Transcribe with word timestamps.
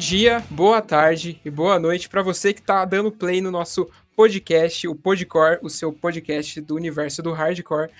dia, 0.00 0.42
boa 0.48 0.80
tarde 0.80 1.38
e 1.44 1.50
boa 1.50 1.78
noite 1.78 2.08
para 2.08 2.22
você 2.22 2.54
que 2.54 2.60
está 2.60 2.86
dando 2.86 3.12
play 3.12 3.42
no 3.42 3.50
nosso 3.50 3.86
podcast, 4.16 4.88
o 4.88 4.94
Podcore, 4.94 5.58
o 5.60 5.68
seu 5.68 5.92
podcast 5.92 6.58
do 6.62 6.74
universo 6.74 7.22
do 7.22 7.32
hardcore. 7.32 7.90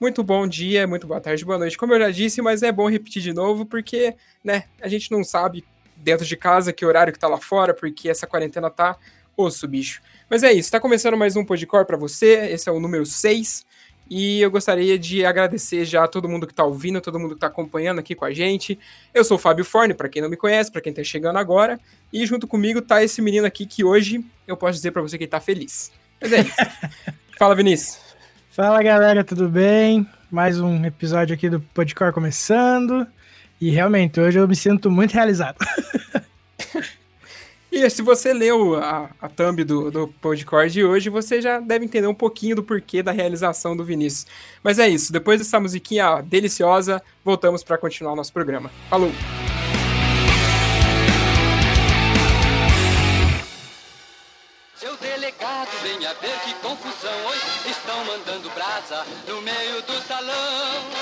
Muito 0.00 0.24
bom 0.24 0.48
dia, 0.48 0.84
muito 0.84 1.06
boa 1.06 1.20
tarde, 1.20 1.44
boa 1.44 1.56
noite, 1.56 1.78
como 1.78 1.94
eu 1.94 2.00
já 2.00 2.10
disse, 2.10 2.42
mas 2.42 2.64
é 2.64 2.72
bom 2.72 2.90
repetir 2.90 3.22
de 3.22 3.32
novo 3.32 3.64
porque, 3.64 4.16
né, 4.42 4.64
a 4.82 4.88
gente 4.88 5.12
não 5.12 5.22
sabe 5.22 5.64
dentro 5.96 6.26
de 6.26 6.36
casa 6.36 6.72
que 6.72 6.84
horário 6.84 7.12
que 7.12 7.20
tá 7.20 7.28
lá 7.28 7.38
fora, 7.38 7.72
porque 7.72 8.08
essa 8.08 8.26
quarentena 8.26 8.68
tá 8.68 8.98
osso, 9.36 9.68
bicho. 9.68 10.02
Mas 10.28 10.42
é 10.42 10.52
isso, 10.52 10.72
tá 10.72 10.80
começando 10.80 11.16
mais 11.16 11.36
um 11.36 11.44
Podcore 11.44 11.86
para 11.86 11.96
você, 11.96 12.48
esse 12.50 12.68
é 12.68 12.72
o 12.72 12.80
número 12.80 13.06
6. 13.06 13.64
E 14.08 14.40
eu 14.40 14.50
gostaria 14.50 14.98
de 14.98 15.24
agradecer 15.24 15.84
já 15.84 16.04
a 16.04 16.08
todo 16.08 16.28
mundo 16.28 16.46
que 16.46 16.52
está 16.52 16.64
ouvindo, 16.64 17.00
todo 17.00 17.18
mundo 17.18 17.30
que 17.30 17.36
está 17.36 17.46
acompanhando 17.46 17.98
aqui 17.98 18.14
com 18.14 18.24
a 18.24 18.32
gente. 18.32 18.78
Eu 19.12 19.24
sou 19.24 19.36
o 19.36 19.40
Fábio 19.40 19.64
Forne, 19.64 19.94
para 19.94 20.08
quem 20.08 20.20
não 20.20 20.28
me 20.28 20.36
conhece, 20.36 20.70
para 20.70 20.80
quem 20.80 20.90
está 20.90 21.02
chegando 21.02 21.38
agora. 21.38 21.80
E 22.12 22.24
junto 22.26 22.46
comigo 22.46 22.82
tá 22.82 23.02
esse 23.02 23.22
menino 23.22 23.46
aqui 23.46 23.64
que 23.66 23.82
hoje 23.82 24.24
eu 24.46 24.56
posso 24.56 24.74
dizer 24.74 24.90
para 24.90 25.02
você 25.02 25.16
que 25.16 25.24
ele 25.24 25.30
tá 25.30 25.40
feliz. 25.40 25.90
Mas 26.20 26.32
é 26.32 26.40
isso. 26.40 26.54
Fala, 27.38 27.54
Vinícius. 27.54 27.98
Fala, 28.50 28.82
galera, 28.82 29.24
tudo 29.24 29.48
bem? 29.48 30.06
Mais 30.30 30.60
um 30.60 30.84
episódio 30.84 31.34
aqui 31.34 31.48
do 31.48 31.60
Podcore 31.60 32.12
começando. 32.12 33.06
E 33.60 33.70
realmente, 33.70 34.20
hoje 34.20 34.38
eu 34.38 34.46
me 34.46 34.54
sinto 34.54 34.90
muito 34.90 35.12
realizado. 35.12 35.56
E 37.76 37.90
se 37.90 38.02
você 38.02 38.32
leu 38.32 38.76
a, 38.76 39.10
a 39.20 39.28
thumb 39.28 39.64
do, 39.64 39.90
do 39.90 40.06
podcast 40.06 40.72
de 40.72 40.84
hoje, 40.84 41.10
você 41.10 41.42
já 41.42 41.58
deve 41.58 41.84
entender 41.84 42.06
um 42.06 42.14
pouquinho 42.14 42.54
do 42.54 42.62
porquê 42.62 43.02
da 43.02 43.10
realização 43.10 43.76
do 43.76 43.84
Vinícius. 43.84 44.28
Mas 44.62 44.78
é 44.78 44.88
isso, 44.88 45.12
depois 45.12 45.40
dessa 45.40 45.58
musiquinha 45.58 46.22
deliciosa, 46.22 47.02
voltamos 47.24 47.64
para 47.64 47.76
continuar 47.76 48.12
o 48.12 48.16
nosso 48.16 48.32
programa. 48.32 48.70
Falou! 48.88 49.10
Seu 54.76 54.96
delegado, 54.98 55.70
venha 55.82 56.14
ver 56.22 56.38
que 56.44 56.54
confusão. 56.62 57.26
Hoje 57.26 57.70
estão 57.70 58.04
mandando 58.04 58.50
brasa 58.50 59.04
no 59.26 59.42
meio 59.42 59.82
do 59.82 60.00
salão. 60.06 60.93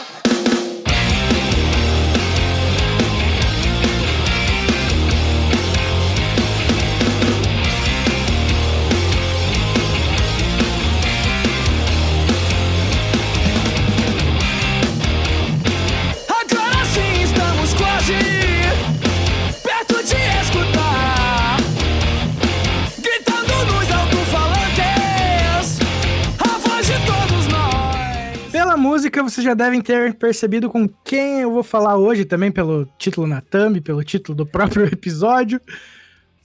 Música, 29.23 29.37
vocês 29.37 29.45
já 29.45 29.55
devem 29.55 29.81
ter 29.81 30.15
percebido 30.15 30.69
com 30.70 30.89
quem 31.05 31.41
eu 31.41 31.51
vou 31.53 31.62
falar 31.62 31.97
hoje, 31.97 32.25
também 32.25 32.51
pelo 32.51 32.87
título 32.98 33.27
na 33.27 33.41
thumb, 33.41 33.81
pelo 33.81 34.03
título 34.05 34.37
do 34.37 34.47
próprio 34.47 34.84
episódio. 34.92 35.61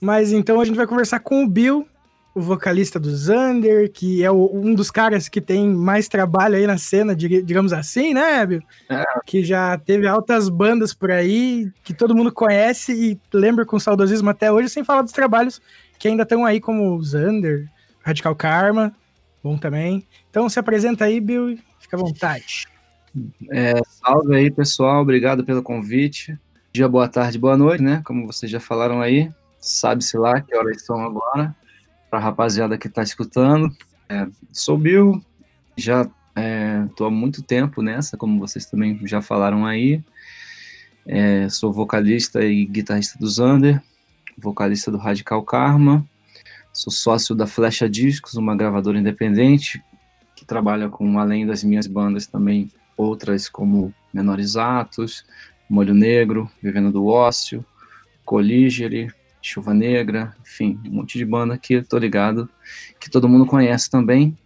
Mas 0.00 0.32
então 0.32 0.60
a 0.60 0.64
gente 0.64 0.76
vai 0.76 0.86
conversar 0.86 1.20
com 1.20 1.42
o 1.44 1.48
Bill, 1.48 1.86
o 2.34 2.40
vocalista 2.40 3.00
do 3.00 3.10
Xander, 3.16 3.90
que 3.90 4.22
é 4.22 4.30
o- 4.30 4.50
um 4.54 4.72
dos 4.74 4.90
caras 4.92 5.28
que 5.28 5.40
tem 5.40 5.68
mais 5.68 6.06
trabalho 6.08 6.54
aí 6.56 6.66
na 6.66 6.78
cena, 6.78 7.16
dig- 7.16 7.42
digamos 7.42 7.72
assim, 7.72 8.14
né, 8.14 8.46
Bill? 8.46 8.62
Que 9.26 9.42
já 9.42 9.76
teve 9.76 10.06
altas 10.06 10.48
bandas 10.48 10.94
por 10.94 11.10
aí, 11.10 11.68
que 11.82 11.92
todo 11.92 12.14
mundo 12.14 12.30
conhece 12.32 12.92
e 12.92 13.20
lembra 13.36 13.66
com 13.66 13.78
saudosismo 13.78 14.30
até 14.30 14.52
hoje, 14.52 14.68
sem 14.68 14.84
falar 14.84 15.02
dos 15.02 15.12
trabalhos 15.12 15.60
que 15.98 16.06
ainda 16.06 16.22
estão 16.22 16.44
aí, 16.46 16.60
como 16.60 16.96
o 16.96 17.04
Xander, 17.04 17.66
Radical 18.04 18.36
Karma, 18.36 18.94
bom 19.42 19.58
também. 19.58 20.06
Então 20.30 20.48
se 20.48 20.60
apresenta 20.60 21.06
aí, 21.06 21.18
Bill, 21.20 21.58
fica 21.88 21.96
à 21.96 22.00
vontade. 22.00 22.66
É, 23.50 23.72
salve 23.84 24.36
aí, 24.36 24.50
pessoal. 24.50 25.00
Obrigado 25.00 25.42
pelo 25.42 25.62
convite. 25.62 26.38
Dia, 26.70 26.86
boa 26.86 27.08
tarde, 27.08 27.38
boa 27.38 27.56
noite, 27.56 27.82
né? 27.82 28.02
Como 28.04 28.26
vocês 28.26 28.52
já 28.52 28.60
falaram 28.60 29.00
aí. 29.00 29.32
Sabe-se 29.58 30.18
lá 30.18 30.40
que 30.40 30.54
horas 30.54 30.84
são 30.84 31.00
agora. 31.00 31.56
Pra 32.10 32.18
rapaziada 32.18 32.76
que 32.76 32.88
tá 32.88 33.02
escutando. 33.02 33.74
É, 34.08 34.26
sou 34.52 34.76
Bill. 34.76 35.22
Já 35.76 36.06
é, 36.36 36.84
tô 36.94 37.06
há 37.06 37.10
muito 37.10 37.42
tempo 37.42 37.80
nessa, 37.80 38.16
como 38.16 38.38
vocês 38.38 38.66
também 38.66 39.00
já 39.06 39.22
falaram 39.22 39.64
aí. 39.64 40.02
É, 41.06 41.48
sou 41.48 41.72
vocalista 41.72 42.44
e 42.44 42.66
guitarrista 42.66 43.18
do 43.18 43.26
Zander. 43.26 43.82
Vocalista 44.36 44.90
do 44.90 44.98
Radical 44.98 45.42
Karma. 45.42 46.06
Sou 46.70 46.92
sócio 46.92 47.34
da 47.34 47.46
Flecha 47.46 47.88
Discos, 47.88 48.34
uma 48.34 48.54
gravadora 48.54 48.98
independente 48.98 49.82
trabalha 50.48 50.88
com, 50.88 51.18
além 51.18 51.46
das 51.46 51.62
minhas 51.62 51.86
bandas, 51.86 52.26
também 52.26 52.72
outras 52.96 53.48
como 53.48 53.94
Menores 54.12 54.56
Atos, 54.56 55.24
Molho 55.68 55.94
Negro, 55.94 56.50
Vivendo 56.60 56.90
do 56.90 57.06
Ócio, 57.06 57.64
Colígere, 58.24 59.12
Chuva 59.42 59.72
Negra, 59.72 60.34
enfim, 60.40 60.80
um 60.86 60.96
monte 60.96 61.18
de 61.18 61.24
banda 61.24 61.56
que 61.58 61.74
eu 61.74 61.84
tô 61.84 61.98
ligado, 61.98 62.48
que 62.98 63.10
todo 63.10 63.28
mundo 63.28 63.46
conhece 63.46 63.90
também. 63.90 64.36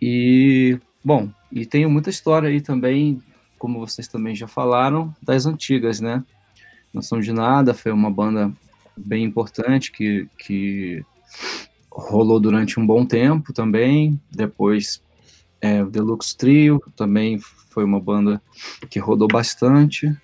E, 0.00 0.78
bom, 1.04 1.30
e 1.50 1.66
tenho 1.66 1.90
muita 1.90 2.08
história 2.08 2.48
aí 2.48 2.60
também, 2.60 3.20
como 3.58 3.80
vocês 3.80 4.06
também 4.08 4.34
já 4.34 4.46
falaram, 4.46 5.14
das 5.20 5.46
antigas, 5.46 6.00
né? 6.00 6.24
Não 6.94 7.02
São 7.02 7.20
de 7.20 7.32
Nada 7.32 7.74
foi 7.74 7.90
uma 7.90 8.10
banda 8.10 8.52
bem 8.96 9.24
importante 9.24 9.90
que, 9.90 10.28
que 10.38 11.04
rolou 11.94 12.40
durante 12.40 12.80
um 12.80 12.86
bom 12.86 13.04
tempo 13.04 13.52
também. 13.52 14.20
Depois 14.30 15.02
é, 15.60 15.82
o 15.82 15.90
Deluxe 15.90 16.36
Trio 16.36 16.82
também 16.96 17.38
foi 17.38 17.84
uma 17.84 18.00
banda 18.00 18.42
que 18.90 18.98
rodou 18.98 19.28
bastante. 19.28 20.14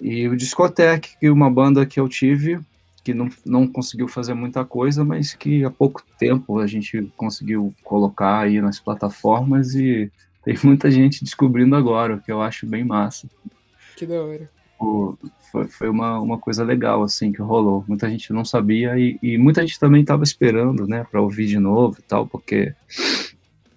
E 0.00 0.28
o 0.28 0.36
Discotech, 0.36 1.16
que 1.18 1.26
é 1.26 1.30
uma 1.30 1.50
banda 1.50 1.86
que 1.86 1.98
eu 1.98 2.08
tive, 2.08 2.60
que 3.04 3.14
não, 3.14 3.28
não 3.44 3.66
conseguiu 3.66 4.08
fazer 4.08 4.34
muita 4.34 4.64
coisa, 4.64 5.04
mas 5.04 5.34
que 5.34 5.64
há 5.64 5.70
pouco 5.70 6.02
tempo 6.18 6.58
a 6.58 6.66
gente 6.66 7.12
conseguiu 7.16 7.74
colocar 7.82 8.40
aí 8.40 8.60
nas 8.60 8.80
plataformas 8.80 9.74
e 9.74 10.10
tem 10.44 10.56
muita 10.62 10.90
gente 10.90 11.24
descobrindo 11.24 11.76
agora, 11.76 12.16
o 12.16 12.20
que 12.20 12.32
eu 12.32 12.42
acho 12.42 12.66
bem 12.66 12.84
massa. 12.84 13.28
Que 13.96 14.06
da 14.06 14.20
hora. 14.20 14.50
Pô, 14.82 15.16
Foi, 15.52 15.68
foi 15.68 15.88
uma, 15.88 16.18
uma 16.18 16.36
coisa 16.36 16.64
legal, 16.64 17.04
assim, 17.04 17.30
que 17.30 17.40
rolou. 17.40 17.84
Muita 17.86 18.10
gente 18.10 18.32
não 18.32 18.44
sabia 18.44 18.98
e, 18.98 19.16
e 19.22 19.38
muita 19.38 19.60
gente 19.60 19.78
também 19.78 20.00
estava 20.00 20.24
esperando, 20.24 20.88
né, 20.88 21.06
para 21.08 21.22
ouvir 21.22 21.46
de 21.46 21.60
novo 21.60 21.98
e 22.00 22.02
tal, 22.02 22.26
porque 22.26 22.74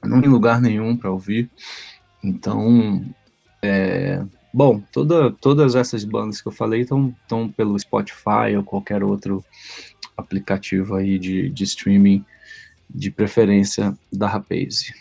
não 0.03 0.19
tem 0.19 0.27
lugar 0.27 0.59
nenhum 0.59 0.97
para 0.97 1.11
ouvir. 1.11 1.47
Então, 2.23 3.05
é, 3.61 4.23
bom, 4.51 4.81
toda, 4.91 5.29
todas 5.29 5.75
essas 5.75 6.03
bandas 6.03 6.41
que 6.41 6.47
eu 6.47 6.51
falei 6.51 6.81
estão 6.81 7.13
pelo 7.55 7.77
Spotify 7.77 8.57
ou 8.57 8.63
qualquer 8.63 9.03
outro 9.03 9.45
aplicativo 10.17 10.95
aí 10.95 11.19
de, 11.19 11.51
de 11.51 11.63
streaming 11.66 12.25
de 12.89 13.11
preferência 13.11 13.95
da 14.11 14.27
Rapaze. 14.27 14.91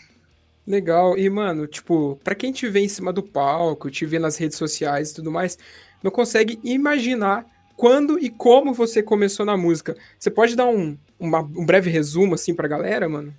Legal. 0.67 1.17
E, 1.17 1.29
mano, 1.29 1.67
tipo, 1.67 2.19
pra 2.23 2.35
quem 2.35 2.51
te 2.51 2.67
vê 2.67 2.81
em 2.81 2.87
cima 2.87 3.13
do 3.13 3.21
palco, 3.21 3.89
te 3.89 4.05
vê 4.05 4.17
nas 4.17 4.37
redes 4.37 4.57
sociais 4.57 5.11
e 5.11 5.15
tudo 5.15 5.31
mais, 5.31 5.57
não 6.03 6.11
consegue 6.11 6.59
imaginar 6.63 7.45
quando 7.75 8.17
e 8.19 8.29
como 8.29 8.73
você 8.73 9.03
começou 9.03 9.45
na 9.45 9.57
música. 9.57 9.95
Você 10.17 10.29
pode 10.31 10.55
dar 10.55 10.65
um, 10.67 10.97
uma- 11.19 11.41
um 11.41 11.65
breve 11.65 11.89
resumo, 11.89 12.35
assim, 12.35 12.53
pra 12.53 12.67
galera, 12.67 13.07
mano? 13.09 13.33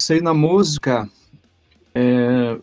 Sei 0.00 0.20
na 0.20 0.34
música, 0.34 1.08
é, 1.94 2.58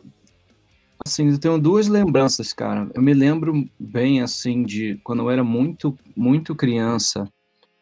assim, 1.06 1.30
eu 1.31 1.38
tenho 1.40 1.58
duas 1.58 1.88
lembranças, 1.88 2.54
cara. 2.54 2.90
Eu 2.94 3.02
me 3.02 3.14
lembro 3.14 3.68
bem, 3.80 4.22
assim, 4.22 4.64
de 4.64 5.00
quando 5.04 5.22
eu 5.24 5.30
era 5.31 5.44
muito, 5.44 5.98
muito 6.16 6.56
criança. 6.56 7.28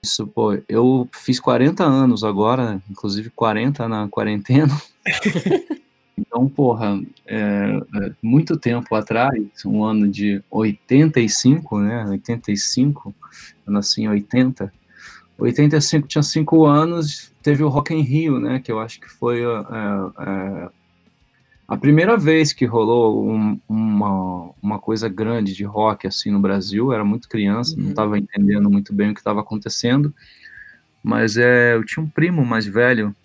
Isso, 0.04 0.28
pô, 0.28 0.58
eu 0.68 1.08
fiz 1.14 1.40
40 1.40 1.84
anos 1.84 2.24
agora, 2.24 2.82
inclusive 2.90 3.30
40 3.30 3.88
na 3.88 4.08
quarentena. 4.10 4.74
Então, 6.18 6.48
porra, 6.48 7.02
é, 7.26 7.80
é, 7.96 8.12
muito 8.22 8.58
tempo 8.58 8.94
atrás, 8.96 9.34
um 9.66 9.84
ano 9.84 10.08
de 10.08 10.44
85, 10.50 11.80
né? 11.80 12.06
85, 12.08 13.16
eu 13.66 13.74
nasci 13.74 14.02
em 14.04 14.10
80. 14.10 14.72
85 15.38 16.08
tinha 16.08 16.22
5 16.22 16.66
anos, 16.66 17.32
teve 17.42 17.64
o 17.64 17.68
Rock 17.70 17.94
in 17.94 18.02
Rio, 18.02 18.40
né? 18.40 18.60
Que 18.60 18.72
eu 18.72 18.80
acho 18.80 19.00
que 19.00 19.10
foi 19.10 19.42
é, 19.42 19.46
é, 19.48 20.70
a 21.68 21.76
primeira 21.78 22.16
vez 22.16 22.54
que 22.54 22.66
rolou 22.66 23.28
um- 23.28 23.60
uma, 23.68 24.52
uma 24.62 24.80
coisa 24.80 25.10
grande 25.10 25.54
de 25.56 25.64
rock 25.64 26.06
assim 26.06 26.30
no 26.30 26.40
Brasil. 26.40 26.86
Eu 26.88 26.94
era 26.94 27.04
muito 27.04 27.28
criança, 27.28 27.76
não 27.76 27.86
Uhum. 27.86 27.90
estava 27.90 28.18
entendendo 28.20 28.70
muito 28.70 28.94
bem 28.94 29.10
o 29.10 29.14
que 29.14 29.20
estava 29.20 29.40
acontecendo. 29.42 30.14
Mas 31.04 31.36
é, 31.38 31.74
eu 31.76 31.84
tinha 31.84 32.04
um 32.06 32.08
primo 32.10 32.46
mais 32.46 32.66
velho 32.68 33.16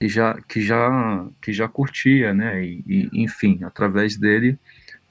que 0.00 0.08
já 0.08 0.40
que 0.42 0.60
já 0.60 1.26
que 1.42 1.52
já 1.52 1.68
curtia, 1.68 2.34
né? 2.34 2.64
E, 2.64 2.84
e, 2.86 3.22
enfim, 3.24 3.60
através 3.64 4.18
dele 4.18 4.58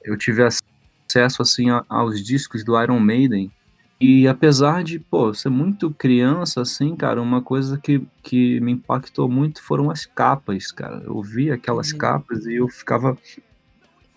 eu 0.04 0.16
tive 0.18 0.42
acesso 0.44 1.42
assim 1.42 1.70
a- 1.70 1.84
aos 1.88 2.22
discos 2.24 2.64
do 2.64 2.80
Iron 2.82 3.00
Maiden 3.00 3.52
E 4.00 4.28
apesar 4.28 4.84
de, 4.84 4.98
pô, 5.00 5.32
ser 5.34 5.50
muito 5.50 5.94
criança, 5.94 6.60
assim, 6.62 6.96
cara, 6.96 7.22
uma 7.22 7.42
coisa 7.42 7.80
que, 7.82 8.06
que 8.22 8.60
me 8.60 8.72
impactou 8.72 9.28
muito 9.30 9.62
foram 9.64 9.90
as 9.90 10.06
capas, 10.06 10.72
cara. 10.72 11.02
Eu 11.04 11.22
vi 11.22 11.50
aquelas 11.50 11.92
Uhum. 11.92 11.98
capas 11.98 12.46
e 12.46 12.56
eu 12.56 12.68
ficava 12.68 13.18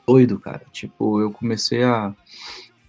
doido, 0.08 0.40
cara. 0.40 0.66
Tipo, 0.72 1.22
eu 1.22 1.32
comecei 1.32 1.84
a, 1.84 2.14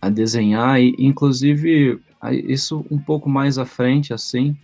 a 0.00 0.10
desenhar 0.10 0.80
e, 0.80 0.94
inclusive, 0.98 2.00
isso 2.46 2.86
um 2.90 3.00
pouco 3.00 3.28
mais 3.28 3.58
à 3.58 3.66
frente, 3.66 4.12
assim, 4.12 4.56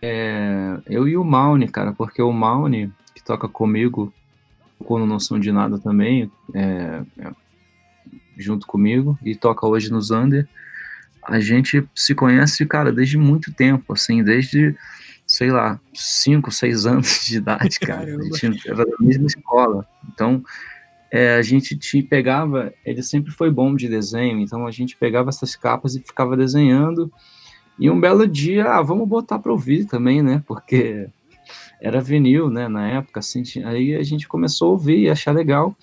é, 0.00 0.78
eu 0.86 1.08
e 1.08 1.16
o 1.16 1.24
Maune, 1.24 1.68
cara, 1.68 1.92
porque 1.92 2.20
o 2.22 2.32
Maune, 2.32 2.92
que 3.14 3.22
toca 3.22 3.48
comigo, 3.48 4.12
no 4.80 5.06
Não 5.06 5.18
São 5.18 5.38
de 5.38 5.50
Nada 5.50 5.78
também, 5.78 6.30
é, 6.54 7.02
é, 7.18 7.30
junto 8.36 8.66
comigo, 8.66 9.18
e 9.24 9.34
toca 9.34 9.66
hoje 9.66 9.90
no 9.90 10.00
Zander, 10.00 10.46
a 11.22 11.40
gente 11.40 11.84
se 11.94 12.14
conhece, 12.14 12.64
cara, 12.66 12.92
desde 12.92 13.18
muito 13.18 13.52
tempo, 13.52 13.92
assim, 13.92 14.22
desde, 14.22 14.76
sei 15.26 15.50
lá, 15.50 15.80
5, 15.92 16.52
6 16.52 16.86
anos 16.86 17.26
de 17.26 17.38
idade, 17.38 17.80
cara. 17.80 18.02
A 18.02 18.06
Caramba. 18.06 18.36
gente 18.36 18.68
era 18.68 18.84
da 18.84 18.96
mesma 19.00 19.26
escola. 19.26 19.86
Então, 20.08 20.44
é, 21.10 21.36
a 21.36 21.42
gente 21.42 21.76
te 21.76 22.02
pegava, 22.02 22.72
ele 22.84 23.02
sempre 23.02 23.32
foi 23.32 23.50
bom 23.50 23.74
de 23.74 23.88
desenho, 23.88 24.38
então 24.38 24.66
a 24.66 24.70
gente 24.70 24.96
pegava 24.96 25.30
essas 25.30 25.56
capas 25.56 25.96
e 25.96 26.00
ficava 26.00 26.36
desenhando. 26.36 27.12
E 27.78 27.90
um 27.90 28.00
belo 28.00 28.26
dia, 28.26 28.64
ah, 28.72 28.82
vamos 28.82 29.08
botar 29.08 29.38
para 29.38 29.52
ouvir 29.52 29.84
também, 29.84 30.22
né? 30.22 30.42
Porque 30.46 31.08
era 31.80 32.00
vinil, 32.00 32.48
né? 32.48 32.68
Na 32.68 32.88
época, 32.88 33.20
assim, 33.20 33.42
aí 33.64 33.94
a 33.94 34.02
gente 34.02 34.26
começou 34.26 34.68
a 34.68 34.72
ouvir 34.72 35.00
e 35.00 35.10
achar 35.10 35.32
legal. 35.32 35.76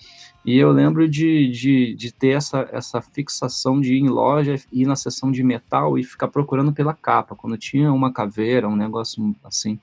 E 0.44 0.58
eu 0.58 0.70
lembro 0.70 1.08
de, 1.08 1.48
de, 1.48 1.94
de 1.94 2.12
ter 2.12 2.36
essa, 2.36 2.68
essa 2.70 3.00
fixação 3.00 3.80
de 3.80 3.94
ir 3.94 4.00
em 4.00 4.08
loja, 4.08 4.56
ir 4.70 4.86
na 4.86 4.94
seção 4.94 5.32
de 5.32 5.42
metal 5.42 5.98
e 5.98 6.04
ficar 6.04 6.28
procurando 6.28 6.72
pela 6.72 6.92
capa. 6.92 7.34
Quando 7.34 7.56
tinha 7.56 7.90
uma 7.92 8.12
caveira, 8.12 8.68
um 8.68 8.76
negócio 8.76 9.34
assim, 9.42 9.78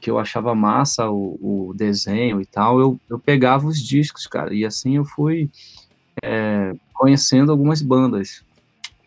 que 0.00 0.10
eu 0.10 0.18
achava 0.18 0.54
massa 0.54 1.10
o, 1.10 1.68
o 1.68 1.74
desenho 1.74 2.40
e 2.40 2.46
tal, 2.46 2.78
eu, 2.78 3.00
eu 3.10 3.18
pegava 3.18 3.66
os 3.66 3.82
discos, 3.82 4.26
cara. 4.26 4.54
E 4.54 4.64
assim 4.64 4.96
eu 4.96 5.04
fui 5.04 5.50
é, 6.22 6.74
conhecendo 6.94 7.50
algumas 7.50 7.82
bandas. 7.82 8.43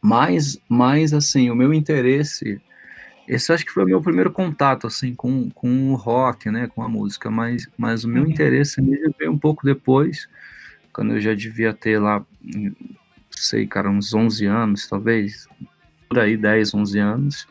Mas, 0.07 0.59
mas, 0.69 1.13
assim, 1.13 1.49
o 1.49 1.55
meu 1.55 1.73
interesse... 1.73 2.61
Esse 3.27 3.51
acho 3.51 3.65
que 3.65 3.73
foi 3.73 3.83
o 3.83 3.87
meu 3.87 4.01
primeiro 4.01 4.31
contato, 4.31 4.87
assim, 4.87 5.13
com, 5.13 5.49
com 5.49 5.91
o 5.91 5.95
rock, 5.95 6.49
né, 6.49 6.67
com 6.73 6.81
a 6.81 6.87
música. 6.87 7.29
Mas, 7.29 7.67
mas 7.77 8.05
o 8.05 8.07
meu 8.07 8.23
Uhum. 8.23 8.29
interesse 8.29 8.81
mesmo 8.81 9.13
veio 9.19 9.31
um 9.33 9.37
pouco 9.37 9.65
depois, 9.65 10.29
quando 10.93 11.13
eu 11.13 11.19
já 11.19 11.33
devia 11.33 11.73
ter 11.73 11.99
lá, 11.99 12.25
sei, 13.31 13.67
cara, 13.67 13.89
uns 13.89 14.13
11 14.13 14.45
anos, 14.45 14.87
talvez, 14.87 15.45
por 16.07 16.19
aí, 16.19 16.37
10, 16.37 16.73
11 16.73 16.99
anos, 16.99 17.47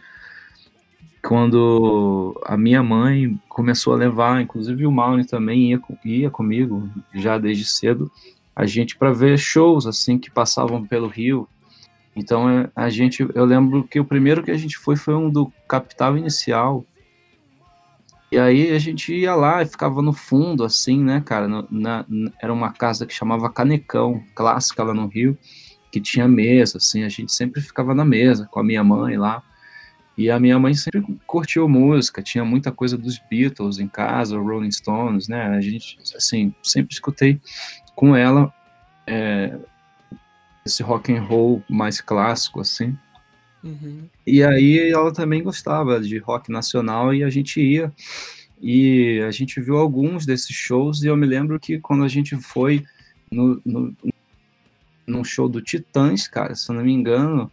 quando 1.23 2.41
a 2.47 2.57
minha 2.57 2.83
mãe 2.83 3.39
começou 3.49 3.93
a 3.93 3.97
levar, 3.97 4.41
inclusive 4.41 4.87
o 4.87 4.93
Maune 4.93 5.27
também 5.27 5.73
ia, 5.73 5.81
ia 6.05 6.31
comigo, 6.31 6.89
já 7.15 7.37
desde 7.37 7.65
cedo, 7.67 8.11
a 8.55 8.65
gente 8.65 8.97
para 8.97 9.13
ver 9.13 9.37
shows, 9.37 9.87
assim, 9.87 10.19
que 10.19 10.31
passavam 10.31 10.87
pelo 10.87 11.09
Rio. 11.09 11.47
Então, 12.17 12.49
é, 12.49 12.71
a 12.75 12.89
gente, 12.89 13.29
eu 13.35 13.45
lembro 13.45 13.87
que 13.87 14.01
o 14.01 14.05
primeiro 14.05 14.43
que 14.43 14.51
a 14.51 14.57
gente 14.57 14.79
foi 14.79 14.97
foi 14.97 15.15
um 15.15 15.29
do 15.31 15.53
Capital 15.69 16.17
Inicial, 16.17 16.85
e 18.33 18.39
aí 18.39 18.73
a 18.73 18.79
gente 18.79 19.15
ia 19.15 19.35
lá 19.35 19.63
e 19.63 19.67
ficava 19.67 20.03
no 20.03 20.13
fundo, 20.13 20.65
assim, 20.65 21.03
né, 21.03 21.23
cara? 21.25 21.47
na- 21.47 22.05
n- 22.09 22.33
era 22.43 22.53
uma 22.53 22.73
casa 22.73 23.07
que 23.07 23.15
chamava 23.15 23.53
Canecão, 23.53 24.23
clássica 24.35 24.83
lá 24.83 24.93
no 24.93 25.07
Rio, 25.07 25.39
que 25.93 26.01
tinha 26.01 26.27
mesa, 26.27 26.79
assim, 26.79 27.05
a 27.05 27.09
gente 27.09 27.33
sempre 27.33 27.61
ficava 27.61 27.95
na 27.95 28.05
mesa 28.05 28.49
com 28.51 28.59
a 28.59 28.65
minha 28.65 28.83
mãe 28.83 29.17
lá. 29.17 29.43
E 30.19 30.31
a 30.31 30.41
minha 30.41 30.59
mãe 30.59 30.73
sempre 30.73 31.19
curtiu 31.27 31.69
música, 31.69 32.23
tinha 32.23 32.43
muita 32.45 32.73
coisa 32.73 32.97
dos 32.97 33.19
Beatles 33.31 33.79
em 33.79 33.87
casa, 33.87 34.39
Rolling 34.39 34.71
Stones, 34.71 35.29
né? 35.29 35.49
A 35.49 35.61
gente, 35.61 35.99
assim, 36.17 36.55
sempre 36.63 36.95
escutei 36.95 37.39
com 37.95 38.17
ela 38.17 38.53
é, 39.07 39.57
esse 40.67 40.83
rock 40.83 41.13
and 41.13 41.23
roll 41.23 41.63
mais 41.69 42.01
clássico, 42.01 42.61
assim. 42.61 42.97
Uhum. 43.63 44.09
E 44.27 44.45
aí 44.45 44.91
ela 44.91 45.13
também 45.13 45.43
gostava 45.43 46.01
de 46.01 46.19
rock 46.19 46.51
nacional 46.51 47.15
e 47.15 47.25
a 47.25 47.31
gente 47.31 47.61
ia 47.61 47.93
e 48.61 49.21
a 49.27 49.31
gente 49.31 49.61
viu 49.61 49.77
alguns 49.77 50.25
desses 50.25 50.55
shows 50.55 51.03
e 51.03 51.09
eu 51.09 51.17
me 51.17 51.27
lembro 51.27 51.59
que 51.59 51.79
quando 51.79 52.05
a 52.05 52.09
gente 52.09 52.37
foi 52.37 52.85
no, 53.31 53.61
no 53.65 53.95
num 55.07 55.23
show 55.23 55.49
do 55.49 55.63
Titãs, 55.63 56.27
cara, 56.27 56.55
se 56.57 56.69
eu 56.69 56.75
não 56.75 56.83
me 56.83 56.93
engano, 56.93 57.51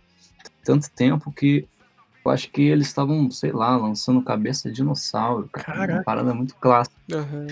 tanto 0.63 0.89
tempo 0.89 1.31
que 1.31 1.67
eu 2.25 2.31
acho 2.31 2.49
que 2.49 2.63
eles 2.63 2.87
estavam, 2.87 3.29
sei 3.29 3.51
lá, 3.51 3.77
lançando 3.77 4.23
Cabeça 4.23 4.69
de 4.69 4.77
Dinossauro, 4.77 5.47
cara, 5.51 5.65
Caraca. 5.65 5.93
uma 5.93 6.03
parada 6.03 6.33
muito 6.33 6.55
clássica. 6.55 6.95
Aham. 7.11 7.47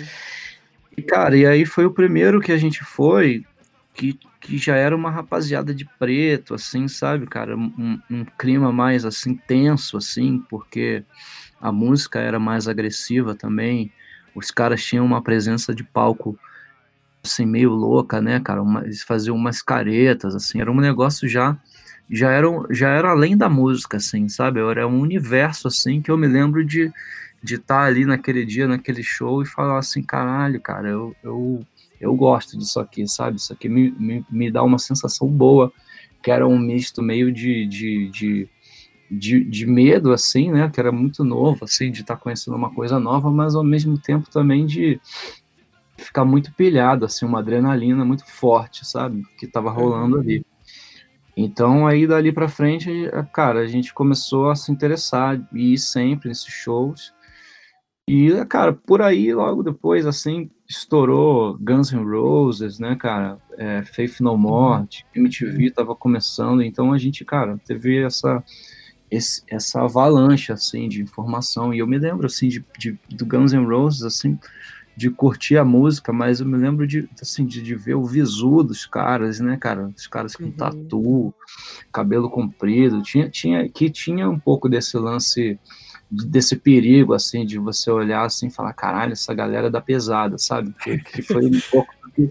E, 0.98 1.02
cara, 1.04 1.38
e 1.38 1.46
aí 1.46 1.66
foi 1.66 1.86
o 1.86 1.92
primeiro 1.92 2.42
que 2.42 2.52
a 2.52 2.58
gente 2.58 2.84
foi, 2.84 3.46
que, 3.94 4.18
que 4.42 4.58
já 4.58 4.76
era 4.76 4.96
uma 4.96 5.12
rapaziada 5.12 5.74
de 5.76 5.86
preto, 6.00 6.56
assim, 6.56 6.88
sabe, 6.88 7.28
cara? 7.28 7.56
Um, 7.58 8.00
um 8.10 8.26
clima 8.40 8.72
mais, 8.72 9.06
assim, 9.06 9.36
tenso, 9.36 9.98
assim, 9.98 10.40
porque 10.50 11.04
a 11.62 11.72
música 11.72 12.20
era 12.20 12.40
mais 12.40 12.68
agressiva 12.68 13.36
também. 13.36 13.92
Os 14.36 14.52
caras 14.52 14.84
tinham 14.84 15.06
uma 15.06 15.22
presença 15.24 15.76
de 15.76 15.84
palco, 15.84 16.40
assim, 17.24 17.46
meio 17.46 17.70
louca, 17.72 18.22
né, 18.22 18.40
cara? 18.40 18.62
Uma- 18.62 18.84
eles 18.84 19.04
faziam 19.04 19.36
umas 19.36 19.62
caretas, 19.62 20.36
assim, 20.36 20.62
era 20.62 20.72
um 20.72 20.80
negócio 20.82 21.28
já... 21.28 21.58
Já 22.14 22.30
era, 22.32 22.48
já 22.72 22.90
era 22.90 23.10
além 23.12 23.38
da 23.38 23.48
música, 23.50 23.96
assim, 23.98 24.28
sabe? 24.28 24.60
Era 24.60 24.86
um 24.86 25.00
universo, 25.00 25.70
assim, 25.70 26.02
que 26.02 26.12
eu 26.12 26.18
me 26.18 26.28
lembro 26.28 26.66
de 26.66 26.92
de 27.44 27.56
estar 27.56 27.84
ali 27.86 28.06
naquele 28.06 28.46
dia, 28.46 28.68
naquele 28.68 29.04
show 29.04 29.42
e 29.44 29.48
falar 29.48 29.80
assim, 29.80 30.04
caralho, 30.04 30.62
cara, 30.62 30.90
eu, 30.90 31.16
eu, 31.24 31.66
eu 32.02 32.16
gosto 32.16 32.58
disso 32.58 32.80
aqui, 32.80 33.08
sabe? 33.08 33.38
Isso 33.38 33.54
aqui 33.54 33.70
me, 33.70 33.92
me, 33.92 34.26
me 34.30 34.52
dá 34.52 34.64
uma 34.64 34.80
sensação 34.80 35.28
boa, 35.28 35.72
que 36.22 36.32
era 36.32 36.48
um 36.48 36.58
misto 36.58 37.02
meio 37.02 37.32
de, 37.32 37.66
de, 37.68 38.10
de, 38.10 38.50
de, 39.10 39.44
de 39.44 39.66
medo, 39.66 40.12
assim, 40.12 40.52
né? 40.52 40.70
Que 40.74 40.80
era 40.80 40.92
muito 40.92 41.24
novo, 41.24 41.66
assim, 41.66 41.92
de 41.92 42.02
estar 42.02 42.18
conhecendo 42.18 42.58
uma 42.58 42.74
coisa 42.74 43.00
nova, 43.00 43.30
mas 43.30 43.56
ao 43.56 43.64
mesmo 43.64 43.98
tempo 43.98 44.30
também 44.30 44.66
de 44.66 45.00
ficar 45.98 46.26
muito 46.26 46.52
pilhado, 46.54 47.06
assim, 47.06 47.26
uma 47.26 47.40
adrenalina 47.40 48.04
muito 48.04 48.26
forte, 48.26 48.86
sabe? 48.86 49.24
Que 49.38 49.48
tava 49.48 49.70
rolando 49.72 50.18
ali. 50.18 50.46
Então, 51.36 51.88
aí 51.88 52.06
dali 52.06 52.32
pra 52.32 52.50
frente, 52.50 52.90
cara, 53.32 53.62
a 53.62 53.68
gente 53.68 53.94
começou 53.94 54.50
a 54.50 54.56
se 54.56 54.72
interessar 54.72 55.40
e 55.54 55.74
ir 55.74 55.78
sempre 55.78 56.30
nesses 56.30 56.52
shows. 56.52 57.14
E, 58.08 58.44
cara, 58.46 58.74
por 58.74 59.02
aí, 59.02 59.34
logo 59.34 59.64
depois, 59.64 60.06
assim, 60.06 60.50
estourou 60.68 61.58
Guns 61.60 61.92
N' 61.92 62.04
Roses, 62.04 62.78
né, 62.80 62.96
cara? 62.96 63.38
É, 63.58 63.84
Faith 63.86 64.20
No 64.20 64.38
More, 64.38 64.86
MTV 65.16 65.72
tava 65.72 65.96
começando. 65.96 66.62
Então, 66.62 66.92
a 66.92 66.98
gente, 66.98 67.24
cara, 67.24 67.58
teve 67.66 68.02
essa, 68.04 68.44
esse- 69.10 69.44
essa 69.50 69.82
avalanche, 69.84 70.52
assim, 70.52 70.90
de 70.90 71.02
informação. 71.02 71.74
E 71.74 71.80
eu 71.80 71.88
me 71.88 71.98
lembro, 71.98 72.26
assim, 72.26 72.48
de, 72.50 72.66
de- 72.78 73.00
do 73.10 73.26
Guns 73.26 73.54
N' 73.54 73.66
Roses, 73.66 74.04
assim, 74.04 74.38
de 74.98 75.10
curtir 75.10 75.58
a 75.58 75.64
música, 75.64 76.12
mas 76.12 76.42
eu 76.42 76.46
me 76.46 76.58
lembro 76.58 76.86
de, 76.86 77.08
assim, 77.22 77.46
de, 77.46 77.62
de 77.62 77.76
ver 77.76 77.96
o 77.96 78.04
visu 78.06 78.62
dos 78.64 78.86
caras, 78.86 79.40
né, 79.40 79.56
cara? 79.58 79.88
Os 79.96 80.06
caras 80.08 80.36
com 80.36 80.44
Uhum. 80.46 80.52
tatu, 80.52 81.34
cabelo 81.94 82.30
comprido, 82.30 83.02
tinha, 83.02 83.30
tinha, 83.30 83.70
que 83.70 83.90
tinha 83.90 84.30
um 84.30 84.40
pouco 84.40 84.68
desse 84.68 84.98
lance, 84.98 85.58
desse 86.12 86.58
perigo, 86.58 87.14
assim, 87.14 87.46
de 87.46 87.58
você 87.58 87.90
olhar 87.90 88.26
assim 88.26 88.48
e 88.48 88.52
falar, 88.52 88.74
caralho, 88.74 89.14
essa 89.14 89.34
galera 89.34 89.68
é 89.68 89.70
da 89.70 89.80
pesada, 89.80 90.38
sabe? 90.38 90.74
Que, 90.84 90.98
que 90.98 91.22
foi 91.22 91.46
um 91.46 91.60
pouco, 91.72 91.94
do 92.04 92.12
que, 92.12 92.30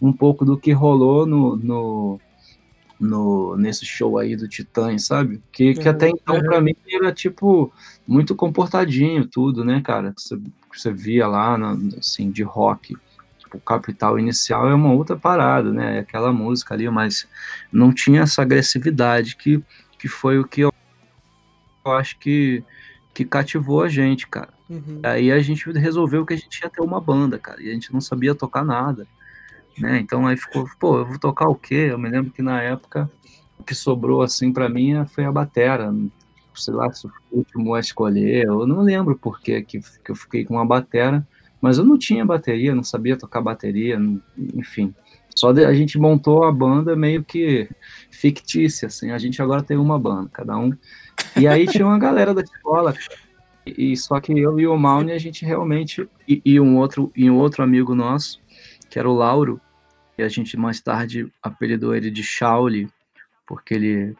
um 0.00 0.12
pouco 0.12 0.44
do 0.46 0.58
que 0.58 0.72
rolou 0.72 1.26
no, 1.26 1.54
no, 1.56 2.20
no, 2.98 3.56
nesse 3.58 3.84
show 3.84 4.16
aí 4.16 4.34
do 4.34 4.48
Titãs, 4.48 5.04
sabe? 5.04 5.42
Que, 5.52 5.74
que 5.74 5.88
Uhum. 5.88 5.94
até 5.94 6.08
então, 6.08 6.40
pra 6.40 6.60
mim, 6.60 6.74
era, 6.90 7.12
tipo, 7.12 7.70
muito 8.06 8.34
comportadinho 8.34 9.26
tudo, 9.26 9.62
né, 9.62 9.82
cara? 9.82 10.14
Que 10.14 10.22
você, 10.22 10.36
que 10.36 10.80
você 10.80 10.90
via 10.90 11.26
lá, 11.26 11.58
assim, 11.98 12.30
de 12.30 12.42
rock. 12.42 12.96
Tipo, 13.38 13.58
o 13.58 13.60
Capital 13.60 14.18
Inicial 14.18 14.70
é 14.70 14.74
uma 14.74 14.92
outra 14.92 15.16
parada, 15.16 15.70
né? 15.70 15.98
É 15.98 16.00
aquela 16.00 16.32
música 16.32 16.72
ali, 16.72 16.88
mas 16.88 17.28
não 17.70 17.92
tinha 17.92 18.22
essa 18.22 18.40
agressividade 18.40 19.36
que, 19.36 19.62
que 19.98 20.08
foi 20.08 20.38
o 20.38 20.44
que 20.46 20.62
eu, 20.62 20.72
eu 21.84 21.92
acho 21.92 22.18
que, 22.18 22.64
que 23.18 23.24
cativou 23.24 23.82
a 23.82 23.88
gente, 23.88 24.28
cara. 24.28 24.50
Uhum. 24.70 25.00
Aí 25.02 25.32
a 25.32 25.40
gente 25.40 25.68
resolveu 25.72 26.24
que 26.24 26.34
a 26.34 26.36
gente 26.36 26.60
ia 26.60 26.70
ter 26.70 26.80
uma 26.80 27.00
banda, 27.00 27.36
cara, 27.36 27.60
e 27.60 27.68
a 27.68 27.72
gente 27.72 27.92
não 27.92 28.00
sabia 28.00 28.32
tocar 28.32 28.64
nada, 28.64 29.08
né? 29.76 29.98
Então 29.98 30.24
aí 30.24 30.36
ficou, 30.36 30.68
pô, 30.78 30.98
eu 30.98 31.04
vou 31.04 31.18
tocar 31.18 31.48
o 31.48 31.54
quê? 31.56 31.88
Eu 31.90 31.98
me 31.98 32.08
lembro 32.08 32.30
que 32.30 32.42
na 32.42 32.62
época 32.62 33.10
o 33.58 33.64
que 33.64 33.74
sobrou 33.74 34.22
assim 34.22 34.52
pra 34.52 34.68
mim 34.68 35.04
foi 35.06 35.24
a 35.24 35.32
batera, 35.32 35.92
sei 36.54 36.74
lá 36.74 36.92
se 36.92 37.02
foi 37.02 37.10
o 37.32 37.38
último 37.38 37.74
a 37.74 37.80
escolher, 37.80 38.46
eu 38.46 38.64
não 38.68 38.82
lembro 38.82 39.18
por 39.18 39.40
que 39.40 39.62
que 39.62 39.80
que 39.80 40.12
eu 40.12 40.14
fiquei 40.14 40.44
com 40.44 40.54
uma 40.54 40.64
batera, 40.64 41.26
mas 41.60 41.76
eu 41.76 41.84
não 41.84 41.98
tinha 41.98 42.24
bateria, 42.24 42.72
não 42.72 42.84
sabia 42.84 43.16
tocar 43.16 43.40
bateria, 43.40 43.98
não- 43.98 44.22
enfim, 44.54 44.94
Só 45.34 45.52
de, 45.52 45.64
a 45.64 45.72
gente 45.74 45.98
montou 45.98 46.44
a 46.44 46.52
banda 46.52 46.94
meio 46.94 47.22
que 47.24 47.68
fictícia, 48.10 48.86
assim. 48.86 49.10
A 49.12 49.18
gente 49.18 49.40
agora 49.42 49.62
tem 49.62 49.76
uma 49.76 49.96
banda, 49.98 50.28
cada 50.32 50.56
um. 50.56 50.72
E 51.38 51.46
aí 51.46 51.66
tinha 51.66 51.86
uma 51.86 51.98
galera 51.98 52.34
da 52.34 52.42
escola, 52.42 52.94
e 53.66 53.96
só 53.96 54.20
que 54.20 54.32
eu 54.32 54.58
e 54.58 54.66
o 54.66 54.76
Maune, 54.76 55.12
a 55.12 55.18
gente 55.18 55.44
realmente. 55.44 56.08
E, 56.26 56.40
e, 56.44 56.60
um 56.60 56.76
outro, 56.76 57.12
e 57.16 57.30
um 57.30 57.36
outro 57.36 57.62
amigo 57.62 57.94
nosso, 57.94 58.40
que 58.88 58.98
era 58.98 59.08
o 59.08 59.14
Lauro, 59.14 59.60
e 60.16 60.22
a 60.22 60.28
gente 60.28 60.56
mais 60.56 60.80
tarde 60.80 61.30
apelidou 61.42 61.94
ele 61.94 62.10
de 62.10 62.22
Shaoli, 62.22 62.88
porque 63.46 63.74
ele 63.74 64.16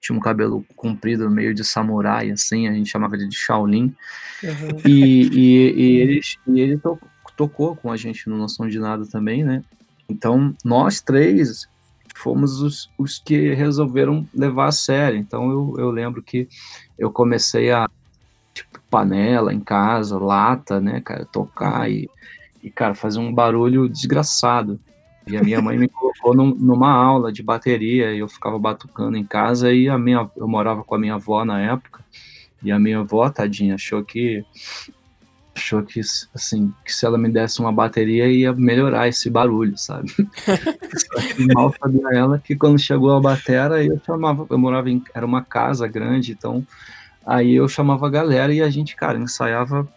tinha 0.00 0.16
um 0.16 0.20
cabelo 0.20 0.64
comprido, 0.76 1.30
meio 1.30 1.54
de 1.54 1.64
samurai, 1.64 2.30
assim, 2.30 2.68
a 2.68 2.72
gente 2.72 2.90
chamava 2.90 3.16
ele 3.16 3.28
de 3.28 3.36
Shaolin. 3.36 3.94
Uhum. 4.42 4.80
E, 4.84 5.28
e, 5.32 5.72
e, 5.72 5.96
ele, 5.96 6.20
e 6.46 6.60
ele 6.60 6.78
to, 6.78 6.98
tocou 7.36 7.76
com 7.76 7.90
a 7.90 7.96
gente 7.96 8.28
no 8.28 8.36
Noção 8.36 8.68
de 8.68 8.78
Nada 8.78 9.04
também, 9.06 9.44
né? 9.44 9.62
Então, 10.08 10.54
nós 10.64 11.00
três 11.00 11.68
fomos 12.16 12.60
os, 12.60 12.90
os 12.98 13.18
que 13.18 13.54
resolveram 13.54 14.26
levar 14.34 14.66
a 14.66 14.72
sério. 14.72 15.18
Então, 15.18 15.50
eu, 15.50 15.74
eu 15.78 15.90
lembro 15.90 16.22
que 16.22 16.48
eu 16.98 17.10
comecei 17.10 17.70
a, 17.70 17.88
tipo, 18.54 18.80
panela 18.90 19.52
em 19.52 19.60
casa, 19.60 20.18
lata, 20.18 20.80
né, 20.80 21.00
cara, 21.00 21.24
tocar 21.26 21.90
e, 21.90 22.08
e 22.62 22.70
cara, 22.70 22.94
fazer 22.94 23.18
um 23.18 23.32
barulho 23.32 23.88
desgraçado. 23.88 24.80
E 25.26 25.36
a 25.36 25.42
minha 25.42 25.60
mãe 25.60 25.76
me 25.76 25.88
colocou 25.88 26.34
num, 26.34 26.54
numa 26.54 26.90
aula 26.90 27.32
de 27.32 27.42
bateria 27.42 28.12
e 28.12 28.20
eu 28.20 28.28
ficava 28.28 28.58
batucando 28.58 29.16
em 29.16 29.24
casa 29.24 29.72
e 29.72 29.88
a 29.88 29.98
minha, 29.98 30.30
eu 30.36 30.46
morava 30.46 30.84
com 30.84 30.94
a 30.94 30.98
minha 30.98 31.14
avó 31.14 31.44
na 31.44 31.60
época 31.60 32.04
e 32.62 32.70
a 32.72 32.78
minha 32.78 33.00
avó, 33.00 33.28
tadinha, 33.28 33.74
achou 33.74 34.04
que 34.04 34.44
achou 35.56 35.82
que 35.82 36.00
assim 36.34 36.72
que 36.84 36.92
se 36.92 37.06
ela 37.06 37.16
me 37.16 37.30
desse 37.30 37.60
uma 37.60 37.72
bateria 37.72 38.28
ia 38.28 38.52
melhorar 38.52 39.08
esse 39.08 39.30
barulho, 39.30 39.76
sabe? 39.76 40.12
Mal 41.54 41.74
sabia 41.80 42.08
ela 42.12 42.38
que 42.38 42.54
quando 42.54 42.78
chegou 42.78 43.16
a 43.16 43.20
batera 43.20 43.82
eu 43.82 43.98
chamava, 44.04 44.46
eu 44.48 44.58
morava 44.58 44.90
em 44.90 45.02
era 45.14 45.24
uma 45.24 45.42
casa 45.42 45.88
grande, 45.88 46.32
então 46.32 46.64
aí 47.26 47.54
eu 47.54 47.66
chamava 47.68 48.06
a 48.06 48.10
galera 48.10 48.52
e 48.52 48.60
a 48.60 48.68
gente, 48.68 48.94
cara, 48.94 49.18
ensaiava, 49.18 49.88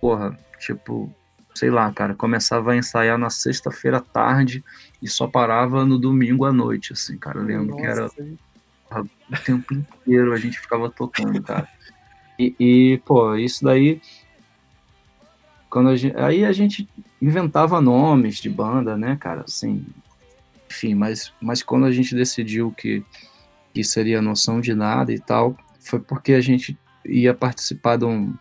porra, 0.00 0.36
tipo 0.58 1.10
sei 1.54 1.70
lá, 1.70 1.90
cara, 1.90 2.14
começava 2.14 2.72
a 2.72 2.76
ensaiar 2.76 3.16
na 3.16 3.30
sexta-feira 3.30 3.96
à 3.96 4.00
tarde 4.00 4.62
e 5.00 5.08
só 5.08 5.26
parava 5.26 5.86
no 5.86 5.98
domingo 5.98 6.44
à 6.44 6.52
noite, 6.52 6.92
assim, 6.92 7.16
cara. 7.16 7.38
Eu 7.38 7.44
lembro 7.44 7.68
Nossa. 7.68 7.80
que 7.80 7.86
era 7.86 9.02
o 9.02 9.42
tempo 9.42 9.72
inteiro 9.72 10.34
a 10.34 10.36
gente 10.36 10.60
ficava 10.60 10.90
tocando, 10.90 11.42
cara. 11.42 11.66
E, 12.38 12.54
e, 12.60 12.98
pô, 13.06 13.34
isso 13.36 13.64
daí. 13.64 14.02
Quando 15.70 15.88
a 15.90 15.96
gente, 15.96 16.16
aí 16.16 16.44
a 16.44 16.52
gente 16.52 16.88
inventava 17.20 17.80
nomes 17.80 18.36
de 18.38 18.48
banda, 18.48 18.96
né, 18.96 19.16
cara? 19.18 19.42
Assim, 19.42 19.84
enfim, 20.70 20.94
mas, 20.94 21.32
mas 21.40 21.62
quando 21.62 21.86
a 21.86 21.92
gente 21.92 22.14
decidiu 22.14 22.72
que, 22.72 23.02
que 23.72 23.82
seria 23.84 24.22
noção 24.22 24.60
de 24.60 24.74
nada 24.74 25.12
e 25.12 25.18
tal, 25.18 25.56
foi 25.80 26.00
porque 26.00 26.32
a 26.32 26.40
gente 26.40 26.78
ia 27.04 27.34
participar 27.34 27.96
de 27.96 28.04
um, 28.04 28.34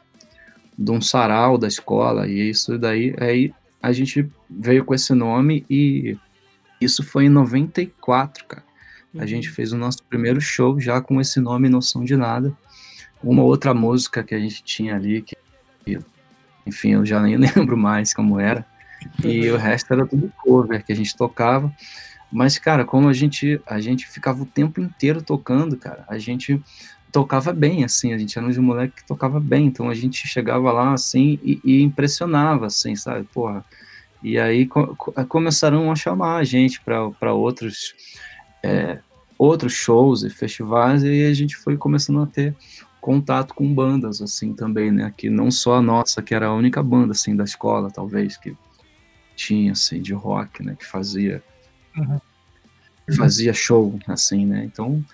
de 0.78 0.92
um 0.92 1.02
sarau 1.02 1.58
da 1.58 1.68
escola, 1.68 2.28
e 2.28 2.50
isso 2.50 2.78
daí, 2.78 3.16
aí 3.20 3.54
a 3.82 3.92
gente 3.92 4.28
veio 4.50 4.84
com 4.84 4.94
esse 4.94 5.14
nome 5.14 5.66
e 5.70 6.18
isso 6.82 7.04
foi 7.04 7.26
em 7.26 7.30
94, 7.30 8.46
cara. 8.46 8.64
A 9.14 9.22
uhum. 9.22 9.28
gente 9.28 9.50
fez 9.50 9.72
o 9.72 9.78
nosso 9.78 10.04
primeiro 10.04 10.42
show 10.42 10.80
já 10.80 11.00
com 11.00 11.22
esse 11.22 11.40
nome 11.40 11.70
Noção 11.70 12.04
de 12.04 12.18
Nada. 12.18 12.56
Uma 13.24 13.44
outra 13.44 13.74
música 13.74 14.24
que 14.24 14.36
a 14.36 14.40
gente 14.40 14.62
tinha 14.64 14.96
ali, 14.96 15.22
que, 15.22 15.36
enfim, 16.66 16.94
eu 16.94 17.06
já 17.06 17.22
nem 17.22 17.38
lembro 17.38 17.78
mais 17.78 18.14
como 18.14 18.40
era. 18.40 18.66
E 19.24 19.50
o 19.52 19.58
resto 19.58 19.94
era 19.94 20.06
tudo 20.06 20.32
cover 20.38 20.84
que 20.84 20.92
a 20.92 20.96
gente 20.96 21.16
tocava. 21.16 21.72
Mas, 22.32 22.58
cara, 22.58 22.84
como 22.84 23.08
a 23.08 23.14
gente, 23.14 23.62
a 23.66 23.80
gente 23.80 24.08
ficava 24.08 24.44
o 24.44 24.46
tempo 24.46 24.82
inteiro 24.82 25.22
tocando, 25.22 25.78
cara, 25.78 26.04
a 26.08 26.18
gente 26.18 26.62
tocava 27.12 27.54
bem, 27.54 27.86
assim, 27.86 28.12
a 28.12 28.18
gente 28.18 28.38
era 28.38 28.46
um 28.46 28.62
moleque 28.62 28.98
que 28.98 29.08
tocava 29.08 29.40
bem, 29.40 29.68
então 29.68 29.90
a 29.90 29.94
gente 29.94 30.28
chegava 30.28 30.70
lá, 30.70 30.92
assim, 30.92 31.40
e, 31.42 31.62
e 31.64 31.82
impressionava, 31.82 32.66
assim, 32.66 32.94
sabe, 32.96 33.26
porra. 33.34 33.64
E 34.22 34.38
aí 34.38 34.66
co 34.66 34.96
começaram 35.30 35.90
a 35.90 35.96
chamar 35.96 36.38
a 36.38 36.44
gente 36.44 36.82
para 36.82 37.34
outros, 37.34 37.94
é, 38.62 39.00
outros 39.38 39.72
shows 39.72 40.24
e 40.24 40.30
festivais, 40.30 41.04
e 41.04 41.08
aí 41.08 41.26
a 41.28 41.34
gente 41.34 41.56
foi 41.56 41.78
começando 41.78 42.22
a 42.22 42.26
ter 42.26 42.54
contato 43.06 43.54
com 43.54 43.72
bandas, 43.72 44.22
assim, 44.22 44.54
também, 44.54 44.92
né, 44.92 45.14
que 45.16 45.30
não 45.30 45.52
só 45.52 45.76
a 45.76 45.82
nossa, 45.82 46.22
que 46.22 46.34
era 46.34 46.48
a 46.48 46.54
única 46.56 46.82
banda, 46.82 47.12
assim, 47.12 47.36
da 47.36 47.44
escola, 47.44 47.92
talvez, 47.92 48.36
que 48.36 48.58
tinha, 49.36 49.74
assim, 49.74 50.02
de 50.02 50.14
rock, 50.14 50.64
né, 50.64 50.76
que 50.78 50.86
fazia... 50.86 51.44
Uhum. 51.96 52.20
Fazia 53.16 53.54
show, 53.54 54.00
assim, 54.08 54.48
né? 54.48 54.66
Então, 54.66 55.06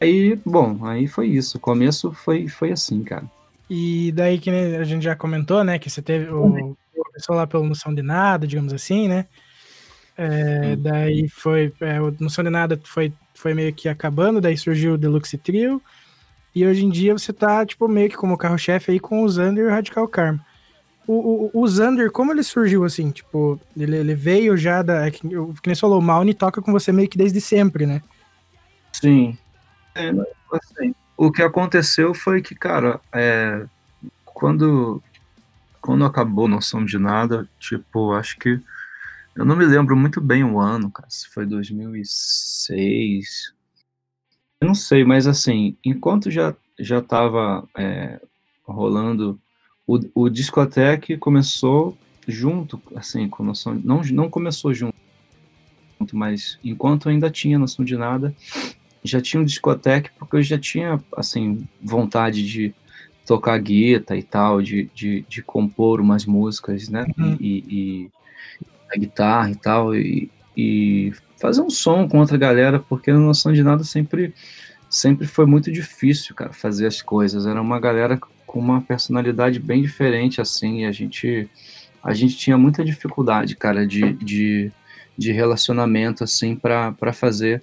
Aí, 0.00 0.36
bom, 0.46 0.84
aí 0.86 1.08
foi 1.08 1.26
isso. 1.26 1.58
O 1.58 1.60
começo 1.60 2.12
foi, 2.12 2.46
foi 2.48 2.70
assim, 2.70 3.02
cara. 3.02 3.24
E 3.68 4.12
daí 4.12 4.38
que 4.38 4.48
a 4.48 4.84
gente 4.84 5.02
já 5.02 5.16
comentou, 5.16 5.64
né? 5.64 5.78
Que 5.78 5.90
você 5.90 6.00
teve 6.00 6.30
o. 6.30 6.76
Começou 6.94 7.34
lá 7.34 7.46
pelo 7.46 7.64
Noção 7.64 7.94
de 7.94 8.02
Nada, 8.02 8.46
digamos 8.46 8.72
assim, 8.72 9.08
né? 9.08 9.26
É, 10.16 10.76
daí 10.76 11.28
foi. 11.28 11.72
É, 11.80 12.00
o 12.00 12.14
Noção 12.20 12.44
de 12.44 12.50
Nada 12.50 12.80
foi, 12.84 13.12
foi 13.34 13.54
meio 13.54 13.72
que 13.74 13.88
acabando, 13.88 14.40
daí 14.40 14.56
surgiu 14.56 14.94
o 14.94 14.98
Deluxe 14.98 15.36
Trio. 15.36 15.82
E 16.54 16.66
hoje 16.66 16.84
em 16.84 16.90
dia 16.90 17.16
você 17.16 17.32
tá, 17.32 17.64
tipo, 17.64 17.86
meio 17.88 18.08
que 18.08 18.16
como 18.16 18.36
carro-chefe 18.36 18.92
aí 18.92 19.00
com 19.00 19.22
o 19.22 19.28
Xander 19.28 19.64
e 19.64 19.66
o 19.66 19.70
Radical 19.70 20.08
Karma. 20.08 20.44
O, 21.06 21.50
o, 21.54 21.62
o 21.62 21.68
Xander, 21.68 22.10
como 22.10 22.32
ele 22.32 22.42
surgiu 22.42 22.84
assim? 22.84 23.10
Tipo, 23.10 23.58
ele, 23.76 23.96
ele 23.96 24.14
veio 24.14 24.56
já 24.56 24.82
da. 24.82 25.06
É 25.06 25.10
que, 25.10 25.20
que 25.20 25.28
nem 25.28 25.74
você 25.74 25.80
falou, 25.80 25.98
o 25.98 26.02
Mauni 26.02 26.34
toca 26.34 26.60
com 26.60 26.72
você 26.72 26.92
meio 26.92 27.08
que 27.08 27.16
desde 27.16 27.40
sempre, 27.40 27.86
né? 27.86 28.02
Sim, 28.92 29.38
é, 29.94 30.10
assim, 30.52 30.94
o 31.16 31.32
que 31.32 31.42
aconteceu 31.42 32.14
foi 32.14 32.40
que, 32.40 32.54
cara, 32.54 33.00
é, 33.12 33.66
quando, 34.24 35.02
quando 35.80 36.04
acabou 36.04 36.46
Noção 36.46 36.84
de 36.84 36.98
Nada, 36.98 37.48
tipo, 37.58 38.12
acho 38.12 38.38
que. 38.38 38.60
Eu 39.34 39.44
não 39.44 39.56
me 39.56 39.64
lembro 39.64 39.96
muito 39.96 40.20
bem 40.20 40.44
o 40.44 40.60
ano, 40.60 40.90
cara, 40.90 41.08
se 41.08 41.26
foi 41.28 41.46
2006. 41.46 43.54
Eu 44.60 44.66
não 44.66 44.74
sei, 44.74 45.04
mas 45.04 45.26
assim, 45.26 45.76
enquanto 45.84 46.30
já, 46.30 46.54
já 46.78 47.00
tava 47.00 47.68
é, 47.76 48.20
rolando. 48.64 49.38
O, 49.86 49.98
o 50.14 50.28
discoteque 50.28 51.16
começou 51.16 51.96
junto, 52.26 52.80
assim, 52.94 53.28
com 53.28 53.42
noção. 53.42 53.74
Não, 53.82 54.02
não 54.02 54.28
começou 54.28 54.74
junto, 54.74 54.94
mas 56.12 56.58
enquanto 56.62 57.08
ainda 57.08 57.30
tinha 57.30 57.58
noção 57.58 57.84
de 57.84 57.96
nada, 57.96 58.34
já 59.02 59.20
tinha 59.20 59.40
um 59.40 59.44
discoteque 59.44 60.10
porque 60.18 60.36
eu 60.36 60.42
já 60.42 60.58
tinha, 60.58 61.02
assim, 61.16 61.66
vontade 61.82 62.46
de 62.46 62.74
tocar 63.26 63.58
guitarra 63.58 64.18
e 64.18 64.22
tal, 64.22 64.60
de, 64.60 64.90
de, 64.94 65.24
de 65.28 65.42
compor 65.42 66.00
umas 66.00 66.26
músicas, 66.26 66.88
né? 66.88 67.06
Uhum. 67.16 67.36
E, 67.40 67.64
e, 67.68 68.10
a 68.90 68.96
guitarra 68.96 69.50
e 69.50 69.56
tal, 69.56 69.94
e, 69.94 70.30
e 70.56 71.12
fazer 71.38 71.62
um 71.62 71.70
som 71.70 72.06
com 72.08 72.18
outra 72.18 72.36
galera, 72.36 72.78
porque 72.80 73.10
a 73.10 73.14
noção 73.14 73.52
de 73.52 73.62
nada 73.62 73.84
sempre, 73.84 74.34
sempre 74.90 75.26
foi 75.26 75.46
muito 75.46 75.70
difícil, 75.72 76.34
cara, 76.34 76.52
fazer 76.52 76.86
as 76.86 77.00
coisas. 77.00 77.46
Era 77.46 77.62
uma 77.62 77.80
galera 77.80 78.18
com 78.46 78.58
uma 78.58 78.80
personalidade 78.80 79.58
bem 79.60 79.80
diferente, 79.80 80.40
assim, 80.40 80.80
e 80.80 80.86
a 80.86 80.92
gente, 80.92 81.48
a 82.02 82.12
gente 82.12 82.36
tinha 82.36 82.58
muita 82.58 82.84
dificuldade, 82.84 83.54
cara, 83.54 83.86
de, 83.86 84.12
de, 84.14 84.72
de 85.16 85.32
relacionamento, 85.32 86.24
assim, 86.24 86.56
para 86.56 87.12
fazer 87.12 87.62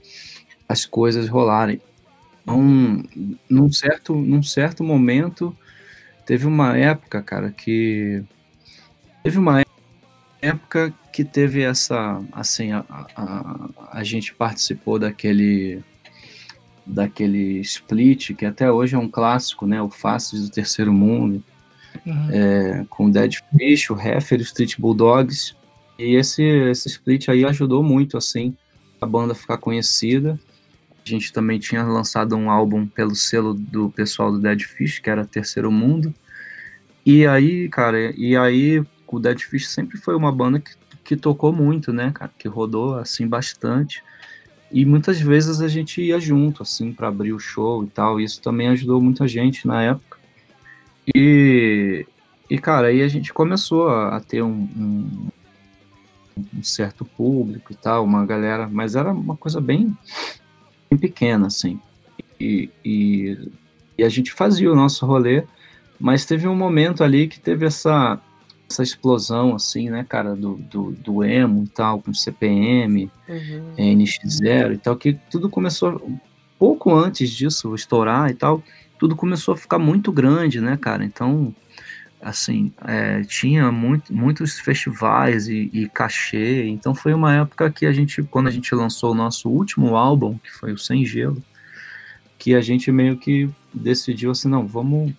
as 0.67 0.86
coisas 0.86 1.27
rolarem. 1.27 1.82
Então, 2.41 3.03
num 3.50 3.72
certo, 3.72 4.15
num 4.15 4.44
certo 4.44 4.84
momento, 4.84 5.55
teve 6.25 6.46
uma 6.46 6.77
época, 6.77 7.22
cara, 7.22 7.51
que. 7.51 8.24
Teve 9.24 9.39
uma 9.39 9.64
época 10.46 10.94
que 11.12 11.24
teve 11.24 11.62
essa. 11.62 12.22
Assim, 12.32 12.72
a, 12.72 12.84
a, 13.16 13.70
a 13.92 14.04
gente 14.04 14.34
participou 14.34 15.00
daquele. 15.00 15.82
Daquele 16.86 17.62
split, 17.62 18.36
que 18.36 18.46
até 18.46 18.72
hoje 18.72 18.96
é 18.96 19.00
um 19.00 19.10
clássico, 19.10 19.66
né? 19.66 19.82
O 19.82 19.90
Faces 19.90 20.44
do 20.44 20.52
Terceiro 20.52 20.94
Mundo. 20.94 21.44
Uhum. 22.06 22.30
É, 22.32 22.86
com 22.90 23.10
Dead 23.10 23.38
Fish, 23.58 23.90
o 23.90 24.00
Heffer, 24.00 24.40
o 24.40 24.44
Street 24.44 24.75
Bulldogs. 24.78 25.56
E 25.98 26.16
esse, 26.16 26.44
esse 26.44 26.88
split 26.88 27.30
aí 27.30 27.44
ajudou 27.46 27.82
muito, 27.82 28.18
assim, 28.18 28.56
a 29.02 29.06
banda 29.06 29.34
ficar 29.34 29.58
conhecida. 29.58 30.40
A 31.04 31.10
gente 31.10 31.32
também 31.32 31.58
tinha 31.58 31.84
lançado 31.84 32.36
um 32.36 32.50
álbum 32.50 32.86
pelo 32.86 33.16
selo 33.16 33.54
do 33.54 33.90
pessoal 33.90 34.32
do 34.32 34.40
Dead 34.40 34.62
Fish, 34.62 35.00
que 35.00 35.10
era 35.10 35.25
Terceiro 35.25 35.72
Mundo. 35.72 36.14
E 37.06 37.25
aí, 37.28 37.70
cara, 37.70 38.12
e 38.18 38.36
aí 38.36 38.84
o 39.08 39.20
Dead 39.20 39.40
Fish 39.40 39.70
sempre 39.70 39.98
foi 39.98 40.16
uma 40.16 40.32
banda 40.32 40.60
que, 40.60 40.72
que 41.04 41.16
tocou 41.16 41.52
muito, 41.52 41.94
né, 41.94 42.12
cara? 42.14 42.32
Que 42.38 42.48
rodou, 42.48 42.98
assim, 42.98 43.28
bastante. 43.28 44.04
E 44.72 44.86
muitas 44.86 45.20
vezes 45.20 45.62
a 45.62 45.68
gente 45.68 46.02
ia 46.02 46.20
junto, 46.20 46.64
assim, 46.64 46.92
para 46.92 47.08
abrir 47.08 47.34
o 47.34 47.40
show 47.40 47.84
e 47.84 47.88
tal. 47.88 48.20
Isso 48.20 48.42
também 48.42 48.68
ajudou 48.70 49.00
muita 49.02 49.28
gente 49.28 49.68
na 49.68 49.82
época. 49.82 50.18
E, 51.14 52.06
e 52.50 52.58
cara, 52.58 52.88
aí 52.88 53.02
a 53.02 53.08
gente 53.08 53.34
começou 53.34 53.90
a, 53.90 54.18
a 54.18 54.20
ter 54.20 54.42
um, 54.42 54.68
um, 54.76 55.28
um 56.56 56.64
certo 56.64 57.06
público 57.06 57.72
e 57.72 57.76
tal, 57.76 58.04
uma 58.04 58.26
galera, 58.26 58.68
mas 58.68 58.96
era 58.96 59.12
uma 59.12 59.38
coisa 59.38 59.62
bem, 59.62 59.96
bem 60.90 61.00
pequena, 61.00 61.48
assim. 61.48 61.80
E, 62.40 62.70
e, 62.84 63.50
e, 63.98 64.04
a 64.04 64.10
gente 64.10 64.32
fazia 64.32 64.72
o 64.72 64.76
nosso 64.76 65.06
rolê, 65.06 65.44
mas 66.00 66.26
teve 66.26 66.48
um 66.48 66.56
momento 66.56 67.04
ali 67.04 67.28
que 67.28 67.40
teve 67.40 67.66
essa, 67.66 68.20
essa 68.69 68.84
explosão, 68.84 69.55
assim, 69.55 69.89
né, 69.89 70.05
cara, 70.07 70.36
do, 70.36 70.55
do, 70.55 70.91
do 70.91 71.24
emo 71.24 71.63
e 71.63 71.67
tal, 71.67 72.01
com 72.01 72.13
CPM, 72.13 73.10
uhum. 73.27 73.75
NX0 73.77 74.74
e 74.74 74.77
tal, 74.77 74.95
que 74.95 75.13
tudo 75.29 75.50
começou 75.50 76.12
pouco 76.57 76.93
antes 76.93 77.29
disso 77.29 77.75
estourar 77.75 78.29
e 78.29 78.34
tal, 78.34 78.63
tudo 78.98 79.15
começou 79.15 79.53
a 79.53 79.57
ficar 79.57 79.77
muito 79.77 80.12
grande, 80.12 80.60
né, 80.60 80.77
cara? 80.77 81.05
Então, 81.05 81.53
assim, 82.22 82.72
é, 82.84 83.22
tinha 83.22 83.72
muito, 83.72 84.13
muitos 84.13 84.60
festivais 84.60 85.48
e, 85.48 85.69
e, 85.72 85.88
cachê, 85.88 86.65
então 86.67 86.95
foi 86.95 87.13
uma 87.13 87.36
época 87.36 87.69
que 87.69 87.86
a 87.86 87.91
gente, 87.91 88.24
quando 88.24 88.48
a 88.48 88.51
gente 88.51 88.74
lançou 88.74 89.12
o 89.12 89.15
nosso 89.15 89.50
último 89.50 89.95
álbum, 89.95 90.38
que 90.39 90.51
foi 90.51 90.74
o 90.74 90.77
Sem 90.77 91.05
Gelo, 91.05 91.41
que 92.39 92.55
a 92.55 92.62
gente 92.62 92.91
meio 92.91 93.17
que 93.17 93.50
decidiu 93.74 94.31
assim, 94.31 94.48
não, 94.48 94.65
vamos, 94.65 95.13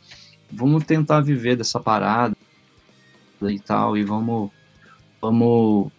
vamos 0.51 0.85
tentar 0.85 1.21
viver 1.21 1.57
dessa 1.57 1.79
parada 1.79 2.37
e 3.43 3.59
tal, 3.59 3.97
e 3.97 4.03
vamos, 4.03 4.51
vamos, 5.21 5.91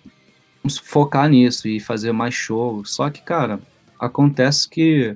vamos 0.64 0.78
focar 0.78 1.30
nisso 1.30 1.68
e 1.68 1.80
fazer 1.80 2.12
mais 2.12 2.34
shows. 2.34 2.94
Só 2.94 3.10
que, 3.10 3.22
cara, 3.22 3.60
acontece 4.00 4.70
que 4.70 5.16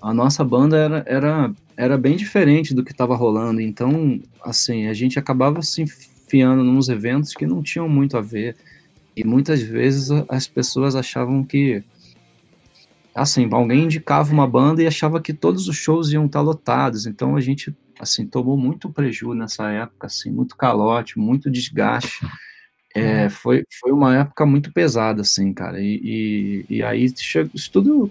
a 0.00 0.14
nossa 0.14 0.44
banda 0.44 0.76
era, 0.76 1.04
era 1.06 1.54
era 1.78 1.96
bem 1.96 2.16
diferente 2.16 2.74
do 2.74 2.82
que 2.82 2.90
estava 2.90 3.14
rolando. 3.14 3.60
Então, 3.60 4.20
assim, 4.44 4.88
a 4.88 4.92
gente 4.92 5.16
acabava 5.16 5.62
se 5.62 5.82
enfiando 5.82 6.64
nos 6.64 6.88
eventos 6.88 7.32
que 7.34 7.46
não 7.46 7.62
tinham 7.62 7.88
muito 7.88 8.16
a 8.16 8.20
ver. 8.20 8.56
E 9.14 9.22
muitas 9.24 9.62
vezes 9.62 10.10
as 10.28 10.48
pessoas 10.48 10.96
achavam 10.96 11.44
que 11.44 11.84
assim, 13.14 13.48
alguém 13.52 13.84
indicava 13.84 14.32
uma 14.32 14.46
banda 14.46 14.82
e 14.82 14.88
achava 14.88 15.20
que 15.20 15.32
todos 15.32 15.68
os 15.68 15.76
shows 15.76 16.10
iam 16.10 16.26
estar 16.26 16.40
lotados. 16.40 17.06
Então 17.06 17.36
a 17.36 17.40
gente 17.40 17.72
assim 17.98 18.26
tomou 18.26 18.56
muito 18.56 18.90
prejuízo 18.90 19.34
nessa 19.34 19.70
época, 19.70 20.06
assim, 20.06 20.30
muito 20.30 20.56
calote, 20.56 21.18
muito 21.18 21.50
desgaste. 21.50 22.26
É, 22.94 23.24
uhum. 23.24 23.30
foi, 23.30 23.64
foi 23.80 23.92
uma 23.92 24.16
época 24.16 24.46
muito 24.46 24.72
pesada, 24.72 25.22
assim, 25.22 25.52
cara. 25.52 25.80
E, 25.80 26.00
e, 26.68 26.76
e 26.76 26.82
aí 26.82 27.12
chega, 27.16 27.50
isso 27.54 27.70
tudo 27.70 28.10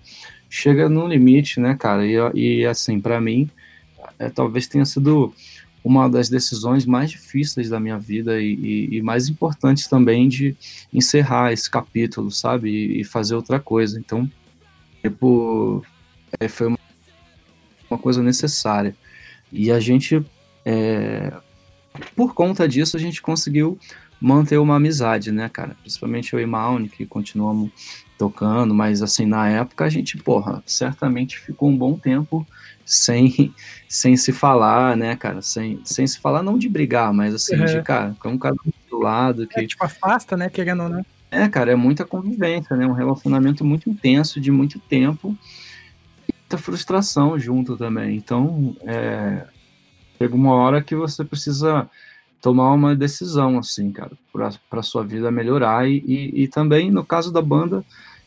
chega 0.49 0.87
no 0.87 1.07
limite, 1.07 1.59
né, 1.59 1.75
cara? 1.75 2.05
E, 2.05 2.15
e 2.33 2.65
assim, 2.65 2.99
para 2.99 3.19
mim, 3.19 3.49
é, 4.19 4.29
talvez 4.29 4.67
tenha 4.67 4.85
sido 4.85 5.33
uma 5.83 6.09
das 6.09 6.27
decisões 6.27 6.85
mais 6.85 7.09
difíceis 7.11 7.69
da 7.69 7.79
minha 7.79 7.97
vida 7.97 8.41
e, 8.41 9.01
mais 9.01 9.29
importantes 9.29 9.87
também 9.87 10.27
de 10.27 10.55
encerrar 10.93 11.53
esse 11.53 11.69
capítulo, 11.69 12.29
sabe? 12.29 12.69
E, 12.69 13.01
e 13.01 13.03
fazer 13.05 13.35
outra 13.35 13.59
coisa. 13.59 13.97
Então, 13.97 14.29
tipo, 15.01 15.81
é, 16.39 16.47
foi 16.49 16.67
uma, 16.67 16.79
uma, 17.89 17.97
coisa 17.97 18.21
necessária. 18.21 18.95
E 19.51 19.71
a 19.71 19.79
gente, 19.79 20.23
é, 20.65 21.33
por 22.15 22.33
conta 22.33 22.67
disso, 22.67 22.97
a 22.97 22.99
gente 22.99 23.21
conseguiu 23.21 23.77
manter 24.19 24.57
uma 24.57 24.75
amizade, 24.75 25.31
né, 25.31 25.49
cara? 25.49 25.75
Principalmente 25.81 26.33
eu 26.33 26.39
e 26.39 26.45
Maune, 26.45 26.89
que 26.89 27.05
continuamos 27.05 27.71
tocando, 28.17 28.73
mas 28.73 29.01
assim, 29.01 29.25
na 29.25 29.47
época 29.47 29.85
a 29.85 29.89
gente, 29.89 30.17
porra, 30.17 30.63
certamente 30.65 31.39
ficou 31.39 31.69
um 31.69 31.77
bom 31.77 31.97
tempo 31.97 32.45
sem, 32.83 33.53
sem 33.87 34.17
se 34.17 34.31
falar, 34.31 34.97
né, 34.97 35.15
cara? 35.15 35.41
Sem, 35.41 35.79
sem 35.83 36.07
se 36.07 36.19
falar, 36.19 36.41
não 36.41 36.57
de 36.57 36.67
brigar, 36.67 37.13
mas 37.13 37.33
assim, 37.33 37.55
uhum. 37.55 37.65
de, 37.65 37.81
cara, 37.83 38.15
um 38.25 38.37
cara 38.37 38.55
do 38.89 38.99
lado. 38.99 39.47
Que... 39.47 39.59
É, 39.61 39.67
tipo, 39.67 39.83
afasta, 39.83 40.35
né, 40.35 40.49
querendo 40.49 40.83
ou 40.83 40.89
não. 40.89 41.05
É, 41.29 41.47
cara, 41.49 41.71
é 41.71 41.75
muita 41.75 42.05
convivência, 42.05 42.75
né? 42.75 42.87
Um 42.87 42.93
relacionamento 42.93 43.63
muito 43.63 43.89
intenso, 43.89 44.39
de 44.39 44.49
muito 44.49 44.79
tempo, 44.79 45.37
muita 46.47 46.57
frustração 46.57 47.37
junto 47.37 47.75
também. 47.75 48.15
Então, 48.15 48.75
é, 48.81 49.45
chega 50.17 50.33
uma 50.33 50.55
hora 50.55 50.81
que 50.81 50.95
você 50.95 51.25
precisa 51.25 51.89
tomar 52.41 52.73
uma 52.73 52.95
decisão, 52.95 53.59
assim, 53.59 53.91
cara, 53.91 54.11
para 54.69 54.81
sua 54.81 55.03
vida 55.03 55.29
melhorar 55.29 55.87
e, 55.89 55.97
e, 56.07 56.43
e, 56.43 56.47
também, 56.47 56.89
no 56.89 57.03
caso 57.03 57.33
da 57.33 57.41
banda, 57.41 57.83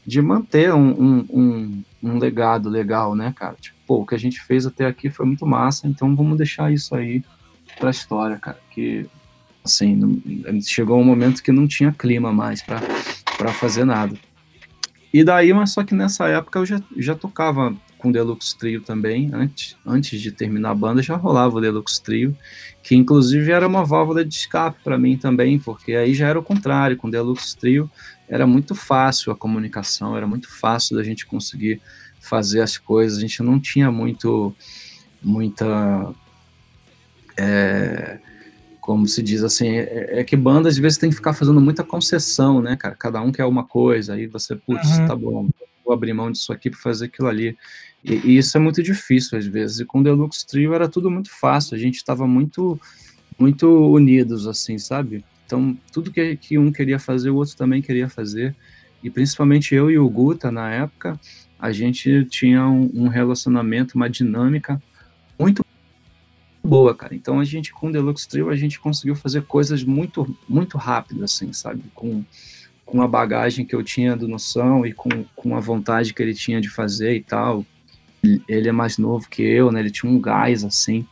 de 0.06 0.20
manter 0.20 0.74
um, 0.74 0.90
um, 0.90 1.26
um, 1.30 1.84
um, 2.02 2.18
legado 2.18 2.68
legal, 2.68 3.14
né, 3.14 3.32
cara? 3.34 3.56
Tipo, 3.58 3.76
pô, 3.86 3.96
o 4.00 4.06
que 4.06 4.14
a 4.14 4.18
gente 4.18 4.40
fez 4.42 4.66
até 4.66 4.84
aqui 4.84 5.08
foi 5.08 5.24
muito 5.24 5.46
massa, 5.46 5.88
então 5.88 6.14
vamos 6.14 6.36
deixar 6.36 6.70
isso 6.70 6.94
aí 6.94 7.24
pra 7.78 7.90
história, 7.90 8.36
cara, 8.38 8.58
que, 8.70 9.06
assim, 9.64 10.20
chegou 10.62 11.00
um 11.00 11.04
momento 11.04 11.42
que 11.42 11.52
não 11.52 11.66
tinha 11.66 11.92
clima 11.92 12.32
mais 12.32 12.62
para 12.62 13.52
fazer 13.52 13.84
nada. 13.84 14.14
E 15.12 15.24
daí, 15.24 15.52
mas 15.54 15.72
só 15.72 15.82
que 15.82 15.94
nessa 15.94 16.28
época 16.28 16.58
eu 16.58 16.66
já, 16.66 16.80
já 16.96 17.14
tocava 17.14 17.74
com 18.00 18.10
Deluxe 18.10 18.56
Trio 18.56 18.80
também, 18.80 19.30
antes, 19.32 19.76
antes 19.86 20.20
de 20.20 20.32
terminar 20.32 20.70
a 20.70 20.74
banda 20.74 21.02
já 21.02 21.16
rolava 21.16 21.58
o 21.58 21.60
Deluxe 21.60 22.02
Trio, 22.02 22.36
que 22.82 22.96
inclusive 22.96 23.52
era 23.52 23.66
uma 23.66 23.84
válvula 23.84 24.24
de 24.24 24.34
escape 24.34 24.80
para 24.82 24.98
mim 24.98 25.16
também, 25.16 25.58
porque 25.58 25.92
aí 25.94 26.14
já 26.14 26.26
era 26.26 26.38
o 26.38 26.42
contrário, 26.42 26.96
com 26.96 27.10
Deluxe 27.10 27.56
Trio 27.56 27.90
era 28.28 28.46
muito 28.46 28.74
fácil 28.74 29.32
a 29.32 29.36
comunicação, 29.36 30.16
era 30.16 30.26
muito 30.26 30.48
fácil 30.48 30.96
da 30.96 31.02
gente 31.02 31.26
conseguir 31.26 31.80
fazer 32.20 32.60
as 32.60 32.78
coisas, 32.78 33.18
a 33.18 33.20
gente 33.20 33.42
não 33.42 33.58
tinha 33.58 33.90
muito, 33.90 34.54
muita, 35.22 36.14
é, 37.36 38.18
como 38.80 39.06
se 39.06 39.22
diz 39.22 39.42
assim, 39.42 39.68
é, 39.76 40.20
é, 40.20 40.24
que 40.24 40.36
banda 40.36 40.68
às 40.68 40.78
vezes 40.78 40.96
tem 40.96 41.10
que 41.10 41.16
ficar 41.16 41.32
fazendo 41.32 41.60
muita 41.60 41.82
concessão, 41.82 42.62
né, 42.62 42.76
cara, 42.76 42.94
cada 42.94 43.20
um 43.20 43.32
quer 43.32 43.44
uma 43.44 43.64
coisa, 43.64 44.14
aí 44.14 44.26
você, 44.26 44.54
putz, 44.54 44.98
uhum. 44.98 45.06
tá 45.06 45.16
bom, 45.16 45.48
vou 45.84 45.92
abrir 45.92 46.12
mão 46.12 46.30
disso 46.30 46.52
aqui 46.52 46.70
para 46.70 46.78
fazer 46.78 47.06
aquilo 47.06 47.26
ali, 47.26 47.58
e, 48.04 48.14
e, 48.14 48.38
isso 48.38 48.56
é 48.56 48.60
muito 48.60 48.82
difícil 48.82 49.38
às 49.38 49.46
vezes. 49.46 49.80
E 49.80 49.84
com 49.84 50.00
o 50.00 50.02
Deluxe 50.02 50.46
Trio 50.46 50.74
era 50.74 50.88
tudo 50.88 51.10
muito 51.10 51.30
fácil. 51.30 51.74
A 51.74 51.78
gente 51.78 51.96
estava 51.96 52.26
muito, 52.26 52.80
muito 53.38 53.68
unidos, 53.92 54.46
assim, 54.46 54.78
sabe? 54.78 55.24
Então, 55.44 55.76
tudo 55.92 56.10
que, 56.10 56.36
que 56.36 56.58
um 56.58 56.72
queria 56.72 56.98
fazer, 56.98 57.30
o 57.30 57.36
outro 57.36 57.56
também 57.56 57.82
queria 57.82 58.08
fazer. 58.08 58.54
E 59.02 59.10
principalmente 59.10 59.74
eu 59.74 59.90
e 59.90 59.98
o 59.98 60.08
Guta, 60.08 60.50
na 60.50 60.70
época, 60.70 61.18
a 61.58 61.72
gente 61.72 62.24
tinha 62.26 62.66
um, 62.66 62.90
um 62.94 63.08
relacionamento, 63.08 63.96
uma 63.96 64.08
dinâmica 64.08 64.80
muito 65.38 65.64
boa, 66.62 66.94
cara. 66.94 67.14
Então, 67.14 67.40
a 67.40 67.44
gente, 67.44 67.72
com 67.72 67.88
o 67.88 67.92
Deluxe 67.92 68.28
Trio, 68.28 68.50
a 68.50 68.56
gente 68.56 68.78
conseguiu 68.78 69.16
fazer 69.16 69.42
coisas 69.42 69.82
muito, 69.82 70.36
muito 70.48 70.78
rápido, 70.78 71.24
assim, 71.24 71.52
sabe? 71.52 71.82
Com 71.94 72.24
com 72.90 73.00
a 73.02 73.06
bagagem 73.06 73.64
que 73.64 73.72
eu 73.72 73.84
tinha 73.84 74.16
do 74.16 74.26
Noção 74.26 74.84
e 74.84 74.92
com, 74.92 75.24
com 75.36 75.56
a 75.56 75.60
vontade 75.60 76.12
que 76.12 76.20
ele 76.20 76.34
tinha 76.34 76.60
de 76.60 76.68
fazer 76.68 77.14
e 77.14 77.22
tal 77.22 77.64
ele 78.22 78.68
é 78.68 78.72
mais 78.72 78.98
novo 78.98 79.28
que 79.28 79.42
eu, 79.42 79.70
né? 79.72 79.80
Ele 79.80 79.90
tinha 79.90 80.10
um 80.10 80.20
gás 80.20 80.64
assim. 80.64 81.06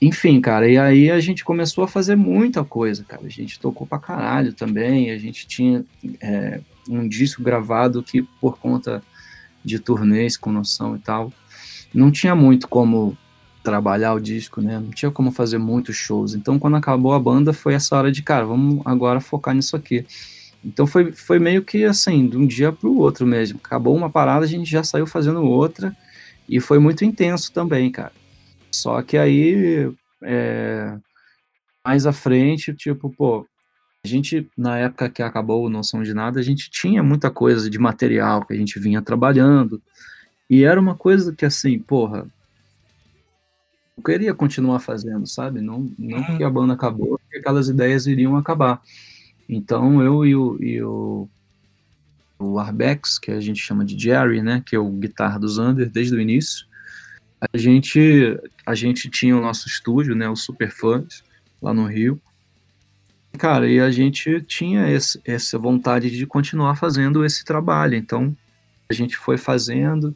Enfim, 0.00 0.40
cara, 0.40 0.68
e 0.68 0.78
aí 0.78 1.10
a 1.10 1.18
gente 1.18 1.44
começou 1.44 1.82
a 1.82 1.88
fazer 1.88 2.16
muita 2.16 2.62
coisa, 2.62 3.04
cara. 3.04 3.22
A 3.24 3.28
gente 3.28 3.58
tocou 3.58 3.86
pra 3.86 3.98
caralho 3.98 4.52
também. 4.52 5.10
A 5.10 5.18
gente 5.18 5.46
tinha 5.46 5.84
é, 6.20 6.60
um 6.88 7.08
disco 7.08 7.42
gravado 7.42 8.02
que, 8.02 8.22
por 8.40 8.58
conta 8.58 9.02
de 9.64 9.78
turnês 9.78 10.36
com 10.36 10.52
noção 10.52 10.94
e 10.94 10.98
tal, 11.00 11.32
não 11.92 12.12
tinha 12.12 12.34
muito 12.34 12.68
como 12.68 13.18
trabalhar 13.62 14.14
o 14.14 14.20
disco, 14.20 14.60
né? 14.60 14.78
Não 14.78 14.90
tinha 14.90 15.10
como 15.10 15.32
fazer 15.32 15.58
muitos 15.58 15.96
shows. 15.96 16.34
Então, 16.34 16.58
quando 16.58 16.76
acabou 16.76 17.12
a 17.12 17.18
banda, 17.18 17.52
foi 17.52 17.74
essa 17.74 17.96
hora 17.96 18.12
de, 18.12 18.22
cara, 18.22 18.44
vamos 18.44 18.80
agora 18.84 19.20
focar 19.20 19.54
nisso 19.54 19.74
aqui. 19.74 20.06
Então 20.64 20.86
foi, 20.86 21.12
foi 21.12 21.38
meio 21.38 21.62
que 21.62 21.84
assim, 21.84 22.28
de 22.28 22.36
um 22.36 22.46
dia 22.46 22.72
para 22.72 22.88
o 22.88 22.98
outro 22.98 23.26
mesmo. 23.26 23.60
Acabou 23.62 23.96
uma 23.96 24.10
parada, 24.10 24.44
a 24.44 24.48
gente 24.48 24.70
já 24.70 24.82
saiu 24.82 25.06
fazendo 25.06 25.42
outra 25.42 25.96
e 26.48 26.60
foi 26.60 26.78
muito 26.78 27.04
intenso 27.04 27.52
também, 27.52 27.90
cara. 27.90 28.12
Só 28.70 29.02
que 29.02 29.16
aí, 29.16 29.92
é, 30.22 30.96
mais 31.84 32.06
à 32.06 32.12
frente, 32.12 32.74
tipo, 32.74 33.10
pô, 33.10 33.46
a 34.04 34.08
gente, 34.08 34.48
na 34.56 34.78
época 34.78 35.10
que 35.10 35.22
acabou 35.22 35.64
o 35.64 35.70
Noção 35.70 36.02
de 36.02 36.14
Nada, 36.14 36.40
a 36.40 36.42
gente 36.42 36.70
tinha 36.70 37.02
muita 37.02 37.30
coisa 37.30 37.68
de 37.68 37.78
material 37.78 38.44
que 38.44 38.54
a 38.54 38.56
gente 38.56 38.78
vinha 38.78 39.02
trabalhando. 39.02 39.82
E 40.48 40.64
era 40.64 40.80
uma 40.80 40.94
coisa 40.94 41.34
que, 41.34 41.44
assim, 41.44 41.78
porra, 41.78 42.26
eu 43.96 44.02
queria 44.02 44.32
continuar 44.32 44.78
fazendo, 44.78 45.26
sabe? 45.26 45.60
Não, 45.60 45.90
não 45.98 46.22
porque 46.22 46.44
a 46.44 46.50
banda 46.50 46.74
acabou, 46.74 47.18
porque 47.18 47.38
aquelas 47.38 47.68
ideias 47.68 48.06
iriam 48.06 48.36
acabar. 48.36 48.80
Então 49.48 50.02
eu 50.02 50.24
e 50.24 50.36
o, 50.36 50.62
e 50.62 50.82
o 50.82 51.28
o 52.38 52.58
Arbex, 52.58 53.18
que 53.18 53.30
a 53.30 53.40
gente 53.40 53.60
chama 53.60 53.84
de 53.84 53.98
Jerry, 53.98 54.42
né, 54.42 54.62
que 54.64 54.76
é 54.76 54.78
o 54.78 54.88
guitarra 54.88 55.38
do 55.38 55.48
Zander 55.48 55.90
desde 55.90 56.14
o 56.14 56.20
início. 56.20 56.66
A 57.40 57.56
gente 57.56 58.38
a 58.66 58.74
gente 58.74 59.08
tinha 59.08 59.36
o 59.36 59.40
nosso 59.40 59.68
estúdio, 59.68 60.14
né, 60.14 60.28
o 60.28 60.36
Super 60.36 60.70
Fans, 60.70 61.22
lá 61.60 61.72
no 61.72 61.86
Rio. 61.86 62.20
Cara, 63.38 63.68
e 63.68 63.78
a 63.80 63.90
gente 63.90 64.40
tinha 64.42 64.90
esse, 64.90 65.20
essa 65.24 65.58
vontade 65.58 66.10
de 66.10 66.26
continuar 66.26 66.76
fazendo 66.76 67.24
esse 67.24 67.44
trabalho. 67.44 67.94
Então, 67.94 68.36
a 68.88 68.92
gente 68.92 69.16
foi 69.16 69.36
fazendo. 69.36 70.14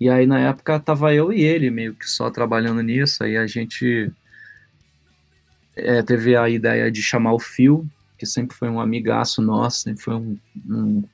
E 0.00 0.08
aí 0.08 0.26
na 0.26 0.38
época 0.38 0.78
tava 0.78 1.14
eu 1.14 1.32
e 1.32 1.42
ele 1.42 1.70
meio 1.70 1.94
que 1.94 2.08
só 2.08 2.30
trabalhando 2.30 2.82
nisso. 2.82 3.24
Aí 3.24 3.36
a 3.36 3.46
gente 3.46 4.12
é, 5.74 6.02
teve 6.02 6.36
a 6.36 6.48
ideia 6.48 6.90
de 6.90 7.02
chamar 7.02 7.32
o 7.32 7.38
Phil 7.38 7.88
que 8.24 8.26
sempre 8.26 8.56
foi 8.56 8.68
um 8.68 8.80
amigaço 8.80 9.42
nosso, 9.42 9.80
sempre 9.80 10.02
foi 10.02 10.14
um, 10.14 10.38
um, 10.66 11.04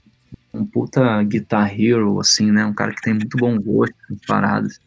um 0.53 0.65
puta 0.65 1.23
guitar 1.23 1.79
hero, 1.79 2.19
assim, 2.21 2.51
né? 2.51 2.65
Um 2.65 2.75
cara 2.75 2.95
que 2.95 3.03
tem 3.03 3.15
muito 3.15 3.37
bom 3.37 3.59
gosto 3.59 3.95
paradas. 4.27 4.81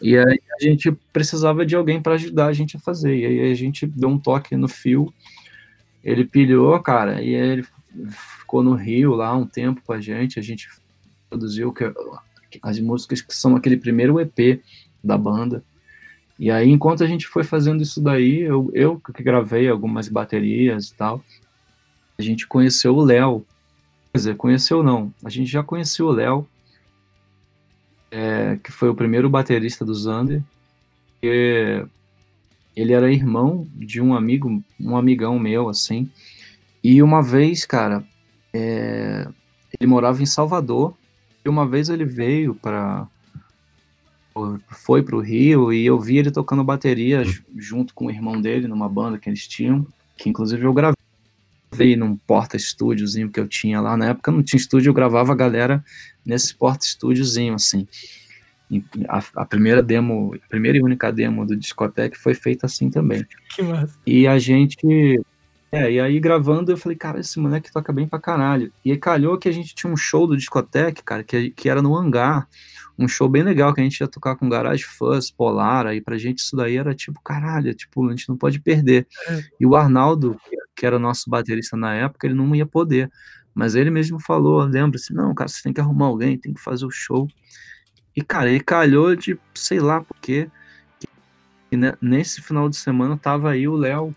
E 0.00 0.16
aí 0.16 0.40
a 0.60 0.64
gente 0.64 0.92
precisava 1.12 1.64
de 1.64 1.76
alguém 1.76 2.00
para 2.00 2.14
ajudar 2.14 2.46
a 2.46 2.52
gente 2.52 2.76
a 2.76 2.80
fazer. 2.80 3.16
E 3.16 3.26
aí 3.26 3.52
a 3.52 3.54
gente 3.54 3.86
deu 3.86 4.08
um 4.08 4.18
toque 4.18 4.56
no 4.56 4.68
fio, 4.68 5.12
ele 6.02 6.24
pilhou, 6.24 6.78
cara, 6.80 7.22
e 7.22 7.34
aí 7.34 7.50
ele 7.50 7.66
ficou 8.08 8.62
no 8.62 8.74
Rio 8.74 9.14
lá 9.14 9.34
um 9.36 9.46
tempo 9.46 9.82
com 9.84 9.92
a 9.92 10.00
gente, 10.00 10.38
a 10.38 10.42
gente 10.42 10.68
produziu 11.28 11.72
as 12.62 12.78
músicas 12.78 13.20
que 13.20 13.34
são 13.34 13.56
aquele 13.56 13.76
primeiro 13.76 14.20
EP 14.20 14.62
da 15.02 15.16
banda. 15.16 15.64
E 16.38 16.50
aí, 16.50 16.68
enquanto 16.70 17.04
a 17.04 17.06
gente 17.06 17.26
foi 17.26 17.44
fazendo 17.44 17.82
isso 17.82 18.00
daí, 18.00 18.40
eu, 18.40 18.70
eu 18.74 18.98
que 18.98 19.22
gravei 19.22 19.68
algumas 19.68 20.08
baterias 20.08 20.88
e 20.88 20.94
tal, 20.94 21.22
a 22.18 22.22
gente 22.22 22.46
conheceu 22.46 22.96
o 22.96 23.04
Léo. 23.04 23.46
Dizer, 24.14 24.36
conheceu 24.36 24.82
não, 24.82 25.12
a 25.24 25.30
gente 25.30 25.50
já 25.50 25.62
conheceu 25.62 26.06
o 26.06 26.12
Léo, 26.12 26.46
é, 28.10 28.58
que 28.62 28.70
foi 28.70 28.90
o 28.90 28.94
primeiro 28.94 29.30
baterista 29.30 29.84
do 29.84 29.94
Zander. 29.94 30.42
E 31.22 31.84
ele 32.76 32.92
era 32.92 33.10
irmão 33.10 33.66
de 33.74 34.00
um 34.00 34.14
amigo, 34.14 34.62
um 34.78 34.96
amigão 34.96 35.38
meu, 35.38 35.68
assim. 35.68 36.10
E 36.84 37.02
uma 37.02 37.22
vez, 37.22 37.64
cara, 37.64 38.04
é, 38.52 39.26
ele 39.80 39.88
morava 39.88 40.22
em 40.22 40.26
Salvador. 40.26 40.94
E 41.44 41.48
uma 41.48 41.66
vez 41.66 41.88
ele 41.88 42.04
veio 42.04 42.54
para 42.54 43.08
foi 44.70 45.02
para 45.02 45.16
o 45.16 45.20
Rio 45.20 45.70
e 45.70 45.84
eu 45.84 46.00
vi 46.00 46.16
ele 46.16 46.30
tocando 46.30 46.64
bateria 46.64 47.22
junto 47.54 47.92
com 47.92 48.06
o 48.06 48.10
irmão 48.10 48.40
dele 48.40 48.66
numa 48.66 48.88
banda 48.88 49.18
que 49.18 49.28
eles 49.28 49.46
tinham, 49.46 49.86
que 50.16 50.30
inclusive 50.30 50.64
eu 50.64 50.72
gravei 50.72 51.01
num 51.96 52.16
porta-estúdiozinho 52.16 53.30
que 53.30 53.40
eu 53.40 53.48
tinha 53.48 53.80
lá. 53.80 53.96
Na 53.96 54.10
época 54.10 54.30
não 54.30 54.42
tinha 54.42 54.58
estúdio, 54.58 54.90
eu 54.90 54.94
gravava 54.94 55.32
a 55.32 55.36
galera 55.36 55.84
nesse 56.24 56.54
porta-estúdiozinho, 56.54 57.54
assim. 57.54 57.86
A, 59.08 59.22
a, 59.36 59.44
primeira 59.44 59.82
demo, 59.82 60.34
a 60.34 60.48
primeira 60.48 60.78
e 60.78 60.82
única 60.82 61.12
demo 61.12 61.44
do 61.44 61.56
Discotec 61.56 62.16
foi 62.16 62.34
feita 62.34 62.66
assim 62.66 62.88
também. 62.88 63.26
Que 63.54 63.62
massa. 63.62 63.98
E 64.06 64.26
a 64.26 64.38
gente. 64.38 65.20
É, 65.70 65.90
e 65.90 66.00
aí 66.00 66.20
gravando 66.20 66.70
eu 66.70 66.76
falei, 66.76 66.96
cara, 66.96 67.20
esse 67.20 67.38
moleque 67.38 67.72
toca 67.72 67.92
bem 67.92 68.06
pra 68.06 68.18
caralho. 68.18 68.72
E 68.84 68.90
aí 68.90 68.96
calhou 68.96 69.38
que 69.38 69.48
a 69.48 69.52
gente 69.52 69.74
tinha 69.74 69.92
um 69.92 69.96
show 69.96 70.26
do 70.26 70.36
Discotec, 70.36 71.02
cara, 71.02 71.22
que, 71.22 71.50
que 71.50 71.68
era 71.68 71.82
no 71.82 71.96
hangar 71.96 72.46
um 72.98 73.08
show 73.08 73.28
bem 73.28 73.42
legal 73.42 73.72
que 73.72 73.80
a 73.80 73.84
gente 73.84 74.00
ia 74.00 74.08
tocar 74.08 74.36
com 74.36 74.48
Garage 74.48 74.84
Fuzz, 74.84 75.30
Polar, 75.30 75.86
aí 75.86 76.00
pra 76.00 76.18
gente 76.18 76.38
isso 76.38 76.56
daí 76.56 76.76
era 76.76 76.94
tipo, 76.94 77.20
caralho, 77.22 77.74
tipo, 77.74 78.06
a 78.06 78.10
gente 78.10 78.28
não 78.28 78.36
pode 78.36 78.60
perder. 78.60 79.06
É. 79.28 79.42
E 79.60 79.66
o 79.66 79.74
Arnaldo, 79.74 80.38
que 80.48 80.56
era 80.82 80.98
nosso 80.98 81.28
baterista 81.28 81.76
na 81.76 81.94
época, 81.94 82.26
ele 82.26 82.34
não 82.34 82.54
ia 82.54 82.66
poder. 82.66 83.10
Mas 83.54 83.74
ele 83.74 83.90
mesmo 83.90 84.18
falou, 84.18 84.62
lembra-se, 84.64 85.12
não, 85.12 85.34
cara, 85.34 85.48
você 85.48 85.62
tem 85.62 85.72
que 85.72 85.80
arrumar 85.80 86.06
alguém, 86.06 86.38
tem 86.38 86.54
que 86.54 86.60
fazer 86.60 86.86
o 86.86 86.90
show. 86.90 87.28
E, 88.16 88.22
cara, 88.22 88.50
ele 88.50 88.60
calhou 88.60 89.14
de, 89.14 89.38
sei 89.54 89.80
lá 89.80 90.00
por 90.00 90.16
quê, 90.20 90.48
e 91.70 91.76
nesse 92.00 92.42
final 92.42 92.68
de 92.68 92.76
semana 92.76 93.16
tava 93.16 93.50
aí 93.50 93.66
o 93.66 93.74
Léo, 93.74 94.14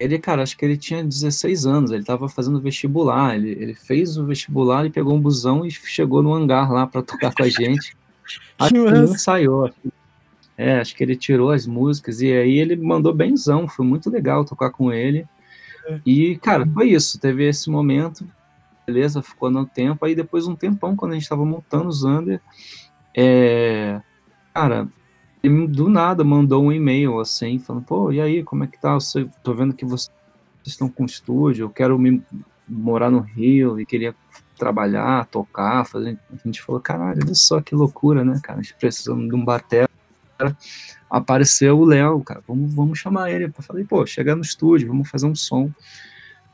ele, 0.00 0.18
cara, 0.18 0.42
acho 0.42 0.56
que 0.56 0.64
ele 0.64 0.76
tinha 0.76 1.04
16 1.04 1.66
anos, 1.66 1.90
ele 1.90 2.04
tava 2.04 2.28
fazendo 2.28 2.60
vestibular, 2.60 3.34
ele, 3.34 3.50
ele 3.50 3.74
fez 3.74 4.16
o 4.16 4.24
vestibular 4.24 4.86
e 4.86 4.90
pegou 4.90 5.14
um 5.14 5.20
busão 5.20 5.64
e 5.64 5.70
chegou 5.70 6.22
no 6.22 6.34
hangar 6.34 6.72
lá 6.72 6.86
para 6.86 7.02
tocar 7.02 7.34
com 7.34 7.42
a 7.42 7.48
gente. 7.48 7.96
Acho 8.58 8.72
que 8.72 8.78
ele 8.78 8.98
ensaiou. 8.98 9.70
É, 10.56 10.80
acho 10.80 10.96
que 10.96 11.04
ele 11.04 11.16
tirou 11.16 11.50
as 11.50 11.66
músicas 11.66 12.20
e 12.20 12.32
aí 12.32 12.58
ele 12.58 12.76
mandou 12.76 13.12
benzão. 13.12 13.68
Foi 13.68 13.84
muito 13.84 14.10
legal 14.10 14.44
tocar 14.44 14.70
com 14.70 14.90
ele. 14.90 15.26
E, 16.04 16.36
cara, 16.38 16.66
foi 16.66 16.90
isso. 16.90 17.18
Teve 17.18 17.48
esse 17.48 17.70
momento, 17.70 18.26
beleza, 18.86 19.22
ficou 19.22 19.50
no 19.50 19.66
tempo. 19.66 20.04
Aí 20.04 20.14
depois, 20.14 20.46
um 20.46 20.54
tempão, 20.54 20.96
quando 20.96 21.12
a 21.12 21.14
gente 21.14 21.28
tava 21.28 21.44
montando 21.44 21.88
o 21.88 21.92
Zander, 21.92 22.40
é, 23.14 24.00
cara, 24.54 24.88
ele 25.42 25.66
do 25.66 25.88
nada 25.88 26.24
mandou 26.24 26.64
um 26.64 26.72
e-mail 26.72 27.18
assim, 27.20 27.58
falando: 27.58 27.84
pô, 27.84 28.12
e 28.12 28.20
aí, 28.20 28.42
como 28.42 28.64
é 28.64 28.66
que 28.66 28.80
tá? 28.80 28.98
Eu 29.14 29.30
tô 29.42 29.54
vendo 29.54 29.74
que 29.74 29.84
vocês 29.84 30.10
estão 30.64 30.88
com 30.88 31.04
estúdio, 31.04 31.64
eu 31.64 31.70
quero 31.70 31.98
me 31.98 32.22
morar 32.68 33.10
no 33.10 33.20
Rio 33.20 33.80
e 33.80 33.86
queria 33.86 34.14
trabalhar, 34.58 35.26
tocar, 35.26 35.86
fazer. 35.86 36.18
A 36.32 36.46
gente 36.46 36.62
falou, 36.62 36.80
caralho, 36.80 37.20
olha 37.24 37.34
só 37.34 37.60
que 37.60 37.74
loucura, 37.74 38.24
né, 38.24 38.40
cara? 38.42 38.58
A 38.58 38.62
gente 38.62 38.74
precisando 38.74 39.28
de 39.28 39.34
um 39.34 39.44
batera. 39.44 39.88
Apareceu 41.10 41.78
o 41.78 41.84
Léo, 41.84 42.20
cara, 42.22 42.42
vamos, 42.46 42.74
vamos 42.74 42.98
chamar 42.98 43.30
ele. 43.30 43.44
Eu 43.44 43.62
falei, 43.62 43.84
pô, 43.84 44.04
chega 44.06 44.34
no 44.34 44.42
estúdio, 44.42 44.88
vamos 44.88 45.08
fazer 45.08 45.26
um 45.26 45.34
som. 45.34 45.70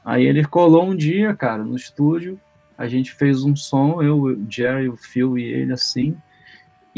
Aí 0.04 0.24
ele 0.26 0.44
colou 0.44 0.84
um 0.84 0.96
dia, 0.96 1.34
cara, 1.34 1.64
no 1.64 1.76
estúdio. 1.76 2.38
A 2.76 2.88
gente 2.88 3.12
fez 3.12 3.44
um 3.44 3.54
som, 3.54 4.02
eu, 4.02 4.20
o 4.20 4.50
Jerry, 4.50 4.88
o 4.88 4.96
Phil 4.96 5.38
e 5.38 5.44
ele, 5.44 5.72
assim. 5.72 6.16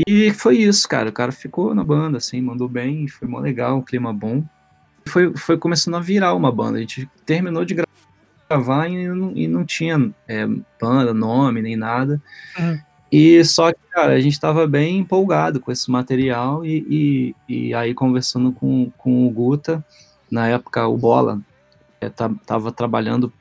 E 0.07 0.33
foi 0.33 0.59
isso, 0.59 0.89
cara. 0.89 1.11
O 1.11 1.13
cara 1.13 1.31
ficou 1.31 1.75
na 1.75 1.85
banda, 1.85 2.19
assim, 2.19 2.41
mandou 2.41 2.69
bem, 2.69 3.07
foi 3.07 3.29
mó 3.29 3.39
legal, 3.39 3.79
um 3.79 3.83
clima 3.83 4.13
bom. 4.13 4.43
Foi, 5.07 5.37
foi 5.37 5.59
começando 5.59 5.97
a 5.97 6.01
virar 6.01 6.35
uma 6.35 6.51
banda. 6.51 6.79
A 6.79 6.81
gente 6.81 7.09
terminou 7.27 7.65
de 7.65 7.77
gravar 8.49 8.89
e 8.89 9.07
não, 9.09 9.33
e 9.37 9.47
não 9.47 9.65
tinha 9.65 10.11
é, 10.27 10.47
banda, 10.81 11.13
nome, 11.13 11.63
nem 11.63 11.77
nada. 11.77 12.21
Uhum. 12.59 12.81
E 13.17 13.45
só 13.45 13.73
que, 13.73 13.79
cara, 13.93 14.15
a 14.15 14.21
gente 14.21 14.33
estava 14.33 14.67
bem 14.67 14.99
empolgado 14.99 15.61
com 15.61 15.71
esse 15.71 15.89
material 15.89 16.67
e, 16.67 17.35
e, 17.49 17.69
e, 17.69 17.75
aí 17.75 17.95
conversando 17.95 18.51
com, 18.51 18.91
com 18.99 19.25
o 19.25 19.31
Guta, 19.31 19.85
na 20.29 20.49
época 20.49 20.85
o 20.89 20.97
Bola 20.97 21.41
é, 22.01 22.11
tava 22.11 22.73
trabalhando, 22.73 23.33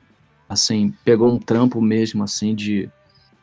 assim, 0.48 0.94
pegou 1.04 1.28
um 1.28 1.40
trampo 1.40 1.82
mesmo, 1.82 2.22
assim, 2.22 2.54
de... 2.54 2.88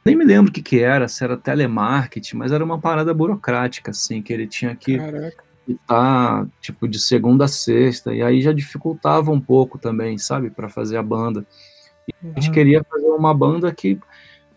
Nem 0.05 0.15
me 0.15 0.23
lembro 0.23 0.49
o 0.49 0.53
que 0.53 0.61
que 0.61 0.79
era, 0.79 1.09
se 1.09 1.21
era 1.21 1.35
telemarketing, 1.35 2.37
mas 2.37 2.53
era 2.53 2.63
uma 2.63 2.79
parada 2.79 3.13
burocrática, 3.13 3.91
assim, 3.91 4.21
que 4.21 4.31
ele 4.31 4.47
tinha 4.47 4.73
que... 4.73 4.97
Caraca 4.97 5.51
e 5.67 5.75
tá, 5.85 6.47
tipo, 6.59 6.87
de 6.87 6.99
segunda 6.99 7.45
a 7.45 7.47
sexta, 7.47 8.13
e 8.13 8.21
aí 8.21 8.41
já 8.41 8.51
dificultava 8.51 9.31
um 9.31 9.39
pouco 9.39 9.77
também, 9.77 10.17
sabe, 10.17 10.49
para 10.49 10.69
fazer 10.69 10.97
a 10.97 11.03
banda. 11.03 11.45
E 12.07 12.13
a 12.23 12.39
gente 12.39 12.47
uhum. 12.47 12.53
queria 12.53 12.83
fazer 12.83 13.07
uma 13.07 13.33
banda 13.33 13.71
que, 13.71 13.99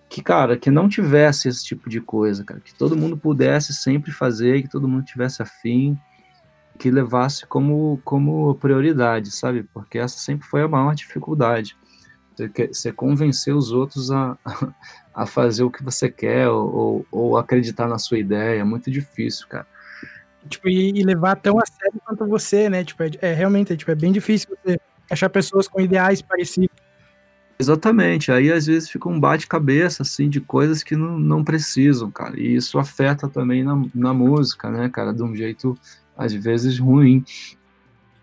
que, 0.08 0.22
cara, 0.22 0.56
que 0.56 0.70
não 0.70 0.88
tivesse 0.88 1.48
esse 1.48 1.64
tipo 1.64 1.88
de 1.88 2.00
coisa, 2.00 2.44
cara, 2.44 2.60
que 2.60 2.74
todo 2.74 2.96
mundo 2.96 3.16
pudesse 3.16 3.72
sempre 3.72 4.12
fazer, 4.12 4.62
que 4.62 4.68
todo 4.68 4.88
mundo 4.88 5.04
tivesse 5.04 5.42
afim, 5.42 5.98
que 6.78 6.90
levasse 6.90 7.46
como, 7.46 8.00
como 8.04 8.54
prioridade, 8.56 9.30
sabe, 9.30 9.64
porque 9.72 9.98
essa 9.98 10.18
sempre 10.18 10.46
foi 10.46 10.62
a 10.62 10.68
maior 10.68 10.94
dificuldade. 10.94 11.76
Você, 12.36 12.92
convencer 12.92 13.54
os 13.54 13.70
outros 13.70 14.10
a, 14.10 14.36
a 15.14 15.26
fazer 15.26 15.62
o 15.62 15.70
que 15.70 15.84
você 15.84 16.10
quer 16.10 16.48
ou, 16.48 17.06
ou 17.10 17.36
acreditar 17.36 17.88
na 17.88 17.98
sua 17.98 18.18
ideia, 18.18 18.60
é 18.60 18.64
muito 18.64 18.90
difícil, 18.90 19.46
cara 19.48 19.66
tipo, 20.48 20.68
e, 20.68 21.02
levar 21.02 21.36
tão 21.36 21.58
a 21.58 21.66
sério 21.66 22.00
quanto 22.04 22.26
você, 22.26 22.68
né? 22.68 22.84
Tipo, 22.84 23.02
é, 23.02 23.10
é 23.20 23.32
realmente 23.32 23.72
é, 23.72 23.76
tipo, 23.76 23.90
é 23.90 23.94
bem 23.94 24.12
difícil 24.12 24.48
você 24.50 24.78
achar 25.10 25.28
pessoas 25.28 25.68
com 25.68 25.80
ideais 25.80 26.22
parecidos. 26.22 26.73
Exatamente, 27.58 28.32
aí 28.32 28.50
às 28.50 28.66
vezes 28.66 28.88
fica 28.88 29.08
um 29.08 29.18
bate-cabeça, 29.18 30.02
assim, 30.02 30.28
de 30.28 30.40
coisas 30.40 30.82
que 30.82 30.96
não, 30.96 31.18
não 31.18 31.44
precisam, 31.44 32.10
cara, 32.10 32.38
e 32.38 32.56
isso 32.56 32.78
afeta 32.78 33.28
também 33.28 33.62
na, 33.62 33.80
na 33.94 34.12
música, 34.12 34.70
né, 34.70 34.88
cara, 34.88 35.12
de 35.12 35.22
um 35.22 35.34
jeito, 35.36 35.78
às 36.16 36.32
vezes, 36.32 36.78
ruim. 36.78 37.24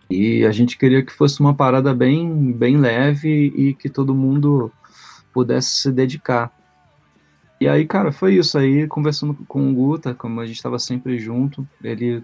E 0.10 0.46
a 0.46 0.52
gente 0.52 0.78
queria 0.78 1.02
que 1.02 1.14
fosse 1.14 1.40
uma 1.40 1.54
parada 1.54 1.94
bem, 1.94 2.52
bem 2.52 2.76
leve 2.76 3.54
e 3.56 3.74
que 3.74 3.90
todo 3.90 4.14
mundo 4.14 4.70
pudesse 5.34 5.70
se 5.70 5.92
dedicar. 5.92 6.52
E 7.62 7.68
aí, 7.68 7.86
cara, 7.86 8.12
foi 8.12 8.36
isso. 8.36 8.58
Aí, 8.58 8.88
conversando 8.88 9.34
com 9.48 9.70
o 9.70 9.74
Guta, 9.74 10.14
como 10.14 10.42
a 10.42 10.46
gente 10.46 10.58
estava 10.58 10.80
sempre 10.80 11.18
junto, 11.20 11.66
ele 11.82 12.18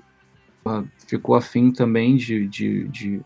uh, 0.65 0.85
ficou 1.07 1.35
afim 1.35 1.71
também 1.71 2.17
de, 2.17 2.47
de, 2.47 2.87
de, 2.87 3.21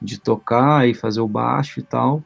de, 0.00 0.18
tocar 0.18 0.88
e 0.88 0.94
fazer 0.94 1.20
o 1.20 1.28
baixo 1.28 1.78
e 1.78 1.82
tal. 1.82 2.24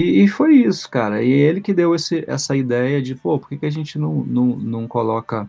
E, 0.00 0.24
e, 0.24 0.28
foi 0.28 0.54
isso, 0.54 0.88
cara. 0.88 1.22
E 1.22 1.30
ele 1.30 1.60
que 1.60 1.74
deu 1.74 1.94
esse, 1.94 2.24
essa 2.26 2.56
ideia 2.56 3.02
de, 3.02 3.14
pô, 3.14 3.38
por 3.38 3.50
que, 3.50 3.58
que 3.58 3.66
a 3.66 3.70
gente 3.70 3.98
não, 3.98 4.24
não, 4.24 4.46
não 4.56 4.88
coloca 4.88 5.46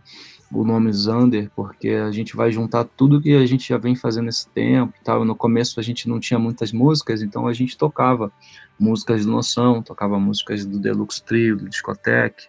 o 0.51 0.65
nome 0.65 0.91
Zander? 0.91 1.49
Porque 1.55 1.89
a 1.89 2.11
gente 2.11 2.35
vai 2.35 2.51
juntar 2.51 2.83
tudo 2.83 3.21
que 3.21 3.33
a 3.33 3.45
gente 3.45 3.69
já 3.69 3.77
vem 3.77 3.95
fazendo 3.95 4.27
esse 4.27 4.49
tempo 4.49 4.93
e 4.99 5.03
tal. 5.05 5.23
No 5.23 5.35
começo 5.35 5.79
a 5.79 5.83
gente 5.83 6.09
não 6.09 6.19
tinha 6.19 6.37
muitas 6.37 6.73
músicas, 6.73 7.21
então 7.21 7.47
a 7.47 7.53
gente 7.53 7.77
tocava 7.77 8.29
músicas 8.77 9.25
do 9.25 9.31
Noção, 9.31 9.81
tocava 9.81 10.19
músicas 10.19 10.65
do 10.65 10.79
Deluxe 10.79 11.23
Trio, 11.23 11.55
do 11.55 11.69
Discotec, 11.69 12.43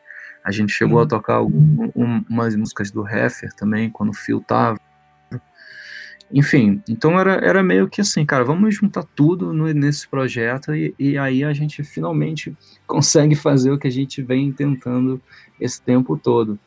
a 0.44 0.50
gente 0.50 0.72
chegou 0.72 0.98
uhum. 0.98 1.04
a 1.04 1.06
tocar 1.06 1.40
um, 1.42 1.92
um, 1.94 2.24
umas 2.28 2.56
músicas 2.56 2.90
do 2.90 3.06
Heffer 3.06 3.52
também, 3.54 3.88
quando 3.88 4.10
o 4.10 4.14
Phil 4.14 4.40
tava. 4.40 4.78
Enfim, 6.32 6.80
então 6.88 7.20
era, 7.20 7.34
era 7.34 7.62
meio 7.62 7.88
que 7.88 8.00
assim, 8.00 8.24
cara, 8.24 8.42
vamos 8.42 8.74
juntar 8.74 9.04
tudo 9.14 9.52
no, 9.52 9.70
nesse 9.72 10.08
projeto 10.08 10.74
e, 10.74 10.94
e 10.98 11.18
aí 11.18 11.44
a 11.44 11.52
gente 11.52 11.84
finalmente 11.84 12.56
consegue 12.86 13.34
fazer 13.34 13.70
o 13.70 13.78
que 13.78 13.86
a 13.86 13.90
gente 13.90 14.22
vem 14.22 14.50
tentando 14.50 15.20
esse 15.60 15.82
tempo 15.82 16.16
todo. 16.16 16.58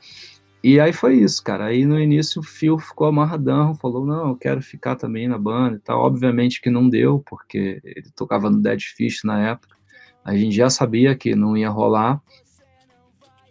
E 0.64 0.80
aí 0.80 0.94
foi 0.94 1.16
isso, 1.16 1.44
cara. 1.44 1.66
Aí 1.66 1.86
no 1.86 2.00
início 2.00 2.42
o 2.42 2.44
Phil 2.44 2.78
ficou 2.80 3.08
amarradão, 3.08 3.76
falou: 3.76 4.06
não, 4.06 4.30
eu 4.30 4.36
quero 4.36 4.62
ficar 4.62 4.96
também 4.96 5.28
na 5.28 5.38
banda 5.38 5.78
e 5.78 5.80
tal. 5.80 6.02
Obviamente 6.02 6.62
que 6.62 6.70
não 6.72 6.90
deu, 6.90 7.24
porque 7.28 7.80
ele 7.84 8.10
tocava 8.16 8.50
no 8.50 8.62
Dead 8.62 8.82
Fish 8.82 9.24
na 9.24 9.40
época. 9.50 9.76
A 10.24 10.36
gente 10.36 10.56
já 10.56 10.70
sabia 10.70 11.16
que 11.16 11.36
não 11.36 11.56
ia 11.56 11.70
rolar. 11.70 12.20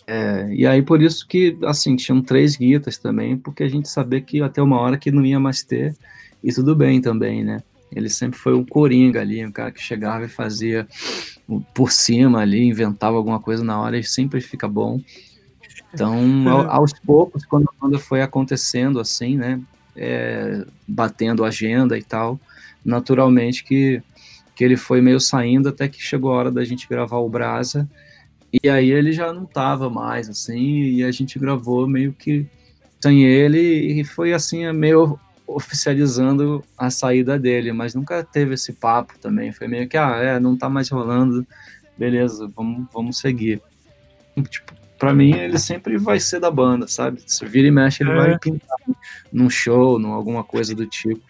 É, 0.06 0.48
e 0.52 0.66
aí 0.66 0.82
por 0.82 1.00
isso 1.00 1.26
que, 1.26 1.56
assim, 1.64 1.96
tinham 1.96 2.20
três 2.20 2.56
guitas 2.56 2.98
também, 2.98 3.36
porque 3.36 3.62
a 3.62 3.68
gente 3.68 3.88
sabia 3.88 4.20
que 4.20 4.42
até 4.42 4.60
uma 4.62 4.78
hora 4.78 4.98
que 4.98 5.10
não 5.10 5.24
ia 5.24 5.40
mais 5.40 5.62
ter, 5.62 5.96
e 6.42 6.52
tudo 6.52 6.76
bem 6.76 7.00
também, 7.00 7.42
né? 7.42 7.62
Ele 7.90 8.08
sempre 8.08 8.38
foi 8.38 8.54
um 8.54 8.64
coringa 8.64 9.20
ali, 9.20 9.44
um 9.44 9.52
cara 9.52 9.70
que 9.70 9.80
chegava 9.80 10.24
e 10.24 10.28
fazia 10.28 10.86
por 11.72 11.92
cima 11.92 12.40
ali, 12.40 12.64
inventava 12.64 13.16
alguma 13.16 13.40
coisa 13.40 13.62
na 13.62 13.80
hora 13.80 13.96
e 13.96 14.02
sempre 14.02 14.40
fica 14.40 14.68
bom. 14.68 15.00
Então, 15.92 16.18
aos 16.68 16.92
poucos, 16.92 17.46
quando 17.46 17.68
a 17.68 17.80
banda 17.80 17.98
foi 17.98 18.20
acontecendo 18.20 18.98
assim, 18.98 19.36
né, 19.36 19.60
é, 19.96 20.64
batendo 20.86 21.44
agenda 21.44 21.96
e 21.96 22.02
tal, 22.02 22.38
naturalmente 22.84 23.62
que, 23.62 24.02
que 24.54 24.64
ele 24.64 24.76
foi 24.76 25.00
meio 25.00 25.20
saindo 25.20 25.68
até 25.68 25.88
que 25.88 26.02
chegou 26.02 26.32
a 26.32 26.36
hora 26.36 26.50
da 26.50 26.64
gente 26.64 26.88
gravar 26.88 27.18
o 27.18 27.28
Brasa, 27.28 27.88
e 28.62 28.68
aí 28.68 28.90
ele 28.90 29.12
já 29.12 29.32
não 29.32 29.44
tava 29.44 29.90
mais, 29.90 30.28
assim, 30.28 30.82
e 30.82 31.04
a 31.04 31.10
gente 31.10 31.38
gravou 31.38 31.86
meio 31.86 32.12
que 32.12 32.46
sem 33.00 33.24
ele, 33.24 34.00
e 34.00 34.04
foi 34.04 34.32
assim, 34.32 34.70
meio 34.72 35.18
oficializando 35.46 36.64
a 36.76 36.88
saída 36.88 37.38
dele, 37.38 37.72
mas 37.72 37.94
nunca 37.94 38.24
teve 38.24 38.54
esse 38.54 38.72
papo 38.72 39.18
também, 39.18 39.52
foi 39.52 39.68
meio 39.68 39.88
que, 39.88 39.96
ah, 39.96 40.16
é, 40.16 40.40
não 40.40 40.56
tá 40.56 40.68
mais 40.68 40.88
rolando, 40.88 41.46
beleza, 41.98 42.50
vamos, 42.54 42.86
vamos 42.92 43.18
seguir. 43.18 43.60
Tipo, 44.48 44.72
para 44.98 45.12
mim 45.12 45.34
ele 45.34 45.58
sempre 45.58 45.98
vai 45.98 46.18
ser 46.18 46.40
da 46.40 46.50
banda, 46.50 46.88
sabe? 46.88 47.22
Se 47.26 47.44
vira 47.44 47.68
e 47.68 47.70
mexe, 47.70 48.02
ele 48.02 48.10
é. 48.10 48.14
vai 48.14 48.38
pintar 48.38 48.78
num 49.32 49.50
show, 49.50 49.98
num 49.98 50.12
alguma 50.12 50.42
coisa 50.42 50.74
do 50.74 50.86
tipo, 50.86 51.20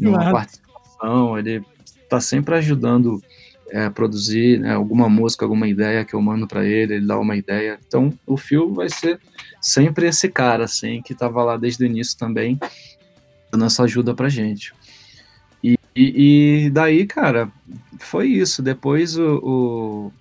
numa 0.00 0.18
claro. 0.18 0.32
participação, 0.32 1.38
ele 1.38 1.64
tá 2.08 2.20
sempre 2.20 2.56
ajudando 2.56 3.22
é, 3.70 3.90
produzir 3.90 4.60
né, 4.60 4.72
alguma 4.74 5.08
música, 5.08 5.44
alguma 5.44 5.66
ideia 5.66 6.04
que 6.04 6.14
eu 6.14 6.20
mando 6.20 6.46
para 6.46 6.64
ele, 6.64 6.94
ele 6.94 7.06
dá 7.06 7.18
uma 7.18 7.36
ideia. 7.36 7.78
Então, 7.86 8.12
o 8.26 8.36
Phil 8.36 8.72
vai 8.72 8.88
ser 8.88 9.20
sempre 9.60 10.06
esse 10.06 10.28
cara, 10.28 10.64
assim, 10.64 11.02
que 11.02 11.14
tava 11.14 11.42
lá 11.42 11.56
desde 11.56 11.84
o 11.84 11.86
início 11.86 12.16
também, 12.18 12.58
dando 13.50 13.64
essa 13.64 13.82
ajuda 13.82 14.14
pra 14.14 14.28
gente. 14.28 14.72
E, 15.62 15.78
e, 15.94 16.66
e 16.66 16.70
daí, 16.70 17.06
cara, 17.06 17.50
foi 17.98 18.28
isso. 18.28 18.62
Depois 18.62 19.16
o, 19.18 19.40
o 19.42 20.12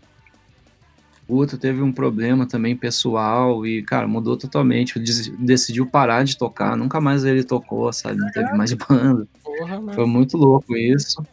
o 1.27 1.38
outro 1.38 1.58
teve 1.58 1.81
um 1.81 1.91
problema 1.91 2.45
também 2.45 2.75
pessoal 2.75 3.65
e, 3.65 3.81
cara, 3.81 4.08
mudou 4.08 4.38
totalmente. 4.38 4.99
Decidiu 5.39 5.86
parar 5.88 6.23
de 6.23 6.38
tocar, 6.38 6.77
nunca 6.77 7.01
mais 7.01 7.23
ele 7.23 7.43
tocou, 7.43 7.91
sabe? 7.91 8.17
Não 8.17 8.29
teve 8.31 8.53
mais 8.53 8.71
banda. 8.73 9.27
Porra, 9.43 9.81
Foi 9.93 10.05
muito 10.05 10.38
louco 10.38 10.77
isso. 10.77 11.25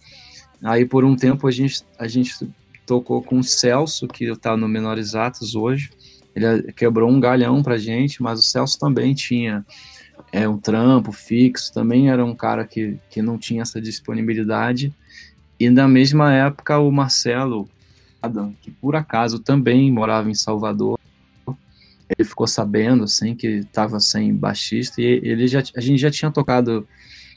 Aí, 0.62 0.84
por 0.84 1.04
um 1.04 1.16
tempo, 1.16 1.46
a 1.46 1.50
gente, 1.50 1.82
a 1.98 2.06
gente 2.06 2.34
tocou 2.86 3.22
com 3.22 3.38
o 3.38 3.44
Celso, 3.44 4.06
que 4.06 4.34
tá 4.36 4.56
no 4.56 4.68
Menores 4.68 5.14
Atos 5.14 5.54
hoje. 5.54 5.90
Ele 6.34 6.72
quebrou 6.72 7.10
um 7.10 7.20
galhão 7.20 7.62
pra 7.62 7.76
gente, 7.76 8.22
mas 8.22 8.40
o 8.40 8.42
Celso 8.42 8.78
também 8.78 9.14
tinha 9.14 9.64
é, 10.32 10.48
um 10.48 10.56
trampo 10.56 11.12
fixo, 11.12 11.72
também 11.72 12.10
era 12.10 12.24
um 12.24 12.34
cara 12.34 12.64
que, 12.64 12.98
que 13.10 13.20
não 13.20 13.36
tinha 13.36 13.62
essa 13.62 13.80
disponibilidade. 13.80 14.92
E 15.58 15.68
na 15.68 15.86
mesma 15.86 16.32
época, 16.32 16.78
o 16.78 16.90
Marcelo, 16.90 17.68
Adam, 18.20 18.54
que 18.60 18.70
por 18.70 18.96
acaso 18.96 19.38
também 19.38 19.90
morava 19.90 20.30
em 20.30 20.34
Salvador. 20.34 20.98
Ele 22.08 22.28
ficou 22.28 22.46
sabendo, 22.46 23.04
assim, 23.04 23.34
que 23.34 23.46
estava 23.46 23.98
sem 23.98 24.34
baixista 24.34 25.00
e 25.00 25.04
ele 25.04 25.46
já, 25.46 25.62
a 25.76 25.80
gente 25.80 25.98
já 25.98 26.10
tinha 26.10 26.30
tocado, 26.30 26.86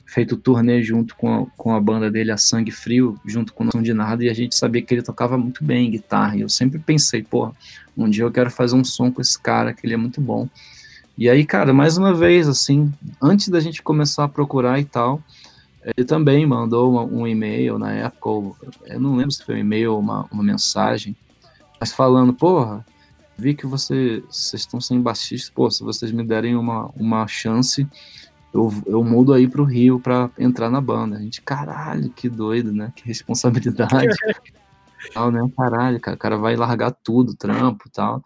feito 0.05 0.37
turnê 0.37 0.83
junto 0.83 1.15
com 1.15 1.33
a, 1.33 1.45
com 1.57 1.73
a 1.73 1.81
banda 1.81 2.11
dele, 2.11 2.31
a 2.31 2.37
Sangue 2.37 2.71
Frio, 2.71 3.19
junto 3.25 3.53
com 3.53 3.63
o 3.63 3.69
Não 3.73 3.81
de 3.81 3.93
Nada, 3.93 4.23
e 4.23 4.29
a 4.29 4.33
gente 4.33 4.55
sabia 4.55 4.81
que 4.81 4.93
ele 4.93 5.01
tocava 5.01 5.37
muito 5.37 5.63
bem 5.63 5.89
guitarra. 5.89 6.37
E 6.37 6.41
eu 6.41 6.49
sempre 6.49 6.79
pensei, 6.79 7.23
pô, 7.23 7.51
um 7.97 8.09
dia 8.09 8.23
eu 8.23 8.31
quero 8.31 8.51
fazer 8.51 8.75
um 8.75 8.83
som 8.83 9.11
com 9.11 9.21
esse 9.21 9.39
cara, 9.39 9.73
que 9.73 9.85
ele 9.85 9.93
é 9.93 9.97
muito 9.97 10.21
bom. 10.21 10.47
E 11.17 11.29
aí, 11.29 11.45
cara, 11.45 11.73
mais 11.73 11.97
uma 11.97 12.13
vez, 12.13 12.47
assim, 12.47 12.91
antes 13.21 13.47
da 13.47 13.59
gente 13.59 13.81
começar 13.81 14.25
a 14.25 14.29
procurar 14.29 14.79
e 14.79 14.85
tal, 14.85 15.21
ele 15.95 16.05
também 16.05 16.45
mandou 16.45 16.91
uma, 16.91 17.03
um 17.03 17.27
e-mail 17.27 17.79
na 17.79 17.91
época, 17.91 18.29
ou, 18.29 18.57
eu 18.85 18.99
não 18.99 19.15
lembro 19.15 19.31
se 19.31 19.43
foi 19.43 19.55
um 19.55 19.59
e-mail 19.59 19.93
ou 19.93 19.99
uma, 19.99 20.27
uma 20.31 20.43
mensagem, 20.43 21.15
mas 21.79 21.93
falando, 21.93 22.33
porra, 22.33 22.85
vi 23.37 23.53
que 23.53 23.65
você, 23.65 24.23
vocês 24.29 24.61
estão 24.61 24.81
sem 24.81 24.99
baixista, 24.99 25.51
pô, 25.53 25.69
se 25.69 25.83
vocês 25.83 26.11
me 26.11 26.23
derem 26.23 26.55
uma, 26.55 26.87
uma 26.97 27.27
chance, 27.27 27.87
eu, 28.55 28.73
eu 28.85 29.03
mudo 29.03 29.33
aí 29.33 29.49
pro 29.49 29.65
Rio 29.65 29.99
para 29.99 30.29
entrar 30.39 30.69
na 30.69 30.79
banda. 30.79 31.17
A 31.17 31.19
gente, 31.19 31.41
caralho, 31.41 32.09
que 32.09 32.29
doido, 32.29 32.71
né? 32.71 32.93
Que 32.95 33.05
responsabilidade. 33.05 33.91
tal, 35.13 35.29
né? 35.29 35.41
Caralho, 35.57 35.99
cara, 35.99 36.15
o 36.15 36.19
cara 36.19 36.37
vai 36.37 36.55
largar 36.55 36.91
tudo, 36.91 37.35
trampo 37.35 37.89
tal. 37.91 38.23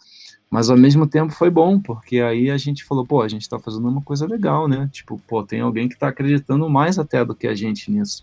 Mas 0.49 0.69
ao 0.69 0.77
mesmo 0.77 1.07
tempo 1.07 1.33
foi 1.33 1.49
bom, 1.49 1.79
porque 1.79 2.19
aí 2.19 2.51
a 2.51 2.57
gente 2.57 2.83
falou, 2.83 3.05
pô, 3.05 3.23
a 3.23 3.27
gente 3.27 3.49
tá 3.49 3.57
fazendo 3.57 3.87
uma 3.87 4.01
coisa 4.01 4.27
legal, 4.27 4.67
né? 4.67 4.87
Tipo, 4.91 5.19
pô, 5.27 5.43
tem 5.43 5.61
alguém 5.61 5.89
que 5.89 5.97
tá 5.97 6.09
acreditando 6.09 6.69
mais 6.69 6.99
até 6.99 7.25
do 7.25 7.33
que 7.33 7.47
a 7.47 7.55
gente 7.55 7.91
nisso. 7.91 8.21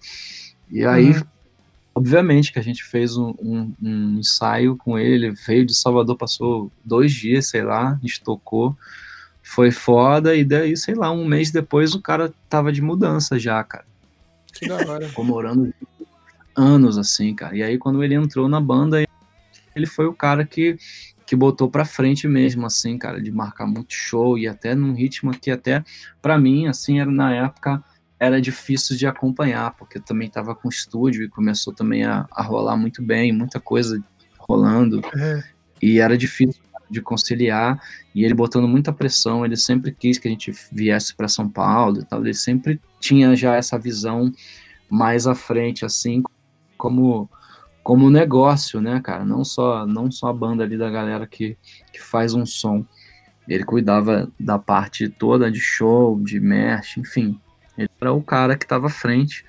E 0.71 0.85
aí, 0.85 1.11
uhum. 1.11 1.23
obviamente 1.93 2.53
que 2.53 2.59
a 2.59 2.63
gente 2.63 2.85
fez 2.85 3.17
um, 3.17 3.35
um, 3.41 3.73
um, 3.83 4.19
ensaio 4.19 4.77
com 4.77 4.97
ele, 4.97 5.33
veio 5.33 5.67
de 5.67 5.75
Salvador, 5.75 6.17
passou 6.17 6.71
dois 6.85 7.13
dias, 7.13 7.49
sei 7.49 7.63
lá, 7.63 7.99
gente 8.01 8.23
tocou, 8.23 8.77
foi 9.47 9.71
foda, 9.71 10.35
e 10.35 10.45
daí, 10.45 10.77
sei 10.77 10.97
lá, 10.97 11.11
um 11.13 11.25
mês 11.25 11.53
depois 11.53 11.95
o 11.95 12.03
cara 12.03 12.35
tava 12.49 12.73
de 12.73 12.83
mudança 12.83 13.39
já, 13.39 13.63
cara. 13.63 13.85
Que 14.53 14.67
da 14.67 14.75
hora. 14.75 15.09
Ficou 15.09 15.25
morando 15.25 15.73
anos, 16.55 16.99
assim, 16.99 17.33
cara. 17.33 17.57
E 17.57 17.63
aí, 17.63 17.79
quando 17.79 18.03
ele 18.03 18.15
entrou 18.15 18.49
na 18.49 18.61
banda, 18.61 19.07
ele 19.75 19.87
foi 19.87 20.07
o 20.07 20.13
cara 20.13 20.45
que 20.45 20.77
que 21.25 21.35
botou 21.35 21.69
para 21.69 21.85
frente 21.85 22.29
mesmo, 22.29 22.65
assim, 22.65 22.97
cara, 22.97 23.21
de 23.21 23.33
marcar 23.33 23.67
muito 23.67 23.93
show 23.93 24.39
e 24.39 24.47
até 24.47 24.77
num 24.77 24.93
ritmo 24.93 25.33
que 25.33 25.51
até 25.51 25.83
para 26.23 26.39
mim, 26.39 26.69
assim, 26.69 27.01
era 27.01 27.11
na 27.11 27.35
época 27.35 27.83
era 28.19 28.41
difícil 28.41 28.97
de 28.97 29.09
acompanhar, 29.09 29.73
porque 29.73 29.99
eu 29.99 30.03
também 30.03 30.29
estava 30.29 30.55
com 30.55 30.69
estúdio 30.69 31.25
e 31.25 31.29
começou 31.29 31.73
também 31.73 32.05
a, 32.05 32.29
a, 32.31 32.43
rolar 32.45 32.77
muito 32.77 33.03
bem, 33.03 33.33
muita 33.33 33.59
coisa 33.59 34.01
rolando, 34.39 35.03
é. 35.17 35.43
e 35.83 35.99
era 35.99 36.17
difícil 36.17 36.63
de 36.91 37.01
conciliar, 37.01 37.81
e 38.15 38.25
ele 38.25 38.35
botando 38.35 38.69
muita 38.69 38.93
pressão, 38.93 39.45
ele 39.45 39.57
sempre 39.57 39.93
quis 39.93 40.19
que 40.19 40.29
a 40.29 40.31
gente 40.31 40.53
viesse 40.73 41.15
para 41.15 41.29
São 41.29 41.49
Paulo 41.49 42.01
e 42.01 42.05
tal, 42.05 42.21
ele 42.21 42.35
sempre 42.35 42.81
tinha 43.01 43.35
já 43.35 43.57
essa 43.57 43.79
visão 43.79 44.33
mais 44.89 45.27
à 45.27 45.35
frente, 45.35 45.85
assim, 45.85 46.23
como 46.77 47.29
como 47.87 48.11
negócio, 48.11 48.81
né, 48.81 49.01
cara? 49.01 49.25
Não 49.25 49.45
só, 49.45 49.87
não 49.87 50.11
só 50.11 50.27
a 50.27 50.33
banda 50.33 50.65
ali 50.65 50.77
da 50.77 50.91
galera 50.91 51.25
que, 51.25 51.57
que 51.93 52.03
faz 52.03 52.35
um 52.35 52.45
som. 52.45 52.85
Ele 53.47 53.63
cuidava 53.63 54.29
da 54.41 54.59
parte 54.59 55.09
toda 55.09 55.49
de 55.49 55.61
show, 55.61 56.21
de 56.21 56.41
merch, 56.41 56.97
enfim. 56.97 57.41
Ele 57.79 57.89
era 58.01 58.13
o 58.13 58.21
cara 58.21 58.57
que 58.57 58.65
estava 58.65 58.89
à 58.89 58.91
frente. 58.91 59.45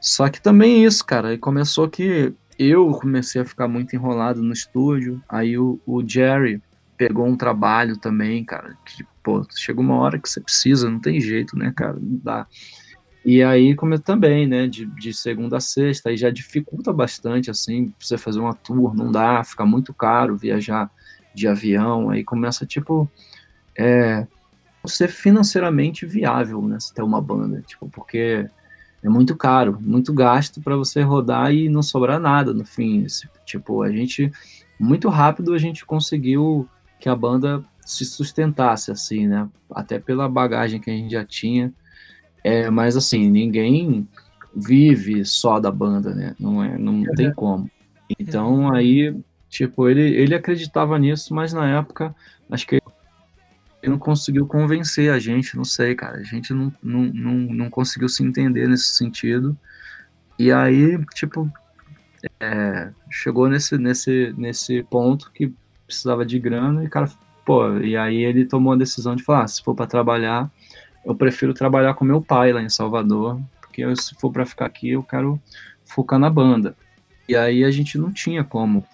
Só 0.00 0.28
que 0.28 0.40
também 0.40 0.84
isso, 0.84 1.04
cara. 1.04 1.34
E 1.34 1.38
começou 1.38 1.88
que 1.88 2.32
eu 2.58 2.90
comecei 2.92 3.40
a 3.40 3.44
ficar 3.44 3.68
muito 3.68 3.94
enrolado 3.94 4.42
no 4.42 4.52
estúdio. 4.52 5.22
Aí 5.28 5.58
o, 5.58 5.80
o 5.86 6.06
Jerry 6.06 6.62
pegou 6.96 7.26
um 7.26 7.36
trabalho 7.36 7.96
também, 7.96 8.44
cara. 8.44 8.76
Que, 8.84 9.04
pô, 9.22 9.46
chega 9.54 9.80
uma 9.80 9.96
hora 9.96 10.18
que 10.18 10.28
você 10.28 10.40
precisa, 10.40 10.90
não 10.90 11.00
tem 11.00 11.20
jeito, 11.20 11.56
né, 11.56 11.72
cara? 11.74 11.94
Não 11.94 12.20
dá. 12.22 12.46
E 13.24 13.42
aí, 13.42 13.74
como 13.74 13.98
também, 13.98 14.46
né, 14.46 14.68
de, 14.68 14.86
de 14.86 15.12
segunda 15.12 15.56
a 15.56 15.60
sexta, 15.60 16.10
aí 16.10 16.16
já 16.16 16.30
dificulta 16.30 16.92
bastante, 16.92 17.50
assim, 17.50 17.92
você 17.98 18.16
fazer 18.16 18.38
uma 18.38 18.54
tour, 18.54 18.94
não 18.94 19.10
dá, 19.10 19.42
fica 19.42 19.66
muito 19.66 19.92
caro 19.92 20.36
viajar 20.36 20.88
de 21.34 21.48
avião, 21.48 22.08
aí 22.08 22.22
começa, 22.22 22.64
tipo, 22.64 23.10
é, 23.76 24.24
ser 24.86 25.08
financeiramente 25.08 26.06
viável, 26.06 26.62
né, 26.62 26.78
se 26.78 26.94
ter 26.94 27.02
uma 27.02 27.20
banda, 27.20 27.60
tipo, 27.66 27.88
porque 27.88 28.48
é 29.02 29.08
muito 29.08 29.36
caro, 29.36 29.78
muito 29.80 30.12
gasto 30.12 30.60
para 30.60 30.76
você 30.76 31.02
rodar 31.02 31.52
e 31.52 31.68
não 31.68 31.82
sobrar 31.82 32.18
nada 32.18 32.52
no 32.52 32.64
fim, 32.64 33.06
tipo, 33.44 33.82
a 33.82 33.90
gente, 33.90 34.30
muito 34.78 35.08
rápido 35.08 35.52
a 35.52 35.58
gente 35.58 35.84
conseguiu 35.84 36.68
que 36.98 37.08
a 37.08 37.14
banda 37.14 37.64
se 37.84 38.04
sustentasse, 38.04 38.90
assim, 38.90 39.28
né, 39.28 39.48
até 39.70 39.98
pela 39.98 40.28
bagagem 40.28 40.80
que 40.80 40.90
a 40.90 40.92
gente 40.92 41.12
já 41.12 41.24
tinha, 41.24 41.72
é, 42.42 42.70
mas 42.70 42.96
assim, 42.96 43.30
ninguém 43.30 44.08
vive 44.54 45.24
só 45.24 45.60
da 45.60 45.70
banda, 45.70 46.14
né? 46.14 46.34
Não, 46.38 46.64
é, 46.64 46.78
não 46.78 47.04
é. 47.04 47.14
tem 47.14 47.32
como. 47.32 47.70
Então 48.18 48.72
aí, 48.72 49.14
tipo, 49.48 49.88
ele, 49.88 50.00
ele 50.00 50.34
acreditava 50.34 50.98
nisso, 50.98 51.34
mas 51.34 51.52
na 51.52 51.68
época, 51.78 52.14
acho 52.50 52.66
que 52.66 52.80
ele 53.86 53.92
não 53.92 53.98
conseguiu 53.98 54.46
convencer 54.46 55.12
a 55.12 55.18
gente, 55.18 55.56
não 55.56 55.64
sei, 55.64 55.94
cara. 55.94 56.18
A 56.18 56.22
gente 56.24 56.52
não, 56.52 56.72
não, 56.82 57.02
não, 57.04 57.32
não 57.32 57.70
conseguiu 57.70 58.08
se 58.08 58.24
entender 58.24 58.68
nesse 58.68 58.96
sentido. 58.96 59.56
E 60.36 60.50
aí, 60.50 60.98
tipo, 61.14 61.50
é, 62.40 62.90
chegou 63.08 63.48
nesse, 63.48 63.78
nesse, 63.78 64.34
nesse 64.36 64.82
ponto 64.82 65.30
que 65.32 65.54
precisava 65.86 66.26
de 66.26 66.38
grana 66.38 66.84
e, 66.84 66.88
cara, 66.88 67.08
pô, 67.44 67.78
e 67.78 67.96
aí 67.96 68.16
ele 68.24 68.44
tomou 68.44 68.72
a 68.72 68.76
decisão 68.76 69.14
de 69.14 69.22
falar, 69.22 69.44
ah, 69.44 69.48
se 69.48 69.62
for 69.62 69.74
para 69.74 69.86
trabalhar, 69.86 70.50
eu 71.04 71.14
prefiro 71.14 71.54
trabalhar 71.54 71.94
com 71.94 72.04
meu 72.04 72.20
pai 72.20 72.52
lá 72.52 72.60
em 72.60 72.68
Salvador, 72.68 73.40
porque 73.60 73.82
eu, 73.82 73.94
se 73.94 74.16
for 74.16 74.32
para 74.32 74.44
ficar 74.44 74.66
aqui, 74.66 74.90
eu 74.90 75.02
quero 75.02 75.40
focar 75.84 76.18
na 76.18 76.28
banda. 76.28 76.76
E 77.28 77.36
aí 77.36 77.62
a 77.64 77.70
gente 77.70 77.96
não 77.96 78.12
tinha 78.12 78.42
como 78.42 78.84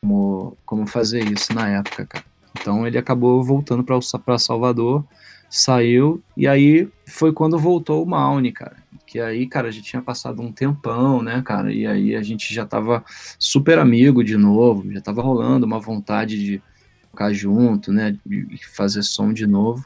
como, 0.00 0.56
como 0.64 0.86
fazer 0.86 1.24
isso 1.24 1.52
na 1.52 1.68
época, 1.68 2.06
cara. 2.06 2.24
Então 2.60 2.86
ele 2.86 2.98
acabou 2.98 3.42
voltando 3.42 3.84
para 3.84 4.38
Salvador, 4.38 5.04
saiu, 5.48 6.22
e 6.36 6.46
aí 6.46 6.88
foi 7.06 7.32
quando 7.32 7.58
voltou 7.58 8.02
o 8.02 8.06
Maune, 8.06 8.52
cara. 8.52 8.76
Que 9.06 9.20
aí, 9.20 9.46
cara, 9.46 9.72
já 9.72 9.80
tinha 9.80 10.02
passado 10.02 10.42
um 10.42 10.52
tempão, 10.52 11.22
né, 11.22 11.40
cara? 11.42 11.72
E 11.72 11.86
aí 11.86 12.14
a 12.14 12.22
gente 12.22 12.52
já 12.52 12.66
tava 12.66 13.02
super 13.38 13.78
amigo 13.78 14.22
de 14.22 14.36
novo, 14.36 14.90
já 14.92 15.00
tava 15.00 15.22
rolando 15.22 15.64
uma 15.64 15.80
vontade 15.80 16.38
de 16.38 16.62
ficar 17.10 17.32
junto, 17.32 17.92
né? 17.92 18.16
De 18.26 18.66
fazer 18.68 19.02
som 19.02 19.32
de 19.32 19.46
novo. 19.46 19.84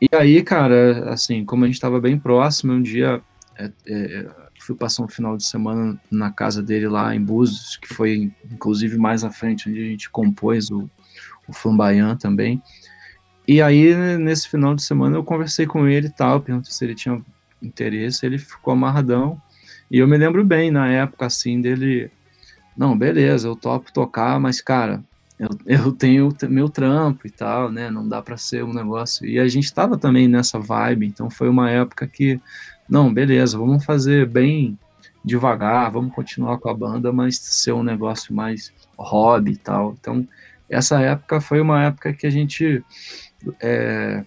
E 0.00 0.08
aí, 0.16 0.42
cara, 0.42 1.12
assim, 1.12 1.44
como 1.44 1.64
a 1.64 1.66
gente 1.66 1.80
tava 1.80 2.00
bem 2.00 2.18
próximo, 2.18 2.72
um 2.72 2.82
dia 2.82 3.22
é, 3.56 3.70
é, 3.86 4.26
fui 4.64 4.74
passar 4.74 5.02
um 5.02 5.08
final 5.08 5.36
de 5.36 5.44
semana 5.44 6.00
na 6.10 6.30
casa 6.30 6.62
dele 6.62 6.88
lá 6.88 7.14
em 7.14 7.22
Búzios, 7.22 7.76
que 7.76 7.92
foi 7.92 8.32
inclusive 8.50 8.96
mais 8.96 9.22
à 9.22 9.30
frente, 9.30 9.68
onde 9.68 9.80
a 9.80 9.86
gente 9.86 10.10
compôs 10.10 10.70
o, 10.70 10.88
o 11.48 11.52
Flamboyant 11.52 12.18
também. 12.18 12.62
E 13.46 13.60
aí, 13.60 13.94
nesse 14.18 14.48
final 14.48 14.74
de 14.74 14.82
semana, 14.82 15.16
eu 15.16 15.24
conversei 15.24 15.66
com 15.66 15.86
ele 15.86 16.06
e 16.06 16.10
tal, 16.10 16.40
perguntei 16.40 16.72
se 16.72 16.84
ele 16.84 16.94
tinha 16.94 17.20
interesse, 17.62 18.24
ele 18.24 18.38
ficou 18.38 18.72
amarradão. 18.72 19.40
E 19.90 19.98
eu 19.98 20.08
me 20.08 20.16
lembro 20.16 20.44
bem, 20.44 20.70
na 20.70 20.88
época, 20.88 21.26
assim, 21.26 21.60
dele... 21.60 22.10
Não, 22.76 22.96
beleza, 22.98 23.46
eu 23.46 23.54
topo 23.54 23.92
tocar, 23.92 24.40
mas, 24.40 24.60
cara, 24.60 25.04
eu, 25.38 25.48
eu 25.66 25.92
tenho 25.92 26.34
meu 26.48 26.68
trampo 26.68 27.26
e 27.26 27.30
tal, 27.30 27.70
né? 27.70 27.90
Não 27.90 28.08
dá 28.08 28.22
para 28.22 28.36
ser 28.36 28.64
um 28.64 28.72
negócio. 28.72 29.26
E 29.26 29.38
a 29.38 29.46
gente 29.46 29.72
tava 29.72 29.96
também 29.96 30.26
nessa 30.26 30.58
vibe, 30.58 31.06
então 31.06 31.30
foi 31.30 31.48
uma 31.48 31.70
época 31.70 32.06
que 32.06 32.40
não, 32.88 33.12
beleza, 33.12 33.58
vamos 33.58 33.84
fazer 33.84 34.26
bem 34.26 34.78
devagar, 35.24 35.90
vamos 35.90 36.14
continuar 36.14 36.58
com 36.58 36.68
a 36.68 36.74
banda, 36.74 37.12
mas 37.12 37.38
ser 37.38 37.72
um 37.72 37.82
negócio 37.82 38.34
mais 38.34 38.72
hobby 38.96 39.52
e 39.52 39.56
tal. 39.56 39.96
Então, 39.98 40.26
essa 40.68 41.00
época 41.00 41.40
foi 41.40 41.60
uma 41.60 41.84
época 41.84 42.12
que 42.12 42.26
a 42.26 42.30
gente. 42.30 42.82
É, 43.60 44.24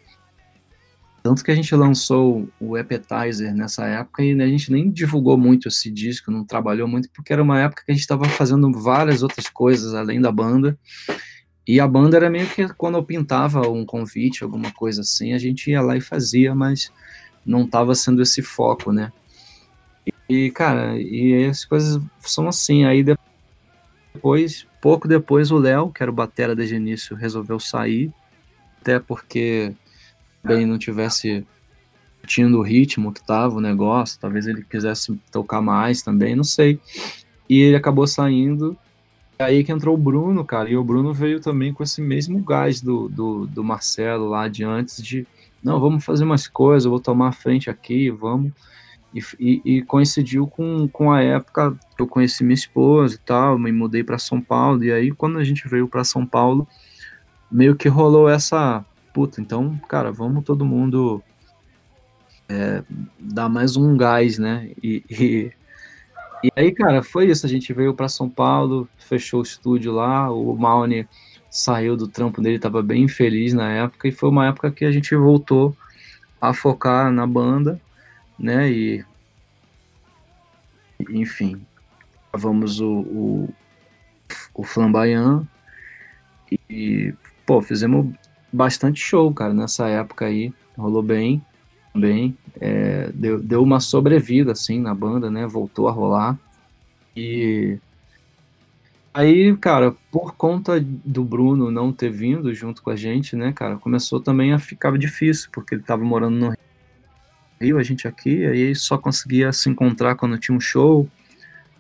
tanto 1.24 1.44
que 1.44 1.52
a 1.52 1.56
gente 1.56 1.76
lançou 1.76 2.48
o 2.60 2.78
Appetizer 2.78 3.54
nessa 3.54 3.86
época 3.86 4.24
e 4.24 4.40
a 4.42 4.48
gente 4.48 4.72
nem 4.72 4.90
divulgou 4.90 5.38
muito 5.38 5.68
esse 5.68 5.92
disco, 5.92 6.32
não 6.32 6.46
trabalhou 6.46 6.88
muito, 6.88 7.10
porque 7.10 7.34
era 7.34 7.44
uma 7.44 7.60
época 7.60 7.84
que 7.86 7.92
a 7.92 7.94
gente 7.94 8.02
estava 8.02 8.24
fazendo 8.26 8.72
várias 8.72 9.24
outras 9.24 9.50
coisas 9.50 9.94
além 9.94 10.22
da 10.22 10.32
banda. 10.32 10.80
E 11.68 11.82
a 11.82 11.88
banda 11.88 12.16
era 12.16 12.30
meio 12.30 12.48
que 12.48 12.66
quando 12.76 12.98
eu 12.98 13.04
pintava 13.04 13.68
um 13.68 13.86
convite, 13.86 14.42
alguma 14.42 14.72
coisa 14.72 15.02
assim, 15.02 15.34
a 15.34 15.38
gente 15.38 15.70
ia 15.70 15.82
lá 15.82 15.98
e 15.98 16.02
fazia, 16.02 16.56
mas 16.56 16.90
não 17.46 17.64
estava 17.64 17.94
sendo 17.94 18.22
esse 18.22 18.42
foco, 18.42 18.94
né? 18.94 19.12
E, 20.30 20.50
cara, 20.52 20.98
e 20.98 21.46
as 21.46 21.66
coisas 21.66 22.02
são 22.20 22.48
assim. 22.48 22.86
Aí 22.86 23.04
depois, 24.14 24.66
pouco 24.88 25.06
depois, 25.06 25.52
o 25.52 25.58
Léo, 25.58 25.92
que 25.92 26.02
era 26.02 26.10
o 26.10 26.16
batera 26.16 26.56
desde 26.56 26.76
o 26.76 26.78
início, 26.78 27.14
resolveu 27.14 27.60
sair, 27.60 28.10
até 28.80 28.98
porque 29.02 29.74
bem 30.42 30.66
não 30.66 30.78
tivesse 30.78 31.46
tinha 32.26 32.48
o 32.48 32.62
ritmo 32.62 33.12
que 33.12 33.22
tava 33.22 33.58
o 33.58 33.60
negócio, 33.60 34.18
talvez 34.18 34.48
ele 34.48 34.64
quisesse 34.64 35.14
tocar 35.30 35.62
mais 35.62 36.02
também, 36.02 36.38
não 36.38 36.44
sei. 36.46 36.80
E 37.50 37.60
ele 37.60 37.76
acabou 37.76 38.08
saindo. 38.08 38.78
Aí 39.38 39.62
que 39.62 39.74
entrou 39.74 39.94
o 39.94 39.98
Bruno, 39.98 40.46
cara, 40.46 40.70
e 40.70 40.78
o 40.78 40.84
Bruno 40.86 41.14
veio 41.14 41.42
também 41.42 41.74
com 41.74 41.84
esse 41.84 42.00
mesmo 42.00 42.42
gás 42.42 42.80
do, 42.80 43.10
do, 43.10 43.46
do 43.46 43.66
Marcelo 43.66 44.30
lá 44.30 44.48
de 44.48 44.64
antes 44.64 45.04
de 45.04 45.28
não, 45.62 45.82
vamos 45.82 46.06
fazer 46.06 46.24
umas 46.24 46.48
coisas, 46.48 46.90
vou 46.90 47.02
tomar 47.02 47.28
a 47.28 47.34
frente 47.34 47.70
aqui, 47.70 48.10
vamos. 48.10 48.54
E, 49.14 49.62
e, 49.66 49.82
coincidiu 49.84 50.46
com, 50.48 50.88
com 50.88 51.12
a 51.12 51.24
época 51.24 51.76
que 51.96 52.02
eu 52.02 52.08
conheci 52.08 52.44
minha 52.44 52.54
esposa 52.54 53.16
e 53.16 53.18
tal, 53.18 53.58
me 53.58 53.72
mudei 53.72 54.04
para 54.04 54.20
São 54.20 54.40
Paulo, 54.40 54.84
e 54.84 54.92
aí 54.92 55.12
quando 55.12 55.40
a 55.40 55.44
gente 55.44 55.68
veio 55.68 55.88
para 55.88 56.04
São 56.04 56.26
Paulo, 56.26 56.68
meio 57.50 57.76
que 57.76 57.88
rolou 57.88 58.30
essa 58.30 58.86
puta, 59.14 59.42
então, 59.42 59.76
cara, 59.88 60.12
vamos 60.12 60.44
todo 60.44 60.66
mundo 60.66 61.24
é, 62.48 62.84
dar 63.20 63.50
mais 63.50 63.76
um 63.76 63.98
gás, 63.98 64.38
né? 64.38 64.70
E, 64.84 65.04
e, 65.10 65.52
e, 66.44 66.52
aí, 66.56 66.72
cara, 66.72 67.02
foi 67.02 67.26
isso, 67.28 67.46
a 67.46 67.50
gente 67.50 67.74
veio 67.74 67.94
para 67.94 68.08
São 68.08 68.30
Paulo, 68.30 68.88
fechou 68.98 69.40
o 69.40 69.44
estúdio 69.44 69.92
lá, 69.92 70.32
o 70.32 70.56
Maune 70.56 71.08
saiu 71.50 71.98
do 71.98 72.08
trampo 72.08 72.42
dele, 72.42 72.58
estava 72.58 72.84
bem 72.84 73.08
feliz 73.08 73.54
na 73.54 73.72
época, 73.72 74.08
e 74.08 74.12
foi 74.12 74.30
uma 74.30 74.48
época 74.48 74.70
que 74.70 74.86
a 74.86 74.92
gente 74.92 75.16
voltou 75.16 75.76
a 76.40 76.54
focar 76.54 77.12
na 77.12 77.26
banda, 77.26 77.82
né? 78.40 78.72
E 78.72 79.06
enfim, 81.10 81.62
gravamos 82.32 82.80
o, 82.80 83.00
o, 83.00 83.50
o 84.54 84.64
Flamboyant 84.64 85.46
e, 86.70 87.14
pô, 87.46 87.62
fizemos 87.62 88.14
bastante 88.52 89.00
show, 89.00 89.32
cara, 89.34 89.54
nessa 89.54 89.88
época 89.88 90.26
aí, 90.26 90.54
rolou 90.78 91.04
bem, 91.04 91.44
bem, 91.94 92.38
é, 92.60 93.12
deu, 93.14 93.42
deu 93.42 93.62
uma 93.62 93.80
sobrevida, 93.80 94.54
assim, 94.54 94.80
na 94.80 94.94
banda, 94.94 95.30
né, 95.30 95.46
voltou 95.46 95.88
a 95.88 95.92
rolar, 95.92 96.38
e 97.16 97.80
Aí, 99.18 99.58
cara, 99.58 99.96
por 100.12 100.36
conta 100.36 100.80
do 100.80 101.24
Bruno 101.24 101.72
não 101.72 101.92
ter 101.92 102.12
vindo 102.12 102.54
junto 102.54 102.84
com 102.84 102.92
a 102.92 102.96
gente, 102.96 103.36
né, 103.36 103.52
cara, 103.52 103.76
começou 103.76 104.20
também 104.20 104.54
a 104.54 104.60
ficar 104.60 104.96
difícil, 104.96 105.50
porque 105.52 105.74
ele 105.74 105.82
tava 105.82 106.04
morando 106.04 106.36
no 106.36 106.50
Rio, 106.50 106.58
a 107.60 107.84
gente 107.84 108.08
aqui, 108.08 108.46
aí 108.46 108.76
só 108.76 108.98
conseguia 108.98 109.52
se 109.52 109.70
encontrar 109.70 110.16
quando 110.16 110.38
tinha 110.38 110.56
um 110.56 110.60
show, 110.60 111.10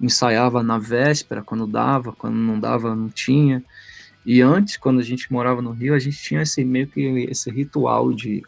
ensaiava 0.01 0.63
na 0.63 0.77
véspera, 0.77 1.41
quando 1.41 1.67
dava, 1.67 2.13
quando 2.13 2.35
não 2.35 2.59
dava, 2.59 2.95
não 2.95 3.09
tinha. 3.09 3.63
E 4.25 4.41
antes, 4.41 4.77
quando 4.77 4.99
a 4.99 5.03
gente 5.03 5.31
morava 5.31 5.61
no 5.61 5.71
Rio, 5.71 5.93
a 5.93 5.99
gente 5.99 6.17
tinha 6.17 6.41
esse 6.41 6.63
meio 6.63 6.87
que 6.87 7.01
esse 7.29 7.49
ritual 7.49 8.11
de 8.11 8.43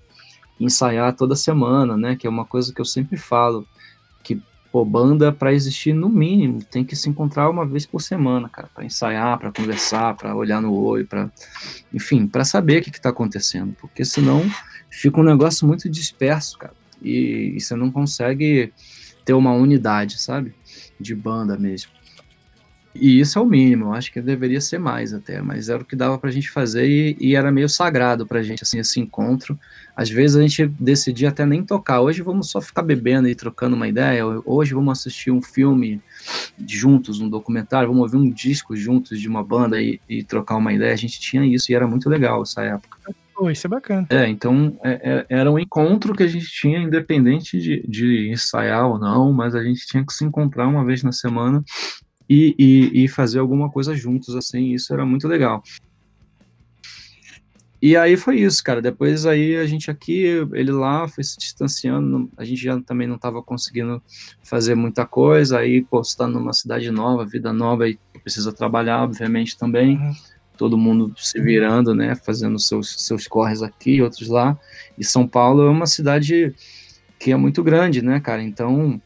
ensaiar 0.60 1.15
toda 1.15 1.36
semana, 1.36 1.96
né, 1.96 2.15
que 2.15 2.28
é 2.28 2.30
uma 2.30 2.46
coisa 2.46 2.74
que 2.74 2.82
eu 2.82 2.86
sempre 2.86 3.15
falo, 3.15 3.65
que 4.24 4.42
Pô, 4.72 4.86
banda 4.86 5.32
para 5.32 5.52
existir 5.52 5.94
no 5.94 6.10
mínimo 6.10 6.63
tem 6.63 6.86
que 6.86 6.96
se 6.96 7.10
encontrar 7.10 7.50
uma 7.50 7.65
vez 7.65 7.88
por 7.88 8.00
semana, 8.02 8.48
cara, 8.48 8.70
para 8.74 8.86
ensaiar, 8.86 9.39
para 9.39 9.52
conversar, 9.52 10.15
para 10.15 10.36
olhar 10.36 10.62
no 10.62 10.72
olho, 10.72 11.08
para 11.08 11.32
enfim, 11.92 12.28
para 12.28 12.46
saber 12.46 12.80
o 12.80 12.84
que 12.84 12.92
está 12.92 13.10
acontecendo, 13.10 13.76
porque 13.82 14.06
senão 14.06 14.44
fica 14.92 15.20
um 15.20 15.24
negócio 15.24 15.65
muito 15.65 15.89
disperso, 15.89 16.56
cara, 16.60 16.74
e, 17.02 17.54
e 17.56 17.62
você 17.62 17.76
não 17.76 17.92
consegue 17.92 18.72
ter 19.26 19.34
uma 19.34 19.54
unidade, 19.54 20.20
sabe, 20.20 20.54
de 21.00 21.14
banda 21.14 21.58
mesmo. 21.58 21.92
E 22.96 23.20
isso 23.20 23.38
é 23.38 23.42
o 23.42 23.46
mínimo, 23.46 23.86
eu 23.86 23.94
acho 23.94 24.12
que 24.12 24.20
deveria 24.20 24.60
ser 24.60 24.80
mais 24.80 25.14
até, 25.14 25.42
mas 25.42 25.70
era 25.70 25.82
o 25.82 25.86
que 25.86 25.96
dava 25.96 26.18
pra 26.18 26.32
gente 26.32 26.50
fazer 26.50 26.88
e, 26.88 27.16
e, 27.20 27.36
era 27.36 27.52
meio 27.52 27.70
sagrado 27.70 28.26
pra 28.26 28.42
gente, 28.42 28.64
assim, 28.64 28.80
esse 28.80 29.00
encontro. 29.00 29.58
Às 29.96 30.10
vezes 30.10 30.36
a 30.36 30.42
gente 30.42 30.66
decidia 30.80 31.30
até 31.30 31.46
nem 31.46 31.64
tocar, 31.64 32.02
hoje 32.02 32.24
vamos 32.24 32.50
só 32.50 32.60
ficar 32.60 32.82
bebendo 32.82 33.30
e 33.30 33.36
trocando 33.36 33.76
uma 33.76 33.88
ideia, 33.88 34.26
hoje 34.44 34.74
vamos 34.74 35.00
assistir 35.00 35.30
um 35.30 35.42
filme 35.42 36.02
juntos, 36.68 37.22
um 37.22 37.30
documentário, 37.30 37.88
vamos 37.90 38.02
ouvir 38.02 38.18
um 38.18 38.30
disco 38.30 38.76
juntos 38.76 39.22
de 39.22 39.28
uma 39.28 39.44
banda 39.44 39.80
e, 39.80 40.02
e 40.10 40.24
trocar 40.24 40.58
uma 40.58 40.74
ideia. 40.74 40.94
A 40.94 40.98
gente 40.98 41.20
tinha 41.20 41.46
isso 41.46 41.72
e 41.72 41.76
era 41.76 41.88
muito 41.88 42.10
legal 42.10 42.42
essa 42.42 42.64
época. 42.64 42.98
Pô, 43.39 43.49
isso 43.49 43.65
é 43.67 43.69
bacana. 43.69 44.06
É, 44.10 44.28
então 44.28 44.78
é, 44.84 44.99
é, 45.02 45.25
era 45.30 45.49
um 45.49 45.58
encontro 45.58 46.13
que 46.13 46.23
a 46.23 46.28
gente 46.28 46.47
tinha, 46.47 46.78
independente 46.78 47.58
de, 47.58 47.82
de 47.88 48.30
ensaiar 48.30 48.86
ou 48.86 48.99
não, 48.99 49.32
mas 49.32 49.56
a 49.56 49.63
gente 49.63 49.88
tinha 49.88 50.06
que 50.06 50.12
se 50.12 50.25
encontrar 50.25 50.67
uma 50.67 50.84
vez 50.84 51.04
na 51.04 51.13
semana 51.13 51.63
e, 52.30 52.54
e, 52.60 53.06
e 53.06 53.08
fazer 53.08 53.39
alguma 53.39 53.71
coisa 53.71 53.95
juntos, 53.95 54.36
assim, 54.36 54.73
isso 54.73 54.93
era 54.93 55.06
muito 55.06 55.25
legal. 55.25 55.63
E 57.82 57.95
aí 57.95 58.17
foi 58.17 58.41
isso, 58.41 58.61
cara. 58.61 58.82
Depois 58.82 59.26
aí 59.26 59.55
a 59.55 59.66
gente 59.66 59.89
aqui, 59.89 60.45
ele 60.51 60.74
lá, 60.74 61.07
foi 61.07 61.24
se 61.24 61.38
distanciando. 61.38 62.30
A 62.36 62.43
gente 62.43 62.61
já 62.61 62.78
também 62.82 63.07
não 63.07 63.16
estava 63.16 63.41
conseguindo 63.41 64.03
fazer 64.43 64.76
muita 64.76 65.05
coisa. 65.05 65.59
Aí, 65.59 65.82
pô, 65.82 66.03
você 66.03 66.18
tá 66.18 66.28
numa 66.28 66.51
cidade 66.51 66.91
nova, 66.91 67.26
vida 67.26 67.53
nova, 67.53 67.88
e 67.88 67.97
precisa 68.22 68.51
trabalhar, 68.51 69.01
obviamente, 69.01 69.57
também. 69.57 69.97
Todo 70.60 70.78
mundo 70.78 71.14
se 71.16 71.39
virando, 71.39 71.95
né? 71.95 72.16
Fazendo 72.16 72.60
seus, 72.60 73.01
seus 73.01 73.26
corres 73.26 73.62
aqui, 73.62 74.01
outros 74.01 74.28
lá. 74.28 74.60
E 74.97 75.05
São 75.05 75.26
Paulo 75.26 75.66
é 75.66 75.70
uma 75.70 75.88
cidade 75.88 76.53
que 77.18 77.32
é 77.32 77.38
muito 77.38 77.64
grande, 77.64 78.01
né, 78.01 78.20
cara? 78.20 78.43
Então, 78.43 79.01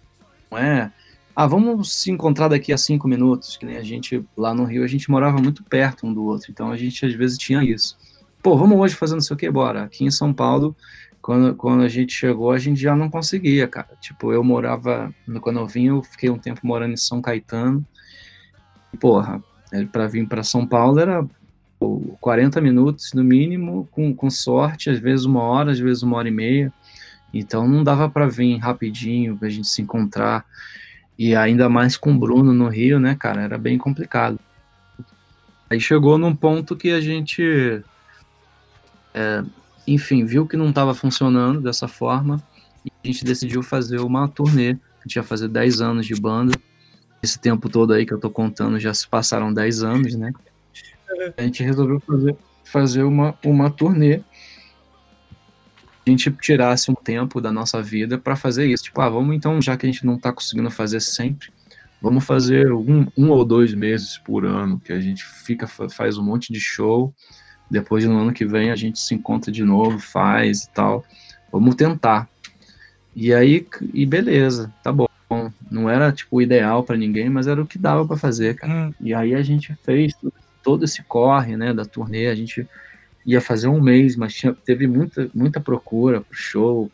não 0.49 0.57
é 0.57 0.91
ah, 1.35 1.45
vamos 1.45 1.93
se 1.93 2.09
encontrar 2.09 2.47
daqui 2.47 2.73
a 2.73 2.77
cinco 2.77 3.07
minutos, 3.07 3.55
que 3.55 3.67
nem 3.67 3.77
a 3.77 3.83
gente 3.83 4.23
lá 4.35 4.53
no 4.53 4.65
Rio, 4.65 4.83
a 4.83 4.87
gente 4.87 5.11
morava 5.11 5.37
muito 5.37 5.63
perto 5.63 6.07
um 6.07 6.13
do 6.13 6.23
outro, 6.23 6.51
então 6.51 6.71
a 6.71 6.77
gente 6.77 7.05
às 7.05 7.13
vezes 7.13 7.37
tinha 7.37 7.63
isso. 7.63 7.97
Pô, 8.41 8.57
vamos 8.57 8.77
hoje 8.79 8.95
fazer 8.95 9.13
não 9.13 9.21
sei 9.21 9.35
o 9.35 9.37
que, 9.37 9.49
bora. 9.49 9.83
Aqui 9.83 10.03
em 10.03 10.11
São 10.11 10.33
Paulo, 10.33 10.75
quando, 11.21 11.55
quando 11.55 11.83
a 11.83 11.87
gente 11.87 12.13
chegou, 12.13 12.51
a 12.51 12.57
gente 12.57 12.79
já 12.81 12.95
não 12.95 13.09
conseguia, 13.09 13.67
cara. 13.67 13.95
Tipo, 14.01 14.33
eu 14.33 14.43
morava, 14.43 15.13
quando 15.41 15.59
eu 15.59 15.67
vim, 15.67 15.87
eu 15.87 16.01
fiquei 16.01 16.29
um 16.31 16.37
tempo 16.37 16.61
morando 16.63 16.93
em 16.93 16.97
São 16.97 17.21
Caetano, 17.21 17.85
porra, 18.99 19.41
é, 19.71 19.83
para 19.85 20.07
vir 20.07 20.27
para 20.27 20.43
São 20.43 20.67
Paulo 20.67 20.99
era 20.99 21.25
40 22.19 22.59
minutos 22.61 23.13
no 23.13 23.23
mínimo, 23.23 23.87
com, 23.91 24.13
com 24.13 24.29
sorte, 24.29 24.89
às 24.89 24.99
vezes 24.99 25.25
uma 25.25 25.41
hora, 25.41 25.71
às 25.71 25.79
vezes 25.79 26.03
uma 26.03 26.17
hora 26.17 26.27
e 26.27 26.31
meia. 26.31 26.73
Então 27.33 27.67
não 27.67 27.83
dava 27.83 28.09
para 28.09 28.27
vir 28.27 28.57
rapidinho, 28.57 29.37
pra 29.37 29.49
gente 29.49 29.67
se 29.67 29.81
encontrar. 29.81 30.45
E 31.17 31.35
ainda 31.35 31.69
mais 31.69 31.97
com 31.97 32.11
o 32.11 32.17
Bruno 32.17 32.53
no 32.53 32.67
Rio, 32.67 32.99
né, 32.99 33.15
cara? 33.15 33.41
Era 33.41 33.57
bem 33.57 33.77
complicado. 33.77 34.39
Aí 35.69 35.79
chegou 35.79 36.17
num 36.17 36.35
ponto 36.35 36.75
que 36.75 36.91
a 36.91 37.01
gente, 37.01 37.81
é, 39.13 39.43
enfim, 39.87 40.25
viu 40.25 40.47
que 40.47 40.57
não 40.57 40.69
estava 40.69 40.93
funcionando 40.93 41.61
dessa 41.61 41.87
forma 41.87 42.43
e 42.85 42.91
a 43.03 43.07
gente 43.07 43.25
decidiu 43.25 43.63
fazer 43.63 43.99
uma 43.99 44.27
turnê. 44.27 44.77
A 44.99 45.07
gente 45.07 45.15
ia 45.15 45.23
fazer 45.23 45.47
10 45.47 45.81
anos 45.81 46.05
de 46.05 46.15
banda. 46.15 46.53
Esse 47.21 47.39
tempo 47.39 47.69
todo 47.69 47.93
aí 47.93 48.05
que 48.05 48.13
eu 48.13 48.19
tô 48.19 48.29
contando 48.29 48.79
já 48.79 48.93
se 48.93 49.07
passaram 49.07 49.53
10 49.53 49.83
anos, 49.83 50.15
né? 50.15 50.33
A 51.37 51.41
gente 51.41 51.63
resolveu 51.63 51.99
fazer, 51.99 52.35
fazer 52.63 53.03
uma, 53.03 53.35
uma 53.43 53.69
turnê. 53.69 54.21
A 56.05 56.09
gente 56.09 56.31
tirasse 56.31 56.91
um 56.91 56.95
tempo 56.95 57.39
da 57.39 57.51
nossa 57.51 57.81
vida 57.81 58.17
para 58.17 58.35
fazer 58.35 58.65
isso. 58.65 58.85
Tipo, 58.85 59.01
ah, 59.01 59.09
vamos 59.09 59.35
então, 59.35 59.61
já 59.61 59.77
que 59.77 59.85
a 59.85 59.91
gente 59.91 60.05
não 60.05 60.17
tá 60.17 60.33
conseguindo 60.33 60.69
fazer 60.69 60.99
sempre, 60.99 61.49
vamos 62.01 62.25
fazer 62.25 62.73
um, 62.73 63.07
um 63.17 63.29
ou 63.29 63.45
dois 63.45 63.73
meses 63.73 64.17
por 64.17 64.45
ano, 64.45 64.79
que 64.79 64.91
a 64.91 64.99
gente 64.99 65.23
fica, 65.23 65.65
faz 65.67 66.17
um 66.17 66.23
monte 66.23 66.51
de 66.51 66.59
show. 66.59 67.13
Depois 67.71 68.03
no 68.05 68.19
ano 68.19 68.33
que 68.33 68.45
vem 68.45 68.69
a 68.69 68.75
gente 68.75 68.99
se 68.99 69.15
encontra 69.15 69.51
de 69.51 69.63
novo, 69.63 69.97
faz 69.97 70.63
e 70.63 70.69
tal. 70.71 71.05
Vamos 71.51 71.75
tentar. 71.75 72.27
E 73.15 73.33
aí, 73.33 73.65
e 73.93 74.05
beleza, 74.05 74.73
tá 74.83 74.91
bom. 74.91 75.07
Não 75.71 75.89
era 75.89 76.11
tipo 76.11 76.37
o 76.37 76.41
ideal 76.41 76.83
para 76.83 76.97
ninguém, 76.97 77.29
mas 77.29 77.47
era 77.47 77.61
o 77.61 77.65
que 77.65 77.79
dava 77.79 78.05
para 78.05 78.17
fazer, 78.17 78.55
cara. 78.55 78.73
Hum. 78.73 78.93
E 78.99 79.13
aí 79.13 79.33
a 79.33 79.41
gente 79.41 79.75
fez 79.83 80.13
todo 80.63 80.85
esse 80.85 81.03
corre, 81.03 81.57
né, 81.57 81.73
da 81.73 81.85
turnê. 81.85 82.27
A 82.27 82.35
gente 82.35 82.67
ia 83.25 83.41
fazer 83.41 83.67
um 83.67 83.81
mês, 83.81 84.15
mas 84.15 84.33
tinha, 84.33 84.53
teve 84.53 84.87
muita, 84.87 85.29
muita 85.33 85.59
procura 85.59 86.21
pro 86.21 86.35
show. 86.35 86.91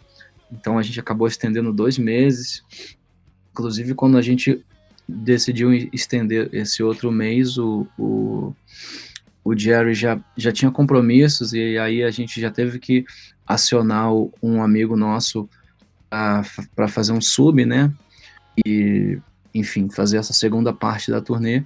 Então 0.51 0.77
a 0.77 0.81
gente 0.81 0.99
acabou 0.99 1.27
estendendo 1.27 1.71
dois 1.71 1.97
meses. 1.97 2.63
Inclusive, 3.51 3.93
quando 3.93 4.17
a 4.17 4.21
gente 4.21 4.63
decidiu 5.07 5.73
estender 5.91 6.49
esse 6.53 6.83
outro 6.83 7.11
mês, 7.11 7.57
o, 7.57 7.87
o, 7.97 8.55
o 9.43 9.57
Jerry 9.57 9.93
já, 9.93 10.19
já 10.37 10.51
tinha 10.51 10.71
compromissos 10.71 11.53
e 11.53 11.77
aí 11.77 12.03
a 12.03 12.11
gente 12.11 12.39
já 12.39 12.51
teve 12.51 12.79
que 12.79 13.05
acionar 13.47 14.11
um 14.41 14.61
amigo 14.61 14.95
nosso 14.95 15.49
para 16.09 16.87
fazer 16.87 17.11
um 17.11 17.21
sub, 17.21 17.65
né? 17.65 17.91
E, 18.65 19.17
enfim, 19.53 19.89
fazer 19.89 20.17
essa 20.17 20.33
segunda 20.33 20.73
parte 20.73 21.11
da 21.11 21.21
turnê. 21.21 21.63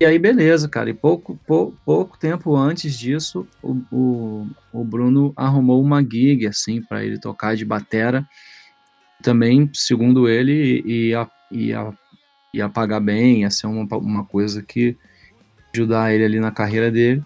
E 0.00 0.04
aí, 0.06 0.18
beleza, 0.18 0.66
cara. 0.66 0.88
E 0.88 0.94
pouco, 0.94 1.38
pouco, 1.46 1.76
pouco 1.84 2.18
tempo 2.18 2.56
antes 2.56 2.98
disso, 2.98 3.46
o, 3.62 3.82
o, 3.92 4.46
o 4.72 4.82
Bruno 4.82 5.30
arrumou 5.36 5.82
uma 5.82 6.02
gig, 6.02 6.46
assim, 6.46 6.80
para 6.80 7.04
ele 7.04 7.18
tocar 7.18 7.54
de 7.54 7.66
batera. 7.66 8.26
Também, 9.22 9.68
segundo 9.74 10.26
ele, 10.26 10.82
ia, 10.86 11.30
ia, 11.52 11.92
ia 12.54 12.68
pagar 12.70 13.00
bem, 13.00 13.42
ia 13.42 13.50
ser 13.50 13.66
uma, 13.66 13.86
uma 13.98 14.24
coisa 14.24 14.62
que 14.62 14.96
ajudar 15.74 16.14
ele 16.14 16.24
ali 16.24 16.40
na 16.40 16.50
carreira 16.50 16.90
dele. 16.90 17.22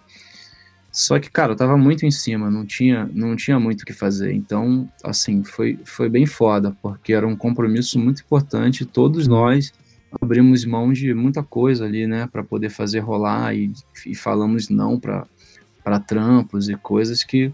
Só 0.91 1.17
que, 1.17 1.31
cara, 1.31 1.53
eu 1.53 1.57
tava 1.57 1.77
muito 1.77 2.05
em 2.05 2.11
cima, 2.11 2.51
não 2.51 2.65
tinha, 2.65 3.09
não 3.13 3.37
tinha 3.37 3.57
muito 3.57 3.83
o 3.83 3.85
que 3.85 3.93
fazer. 3.93 4.33
Então, 4.33 4.89
assim, 5.01 5.45
foi, 5.45 5.79
foi 5.85 6.09
bem 6.09 6.25
foda, 6.25 6.75
porque 6.81 7.13
era 7.13 7.25
um 7.25 7.37
compromisso 7.37 7.97
muito 7.97 8.21
importante. 8.21 8.85
Todos 8.85 9.27
nós 9.27 9.73
abrimos 10.21 10.65
mão 10.65 10.91
de 10.91 11.13
muita 11.13 11.43
coisa 11.43 11.85
ali, 11.85 12.07
né, 12.07 12.27
para 12.31 12.43
poder 12.43 12.69
fazer 12.69 12.99
rolar 12.99 13.55
e, 13.55 13.71
e 14.05 14.15
falamos 14.15 14.69
não 14.69 14.99
para 14.99 15.99
trampos 15.99 16.69
e 16.69 16.75
coisas 16.75 17.23
que, 17.23 17.51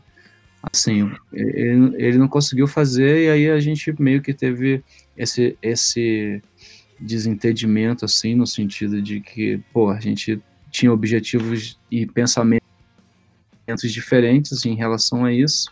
assim, 0.72 1.12
ele, 1.34 1.95
ele 1.97 2.18
não 2.18 2.28
conseguiu 2.28 2.68
fazer 2.68 3.26
e 3.26 3.30
aí 3.30 3.49
a 3.49 3.59
gente 3.59 3.93
meio 4.01 4.22
que 4.22 4.34
teve 4.34 4.84
esse, 5.18 5.57
esse 5.62 6.41
desentendimento, 6.99 8.05
assim, 8.05 8.36
no 8.36 8.45
sentido 8.45 9.01
de 9.01 9.20
que, 9.20 9.59
pô, 9.74 9.89
a 9.89 9.99
gente 9.99 10.41
tinha 10.70 10.91
objetivos 10.91 11.80
e 11.89 12.05
pensamentos 12.05 12.62
diferentes 13.84 14.66
em 14.66 14.76
relação 14.76 15.26
a 15.26 15.34
isso. 15.34 15.70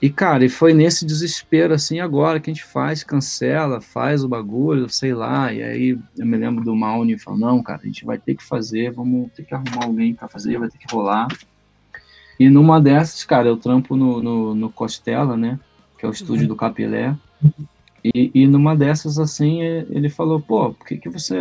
E, 0.00 0.08
cara, 0.08 0.44
e 0.44 0.48
foi 0.48 0.72
nesse 0.72 1.04
desespero, 1.04 1.74
assim, 1.74 1.98
agora 1.98 2.38
que 2.38 2.50
a 2.50 2.54
gente 2.54 2.64
faz, 2.64 3.02
cancela, 3.02 3.80
faz 3.80 4.22
o 4.22 4.28
bagulho, 4.28 4.88
sei 4.88 5.12
lá. 5.12 5.52
E 5.52 5.62
aí 5.62 5.98
eu 6.16 6.26
me 6.26 6.36
lembro 6.36 6.64
do 6.64 6.74
Mauni 6.74 7.18
falando: 7.18 7.40
não, 7.40 7.62
cara, 7.62 7.80
a 7.82 7.86
gente 7.86 8.04
vai 8.04 8.16
ter 8.16 8.36
que 8.36 8.44
fazer, 8.44 8.92
vamos 8.92 9.32
ter 9.32 9.44
que 9.44 9.54
arrumar 9.54 9.84
alguém 9.84 10.14
para 10.14 10.28
fazer, 10.28 10.58
vai 10.58 10.68
ter 10.68 10.78
que 10.78 10.92
rolar. 10.92 11.26
E 12.38 12.48
numa 12.48 12.80
dessas, 12.80 13.24
cara, 13.24 13.48
eu 13.48 13.56
trampo 13.56 13.96
no, 13.96 14.22
no, 14.22 14.54
no 14.54 14.70
Costela, 14.70 15.36
né? 15.36 15.58
Que 15.98 16.06
é 16.06 16.08
o 16.08 16.12
estúdio 16.12 16.42
uhum. 16.42 16.48
do 16.48 16.56
Capilé. 16.56 17.16
E, 18.04 18.30
e 18.32 18.46
numa 18.46 18.76
dessas, 18.76 19.18
assim, 19.18 19.60
ele 19.60 20.08
falou, 20.08 20.40
pô, 20.40 20.72
por 20.72 20.86
que 20.86 20.96
que 20.98 21.08
você... 21.08 21.36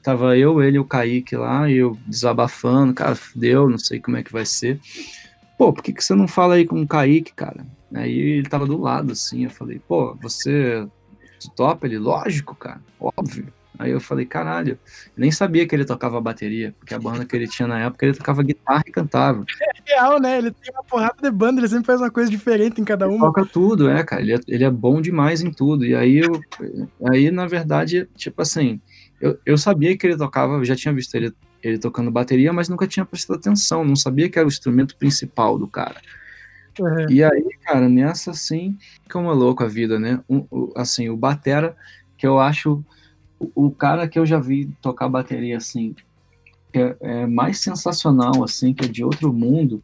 Tava 0.00 0.38
eu, 0.38 0.62
ele 0.62 0.76
e 0.76 0.80
o 0.80 0.84
Kaique 0.84 1.34
lá, 1.34 1.68
e 1.68 1.78
eu 1.78 1.98
desabafando, 2.06 2.94
cara, 2.94 3.18
deu, 3.34 3.68
não 3.68 3.78
sei 3.78 3.98
como 3.98 4.16
é 4.16 4.22
que 4.22 4.32
vai 4.32 4.46
ser. 4.46 4.80
Pô, 5.58 5.72
por 5.72 5.82
que 5.82 5.92
que 5.92 6.04
você 6.04 6.14
não 6.14 6.28
fala 6.28 6.54
aí 6.54 6.64
com 6.64 6.80
o 6.80 6.86
Kaique, 6.86 7.32
cara? 7.32 7.66
Aí 7.94 8.18
ele 8.18 8.48
tava 8.48 8.66
do 8.66 8.78
lado, 8.78 9.12
assim, 9.12 9.44
eu 9.44 9.50
falei, 9.50 9.80
pô, 9.86 10.14
você 10.20 10.86
topa 11.56 11.86
ele? 11.86 11.98
Lógico, 11.98 12.54
cara, 12.54 12.80
óbvio. 13.00 13.52
Aí 13.78 13.92
eu 13.92 14.00
falei, 14.00 14.26
caralho, 14.26 14.76
nem 15.16 15.30
sabia 15.30 15.66
que 15.66 15.72
ele 15.72 15.84
tocava 15.84 16.20
bateria, 16.20 16.74
porque 16.80 16.92
a 16.92 16.98
banda 16.98 17.24
que 17.24 17.36
ele 17.36 17.46
tinha 17.46 17.68
na 17.68 17.78
época, 17.78 18.04
ele 18.04 18.16
tocava 18.16 18.42
guitarra 18.42 18.82
e 18.84 18.90
cantava. 18.90 19.44
É 19.62 19.94
real, 19.94 20.20
né? 20.20 20.38
Ele 20.38 20.50
tem 20.50 20.74
uma 20.74 20.82
porrada 20.82 21.14
de 21.22 21.30
banda, 21.30 21.60
ele 21.60 21.68
sempre 21.68 21.86
faz 21.86 22.00
uma 22.00 22.10
coisa 22.10 22.28
diferente 22.28 22.80
em 22.80 22.84
cada 22.84 23.06
uma. 23.06 23.14
Ele 23.14 23.24
toca 23.26 23.46
tudo, 23.46 23.88
é, 23.88 24.02
cara. 24.02 24.20
Ele 24.20 24.34
é, 24.34 24.40
ele 24.48 24.64
é 24.64 24.70
bom 24.70 25.00
demais 25.00 25.42
em 25.42 25.52
tudo. 25.52 25.86
E 25.86 25.94
aí, 25.94 26.18
eu, 26.18 26.40
aí 27.08 27.30
na 27.30 27.46
verdade, 27.46 28.08
tipo 28.16 28.42
assim, 28.42 28.80
eu, 29.20 29.38
eu 29.46 29.56
sabia 29.56 29.96
que 29.96 30.04
ele 30.04 30.16
tocava, 30.16 30.54
eu 30.54 30.64
já 30.64 30.74
tinha 30.74 30.92
visto 30.92 31.14
ele, 31.14 31.32
ele 31.62 31.78
tocando 31.78 32.10
bateria, 32.10 32.52
mas 32.52 32.68
nunca 32.68 32.84
tinha 32.84 33.06
prestado 33.06 33.36
atenção, 33.36 33.84
não 33.84 33.94
sabia 33.94 34.28
que 34.28 34.40
era 34.40 34.46
o 34.46 34.50
instrumento 34.50 34.96
principal 34.96 35.56
do 35.56 35.68
cara. 35.68 36.00
Uhum. 36.78 37.10
E 37.10 37.22
aí, 37.22 37.48
cara, 37.62 37.88
nessa 37.88 38.30
assim, 38.30 38.78
como 39.10 39.30
é 39.30 39.34
louco 39.34 39.64
a 39.64 39.68
vida, 39.68 39.98
né? 39.98 40.20
Um, 40.28 40.46
assim, 40.76 41.08
o 41.08 41.16
Batera, 41.16 41.76
que 42.16 42.26
eu 42.26 42.38
acho 42.38 42.84
o, 43.38 43.70
cara 43.70 44.08
que 44.08 44.18
eu 44.18 44.26
já 44.26 44.38
vi 44.38 44.66
tocar 44.82 45.08
bateria 45.08 45.56
assim, 45.56 45.94
que 46.72 46.78
é, 46.78 46.96
é, 47.00 47.26
mais 47.26 47.58
sensacional, 47.58 48.42
assim, 48.42 48.74
que 48.74 48.84
é 48.84 48.88
de 48.88 49.04
outro 49.04 49.32
mundo, 49.32 49.82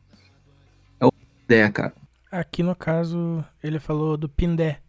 é 1.01 1.07
o 1.07 1.13
Pindé, 1.13 1.71
cara. 1.71 1.95
Aqui 2.31 2.63
no 2.63 2.75
caso, 2.75 3.45
ele 3.63 3.79
falou 3.79 4.17
do 4.17 4.29
Pindé. 4.29 4.81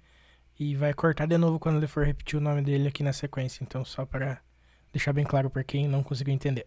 E 0.58 0.74
vai 0.74 0.94
cortar 0.94 1.28
de 1.28 1.38
novo 1.38 1.60
quando 1.60 1.78
ele 1.78 1.88
for 1.88 2.06
repetir 2.06 2.40
o 2.40 2.42
nome 2.42 2.62
dele 2.62 2.88
aqui 2.88 3.04
na 3.04 3.12
sequência. 3.12 3.62
Então, 3.62 3.84
só 3.84 4.06
para 4.06 4.40
deixar 4.92 5.12
bem 5.12 5.26
claro 5.26 5.50
para 5.50 5.66
quem 5.66 5.86
não 5.86 6.02
conseguiu 6.02 6.34
entender. 6.34 6.66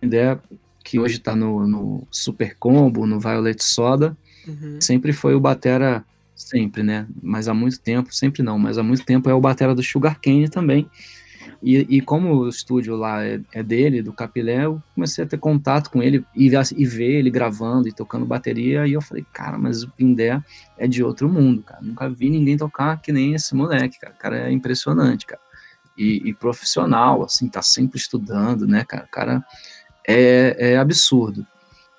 Pindé, 0.00 0.38
que 0.84 0.98
hoje 0.98 1.18
tá 1.18 1.34
no, 1.34 1.66
no 1.66 2.06
Super 2.10 2.56
Combo, 2.58 3.06
no 3.06 3.18
Violet 3.18 3.62
Soda, 3.64 4.16
uhum. 4.46 4.80
sempre 4.80 5.12
foi 5.12 5.34
o 5.34 5.40
batera 5.40 6.04
sempre, 6.34 6.82
né? 6.82 7.06
Mas 7.22 7.48
há 7.48 7.54
muito 7.54 7.78
tempo, 7.80 8.14
sempre 8.14 8.42
não, 8.42 8.58
mas 8.58 8.78
há 8.78 8.82
muito 8.82 9.04
tempo 9.04 9.28
é 9.28 9.34
o 9.34 9.40
batera 9.40 9.74
do 9.74 9.82
Sugar 9.82 10.20
Cane 10.20 10.48
também. 10.48 10.88
E, 11.62 11.86
e 11.88 12.00
como 12.00 12.34
o 12.34 12.48
estúdio 12.48 12.96
lá 12.96 13.24
é, 13.24 13.40
é, 13.52 13.62
dele, 13.62 14.02
do 14.02 14.12
Capilé, 14.12 14.64
eu 14.64 14.82
comecei 14.94 15.22
a 15.22 15.26
ter 15.26 15.38
contato 15.38 15.90
com 15.90 16.02
ele 16.02 16.24
e, 16.34 16.50
e 16.76 16.84
ver 16.84 17.18
ele 17.20 17.30
gravando 17.30 17.86
e 17.86 17.92
tocando 17.92 18.26
bateria. 18.26 18.84
E 18.86 18.92
eu 18.92 19.00
falei, 19.00 19.24
cara, 19.32 19.56
mas 19.56 19.84
o 19.84 19.90
Pindé 19.90 20.42
é 20.76 20.88
de 20.88 21.04
outro 21.04 21.28
mundo, 21.28 21.62
cara. 21.62 21.80
Nunca 21.80 22.08
vi 22.10 22.28
ninguém 22.30 22.56
tocar 22.56 23.00
que 23.00 23.12
nem 23.12 23.34
esse 23.34 23.54
moleque, 23.54 24.00
cara. 24.00 24.12
O 24.12 24.18
cara 24.18 24.48
é 24.48 24.52
impressionante, 24.52 25.24
cara. 25.24 25.40
E, 25.96 26.28
e 26.28 26.34
profissional, 26.34 27.22
assim, 27.22 27.48
tá 27.48 27.62
sempre 27.62 27.96
estudando, 27.96 28.66
né, 28.66 28.84
cara? 28.84 29.04
O 29.04 29.10
cara 29.10 29.44
é, 30.06 30.72
é 30.72 30.76
absurdo. 30.78 31.46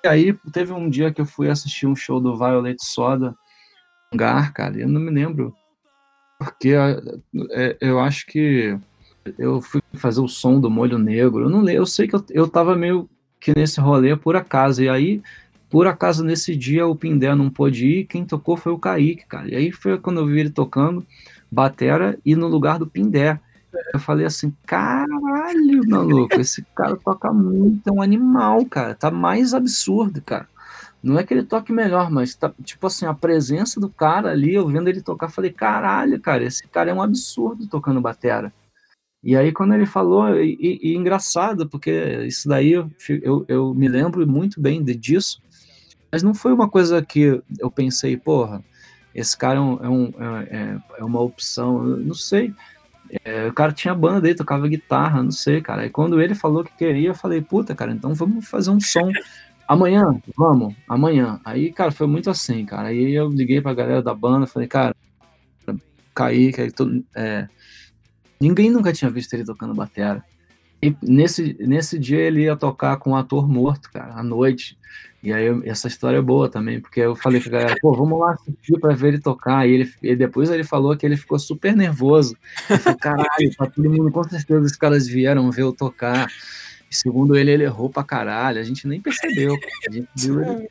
Aí 0.06 0.32
teve 0.52 0.72
um 0.72 0.88
dia 0.88 1.12
que 1.12 1.20
eu 1.20 1.26
fui 1.26 1.48
assistir 1.48 1.86
um 1.86 1.96
show 1.96 2.20
do 2.20 2.36
Violet 2.36 2.76
Soda, 2.84 3.34
Gar, 4.14 4.52
cara, 4.52 4.78
eu 4.78 4.88
não 4.88 5.00
me 5.00 5.10
lembro. 5.10 5.54
Porque 6.38 6.74
é, 7.50 7.76
eu 7.80 7.98
acho 8.00 8.26
que 8.26 8.78
eu 9.38 9.60
fui 9.60 9.80
fazer 9.94 10.20
o 10.20 10.28
som 10.28 10.60
do 10.60 10.70
molho 10.70 10.98
negro. 10.98 11.44
Eu 11.44 11.48
não 11.50 11.68
eu 11.68 11.86
sei 11.86 12.06
que 12.06 12.14
eu, 12.14 12.24
eu 12.30 12.48
tava 12.48 12.76
meio 12.76 13.08
que 13.40 13.52
nesse 13.56 13.80
rolê 13.80 14.16
por 14.16 14.36
acaso. 14.36 14.82
E 14.82 14.88
aí, 14.88 15.22
por 15.68 15.86
acaso, 15.86 16.24
nesse 16.24 16.54
dia 16.56 16.86
o 16.86 16.96
Pindé 16.96 17.34
não 17.34 17.50
pôde 17.50 17.86
ir, 17.86 18.04
quem 18.04 18.24
tocou 18.24 18.56
foi 18.56 18.72
o 18.72 18.78
Kaique, 18.78 19.26
cara. 19.26 19.50
E 19.50 19.56
aí 19.56 19.72
foi 19.72 19.98
quando 19.98 20.20
eu 20.20 20.26
vi 20.26 20.40
ele 20.40 20.50
tocando 20.50 21.04
batera 21.50 22.18
e 22.24 22.34
no 22.34 22.48
lugar 22.48 22.78
do 22.78 22.86
Pindé. 22.86 23.40
Eu 23.92 24.00
falei 24.00 24.26
assim, 24.26 24.54
caralho, 24.66 25.88
maluco, 25.88 26.40
esse 26.40 26.62
cara 26.74 26.96
toca 26.96 27.32
muito, 27.32 27.88
é 27.88 27.92
um 27.92 28.02
animal, 28.02 28.64
cara. 28.66 28.94
Tá 28.94 29.10
mais 29.10 29.54
absurdo, 29.54 30.20
cara. 30.22 30.48
Não 31.02 31.18
é 31.18 31.24
que 31.24 31.34
ele 31.34 31.42
toque 31.42 31.72
melhor, 31.72 32.10
mas 32.10 32.34
tá, 32.34 32.52
tipo 32.62 32.86
assim, 32.86 33.04
a 33.04 33.12
presença 33.12 33.78
do 33.78 33.90
cara 33.90 34.30
ali, 34.30 34.54
eu 34.54 34.66
vendo 34.66 34.88
ele 34.88 35.02
tocar, 35.02 35.28
falei, 35.28 35.52
caralho, 35.52 36.18
cara, 36.18 36.44
esse 36.44 36.66
cara 36.66 36.90
é 36.90 36.94
um 36.94 37.02
absurdo 37.02 37.66
tocando 37.68 38.00
batera. 38.00 38.52
E 39.22 39.36
aí, 39.36 39.52
quando 39.52 39.74
ele 39.74 39.86
falou, 39.86 40.34
e, 40.36 40.56
e, 40.60 40.92
e 40.92 40.96
engraçado, 40.96 41.68
porque 41.68 41.90
isso 42.26 42.48
daí 42.48 42.72
eu, 42.72 42.90
eu, 43.48 43.74
me 43.74 43.88
lembro 43.88 44.26
muito 44.26 44.60
bem 44.60 44.82
de, 44.82 44.94
disso, 44.94 45.42
mas 46.12 46.22
não 46.22 46.34
foi 46.34 46.52
uma 46.52 46.68
coisa 46.68 47.02
que 47.02 47.42
eu 47.58 47.70
pensei, 47.70 48.16
porra, 48.16 48.62
esse 49.14 49.36
cara 49.36 49.58
é, 49.58 49.62
um, 49.62 49.84
é, 49.84 49.88
um, 49.88 50.12
é, 50.20 50.78
é 50.98 51.04
uma 51.04 51.20
opção, 51.20 51.86
eu 51.86 51.96
não 51.98 52.14
sei. 52.14 52.52
É, 53.24 53.46
o 53.46 53.52
cara 53.52 53.72
tinha 53.72 53.94
banda 53.94 54.20
dele, 54.20 54.34
tocava 54.34 54.66
guitarra, 54.66 55.22
não 55.22 55.30
sei, 55.30 55.60
cara. 55.60 55.86
E 55.86 55.90
quando 55.90 56.20
ele 56.20 56.34
falou 56.34 56.64
que 56.64 56.76
queria, 56.76 57.10
eu 57.10 57.14
falei, 57.14 57.40
puta, 57.40 57.74
cara, 57.74 57.92
então 57.92 58.14
vamos 58.14 58.48
fazer 58.48 58.70
um 58.70 58.80
som. 58.80 59.10
Amanhã, 59.68 60.20
vamos, 60.36 60.74
amanhã. 60.88 61.40
Aí, 61.44 61.72
cara, 61.72 61.90
foi 61.90 62.06
muito 62.06 62.30
assim, 62.30 62.64
cara. 62.64 62.88
Aí 62.88 63.14
eu 63.14 63.28
liguei 63.28 63.60
pra 63.60 63.74
galera 63.74 64.02
da 64.02 64.14
banda, 64.14 64.46
falei, 64.46 64.68
cara, 64.68 64.94
Kaique, 66.14 66.60
aí 66.60 66.70
todo, 66.70 67.04
é, 67.14 67.48
ninguém 68.40 68.70
nunca 68.70 68.92
tinha 68.92 69.10
visto 69.10 69.34
ele 69.34 69.44
tocando 69.44 69.74
batera. 69.74 70.24
E 70.82 70.94
nesse, 71.02 71.56
nesse 71.60 71.98
dia 71.98 72.18
ele 72.18 72.42
ia 72.42 72.56
tocar 72.56 72.98
com 72.98 73.10
um 73.10 73.16
ator 73.16 73.48
morto, 73.48 73.90
cara, 73.90 74.14
à 74.14 74.22
noite. 74.22 74.78
E 75.24 75.32
aí 75.32 75.46
essa 75.64 75.88
história 75.88 76.18
é 76.18 76.22
boa 76.22 76.50
também, 76.50 76.78
porque 76.78 77.00
eu 77.00 77.16
falei 77.16 77.40
pra 77.40 77.50
galera, 77.50 77.76
pô, 77.80 77.94
vamos 77.94 78.20
lá 78.20 78.32
assistir 78.32 78.78
pra 78.78 78.92
ver 78.92 79.08
ele 79.08 79.18
tocar. 79.18 79.66
E, 79.66 79.72
ele, 79.72 79.94
e 80.02 80.14
depois 80.14 80.50
ele 80.50 80.62
falou 80.62 80.94
que 80.94 81.06
ele 81.06 81.16
ficou 81.16 81.38
super 81.38 81.74
nervoso. 81.74 82.36
Ele 82.68 82.78
falou, 82.78 82.98
caralho, 82.98 83.56
tá 83.56 83.64
todo 83.64 83.90
mundo, 83.90 84.12
com 84.12 84.22
certeza 84.24 84.60
os 84.60 84.76
caras 84.76 85.06
vieram 85.06 85.50
ver 85.50 85.62
eu 85.62 85.72
tocar. 85.72 86.28
E 86.90 86.94
segundo 86.94 87.34
ele, 87.34 87.50
ele 87.50 87.64
errou 87.64 87.88
pra 87.88 88.04
caralho. 88.04 88.60
A 88.60 88.62
gente 88.62 88.86
nem 88.86 89.00
percebeu. 89.00 89.56
A 89.88 89.90
gente 89.90 90.06
viu 90.14 90.42
ele. 90.42 90.68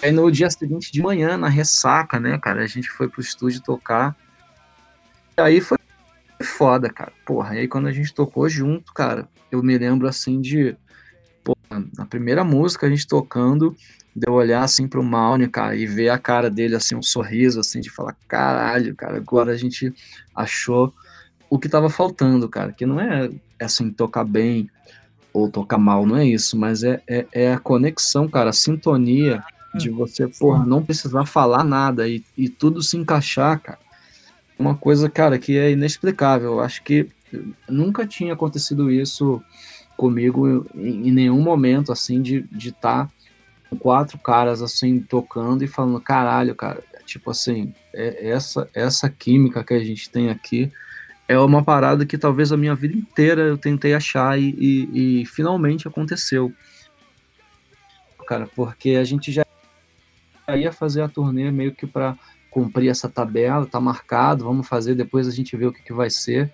Aí 0.00 0.12
no 0.12 0.30
dia 0.30 0.48
seguinte 0.48 0.92
de 0.92 1.02
manhã, 1.02 1.36
na 1.36 1.48
ressaca, 1.48 2.20
né, 2.20 2.38
cara, 2.38 2.62
a 2.62 2.66
gente 2.68 2.88
foi 2.88 3.08
pro 3.08 3.20
estúdio 3.20 3.60
tocar. 3.60 4.16
E 5.36 5.40
aí 5.40 5.60
foi 5.60 5.76
foda, 6.40 6.88
cara. 6.88 7.12
Porra, 7.26 7.56
e 7.56 7.58
aí 7.58 7.68
quando 7.68 7.88
a 7.88 7.92
gente 7.92 8.14
tocou 8.14 8.48
junto, 8.48 8.94
cara, 8.94 9.28
eu 9.50 9.60
me 9.60 9.76
lembro 9.76 10.06
assim 10.06 10.40
de 10.40 10.76
pô, 11.42 11.56
na 11.96 12.06
primeira 12.06 12.44
música 12.44 12.86
a 12.86 12.90
gente 12.90 13.06
tocando, 13.06 13.76
de 14.14 14.28
eu 14.28 14.34
olhar 14.34 14.62
assim 14.62 14.86
pro 14.86 15.02
Maune, 15.02 15.48
cara, 15.48 15.74
e 15.74 15.86
ver 15.86 16.10
a 16.10 16.18
cara 16.18 16.50
dele, 16.50 16.76
assim, 16.76 16.94
um 16.94 17.02
sorriso, 17.02 17.60
assim, 17.60 17.80
de 17.80 17.90
falar, 17.90 18.16
caralho, 18.28 18.94
cara, 18.94 19.16
agora 19.16 19.52
a 19.52 19.56
gente 19.56 19.92
achou 20.34 20.92
o 21.48 21.58
que 21.58 21.68
tava 21.68 21.88
faltando, 21.88 22.48
cara, 22.48 22.72
que 22.72 22.86
não 22.86 23.00
é, 23.00 23.30
assim, 23.60 23.90
tocar 23.90 24.24
bem 24.24 24.70
ou 25.32 25.48
tocar 25.50 25.78
mal, 25.78 26.04
não 26.04 26.16
é 26.16 26.26
isso, 26.26 26.58
mas 26.58 26.82
é, 26.82 27.02
é, 27.06 27.26
é 27.32 27.52
a 27.52 27.58
conexão, 27.58 28.28
cara, 28.28 28.50
a 28.50 28.54
sintonia 28.54 29.42
de 29.74 29.90
hum, 29.90 29.96
você, 29.96 30.28
porra, 30.28 30.66
não 30.66 30.82
precisar 30.82 31.24
falar 31.24 31.64
nada 31.64 32.06
e, 32.06 32.22
e 32.36 32.48
tudo 32.48 32.82
se 32.82 32.96
encaixar, 32.96 33.58
cara. 33.60 33.78
Uma 34.58 34.76
coisa, 34.76 35.08
cara, 35.08 35.38
que 35.38 35.56
é 35.56 35.70
inexplicável. 35.70 36.52
Eu 36.52 36.60
acho 36.60 36.82
que 36.82 37.08
nunca 37.68 38.06
tinha 38.06 38.34
acontecido 38.34 38.90
isso 38.90 39.42
comigo 40.02 40.66
em, 40.74 41.08
em 41.08 41.12
nenhum 41.12 41.40
momento, 41.40 41.92
assim, 41.92 42.20
de 42.20 42.38
estar 42.38 42.58
de 42.58 42.72
tá 42.72 43.10
com 43.70 43.76
quatro 43.76 44.18
caras, 44.18 44.60
assim, 44.60 44.98
tocando 44.98 45.62
e 45.62 45.68
falando, 45.68 46.00
caralho, 46.00 46.56
cara, 46.56 46.82
tipo 47.06 47.30
assim, 47.30 47.72
é 47.94 48.30
essa, 48.30 48.68
essa 48.74 49.08
química 49.08 49.62
que 49.62 49.72
a 49.72 49.78
gente 49.78 50.10
tem 50.10 50.28
aqui 50.28 50.72
é 51.28 51.38
uma 51.38 51.62
parada 51.62 52.04
que 52.04 52.18
talvez 52.18 52.50
a 52.50 52.56
minha 52.56 52.74
vida 52.74 52.96
inteira 52.96 53.42
eu 53.42 53.56
tentei 53.56 53.94
achar 53.94 54.36
e, 54.36 54.50
e, 54.58 55.20
e 55.22 55.26
finalmente 55.26 55.86
aconteceu. 55.86 56.52
Cara, 58.26 58.48
porque 58.56 58.96
a 58.96 59.04
gente 59.04 59.30
já 59.30 59.44
ia 60.56 60.72
fazer 60.72 61.02
a 61.02 61.08
turnê 61.08 61.52
meio 61.52 61.72
que 61.72 61.86
para 61.86 62.18
cumprir 62.50 62.88
essa 62.88 63.08
tabela, 63.08 63.66
tá 63.66 63.80
marcado, 63.80 64.44
vamos 64.44 64.66
fazer, 64.66 64.96
depois 64.96 65.28
a 65.28 65.30
gente 65.30 65.56
vê 65.56 65.64
o 65.64 65.72
que, 65.72 65.80
que 65.80 65.92
vai 65.92 66.10
ser. 66.10 66.52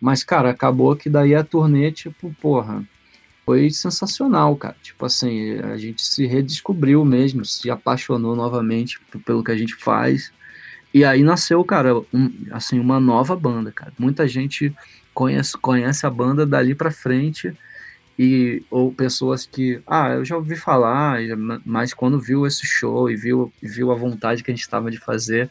Mas, 0.00 0.24
cara, 0.24 0.50
acabou 0.50 0.96
que 0.96 1.10
daí 1.10 1.34
a 1.34 1.44
turnê, 1.44 1.92
tipo, 1.92 2.34
porra, 2.40 2.84
foi 3.44 3.68
sensacional, 3.70 4.56
cara. 4.56 4.76
Tipo 4.82 5.06
assim, 5.06 5.58
a 5.58 5.76
gente 5.76 6.04
se 6.04 6.26
redescobriu 6.26 7.04
mesmo, 7.04 7.44
se 7.44 7.70
apaixonou 7.70 8.34
novamente 8.34 8.98
pelo 9.26 9.44
que 9.44 9.50
a 9.50 9.56
gente 9.56 9.74
faz. 9.74 10.32
E 10.94 11.04
aí 11.04 11.22
nasceu, 11.22 11.62
cara, 11.64 11.96
um, 12.12 12.32
assim, 12.50 12.78
uma 12.80 12.98
nova 12.98 13.36
banda, 13.36 13.70
cara. 13.70 13.92
Muita 13.98 14.26
gente 14.26 14.74
conhece, 15.12 15.56
conhece 15.58 16.06
a 16.06 16.10
banda 16.10 16.46
dali 16.46 16.74
pra 16.74 16.90
frente 16.90 17.52
e 18.18 18.62
ou 18.70 18.92
pessoas 18.92 19.46
que, 19.46 19.80
ah, 19.86 20.10
eu 20.10 20.24
já 20.24 20.36
ouvi 20.36 20.54
falar, 20.54 21.18
mas 21.64 21.94
quando 21.94 22.20
viu 22.20 22.46
esse 22.46 22.66
show 22.66 23.10
e 23.10 23.16
viu, 23.16 23.52
viu 23.62 23.90
a 23.90 23.94
vontade 23.94 24.42
que 24.42 24.50
a 24.50 24.54
gente 24.54 24.62
estava 24.62 24.90
de 24.90 24.98
fazer, 24.98 25.50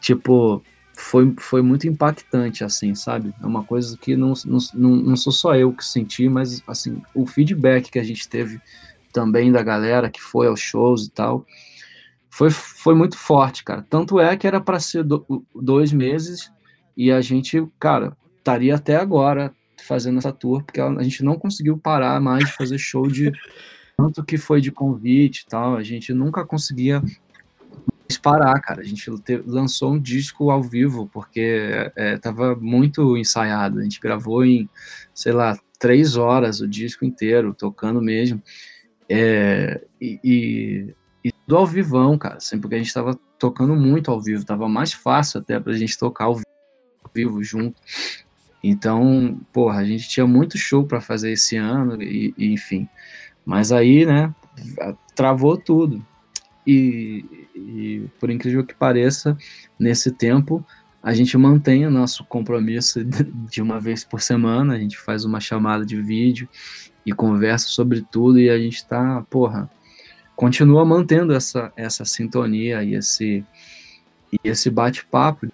tipo, 0.00 0.62
foi, 0.98 1.32
foi 1.38 1.62
muito 1.62 1.86
impactante, 1.86 2.64
assim, 2.64 2.94
sabe? 2.94 3.32
É 3.40 3.46
uma 3.46 3.62
coisa 3.62 3.96
que 3.96 4.16
não, 4.16 4.32
não, 4.44 4.96
não 4.96 5.16
sou 5.16 5.32
só 5.32 5.54
eu 5.54 5.72
que 5.72 5.84
senti, 5.84 6.28
mas, 6.28 6.62
assim, 6.66 7.00
o 7.14 7.24
feedback 7.24 7.90
que 7.90 7.98
a 7.98 8.02
gente 8.02 8.28
teve 8.28 8.60
também 9.12 9.52
da 9.52 9.62
galera 9.62 10.10
que 10.10 10.20
foi 10.20 10.48
aos 10.48 10.60
shows 10.60 11.06
e 11.06 11.10
tal, 11.10 11.46
foi, 12.28 12.50
foi 12.50 12.94
muito 12.94 13.16
forte, 13.16 13.64
cara. 13.64 13.86
Tanto 13.88 14.18
é 14.20 14.36
que 14.36 14.46
era 14.46 14.60
para 14.60 14.80
ser 14.80 15.04
do, 15.04 15.44
dois 15.54 15.92
meses 15.92 16.52
e 16.96 17.10
a 17.12 17.20
gente, 17.20 17.64
cara, 17.78 18.16
estaria 18.36 18.74
até 18.74 18.96
agora 18.96 19.54
fazendo 19.86 20.18
essa 20.18 20.32
tour, 20.32 20.64
porque 20.64 20.80
a 20.80 21.02
gente 21.02 21.22
não 21.22 21.38
conseguiu 21.38 21.78
parar 21.78 22.20
mais 22.20 22.44
de 22.44 22.52
fazer 22.52 22.78
show 22.78 23.06
de 23.06 23.32
tanto 23.96 24.24
que 24.24 24.36
foi 24.36 24.60
de 24.60 24.70
convite 24.70 25.44
e 25.44 25.46
tal, 25.46 25.76
a 25.76 25.82
gente 25.82 26.12
nunca 26.12 26.44
conseguia 26.44 27.02
parar, 28.16 28.58
cara. 28.60 28.80
A 28.80 28.84
gente 28.84 29.10
te, 29.22 29.36
lançou 29.44 29.92
um 29.92 30.00
disco 30.00 30.50
ao 30.50 30.62
vivo, 30.62 31.10
porque 31.12 31.90
é, 31.96 32.16
tava 32.18 32.54
muito 32.54 33.16
ensaiado. 33.16 33.80
A 33.80 33.82
gente 33.82 34.00
gravou 34.00 34.44
em, 34.44 34.68
sei 35.12 35.32
lá, 35.32 35.58
três 35.78 36.16
horas 36.16 36.60
o 36.60 36.68
disco 36.68 37.04
inteiro, 37.04 37.52
tocando 37.52 38.00
mesmo. 38.00 38.42
É, 39.08 39.82
e, 40.00 40.20
e, 40.22 40.94
e 41.24 41.32
tudo 41.32 41.56
ao 41.56 41.66
vivão, 41.66 42.16
cara. 42.16 42.40
Sempre 42.40 42.62
porque 42.62 42.76
a 42.76 42.78
gente 42.78 42.94
tava 42.94 43.18
tocando 43.38 43.74
muito 43.74 44.10
ao 44.10 44.20
vivo, 44.20 44.44
tava 44.44 44.68
mais 44.68 44.92
fácil 44.92 45.40
até 45.40 45.58
pra 45.60 45.72
gente 45.74 45.98
tocar 45.98 46.24
ao 46.24 46.40
vivo 47.14 47.42
junto. 47.42 47.80
Então, 48.62 49.40
porra, 49.52 49.80
a 49.80 49.84
gente 49.84 50.08
tinha 50.08 50.26
muito 50.26 50.58
show 50.58 50.84
para 50.84 51.00
fazer 51.00 51.32
esse 51.32 51.56
ano, 51.56 52.02
e, 52.02 52.34
e 52.36 52.52
enfim. 52.52 52.88
Mas 53.44 53.72
aí, 53.72 54.04
né, 54.04 54.34
travou 55.14 55.56
tudo. 55.56 56.04
E, 56.70 57.24
e, 57.56 58.08
por 58.20 58.28
incrível 58.28 58.62
que 58.62 58.74
pareça, 58.74 59.34
nesse 59.78 60.12
tempo 60.12 60.62
a 61.02 61.14
gente 61.14 61.38
mantém 61.38 61.86
o 61.86 61.90
nosso 61.90 62.24
compromisso 62.24 63.02
de 63.48 63.62
uma 63.62 63.80
vez 63.80 64.04
por 64.04 64.20
semana, 64.20 64.74
a 64.74 64.78
gente 64.78 64.98
faz 64.98 65.24
uma 65.24 65.40
chamada 65.40 65.86
de 65.86 65.98
vídeo 66.02 66.46
e 67.06 67.12
conversa 67.12 67.68
sobre 67.68 68.02
tudo 68.02 68.38
e 68.38 68.50
a 68.50 68.58
gente 68.58 68.84
tá, 68.84 69.24
porra, 69.30 69.70
continua 70.36 70.84
mantendo 70.84 71.32
essa, 71.32 71.72
essa 71.74 72.04
sintonia 72.04 72.84
e 72.84 72.94
esse, 72.94 73.42
e 74.30 74.38
esse 74.44 74.68
bate-papo 74.68 75.48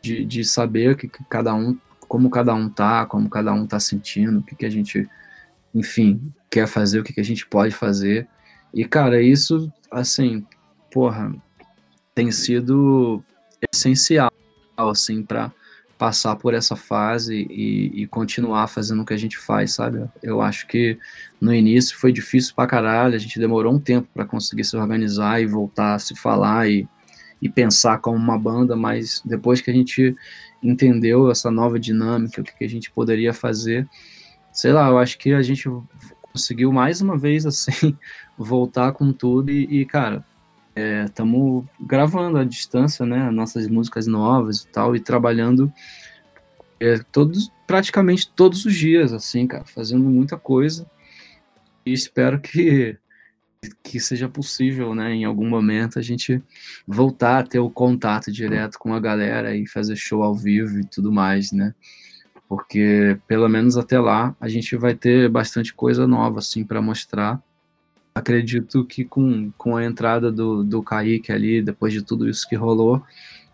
de, 0.00 0.24
de 0.24 0.44
saber 0.44 0.96
que, 0.96 1.08
que 1.08 1.24
cada 1.24 1.52
um, 1.52 1.76
como 2.06 2.30
cada 2.30 2.54
um 2.54 2.68
tá, 2.68 3.06
como 3.06 3.28
cada 3.28 3.52
um 3.52 3.66
tá 3.66 3.80
sentindo, 3.80 4.38
o 4.38 4.42
que, 4.44 4.54
que 4.54 4.66
a 4.66 4.70
gente, 4.70 5.08
enfim, 5.74 6.32
quer 6.48 6.68
fazer, 6.68 7.00
o 7.00 7.02
que, 7.02 7.12
que 7.12 7.20
a 7.20 7.24
gente 7.24 7.44
pode 7.44 7.74
fazer. 7.74 8.28
E, 8.74 8.84
cara, 8.84 9.22
isso, 9.22 9.72
assim, 9.88 10.44
porra, 10.92 11.32
tem 12.12 12.32
sido 12.32 13.22
essencial, 13.72 14.32
assim, 14.76 15.22
para 15.22 15.52
passar 15.96 16.34
por 16.34 16.54
essa 16.54 16.74
fase 16.74 17.46
e, 17.48 18.02
e, 18.02 18.06
continuar 18.08 18.66
fazendo 18.66 19.02
o 19.02 19.06
que 19.06 19.14
a 19.14 19.16
gente 19.16 19.38
faz, 19.38 19.74
sabe? 19.74 20.04
Eu 20.20 20.42
acho 20.42 20.66
que 20.66 20.98
no 21.40 21.54
início 21.54 21.96
foi 21.96 22.12
difícil 22.12 22.52
pra 22.54 22.66
caralho, 22.66 23.14
a 23.14 23.18
gente 23.18 23.38
demorou 23.38 23.72
um 23.72 23.78
tempo 23.78 24.08
para 24.12 24.24
conseguir 24.26 24.64
se 24.64 24.76
organizar 24.76 25.40
e 25.40 25.46
voltar 25.46 25.94
a 25.94 25.98
se 26.00 26.16
falar 26.16 26.68
e, 26.68 26.88
e 27.40 27.48
pensar 27.48 27.98
como 27.98 28.16
uma 28.16 28.36
banda, 28.36 28.74
mas 28.74 29.22
depois 29.24 29.60
que 29.60 29.70
a 29.70 29.74
gente 29.74 30.16
entendeu 30.60 31.30
essa 31.30 31.48
nova 31.48 31.78
dinâmica, 31.78 32.40
o 32.40 32.44
que, 32.44 32.56
que 32.56 32.64
a 32.64 32.68
gente 32.68 32.90
poderia 32.90 33.32
fazer, 33.32 33.88
sei 34.52 34.72
lá, 34.72 34.88
eu 34.88 34.98
acho 34.98 35.16
que 35.16 35.32
a 35.32 35.42
gente 35.42 35.68
conseguiu 36.34 36.72
mais 36.72 37.00
uma 37.00 37.16
vez, 37.16 37.46
assim, 37.46 37.96
voltar 38.36 38.92
com 38.92 39.12
tudo 39.12 39.50
e, 39.50 39.80
e 39.80 39.84
cara, 39.84 40.24
estamos 41.06 41.64
é, 41.64 41.68
gravando 41.80 42.38
à 42.38 42.44
distância, 42.44 43.06
né, 43.06 43.30
nossas 43.30 43.68
músicas 43.68 44.06
novas 44.06 44.62
e 44.62 44.68
tal, 44.68 44.96
e 44.96 45.00
trabalhando 45.00 45.72
é, 46.80 46.98
todos, 47.12 47.50
praticamente 47.66 48.28
todos 48.28 48.64
os 48.64 48.74
dias, 48.74 49.12
assim, 49.12 49.46
cara, 49.46 49.64
fazendo 49.64 50.04
muita 50.04 50.36
coisa, 50.36 50.86
e 51.86 51.92
espero 51.92 52.40
que 52.40 52.98
que 53.82 53.98
seja 53.98 54.28
possível, 54.28 54.94
né, 54.94 55.14
em 55.14 55.24
algum 55.24 55.48
momento 55.48 55.98
a 55.98 56.02
gente 56.02 56.42
voltar 56.86 57.38
a 57.38 57.42
ter 57.42 57.58
o 57.58 57.70
contato 57.70 58.30
direto 58.30 58.78
com 58.78 58.92
a 58.92 59.00
galera 59.00 59.56
e 59.56 59.66
fazer 59.66 59.96
show 59.96 60.22
ao 60.22 60.34
vivo 60.34 60.80
e 60.80 60.84
tudo 60.84 61.10
mais, 61.10 61.50
né? 61.50 61.74
Porque 62.46 63.18
pelo 63.26 63.48
menos 63.48 63.78
até 63.78 63.98
lá 63.98 64.36
a 64.38 64.48
gente 64.48 64.76
vai 64.76 64.94
ter 64.94 65.30
bastante 65.30 65.72
coisa 65.72 66.06
nova 66.06 66.40
assim 66.40 66.62
para 66.62 66.82
mostrar 66.82 67.42
acredito 68.14 68.84
que 68.84 69.04
com, 69.04 69.50
com 69.58 69.76
a 69.76 69.84
entrada 69.84 70.30
do, 70.30 70.62
do 70.62 70.82
Kaique 70.82 71.32
ali, 71.32 71.60
depois 71.60 71.92
de 71.92 72.02
tudo 72.02 72.28
isso 72.28 72.48
que 72.48 72.54
rolou, 72.54 73.02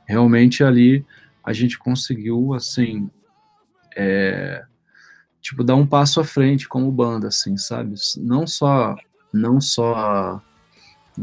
realmente 0.06 0.62
ali 0.62 1.04
a 1.42 1.52
gente 1.52 1.78
conseguiu, 1.78 2.52
assim, 2.52 3.08
é, 3.96 4.62
tipo, 5.40 5.64
dar 5.64 5.76
um 5.76 5.86
passo 5.86 6.20
à 6.20 6.24
frente 6.24 6.68
como 6.68 6.92
banda, 6.92 7.28
assim, 7.28 7.56
sabe? 7.56 7.94
Não 8.18 8.46
só, 8.46 8.94
não 9.32 9.60
só 9.60 10.42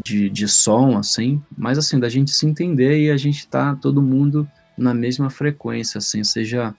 de, 0.03 0.29
de 0.29 0.47
som, 0.47 0.97
assim, 0.97 1.41
mas 1.57 1.77
assim, 1.77 1.99
da 1.99 2.09
gente 2.09 2.31
se 2.31 2.45
entender 2.45 2.99
e 2.99 3.11
a 3.11 3.17
gente 3.17 3.47
tá 3.47 3.75
todo 3.75 4.01
mundo 4.01 4.49
na 4.77 4.93
mesma 4.93 5.29
frequência, 5.29 5.97
assim, 5.99 6.23
seja 6.23 6.75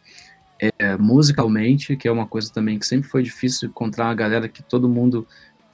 é, 0.59 0.97
musicalmente, 0.97 1.97
que 1.97 2.09
é 2.09 2.13
uma 2.13 2.27
coisa 2.27 2.53
também 2.53 2.79
que 2.79 2.87
sempre 2.87 3.09
foi 3.09 3.23
difícil 3.23 3.69
encontrar 3.69 4.07
uma 4.07 4.15
galera 4.15 4.49
que 4.49 4.63
todo 4.63 4.89
mundo 4.89 5.27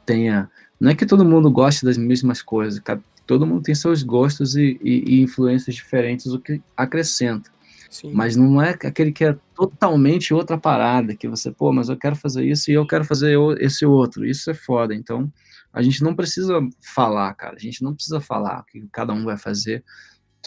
tenha. 0.05 0.51
Não 0.81 0.91
é 0.91 0.95
que 0.95 1.07
todo 1.07 1.25
mundo 1.25 1.51
goste 1.51 1.85
das 1.85 1.97
mesmas 1.97 2.43
coisas, 2.43 2.83
todo 3.27 3.47
mundo 3.47 3.63
tem 3.63 3.75
seus 3.75 4.03
gostos 4.03 4.57
e, 4.57 4.79
e, 4.83 5.17
e 5.17 5.23
influências 5.23 5.75
diferentes, 5.75 6.27
o 6.27 6.39
que 6.39 6.61
acrescenta. 6.77 7.51
Sim. 7.95 8.13
Mas 8.13 8.35
não 8.35 8.61
é 8.61 8.71
aquele 8.71 9.13
que 9.13 9.25
é 9.25 9.39
totalmente 9.55 10.35
outra 10.35 10.59
parada, 10.59 11.15
que 11.15 11.29
você, 11.29 11.53
pô, 11.53 11.73
mas 11.73 11.89
eu 11.89 11.97
quero 11.97 12.17
fazer 12.17 12.45
isso 12.45 12.69
e 12.69 12.75
eu 12.75 12.85
quero 12.85 13.05
fazer 13.05 13.39
esse 13.61 13.87
outro. 13.87 14.27
Isso 14.27 14.51
é 14.51 14.55
foda. 14.55 14.93
Então, 14.93 15.33
a 15.73 15.81
gente 15.81 16.03
não 16.03 16.15
precisa 16.15 16.59
falar, 16.81 17.33
cara. 17.35 17.55
A 17.55 17.59
gente 17.59 17.85
não 17.85 17.95
precisa 17.95 18.21
falar 18.21 18.61
o 18.61 18.65
que 18.65 18.85
cada 18.91 19.13
um 19.13 19.25
vai 19.25 19.39
fazer. 19.39 19.85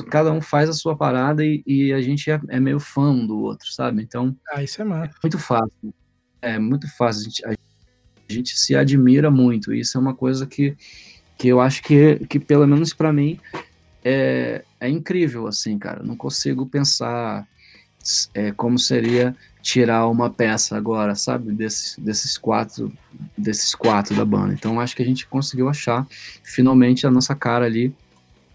Cada 0.10 0.32
um 0.32 0.42
faz 0.42 0.70
a 0.70 0.74
sua 0.74 0.96
parada 0.96 1.44
e, 1.44 1.64
e 1.66 1.94
a 1.94 2.02
gente 2.02 2.30
é, 2.30 2.40
é, 2.50 2.60
meio 2.60 2.82
fã 2.82 3.12
um 3.12 3.26
do 3.26 3.40
outro, 3.40 3.72
sabe? 3.72 4.04
Então, 4.04 4.36
ah, 4.52 4.62
isso 4.62 4.82
é, 4.82 4.86
massa. 4.86 5.14
é 5.16 5.20
muito 5.24 5.40
fácil. 5.40 5.94
É 6.42 6.60
muito 6.60 6.98
fácil. 6.98 7.22
A 7.22 7.24
gente, 7.24 7.46
a 7.46 7.52
gente 8.34 8.58
se 8.58 8.76
admira 8.76 9.32
muito. 9.32 9.74
E 9.74 9.80
isso 9.80 9.98
é 9.98 10.02
uma 10.02 10.14
coisa 10.14 10.46
que, 10.46 10.76
que 11.38 11.48
eu 11.48 11.60
acho 11.60 11.82
que, 11.84 12.26
que 12.28 12.40
pelo 12.40 12.68
menos 12.68 12.94
para 12.94 13.14
mim, 13.14 13.40
é, 14.04 14.64
é 14.80 14.90
incrível, 14.90 15.48
assim, 15.48 15.78
cara. 15.78 16.04
Não 16.04 16.16
consigo 16.16 16.66
pensar 16.66 17.48
é, 18.34 18.52
como 18.52 18.80
seria 18.80 19.36
tirar 19.62 20.08
uma 20.08 20.30
peça 20.30 20.78
agora, 20.78 21.14
sabe? 21.14 21.52
Desses, 21.52 21.98
desses 21.98 22.38
quatro 22.38 22.92
desses 23.38 23.76
quatro 23.76 24.16
da 24.16 24.24
banda. 24.24 24.54
Então 24.54 24.80
acho 24.80 24.96
que 24.96 25.02
a 25.02 25.06
gente 25.06 25.28
conseguiu 25.28 25.68
achar 25.68 26.08
finalmente 26.44 27.06
a 27.06 27.12
nossa 27.12 27.36
cara 27.36 27.66
ali. 27.66 27.94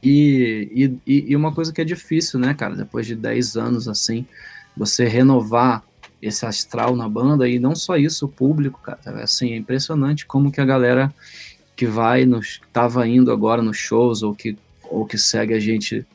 E, 0.03 0.99
e, 1.07 1.31
e 1.31 1.37
uma 1.37 1.53
coisa 1.53 1.73
que 1.73 1.81
é 1.81 1.85
difícil, 1.85 2.41
né, 2.41 2.55
cara? 2.55 2.75
Depois 2.75 3.07
de 3.07 3.15
10 3.15 3.57
anos 3.57 3.89
assim, 3.89 4.27
você 4.77 5.07
renovar 5.07 5.85
esse 6.23 6.47
astral 6.47 6.95
na 6.95 7.09
banda 7.09 7.49
e 7.49 7.59
não 7.59 7.75
só 7.75 7.97
isso, 7.97 8.27
o 8.27 8.29
público, 8.29 8.81
cara, 8.81 9.01
assim, 9.23 9.53
é 9.53 9.57
impressionante 9.57 10.25
como 10.25 10.53
que 10.53 10.61
a 10.61 10.65
galera 10.65 11.13
que 11.75 11.87
vai 11.87 12.25
nos 12.25 12.61
tava 12.73 13.07
indo 13.09 13.33
agora 13.33 13.61
nos 13.61 13.77
shows 13.77 14.23
ou 14.23 14.35
que 14.35 14.57
ou 14.89 15.07
que 15.07 15.17
segue 15.17 15.55
a 15.55 15.59
gente 15.59 16.07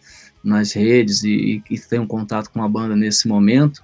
nas 0.44 0.72
redes 0.72 1.24
e, 1.24 1.64
e 1.70 1.80
tem 1.80 2.00
um 2.00 2.08
contato 2.08 2.50
com 2.52 2.64
a 2.64 2.70
banda 2.70 2.96
nesse 2.96 3.28
momento, 3.28 3.84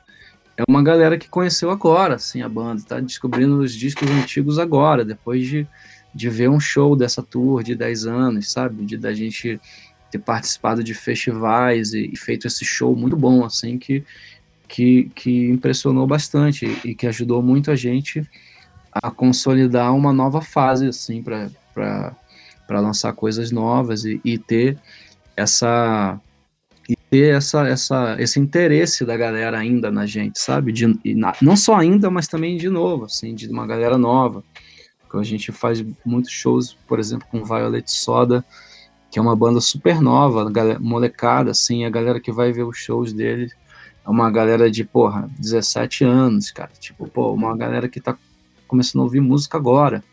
é 0.55 0.63
uma 0.69 0.83
galera 0.83 1.17
que 1.17 1.27
conheceu 1.27 1.71
agora, 1.71 2.15
assim, 2.15 2.41
a 2.41 2.47
banda, 2.47 2.81
tá 2.87 2.99
descobrindo 2.99 3.57
os 3.57 3.73
discos 3.73 4.09
antigos 4.09 4.59
agora, 4.59 5.03
depois 5.03 5.47
de, 5.47 5.67
de 6.13 6.29
ver 6.29 6.49
um 6.49 6.59
show 6.59 6.95
dessa 6.95 7.23
tour 7.23 7.63
de 7.63 7.73
10 7.73 8.05
anos, 8.05 8.51
sabe? 8.51 8.85
De 8.85 8.97
da 8.97 9.13
gente 9.13 9.59
ter 10.11 10.19
participado 10.19 10.83
de 10.83 10.93
festivais 10.93 11.93
e, 11.93 12.11
e 12.13 12.15
feito 12.15 12.45
esse 12.45 12.63
show 12.63 12.95
muito 12.95 13.17
bom, 13.17 13.43
assim, 13.43 13.79
que, 13.79 14.03
que, 14.73 15.11
que 15.13 15.51
impressionou 15.51 16.07
bastante 16.07 16.65
e 16.83 16.95
que 16.95 17.05
ajudou 17.05 17.43
muito 17.43 17.69
a 17.69 17.75
gente 17.75 18.27
a 18.91 19.11
consolidar 19.11 19.93
uma 19.93 20.11
nova 20.11 20.41
fase, 20.41 20.87
assim, 20.87 21.21
para 21.21 22.15
lançar 22.71 23.13
coisas 23.13 23.51
novas 23.51 24.03
e, 24.03 24.19
e 24.25 24.35
ter 24.35 24.79
essa 25.37 26.19
e 26.89 26.95
ter 26.95 27.35
essa, 27.35 27.67
essa, 27.67 28.15
esse 28.19 28.39
interesse 28.39 29.05
da 29.05 29.15
galera 29.15 29.59
ainda 29.59 29.91
na 29.91 30.07
gente, 30.07 30.39
sabe? 30.39 30.71
De, 30.71 30.87
na, 31.13 31.35
não 31.39 31.55
só 31.55 31.75
ainda, 31.75 32.09
mas 32.09 32.27
também 32.27 32.57
de 32.57 32.67
novo, 32.67 33.05
assim, 33.05 33.35
de 33.35 33.47
uma 33.47 33.67
galera 33.67 33.95
nova. 33.95 34.43
Que 35.09 35.17
a 35.17 35.23
gente 35.23 35.51
faz 35.51 35.85
muitos 36.03 36.31
shows, 36.31 36.75
por 36.87 36.99
exemplo, 36.99 37.27
com 37.29 37.45
Violet 37.45 37.89
Soda, 37.91 38.43
que 39.11 39.19
é 39.19 39.21
uma 39.21 39.35
banda 39.35 39.61
super 39.61 40.01
nova, 40.01 40.49
galera, 40.49 40.79
molecada, 40.79 41.51
assim, 41.51 41.85
a 41.85 41.91
galera 41.91 42.19
que 42.19 42.31
vai 42.31 42.51
ver 42.51 42.63
os 42.63 42.77
shows 42.79 43.13
dele 43.13 43.51
uma 44.09 44.29
galera 44.29 44.69
de, 44.69 44.83
porra, 44.83 45.29
17 45.39 46.03
anos, 46.03 46.51
cara. 46.51 46.71
Tipo, 46.79 47.07
pô, 47.07 47.31
uma 47.33 47.55
galera 47.55 47.87
que 47.87 48.01
tá 48.01 48.17
começando 48.67 49.01
a 49.01 49.03
ouvir 49.03 49.21
música 49.21 49.57
agora 49.57 50.03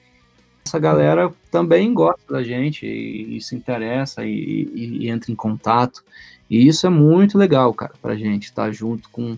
essa 0.65 0.79
galera 0.79 1.33
também 1.51 1.93
gosta 1.93 2.33
da 2.33 2.43
gente 2.43 2.87
e, 2.87 3.37
e 3.37 3.41
se 3.41 3.57
interessa 3.57 4.25
e, 4.25 4.69
e, 4.75 5.05
e, 5.05 5.11
entra 5.11 5.33
em 5.33 5.35
contato. 5.35 6.05
E 6.49 6.67
isso 6.67 6.87
é 6.87 6.91
muito 6.91 7.39
legal, 7.39 7.73
cara, 7.75 7.93
pra 8.01 8.15
gente 8.15 8.45
estar 8.45 8.67
tá 8.67 8.73
junto 8.73 9.09
com, 9.11 9.37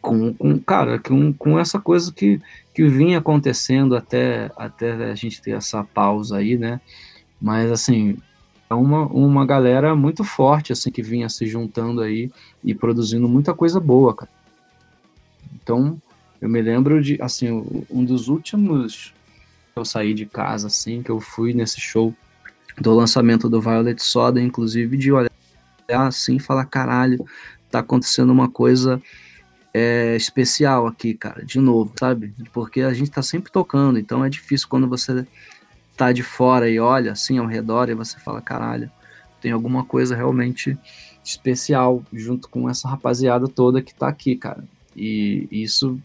com, 0.00 0.32
com 0.34 0.58
cara, 0.58 0.98
com, 0.98 1.32
com 1.32 1.58
essa 1.58 1.78
coisa 1.80 2.12
que, 2.12 2.40
que 2.74 2.86
vinha 2.86 3.18
acontecendo 3.18 3.96
até, 3.96 4.50
até 4.56 4.92
a 4.92 5.14
gente 5.14 5.40
ter 5.40 5.52
essa 5.52 5.84
pausa 5.84 6.38
aí, 6.38 6.56
né? 6.56 6.80
Mas, 7.40 7.70
assim, 7.70 8.10
é 8.10 8.16
uma, 8.74 9.06
uma 9.06 9.46
galera 9.46 9.94
muito 9.94 10.24
forte, 10.24 10.72
assim, 10.72 10.90
que 10.90 11.02
vinha 11.02 11.28
se 11.28 11.46
juntando 11.46 12.00
aí 12.00 12.30
e 12.62 12.74
produzindo 12.74 13.28
muita 13.28 13.54
coisa 13.54 13.80
boa, 13.80 14.14
cara. 14.14 14.30
Então, 15.54 16.00
eu 16.40 16.48
me 16.48 16.60
lembro 16.60 17.02
de, 17.02 17.18
assim, 17.20 17.86
um 17.90 18.04
dos 18.04 18.28
últimos 18.28 19.14
eu 19.74 19.84
saí 19.84 20.12
de 20.12 20.26
casa, 20.26 20.66
assim, 20.66 21.02
que 21.02 21.10
eu 21.10 21.20
fui 21.20 21.54
nesse 21.54 21.80
show 21.80 22.14
do 22.78 22.94
lançamento 22.94 23.48
do 23.48 23.60
Violet 23.60 24.02
Soda, 24.02 24.40
inclusive, 24.40 24.96
de 24.96 25.12
olhar 25.12 25.30
assim 25.88 26.36
e 26.36 26.40
falar, 26.40 26.64
caralho, 26.66 27.24
tá 27.70 27.80
acontecendo 27.80 28.30
uma 28.30 28.50
coisa 28.50 29.00
é, 29.72 30.14
especial 30.16 30.86
aqui, 30.86 31.14
cara, 31.14 31.44
de 31.44 31.58
novo, 31.58 31.92
sabe? 31.98 32.34
Porque 32.52 32.82
a 32.82 32.92
gente 32.92 33.10
tá 33.10 33.22
sempre 33.22 33.50
tocando, 33.50 33.98
então 33.98 34.24
é 34.24 34.28
difícil 34.28 34.68
quando 34.68 34.88
você 34.88 35.26
tá 36.02 36.10
de 36.10 36.24
fora 36.24 36.68
e 36.68 36.80
olha 36.80 37.12
assim 37.12 37.38
ao 37.38 37.46
redor 37.46 37.88
e 37.88 37.94
você 37.94 38.18
fala, 38.18 38.40
caralho, 38.40 38.90
tem 39.40 39.52
alguma 39.52 39.84
coisa 39.84 40.16
realmente 40.16 40.76
especial 41.24 42.02
junto 42.12 42.48
com 42.48 42.68
essa 42.68 42.88
rapaziada 42.88 43.46
toda 43.46 43.80
que 43.80 43.94
tá 43.94 44.08
aqui, 44.08 44.34
cara. 44.34 44.64
E 44.96 45.46
isso 45.52 46.00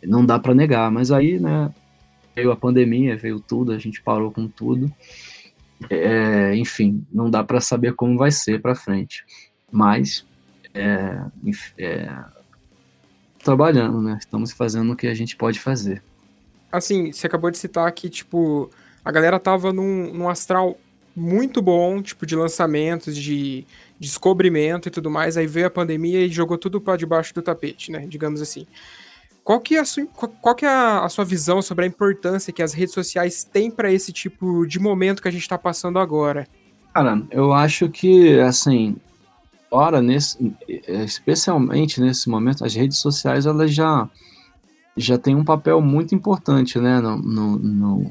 não 0.00 0.24
dá 0.24 0.38
para 0.38 0.54
negar, 0.54 0.92
mas 0.92 1.10
aí, 1.10 1.40
né, 1.40 1.74
veio 2.36 2.52
a 2.52 2.56
pandemia, 2.56 3.16
veio 3.16 3.40
tudo, 3.40 3.72
a 3.72 3.78
gente 3.78 4.00
parou 4.00 4.30
com 4.30 4.46
tudo. 4.46 4.88
É, 5.88 6.54
enfim, 6.54 7.04
não 7.12 7.28
dá 7.28 7.42
para 7.42 7.60
saber 7.60 7.94
como 7.94 8.16
vai 8.16 8.30
ser 8.30 8.62
para 8.62 8.76
frente. 8.76 9.24
Mas 9.72 10.24
é, 10.72 11.20
é, 11.76 12.16
trabalhando, 13.42 14.00
né? 14.00 14.18
Estamos 14.20 14.52
fazendo 14.52 14.92
o 14.92 14.96
que 14.96 15.08
a 15.08 15.14
gente 15.14 15.36
pode 15.36 15.58
fazer. 15.58 16.00
Assim, 16.70 17.10
você 17.10 17.26
acabou 17.26 17.50
de 17.50 17.58
citar 17.58 17.90
que, 17.90 18.08
tipo, 18.08 18.70
a 19.04 19.10
galera 19.10 19.38
tava 19.38 19.72
num, 19.72 20.12
num 20.12 20.28
astral 20.28 20.76
muito 21.14 21.60
bom, 21.60 22.00
tipo, 22.00 22.24
de 22.24 22.36
lançamentos, 22.36 23.16
de 23.16 23.66
descobrimento 23.98 24.88
e 24.88 24.90
tudo 24.90 25.10
mais, 25.10 25.36
aí 25.36 25.46
veio 25.46 25.66
a 25.66 25.70
pandemia 25.70 26.24
e 26.24 26.30
jogou 26.30 26.56
tudo 26.56 26.80
para 26.80 26.96
debaixo 26.96 27.34
do 27.34 27.42
tapete, 27.42 27.92
né? 27.92 28.06
Digamos 28.06 28.40
assim. 28.40 28.66
Qual 29.42 29.58
que 29.58 29.74
é, 29.74 29.80
a 29.80 29.84
sua, 29.84 30.06
qual 30.06 30.54
que 30.54 30.64
é 30.64 30.68
a, 30.68 31.08
sua 31.08 31.24
visão 31.24 31.60
sobre 31.60 31.84
a 31.84 31.88
importância 31.88 32.52
que 32.52 32.62
as 32.62 32.72
redes 32.72 32.94
sociais 32.94 33.42
têm 33.42 33.70
para 33.70 33.92
esse 33.92 34.12
tipo 34.12 34.66
de 34.66 34.78
momento 34.78 35.20
que 35.20 35.28
a 35.28 35.30
gente 35.30 35.42
está 35.42 35.58
passando 35.58 35.98
agora? 35.98 36.46
Cara, 36.94 37.22
eu 37.30 37.52
acho 37.52 37.88
que, 37.88 38.38
assim, 38.40 38.96
ora, 39.70 40.02
nesse, 40.02 40.54
especialmente 40.86 42.00
nesse 42.00 42.28
momento, 42.28 42.64
as 42.64 42.74
redes 42.74 42.98
sociais, 42.98 43.46
elas 43.46 43.74
já, 43.74 44.08
já 44.96 45.18
têm 45.18 45.34
um 45.34 45.44
papel 45.44 45.80
muito 45.80 46.14
importante, 46.14 46.78
né, 46.78 47.00
no, 47.00 47.16
no, 47.16 47.58
no 47.58 48.10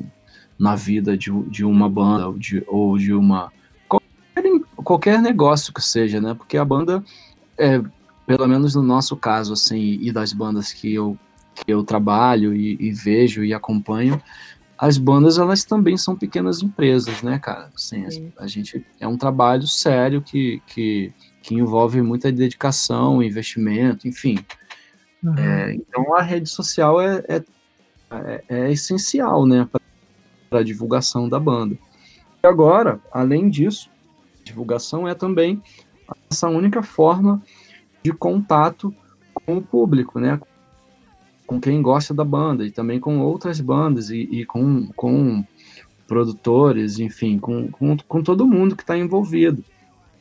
na 0.60 0.76
vida 0.76 1.18
de, 1.18 1.32
de 1.44 1.64
uma 1.64 1.90
banda 1.90 2.28
ou 2.28 2.38
de, 2.38 2.64
ou 2.68 2.98
de 2.98 3.14
uma... 3.14 3.52
Qualquer, 3.88 4.60
qualquer 4.76 5.22
negócio 5.22 5.74
que 5.74 5.82
seja, 5.82 6.20
né, 6.20 6.34
porque 6.34 6.58
a 6.58 6.66
banda... 6.66 7.04
É, 7.58 7.82
pelo 8.30 8.48
menos 8.48 8.76
no 8.76 8.84
nosso 8.84 9.18
caso, 9.18 9.54
assim, 9.54 9.98
e 10.00 10.12
das 10.12 10.34
bandas 10.34 10.72
que 10.72 10.94
eu, 10.94 11.18
que 11.56 11.74
eu 11.74 11.84
trabalho 11.84 12.54
e, 12.54 12.78
e 12.80 12.92
vejo 12.92 13.44
e 13.44 13.56
acompanho, 13.56 14.22
as 14.78 15.00
bandas 15.00 15.40
elas 15.40 15.64
também 15.64 15.98
são 15.98 16.16
pequenas 16.16 16.62
empresas, 16.62 17.24
né, 17.24 17.40
cara? 17.40 17.72
Assim, 17.76 18.06
a, 18.06 18.44
a, 18.44 18.48
gente 18.48 18.86
é 19.00 19.08
um 19.08 19.18
trabalho 19.18 19.68
sério 19.68 20.22
que, 20.22 20.62
que, 20.68 21.12
que 21.42 21.56
envolve 21.56 22.04
muita 22.04 22.32
dedicação, 22.32 23.22
investimento, 23.24 24.08
enfim. 24.08 24.38
Uhum. 25.24 25.36
É, 25.36 25.74
então 25.74 26.16
a 26.16 26.22
rede 26.22 26.48
social 26.48 27.02
é, 27.02 27.24
é, 27.28 27.44
é, 28.12 28.44
é 28.48 28.72
essencial, 28.72 29.46
né, 29.46 29.68
para 29.70 29.82
a 30.52 30.64
divulgação 30.64 31.28
da 31.28 31.40
banda. 31.40 31.78
E 32.44 32.48
agora, 32.48 33.00
além 33.12 33.50
disso, 33.50 33.90
divulgação 34.44 35.08
é 35.08 35.14
também 35.14 35.62
essa 36.30 36.48
única 36.48 36.82
forma 36.82 37.42
de 38.04 38.12
contato 38.12 38.94
com 39.34 39.58
o 39.58 39.62
público, 39.62 40.20
né? 40.20 40.40
Com 41.46 41.60
quem 41.60 41.82
gosta 41.82 42.14
da 42.14 42.24
banda 42.24 42.66
e 42.66 42.72
também 42.72 43.00
com 43.00 43.20
outras 43.20 43.60
bandas 43.60 44.10
e, 44.10 44.22
e 44.32 44.46
com, 44.46 44.88
com 44.96 45.44
produtores, 46.08 47.00
enfim, 47.00 47.38
com, 47.38 47.70
com, 47.70 47.98
com 47.98 48.24
todo 48.24 48.48
mundo 48.48 48.76
que 48.76 48.84
está 48.84 48.98
envolvido. 48.98 49.64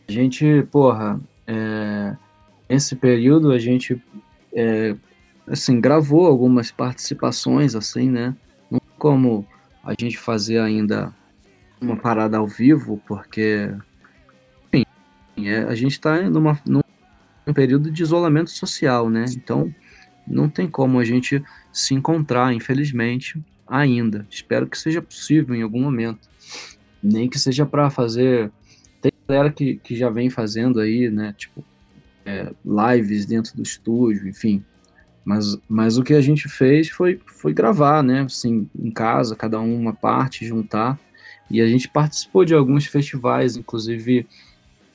A 0.09 0.13
gente, 0.13 0.67
porra, 0.71 1.21
é, 1.47 2.17
nesse 2.69 2.97
período 2.97 3.51
a 3.51 3.59
gente 3.59 4.03
é, 4.53 4.97
assim, 5.47 5.81
gravou 5.81 6.27
algumas 6.27 6.71
participações, 6.71 7.75
assim, 7.75 8.11
né? 8.11 8.35
Não 8.71 8.81
como 8.99 9.47
a 9.89 9.95
gente 9.99 10.19
fazer 10.19 10.59
ainda 10.59 11.15
uma 11.81 11.97
parada 11.97 12.37
ao 12.37 12.47
vivo, 12.47 13.03
porque, 13.07 13.75
enfim, 14.67 14.85
é, 15.49 15.61
a 15.61 15.75
gente 15.75 15.93
está 15.93 16.21
numa, 16.29 16.61
num 16.67 16.83
período 17.55 17.91
de 17.91 18.03
isolamento 18.03 18.51
social, 18.51 19.09
né? 19.09 19.25
Então, 19.31 19.75
não 20.27 20.47
tem 20.47 20.69
como 20.69 20.99
a 20.99 21.05
gente 21.05 21.43
se 21.73 21.95
encontrar, 21.95 22.53
infelizmente, 22.53 23.43
ainda. 23.67 24.27
Espero 24.29 24.67
que 24.67 24.77
seja 24.77 25.01
possível 25.01 25.55
em 25.55 25.63
algum 25.63 25.81
momento. 25.81 26.29
Nem 27.03 27.27
que 27.27 27.39
seja 27.39 27.65
para 27.65 27.89
fazer. 27.89 28.53
Tem 29.01 29.11
galera 29.27 29.51
que, 29.51 29.77
que 29.77 29.97
já 29.97 30.11
vem 30.11 30.29
fazendo 30.29 30.81
aí, 30.81 31.09
né? 31.09 31.35
Tipo, 31.39 31.65
é, 32.27 32.53
lives 32.63 33.25
dentro 33.25 33.57
do 33.57 33.63
estúdio, 33.63 34.29
enfim. 34.29 34.63
Mas, 35.29 35.59
mas 35.69 35.99
o 35.99 36.03
que 36.03 36.15
a 36.15 36.23
gente 36.23 36.49
fez 36.49 36.89
foi, 36.89 37.21
foi 37.27 37.53
gravar, 37.53 38.03
né? 38.03 38.23
Assim, 38.23 38.67
em 38.75 38.91
casa, 38.91 39.37
cada 39.37 39.61
um 39.61 39.79
uma 39.79 39.93
parte, 39.93 40.47
juntar. 40.47 40.99
E 41.51 41.61
a 41.61 41.69
gente 41.69 41.87
participou 41.87 42.47
de 42.47 42.55
alguns 42.55 42.87
festivais, 42.87 43.55
inclusive 43.55 44.27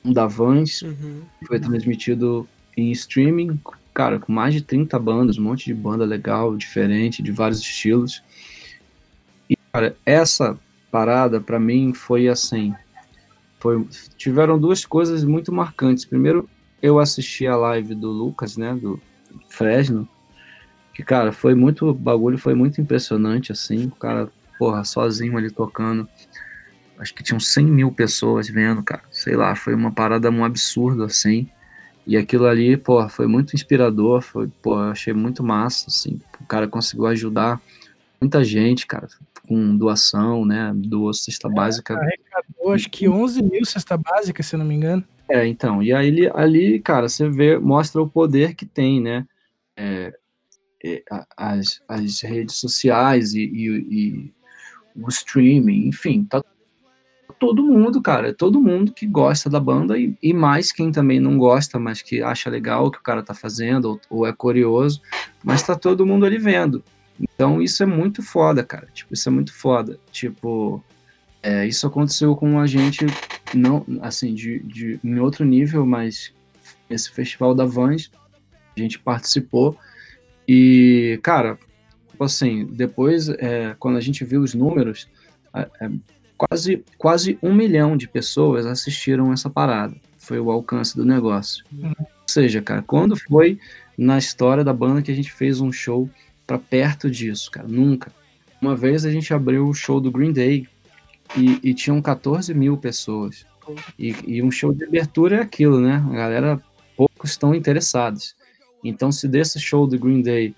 um 0.04 0.12
da 0.12 0.26
Vans, 0.26 0.82
uhum. 0.82 1.22
foi 1.46 1.60
transmitido 1.60 2.48
em 2.76 2.90
streaming, 2.90 3.60
cara, 3.94 4.18
com 4.18 4.32
mais 4.32 4.52
de 4.52 4.60
30 4.60 4.98
bandas, 4.98 5.38
um 5.38 5.44
monte 5.44 5.66
de 5.66 5.74
banda 5.74 6.04
legal, 6.04 6.56
diferente, 6.56 7.22
de 7.22 7.30
vários 7.30 7.60
estilos. 7.60 8.20
E, 9.48 9.56
cara, 9.72 9.96
essa 10.04 10.58
parada 10.90 11.40
para 11.40 11.60
mim 11.60 11.94
foi 11.94 12.26
assim, 12.26 12.74
foi, 13.60 13.86
tiveram 14.16 14.58
duas 14.58 14.84
coisas 14.84 15.22
muito 15.22 15.52
marcantes. 15.52 16.04
Primeiro, 16.04 16.50
eu 16.82 16.98
assisti 16.98 17.46
a 17.46 17.54
live 17.54 17.94
do 17.94 18.10
Lucas, 18.10 18.56
né, 18.56 18.74
do 18.74 19.00
Fresno, 19.48 20.08
que, 20.94 21.02
cara, 21.02 21.32
foi 21.32 21.54
muito, 21.54 21.88
o 21.88 21.94
bagulho 21.94 22.38
foi 22.38 22.54
muito 22.54 22.80
impressionante, 22.80 23.50
assim, 23.50 23.86
o 23.86 23.90
cara, 23.90 24.30
porra, 24.56 24.84
sozinho 24.84 25.36
ali 25.36 25.50
tocando, 25.50 26.08
acho 26.98 27.12
que 27.12 27.22
tinham 27.22 27.40
100 27.40 27.66
mil 27.66 27.90
pessoas 27.90 28.48
vendo, 28.48 28.82
cara, 28.82 29.02
sei 29.10 29.34
lá, 29.34 29.56
foi 29.56 29.74
uma 29.74 29.90
parada 29.90 30.30
um 30.30 30.44
absurdo, 30.44 31.02
assim, 31.02 31.48
e 32.06 32.16
aquilo 32.16 32.46
ali, 32.46 32.76
pô, 32.76 33.06
foi 33.08 33.26
muito 33.26 33.54
inspirador, 33.54 34.22
foi, 34.22 34.48
eu 34.64 34.74
achei 34.78 35.12
muito 35.12 35.42
massa, 35.42 35.86
assim, 35.88 36.20
o 36.40 36.46
cara 36.46 36.68
conseguiu 36.68 37.06
ajudar 37.06 37.60
muita 38.20 38.44
gente, 38.44 38.86
cara, 38.86 39.08
com 39.48 39.76
doação, 39.76 40.46
né, 40.46 40.72
doou 40.74 41.12
cesta 41.12 41.48
é, 41.48 41.50
básica. 41.50 41.94
Arrecadou, 41.94 42.72
acho 42.72 42.88
que 42.88 43.08
11 43.08 43.42
mil 43.42 43.64
cesta 43.64 43.96
básica, 43.96 44.42
se 44.44 44.56
não 44.56 44.64
me 44.64 44.74
engano. 44.74 45.04
É, 45.28 45.44
então, 45.44 45.82
e 45.82 45.92
aí 45.92 46.30
ali, 46.34 46.78
cara, 46.78 47.08
você 47.08 47.28
vê, 47.28 47.58
mostra 47.58 48.00
o 48.00 48.08
poder 48.08 48.54
que 48.54 48.64
tem, 48.64 49.00
né, 49.00 49.26
é, 49.76 50.14
as, 51.36 51.80
as 51.88 52.20
redes 52.22 52.56
sociais 52.56 53.34
e, 53.34 53.40
e, 53.40 53.68
e 53.90 54.32
o 54.96 55.08
streaming, 55.08 55.88
enfim, 55.88 56.24
tá 56.24 56.42
todo 57.38 57.64
mundo, 57.64 58.00
cara, 58.00 58.32
todo 58.32 58.60
mundo 58.60 58.92
que 58.92 59.06
gosta 59.06 59.50
da 59.50 59.58
banda 59.58 59.98
e, 59.98 60.16
e, 60.22 60.32
mais 60.32 60.72
quem 60.72 60.92
também 60.92 61.18
não 61.18 61.36
gosta, 61.36 61.78
mas 61.78 62.00
que 62.00 62.22
acha 62.22 62.48
legal 62.48 62.86
o 62.86 62.90
que 62.90 62.98
o 62.98 63.02
cara 63.02 63.22
tá 63.22 63.34
fazendo 63.34 63.86
ou, 63.86 64.00
ou, 64.08 64.26
é 64.26 64.32
curioso, 64.32 65.00
mas 65.42 65.62
tá 65.62 65.74
todo 65.74 66.06
mundo 66.06 66.24
ali 66.24 66.38
vendo. 66.38 66.82
Então 67.20 67.60
isso 67.60 67.82
é 67.82 67.86
muito 67.86 68.22
foda, 68.22 68.64
cara. 68.64 68.88
Tipo, 68.92 69.14
isso 69.14 69.28
é 69.28 69.32
muito 69.32 69.52
foda. 69.52 69.98
Tipo, 70.10 70.82
é, 71.42 71.66
isso 71.66 71.86
aconteceu 71.86 72.34
com 72.34 72.58
a 72.58 72.66
gente, 72.66 73.06
não, 73.52 73.84
assim, 74.00 74.34
de, 74.34 74.60
de, 74.60 75.00
em 75.02 75.18
outro 75.18 75.44
nível, 75.44 75.84
mas 75.84 76.32
esse 76.88 77.10
festival 77.10 77.54
da 77.54 77.64
Vans, 77.64 78.10
a 78.76 78.80
gente 78.80 78.98
participou 78.98 79.76
e, 80.46 81.18
cara, 81.22 81.58
tipo 82.10 82.24
assim, 82.24 82.66
depois, 82.66 83.28
é, 83.28 83.74
quando 83.78 83.96
a 83.96 84.00
gente 84.00 84.24
viu 84.24 84.40
os 84.40 84.54
números, 84.54 85.08
é, 85.54 85.90
quase, 86.36 86.84
quase 86.98 87.38
um 87.42 87.54
milhão 87.54 87.96
de 87.96 88.08
pessoas 88.08 88.66
assistiram 88.66 89.32
essa 89.32 89.48
parada. 89.48 89.94
Foi 90.18 90.38
o 90.38 90.50
alcance 90.50 90.96
do 90.96 91.04
negócio. 91.04 91.64
Uhum. 91.72 91.92
Ou 91.98 92.28
seja, 92.28 92.62
cara, 92.62 92.82
quando 92.82 93.16
foi 93.16 93.58
na 93.96 94.18
história 94.18 94.64
da 94.64 94.72
banda 94.72 95.02
que 95.02 95.10
a 95.10 95.14
gente 95.14 95.32
fez 95.32 95.60
um 95.60 95.70
show 95.70 96.08
para 96.46 96.58
perto 96.58 97.10
disso, 97.10 97.50
cara? 97.50 97.68
Nunca. 97.68 98.12
Uma 98.60 98.74
vez 98.74 99.04
a 99.04 99.10
gente 99.10 99.32
abriu 99.32 99.68
o 99.68 99.74
show 99.74 100.00
do 100.00 100.10
Green 100.10 100.32
Day 100.32 100.66
e, 101.36 101.58
e 101.62 101.74
tinham 101.74 102.00
14 102.00 102.54
mil 102.54 102.76
pessoas. 102.76 103.46
E, 103.98 104.14
e, 104.26 104.42
um 104.42 104.50
show 104.50 104.72
de 104.72 104.84
abertura 104.84 105.36
é 105.36 105.40
aquilo, 105.40 105.80
né? 105.80 106.04
A 106.10 106.14
galera, 106.14 106.62
poucos 106.96 107.30
estão 107.30 107.54
interessados. 107.54 108.34
Então, 108.84 109.10
se 109.10 109.26
desse 109.26 109.58
show 109.58 109.86
do 109.86 109.98
Green 109.98 110.22
Day, 110.22 110.54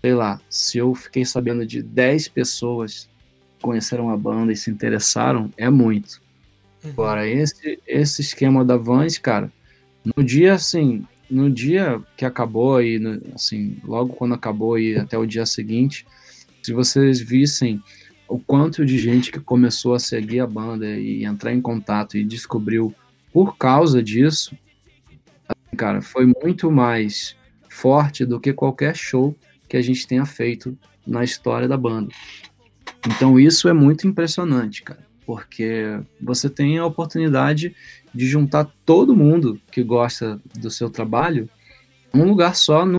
sei 0.00 0.14
lá, 0.14 0.40
se 0.48 0.78
eu 0.78 0.94
fiquei 0.94 1.24
sabendo 1.24 1.66
de 1.66 1.82
10 1.82 2.28
pessoas 2.28 3.08
conheceram 3.60 4.10
a 4.10 4.16
banda 4.16 4.52
e 4.52 4.56
se 4.56 4.70
interessaram, 4.70 5.50
é 5.56 5.68
muito. 5.68 6.20
Uhum. 6.82 6.90
Agora, 6.90 7.28
esse, 7.28 7.78
esse 7.86 8.22
esquema 8.22 8.64
da 8.64 8.76
Vans, 8.76 9.18
cara, 9.18 9.52
no 10.16 10.22
dia, 10.22 10.54
assim, 10.54 11.04
no 11.30 11.50
dia 11.50 12.00
que 12.16 12.24
acabou 12.24 12.80
e, 12.80 13.00
assim, 13.34 13.76
logo 13.84 14.14
quando 14.14 14.34
acabou 14.34 14.78
e 14.78 14.96
até 14.96 15.18
o 15.18 15.26
dia 15.26 15.44
seguinte, 15.44 16.06
se 16.62 16.72
vocês 16.72 17.20
vissem 17.20 17.82
o 18.28 18.38
quanto 18.38 18.84
de 18.84 18.98
gente 18.98 19.32
que 19.32 19.40
começou 19.40 19.94
a 19.94 19.98
seguir 19.98 20.40
a 20.40 20.46
banda 20.46 20.86
e 20.86 21.24
entrar 21.24 21.52
em 21.52 21.60
contato 21.60 22.16
e 22.16 22.24
descobriu 22.24 22.94
por 23.32 23.56
causa 23.56 24.02
disso, 24.02 24.56
cara, 25.76 26.02
foi 26.02 26.32
muito 26.42 26.70
mais 26.70 27.36
forte 27.78 28.26
do 28.26 28.40
que 28.40 28.52
qualquer 28.52 28.96
show 28.96 29.36
que 29.68 29.76
a 29.76 29.82
gente 29.82 30.06
tenha 30.06 30.26
feito 30.26 30.76
na 31.06 31.22
história 31.22 31.68
da 31.68 31.76
banda. 31.76 32.12
Então 33.06 33.38
isso 33.38 33.68
é 33.68 33.72
muito 33.72 34.06
impressionante, 34.06 34.82
cara, 34.82 35.06
porque 35.24 36.00
você 36.20 36.50
tem 36.50 36.78
a 36.78 36.86
oportunidade 36.86 37.74
de 38.12 38.26
juntar 38.26 38.68
todo 38.84 39.16
mundo 39.16 39.60
que 39.70 39.82
gosta 39.82 40.40
do 40.58 40.70
seu 40.70 40.90
trabalho 40.90 41.48
num 42.12 42.24
lugar 42.24 42.56
só, 42.56 42.84
num 42.84 42.98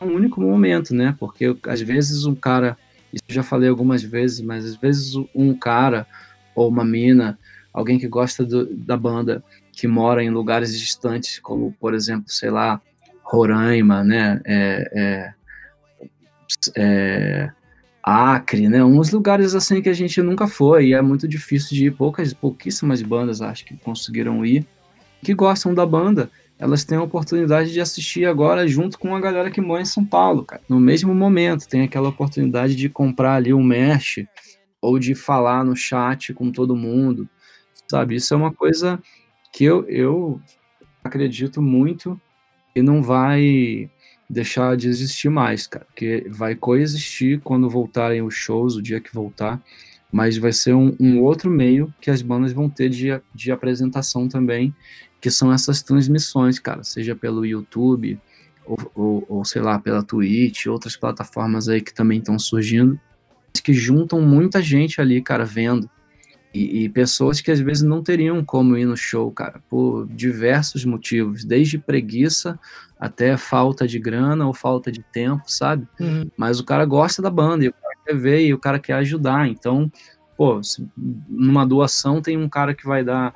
único 0.00 0.40
momento, 0.40 0.92
né? 0.92 1.14
Porque 1.18 1.56
às 1.64 1.80
vezes 1.80 2.24
um 2.24 2.34
cara, 2.34 2.76
isso 3.12 3.22
eu 3.28 3.34
já 3.34 3.42
falei 3.44 3.68
algumas 3.68 4.02
vezes, 4.02 4.40
mas 4.40 4.64
às 4.64 4.76
vezes 4.76 5.14
um 5.34 5.54
cara 5.54 6.06
ou 6.54 6.68
uma 6.68 6.84
mina, 6.84 7.38
alguém 7.72 7.98
que 7.98 8.08
gosta 8.08 8.44
do, 8.44 8.74
da 8.74 8.96
banda, 8.96 9.44
que 9.72 9.86
mora 9.86 10.24
em 10.24 10.30
lugares 10.30 10.76
distantes, 10.76 11.38
como 11.38 11.72
por 11.78 11.94
exemplo, 11.94 12.24
sei 12.28 12.50
lá, 12.50 12.80
Roraima, 13.30 14.02
né? 14.02 14.40
É, 14.44 14.90
é, 14.94 15.34
é, 16.76 17.50
Acre, 18.02 18.68
né? 18.68 18.82
Uns 18.82 19.10
lugares 19.10 19.54
assim 19.54 19.82
que 19.82 19.88
a 19.88 19.92
gente 19.94 20.22
nunca 20.22 20.46
foi 20.46 20.86
e 20.86 20.94
é 20.94 21.02
muito 21.02 21.28
difícil 21.28 21.76
de 21.76 21.86
ir. 21.86 21.90
Poucas, 21.90 22.32
pouquíssimas 22.32 23.02
bandas 23.02 23.42
acho 23.42 23.66
que 23.66 23.76
conseguiram 23.76 24.44
ir. 24.44 24.66
Que 25.22 25.34
gostam 25.34 25.74
da 25.74 25.84
banda, 25.84 26.30
elas 26.58 26.84
têm 26.84 26.96
a 26.96 27.02
oportunidade 27.02 27.72
de 27.72 27.80
assistir 27.80 28.24
agora 28.24 28.66
junto 28.66 28.98
com 28.98 29.14
a 29.14 29.20
galera 29.20 29.50
que 29.50 29.60
mora 29.60 29.82
em 29.82 29.86
São 29.86 30.04
Paulo, 30.04 30.44
cara. 30.44 30.62
No 30.68 30.80
mesmo 30.80 31.14
momento, 31.14 31.68
tem 31.68 31.82
aquela 31.82 32.08
oportunidade 32.08 32.74
de 32.74 32.88
comprar 32.88 33.34
ali 33.34 33.52
um 33.52 33.62
merch 33.62 34.26
ou 34.80 34.98
de 34.98 35.14
falar 35.14 35.64
no 35.64 35.76
chat 35.76 36.32
com 36.32 36.50
todo 36.50 36.76
mundo, 36.76 37.28
sabe? 37.90 38.14
Isso 38.14 38.32
é 38.32 38.36
uma 38.36 38.52
coisa 38.52 38.98
que 39.52 39.64
eu, 39.64 39.84
eu 39.88 40.40
acredito 41.04 41.60
muito 41.60 42.18
e 42.74 42.82
não 42.82 43.02
vai 43.02 43.90
deixar 44.28 44.76
de 44.76 44.88
existir 44.88 45.30
mais, 45.30 45.66
cara, 45.66 45.86
porque 45.86 46.26
vai 46.28 46.54
coexistir 46.54 47.40
quando 47.40 47.68
voltarem 47.68 48.22
os 48.22 48.34
shows, 48.34 48.76
o 48.76 48.82
dia 48.82 49.00
que 49.00 49.14
voltar, 49.14 49.62
mas 50.12 50.36
vai 50.36 50.52
ser 50.52 50.74
um, 50.74 50.94
um 51.00 51.22
outro 51.22 51.50
meio 51.50 51.92
que 52.00 52.10
as 52.10 52.20
bandas 52.20 52.52
vão 52.52 52.68
ter 52.68 52.88
de, 52.90 53.08
de 53.34 53.50
apresentação 53.50 54.28
também, 54.28 54.74
que 55.20 55.30
são 55.30 55.52
essas 55.52 55.82
transmissões, 55.82 56.58
cara, 56.58 56.84
seja 56.84 57.14
pelo 57.14 57.44
YouTube 57.44 58.18
ou, 58.66 58.92
ou, 58.94 59.26
ou 59.28 59.44
sei 59.44 59.62
lá, 59.62 59.78
pela 59.78 60.02
Twitch, 60.02 60.66
outras 60.66 60.96
plataformas 60.96 61.68
aí 61.68 61.80
que 61.80 61.92
também 61.92 62.18
estão 62.18 62.38
surgindo, 62.38 63.00
que 63.62 63.72
juntam 63.72 64.20
muita 64.20 64.62
gente 64.62 65.00
ali, 65.00 65.22
cara, 65.22 65.44
vendo. 65.44 65.90
E, 66.58 66.84
e, 66.84 66.88
pessoas 66.88 67.40
que 67.40 67.50
às 67.50 67.60
vezes 67.60 67.82
não 67.82 68.02
teriam 68.02 68.44
como 68.44 68.76
ir 68.76 68.84
no 68.84 68.96
show, 68.96 69.30
cara, 69.30 69.60
por 69.68 70.06
diversos 70.08 70.84
motivos, 70.84 71.44
desde 71.44 71.78
preguiça 71.78 72.58
até 72.98 73.36
falta 73.36 73.86
de 73.86 73.98
grana 73.98 74.46
ou 74.46 74.52
falta 74.52 74.90
de 74.90 75.02
tempo, 75.02 75.44
sabe? 75.46 75.86
Uhum. 76.00 76.28
Mas 76.36 76.58
o 76.58 76.64
cara 76.64 76.84
gosta 76.84 77.22
da 77.22 77.30
banda 77.30 77.64
e 77.64 77.68
o 77.68 77.72
cara 77.72 77.94
quer 78.04 78.16
ver 78.16 78.46
e 78.46 78.52
o 78.52 78.58
cara 78.58 78.78
quer 78.78 78.94
ajudar. 78.94 79.46
Então, 79.46 79.90
pô, 80.36 80.60
numa 81.28 81.64
doação 81.64 82.20
tem 82.20 82.36
um 82.36 82.48
cara 82.48 82.74
que 82.74 82.86
vai 82.86 83.04
dar, 83.04 83.34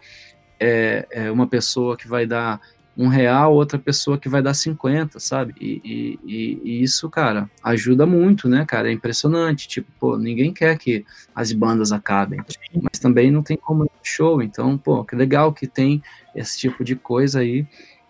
é, 0.58 1.06
é 1.10 1.30
uma 1.30 1.46
pessoa 1.46 1.96
que 1.96 2.08
vai 2.08 2.26
dar 2.26 2.60
um 2.97 3.09
real, 3.09 3.55
outra 3.55 3.78
pessoa 3.78 4.18
que 4.18 4.28
vai 4.28 4.43
dar 4.43 4.55
50, 4.55 5.18
sabe? 5.18 5.55
E, 5.61 5.80
e, 6.24 6.61
e, 6.62 6.82
isso, 6.82 7.09
cara, 7.09 7.51
ajuda 7.62 8.05
muito, 8.05 8.49
né, 8.49 8.64
cara? 8.66 8.88
É 8.88 8.93
impressionante. 8.93 9.66
Tipo, 9.66 9.90
pô, 9.99 10.18
ninguém 10.18 10.53
quer 10.53 10.76
que 10.76 11.05
as 11.34 11.53
bandas 11.53 11.90
acabem, 11.90 12.40
mas 12.82 12.99
também 13.01 13.30
não 13.30 13.43
tem 13.43 13.57
como 13.57 13.90
show. 14.03 14.43
Então, 14.43 14.76
pô, 14.76 15.05
que 15.05 15.16
legal 15.16 15.53
que 15.53 15.66
tem 15.66 16.03
esse 16.34 16.59
tipo 16.59 16.84
de 16.84 16.95
coisa 16.95 17.40
aí 17.40 17.66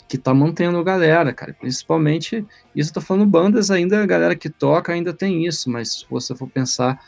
que 0.08 0.18
tá 0.18 0.34
mantendo 0.34 0.76
a 0.76 0.84
galera, 0.84 1.32
cara. 1.32 1.54
Principalmente, 1.58 2.44
isso 2.74 2.90
eu 2.90 2.94
tô 2.94 3.00
falando 3.00 3.24
bandas 3.26 3.70
ainda, 3.70 4.02
a 4.02 4.06
galera 4.06 4.36
que 4.36 4.50
toca 4.50 4.92
ainda 4.92 5.12
tem 5.12 5.46
isso, 5.46 5.70
mas 5.70 5.92
se 5.92 6.06
você 6.10 6.34
for 6.34 6.48
pensar 6.48 7.00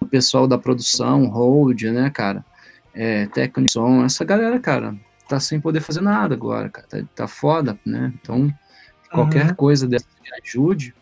no 0.00 0.06
pessoal 0.06 0.46
da 0.46 0.58
produção, 0.58 1.26
hold, 1.28 1.82
né, 1.84 2.10
cara, 2.10 2.44
é, 2.92 3.26
técnico 3.26 3.72
som, 3.72 4.04
essa 4.04 4.24
galera, 4.24 4.58
cara, 4.60 4.94
tá 5.30 5.40
sem 5.40 5.60
poder 5.60 5.80
fazer 5.80 6.00
nada 6.00 6.34
agora, 6.34 6.68
cara, 6.68 6.86
tá, 6.88 7.04
tá 7.14 7.28
foda, 7.28 7.78
né? 7.86 8.12
Então, 8.20 8.52
qualquer 9.10 9.48
uhum. 9.48 9.54
coisa 9.54 9.86
dessa 9.86 10.06
que 10.22 10.30
ajude 10.42 10.94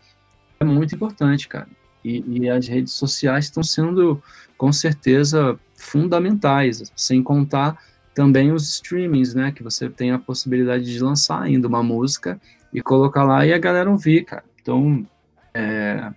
é 0.59 0.63
muito 0.63 0.93
importante, 0.93 1.47
cara. 1.47 1.67
E, 2.05 2.23
e 2.27 2.49
as 2.49 2.67
redes 2.67 2.93
sociais 2.93 3.45
estão 3.45 3.63
sendo, 3.63 4.21
com 4.55 4.71
certeza, 4.71 5.59
fundamentais, 5.75 6.91
sem 6.95 7.23
contar 7.23 7.77
também 8.13 8.51
os 8.51 8.69
streamings, 8.69 9.33
né? 9.33 9.51
Que 9.51 9.63
você 9.63 9.89
tem 9.89 10.11
a 10.11 10.19
possibilidade 10.19 10.85
de 10.85 10.99
lançar 10.99 11.41
ainda 11.41 11.67
uma 11.67 11.81
música 11.81 12.39
e 12.71 12.81
colocar 12.81 13.23
lá 13.23 13.45
e 13.45 13.51
a 13.51 13.57
galera 13.57 13.89
ouvir, 13.89 14.25
cara. 14.25 14.43
Então, 14.61 15.05
é, 15.53 16.11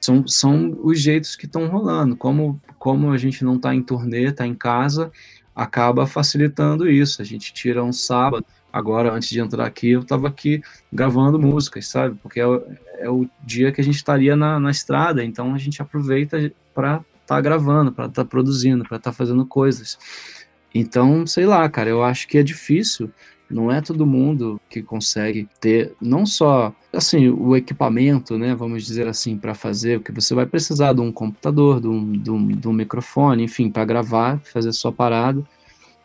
são, 0.00 0.26
são 0.26 0.78
os 0.82 1.00
jeitos 1.00 1.36
que 1.36 1.46
estão 1.46 1.66
rolando. 1.68 2.16
Como, 2.16 2.60
como 2.78 3.10
a 3.10 3.18
gente 3.18 3.44
não 3.44 3.56
está 3.56 3.74
em 3.74 3.82
turnê, 3.82 4.24
está 4.24 4.46
em 4.46 4.54
casa, 4.54 5.12
acaba 5.56 6.06
facilitando 6.06 6.88
isso. 6.88 7.22
A 7.22 7.24
gente 7.24 7.54
tira 7.54 7.82
um 7.82 7.92
sábado. 7.92 8.44
Agora, 8.70 9.10
antes 9.10 9.30
de 9.30 9.40
entrar 9.40 9.64
aqui, 9.64 9.92
eu 9.92 10.00
estava 10.00 10.28
aqui 10.28 10.62
gravando 10.92 11.38
músicas, 11.38 11.88
sabe? 11.88 12.14
Porque 12.22 12.38
é, 12.38 12.44
é, 12.98 13.08
o 13.08 13.26
dia 13.42 13.72
que 13.72 13.80
a 13.80 13.84
gente 13.84 13.94
estaria 13.94 14.36
na, 14.36 14.60
na 14.60 14.70
estrada, 14.70 15.24
então 15.24 15.54
a 15.54 15.58
gente 15.58 15.80
aproveita 15.80 16.52
para 16.74 16.96
estar 17.22 17.36
tá 17.36 17.40
gravando, 17.40 17.90
para 17.90 18.04
estar 18.04 18.22
tá 18.22 18.28
produzindo, 18.28 18.84
para 18.84 18.98
estar 18.98 19.12
tá 19.12 19.16
fazendo 19.16 19.46
coisas. 19.46 19.98
Então, 20.74 21.26
sei 21.26 21.46
lá, 21.46 21.66
cara, 21.70 21.88
eu 21.88 22.04
acho 22.04 22.28
que 22.28 22.36
é 22.36 22.42
difícil. 22.42 23.10
Não 23.48 23.70
é 23.70 23.80
todo 23.80 24.06
mundo 24.06 24.60
que 24.68 24.82
consegue 24.82 25.48
ter 25.60 25.94
não 26.00 26.26
só 26.26 26.74
assim 26.92 27.28
o 27.28 27.54
equipamento, 27.56 28.36
né? 28.36 28.54
Vamos 28.54 28.84
dizer 28.84 29.06
assim, 29.06 29.36
para 29.36 29.54
fazer, 29.54 30.00
porque 30.00 30.12
você 30.12 30.34
vai 30.34 30.46
precisar 30.46 30.92
de 30.92 31.00
um 31.00 31.12
computador, 31.12 31.80
de 31.80 31.86
um, 31.86 32.12
de 32.12 32.30
um, 32.30 32.46
de 32.48 32.68
um 32.68 32.72
microfone, 32.72 33.44
enfim, 33.44 33.70
para 33.70 33.84
gravar, 33.84 34.40
fazer 34.40 34.72
sua 34.72 34.92
parada. 34.92 35.44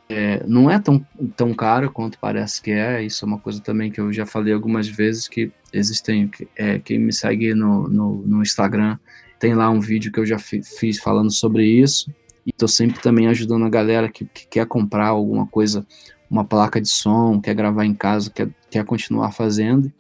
É, 0.08 0.44
não 0.46 0.70
é 0.70 0.78
tão, 0.78 1.06
tão 1.38 1.54
caro 1.54 1.90
quanto 1.90 2.20
parece 2.20 2.62
que 2.62 2.72
é. 2.72 3.04
Isso 3.04 3.24
é 3.24 3.28
uma 3.28 3.40
coisa 3.40 3.62
também 3.62 3.90
que 3.90 4.00
eu 4.00 4.12
já 4.12 4.26
falei 4.26 4.54
algumas 4.54 4.88
vezes 4.88 5.28
que 5.28 5.52
existem. 5.72 6.30
É, 6.56 6.80
quem 6.80 7.00
me 7.00 7.14
segue 7.14 7.56
no, 7.56 7.88
no, 7.88 8.24
no 8.28 8.42
Instagram 8.42 8.98
tem 9.40 9.56
lá 9.56 9.70
um 9.70 9.80
vídeo 9.80 10.12
que 10.12 10.20
eu 10.20 10.26
já 10.26 10.38
fiz 10.38 11.00
falando 11.00 11.32
sobre 11.32 11.66
isso. 11.66 12.12
E 12.46 12.50
estou 12.50 12.68
sempre 12.68 13.02
também 13.02 13.28
ajudando 13.28 13.66
a 13.66 13.70
galera 13.70 14.10
que, 14.10 14.26
que, 14.26 14.48
quer 14.48 14.66
comprar 14.66 15.08
alguma 15.08 15.48
coisa, 15.48 15.86
uma 16.32 16.46
placa 16.46 16.80
de 16.80 16.88
som, 16.88 17.42
quer 17.42 17.54
gravar 17.54 17.86
em 17.86 17.94
casa, 17.94 18.32
quer, 18.32 18.50
quer 18.70 18.86
continuar 18.86 19.34
fazendo. 19.34 19.92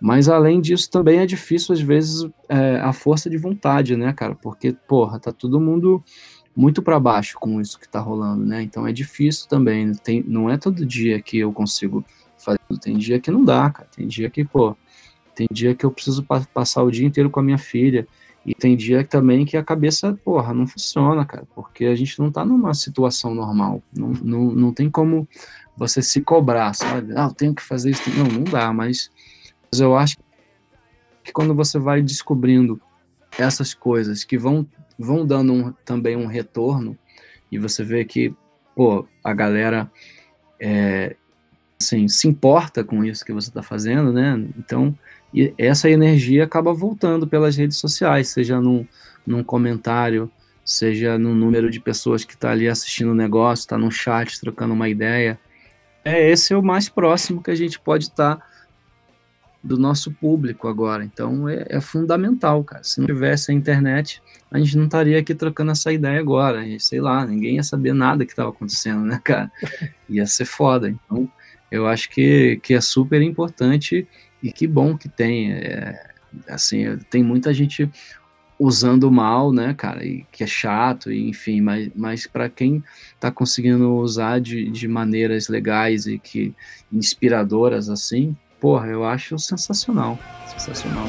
Mas 0.00 0.28
além 0.28 0.60
disso, 0.60 0.88
também 0.88 1.18
é 1.18 1.26
difícil, 1.26 1.74
às 1.74 1.80
vezes, 1.80 2.30
é, 2.48 2.76
a 2.76 2.92
força 2.92 3.28
de 3.28 3.36
vontade, 3.36 3.96
né, 3.96 4.12
cara? 4.12 4.36
Porque, 4.36 4.72
porra, 4.86 5.18
tá 5.18 5.32
todo 5.32 5.60
mundo 5.60 6.02
muito 6.56 6.80
para 6.80 7.00
baixo 7.00 7.36
com 7.38 7.60
isso 7.60 7.78
que 7.80 7.88
tá 7.88 7.98
rolando, 7.98 8.46
né? 8.46 8.62
Então 8.62 8.86
é 8.86 8.92
difícil 8.92 9.48
também. 9.48 9.92
Tem, 9.92 10.24
não 10.26 10.48
é 10.48 10.56
todo 10.56 10.86
dia 10.86 11.20
que 11.20 11.38
eu 11.38 11.52
consigo 11.52 12.04
fazer. 12.38 12.60
Tem 12.80 12.96
dia 12.96 13.20
que 13.20 13.30
não 13.30 13.44
dá, 13.44 13.68
cara. 13.70 13.88
Tem 13.94 14.06
dia 14.06 14.30
que, 14.30 14.44
pô, 14.44 14.76
tem 15.34 15.48
dia 15.50 15.74
que 15.74 15.84
eu 15.84 15.90
preciso 15.90 16.22
pa 16.22 16.40
passar 16.54 16.82
o 16.82 16.90
dia 16.90 17.06
inteiro 17.06 17.28
com 17.28 17.40
a 17.40 17.42
minha 17.42 17.58
filha. 17.58 18.06
E 18.44 18.54
tem 18.54 18.76
dia 18.76 19.04
também 19.04 19.44
que 19.44 19.56
a 19.56 19.62
cabeça, 19.62 20.18
porra, 20.24 20.54
não 20.54 20.66
funciona, 20.66 21.26
cara, 21.26 21.46
porque 21.54 21.84
a 21.84 21.94
gente 21.94 22.18
não 22.18 22.32
tá 22.32 22.44
numa 22.44 22.72
situação 22.72 23.34
normal. 23.34 23.82
Não, 23.94 24.08
não, 24.08 24.44
não 24.52 24.72
tem 24.72 24.90
como 24.90 25.28
você 25.76 26.00
se 26.00 26.22
cobrar, 26.22 26.72
sabe? 26.72 27.12
Ah, 27.16 27.26
eu 27.26 27.34
tenho 27.34 27.54
que 27.54 27.62
fazer 27.62 27.90
isso. 27.90 28.08
Não, 28.10 28.24
não 28.24 28.44
dá, 28.44 28.72
mas, 28.72 29.10
mas 29.70 29.80
eu 29.80 29.96
acho 29.96 30.16
que 31.22 31.32
quando 31.32 31.54
você 31.54 31.78
vai 31.78 32.00
descobrindo 32.00 32.80
essas 33.38 33.74
coisas 33.74 34.24
que 34.24 34.38
vão, 34.38 34.66
vão 34.98 35.26
dando 35.26 35.52
um, 35.52 35.72
também 35.84 36.16
um 36.16 36.26
retorno, 36.26 36.96
e 37.52 37.58
você 37.58 37.84
vê 37.84 38.04
que, 38.04 38.34
pô, 38.74 39.06
a 39.22 39.32
galera 39.34 39.90
é, 40.58 41.16
assim, 41.80 42.06
se 42.08 42.28
importa 42.28 42.84
com 42.84 43.04
isso 43.04 43.24
que 43.24 43.32
você 43.32 43.48
está 43.48 43.62
fazendo, 43.62 44.12
né? 44.12 44.36
Então, 44.58 44.96
e 45.32 45.54
essa 45.56 45.88
energia 45.88 46.44
acaba 46.44 46.72
voltando 46.72 47.26
pelas 47.26 47.56
redes 47.56 47.78
sociais, 47.78 48.28
seja 48.28 48.60
num, 48.60 48.86
num 49.26 49.44
comentário, 49.44 50.30
seja 50.64 51.18
no 51.18 51.34
número 51.34 51.70
de 51.70 51.80
pessoas 51.80 52.24
que 52.24 52.34
está 52.34 52.50
ali 52.50 52.68
assistindo 52.68 53.12
o 53.12 53.14
negócio, 53.14 53.62
está 53.62 53.78
no 53.78 53.90
chat 53.90 54.40
trocando 54.40 54.74
uma 54.74 54.88
ideia. 54.88 55.38
É 56.04 56.30
esse 56.30 56.52
é 56.52 56.56
o 56.56 56.62
mais 56.62 56.88
próximo 56.88 57.42
que 57.42 57.50
a 57.50 57.54
gente 57.54 57.78
pode 57.78 58.04
estar 58.04 58.36
tá 58.36 58.46
do 59.62 59.78
nosso 59.78 60.10
público 60.12 60.66
agora. 60.66 61.04
Então 61.04 61.48
é, 61.48 61.66
é, 61.68 61.80
fundamental, 61.80 62.64
cara. 62.64 62.82
Se 62.82 62.98
não 62.98 63.06
tivesse 63.06 63.50
a 63.50 63.54
internet, 63.54 64.22
a 64.50 64.58
gente 64.58 64.76
não 64.76 64.84
estaria 64.84 65.18
aqui 65.18 65.34
trocando 65.34 65.72
essa 65.72 65.92
ideia 65.92 66.18
agora. 66.18 66.66
E, 66.66 66.80
sei 66.80 67.00
lá, 67.00 67.26
ninguém 67.26 67.56
ia 67.56 67.62
saber 67.62 67.92
nada 67.92 68.24
que 68.24 68.32
estava 68.32 68.50
acontecendo, 68.50 69.04
né, 69.04 69.20
cara? 69.22 69.50
Ia 70.08 70.26
ser 70.26 70.46
foda. 70.46 70.88
Então 70.88 71.30
eu 71.70 71.86
acho 71.86 72.10
que, 72.10 72.58
que 72.62 72.74
é 72.74 72.80
super 72.80 73.22
importante 73.22 74.08
e 74.42 74.52
que 74.52 74.66
bom 74.66 74.96
que 74.96 75.08
tem. 75.08 75.52
É, 75.52 76.10
assim, 76.48 76.96
tem 77.10 77.22
muita 77.22 77.52
gente 77.52 77.90
usando 78.58 79.10
mal, 79.10 79.52
né, 79.52 79.72
cara, 79.72 80.04
e 80.04 80.26
que 80.30 80.44
é 80.44 80.46
chato, 80.46 81.10
enfim, 81.10 81.62
mas, 81.62 81.90
mas 81.96 82.26
para 82.26 82.46
quem 82.50 82.84
tá 83.18 83.30
conseguindo 83.30 83.90
usar 83.94 84.38
de, 84.38 84.70
de 84.70 84.86
maneiras 84.86 85.48
legais 85.48 86.06
e 86.06 86.18
que 86.18 86.54
inspiradoras 86.92 87.88
assim, 87.88 88.36
porra, 88.60 88.88
eu 88.88 89.02
acho 89.02 89.38
sensacional, 89.38 90.18
sensacional. 90.46 91.06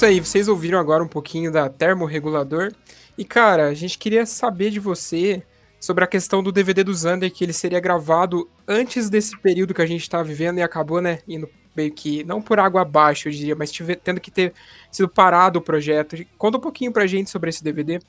Isso 0.00 0.06
aí, 0.06 0.18
vocês 0.18 0.48
ouviram 0.48 0.78
agora 0.78 1.04
um 1.04 1.08
pouquinho 1.08 1.52
da 1.52 1.68
termorregulador. 1.68 2.72
E 3.18 3.24
cara, 3.24 3.68
a 3.68 3.74
gente 3.74 3.98
queria 3.98 4.24
saber 4.24 4.70
de 4.70 4.80
você 4.80 5.42
sobre 5.78 6.02
a 6.02 6.06
questão 6.06 6.42
do 6.42 6.50
DVD 6.50 6.82
do 6.82 6.94
Zander, 6.94 7.30
que 7.30 7.44
ele 7.44 7.52
seria 7.52 7.78
gravado 7.80 8.48
antes 8.66 9.10
desse 9.10 9.38
período 9.38 9.74
que 9.74 9.82
a 9.82 9.86
gente 9.86 10.08
tá 10.08 10.22
vivendo 10.22 10.56
e 10.56 10.62
acabou, 10.62 11.02
né, 11.02 11.18
indo 11.28 11.50
meio 11.76 11.92
que, 11.92 12.24
não 12.24 12.40
por 12.40 12.58
água 12.58 12.80
abaixo, 12.80 13.28
eu 13.28 13.32
diria, 13.32 13.54
mas 13.54 13.70
tive, 13.70 13.94
tendo 13.94 14.22
que 14.22 14.30
ter 14.30 14.54
sido 14.90 15.06
parado 15.06 15.58
o 15.58 15.62
projeto. 15.62 16.16
Conta 16.38 16.56
um 16.56 16.62
pouquinho 16.62 16.92
pra 16.92 17.06
gente 17.06 17.28
sobre 17.28 17.50
esse 17.50 17.62
DVD. 17.62 18.00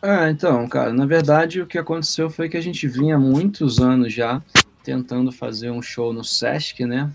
Ah, 0.00 0.30
então, 0.30 0.68
cara, 0.68 0.92
na 0.92 1.06
verdade 1.06 1.60
o 1.60 1.66
que 1.66 1.76
aconteceu 1.76 2.30
foi 2.30 2.48
que 2.48 2.56
a 2.56 2.62
gente 2.62 2.86
vinha 2.86 3.16
há 3.16 3.18
muitos 3.18 3.80
anos 3.80 4.12
já 4.12 4.40
tentando 4.84 5.32
fazer 5.32 5.72
um 5.72 5.82
show 5.82 6.12
no 6.12 6.22
Sesc, 6.22 6.84
né? 6.86 7.10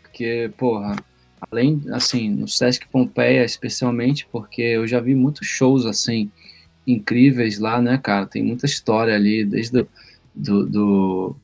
Porque, 0.00 0.52
porra, 0.56 0.94
além, 1.40 1.82
assim, 1.90 2.30
no 2.30 2.48
Sesc 2.48 2.86
Pompeia 2.88 3.44
especialmente, 3.44 4.26
porque 4.30 4.62
eu 4.62 4.86
já 4.86 5.00
vi 5.00 5.14
muitos 5.14 5.46
shows, 5.46 5.86
assim, 5.86 6.30
incríveis 6.86 7.58
lá, 7.58 7.80
né, 7.80 7.98
cara? 7.98 8.26
Tem 8.26 8.42
muita 8.42 8.66
história 8.66 9.14
ali, 9.14 9.44
desde 9.44 9.86
do, 10.34 10.66
do, 10.66 11.36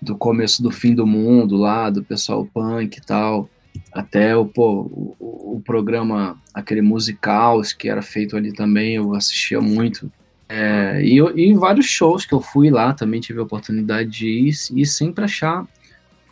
do 0.00 0.16
começo 0.16 0.62
do 0.62 0.70
fim 0.70 0.94
do 0.94 1.06
mundo 1.06 1.56
lá, 1.56 1.90
do 1.90 2.02
pessoal 2.02 2.44
punk 2.46 2.96
e 2.96 3.00
tal, 3.00 3.48
até 3.92 4.36
o, 4.36 4.46
pô, 4.46 4.82
o, 5.18 5.56
o 5.56 5.62
programa, 5.64 6.40
aquele 6.54 6.82
musical 6.82 7.60
que 7.78 7.88
era 7.88 8.02
feito 8.02 8.36
ali 8.36 8.52
também, 8.52 8.94
eu 8.94 9.14
assistia 9.14 9.60
muito. 9.60 10.10
É, 10.48 11.02
e, 11.02 11.18
e 11.18 11.54
vários 11.54 11.86
shows 11.86 12.24
que 12.24 12.32
eu 12.32 12.40
fui 12.40 12.70
lá 12.70 12.92
também 12.92 13.20
tive 13.20 13.40
a 13.40 13.42
oportunidade 13.42 14.08
de 14.08 14.28
ir 14.28 14.54
e 14.74 14.86
sempre 14.86 15.24
achar 15.24 15.66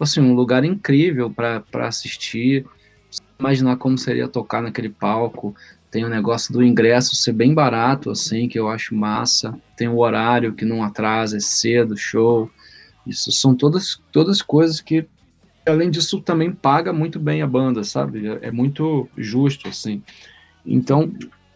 assim, 0.03 0.21
um 0.21 0.35
lugar 0.35 0.65
incrível 0.65 1.31
para 1.31 1.63
assistir, 1.87 2.67
imaginar 3.39 3.77
como 3.77 3.97
seria 3.97 4.29
tocar 4.29 4.63
naquele 4.63 4.89
palco, 4.89 5.55
Tem 5.91 6.05
o 6.05 6.09
negócio 6.09 6.53
do 6.53 6.61
ingresso 6.61 7.15
ser 7.15 7.33
bem 7.33 7.55
barato, 7.55 8.11
assim, 8.11 8.49
que 8.49 8.59
eu 8.59 8.69
acho 8.69 8.97
massa. 8.97 9.57
Tem 9.77 9.87
o 9.87 9.99
horário 9.99 10.53
que 10.53 10.65
não 10.65 10.83
atrasa, 10.83 11.37
é 11.37 11.41
cedo, 11.41 11.97
show. 11.97 12.51
Isso 13.07 13.31
são 13.31 13.55
todas, 13.55 14.03
todas 14.11 14.43
coisas 14.43 14.81
que, 14.81 15.07
além 15.65 15.91
disso, 15.91 16.21
também 16.21 16.51
paga 16.51 16.93
muito 16.93 17.21
bem 17.21 17.43
a 17.43 17.47
banda, 17.47 17.85
sabe? 17.85 18.27
É, 18.27 18.49
é 18.49 18.51
muito 18.51 19.09
justo, 19.17 19.69
assim. 19.69 20.03
Então, 20.67 21.13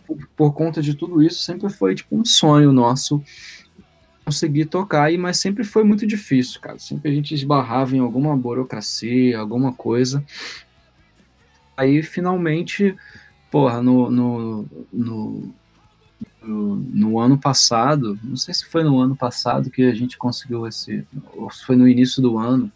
por, 0.06 0.16
por 0.36 0.52
conta 0.52 0.80
de 0.80 0.94
tudo 0.94 1.20
isso, 1.20 1.42
sempre 1.42 1.68
foi 1.68 1.96
tipo 1.96 2.16
um 2.16 2.24
sonho 2.24 2.70
nosso 2.70 3.20
conseguir 4.28 4.66
tocar, 4.66 5.10
mas 5.18 5.38
sempre 5.38 5.64
foi 5.64 5.82
muito 5.82 6.06
difícil, 6.06 6.60
cara. 6.60 6.78
Sempre 6.78 7.10
a 7.10 7.14
gente 7.14 7.34
esbarrava 7.34 7.96
em 7.96 7.98
alguma 7.98 8.36
burocracia, 8.36 9.38
alguma 9.38 9.72
coisa. 9.72 10.22
Aí, 11.74 12.02
finalmente, 12.02 12.94
porra, 13.50 13.82
no, 13.82 14.10
no, 14.10 14.66
no, 14.92 15.54
no, 16.42 16.76
no 16.76 17.18
ano 17.18 17.38
passado, 17.38 18.18
não 18.22 18.36
sei 18.36 18.52
se 18.52 18.66
foi 18.66 18.84
no 18.84 19.00
ano 19.00 19.16
passado 19.16 19.70
que 19.70 19.82
a 19.82 19.94
gente 19.94 20.18
conseguiu 20.18 20.66
esse, 20.66 21.06
ou 21.34 21.50
se 21.50 21.64
foi 21.64 21.76
no 21.76 21.88
início 21.88 22.20
do 22.20 22.36
ano, 22.36 22.70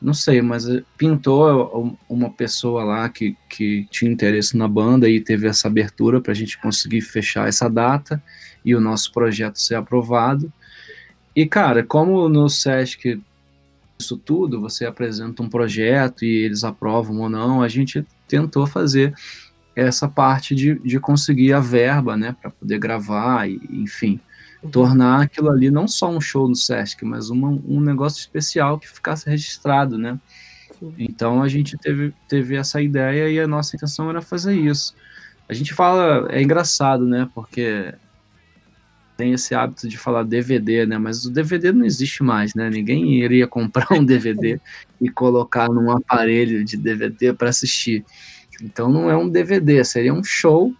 não 0.00 0.14
sei, 0.14 0.42
mas 0.42 0.68
eh, 0.68 0.82
pintou 0.96 1.98
uma 2.08 2.30
pessoa 2.30 2.84
lá 2.84 3.08
que, 3.08 3.36
que 3.48 3.86
tinha 3.90 4.12
interesse 4.12 4.56
na 4.56 4.68
banda 4.68 5.08
e 5.08 5.20
teve 5.20 5.48
essa 5.48 5.66
abertura 5.66 6.20
para 6.20 6.30
a 6.30 6.34
gente 6.34 6.58
conseguir 6.58 7.00
fechar 7.00 7.48
essa 7.48 7.68
data 7.68 8.22
e 8.64 8.74
o 8.76 8.80
nosso 8.80 9.10
projeto 9.12 9.58
ser 9.58 9.74
aprovado. 9.76 10.52
E, 11.34 11.46
cara, 11.46 11.82
como 11.82 12.28
no 12.28 12.48
SESC 12.48 13.20
isso 13.98 14.16
tudo, 14.16 14.60
você 14.60 14.84
apresenta 14.84 15.42
um 15.42 15.48
projeto 15.48 16.24
e 16.24 16.44
eles 16.44 16.64
aprovam 16.64 17.18
ou 17.20 17.28
não, 17.28 17.62
a 17.62 17.68
gente 17.68 18.04
tentou 18.26 18.66
fazer 18.66 19.14
essa 19.74 20.08
parte 20.08 20.54
de, 20.54 20.78
de 20.80 21.00
conseguir 21.00 21.52
a 21.52 21.60
verba, 21.60 22.16
né, 22.16 22.34
para 22.40 22.50
poder 22.50 22.78
gravar 22.78 23.48
e, 23.48 23.60
enfim, 23.70 24.20
uhum. 24.62 24.70
tornar 24.70 25.22
aquilo 25.22 25.50
ali 25.50 25.70
não 25.70 25.88
só 25.88 26.10
um 26.10 26.20
show 26.20 26.48
no 26.48 26.54
Sesc, 26.54 27.04
mas 27.04 27.30
uma, 27.30 27.48
um 27.48 27.80
negócio 27.80 28.18
especial 28.18 28.78
que 28.78 28.88
ficasse 28.88 29.28
registrado, 29.28 29.98
né. 29.98 30.18
Então 30.98 31.42
a 31.42 31.48
gente 31.48 31.78
teve, 31.78 32.12
teve 32.28 32.56
essa 32.56 32.80
ideia 32.80 33.30
e 33.30 33.40
a 33.40 33.46
nossa 33.46 33.74
intenção 33.74 34.10
era 34.10 34.20
fazer 34.20 34.54
isso. 34.54 34.94
A 35.48 35.54
gente 35.54 35.72
fala, 35.72 36.28
é 36.30 36.42
engraçado, 36.42 37.06
né, 37.06 37.28
porque 37.34 37.94
tem 39.16 39.32
esse 39.32 39.54
hábito 39.54 39.88
de 39.88 39.96
falar 39.96 40.24
DVD, 40.24 40.86
né? 40.86 40.98
Mas 40.98 41.24
o 41.24 41.30
DVD 41.30 41.72
não 41.72 41.84
existe 41.84 42.22
mais, 42.22 42.54
né? 42.54 42.68
Ninguém 42.68 43.22
iria 43.22 43.46
comprar 43.46 43.86
um 43.92 44.04
DVD 44.04 44.60
e 45.00 45.08
colocar 45.08 45.68
num 45.68 45.90
aparelho 45.90 46.64
de 46.64 46.76
DVD 46.76 47.32
para 47.32 47.48
assistir. 47.48 48.04
Então 48.62 48.88
não 48.88 49.10
é 49.10 49.16
um 49.16 49.28
DVD, 49.28 49.84
seria 49.84 50.12
um 50.12 50.22
show. 50.22 50.74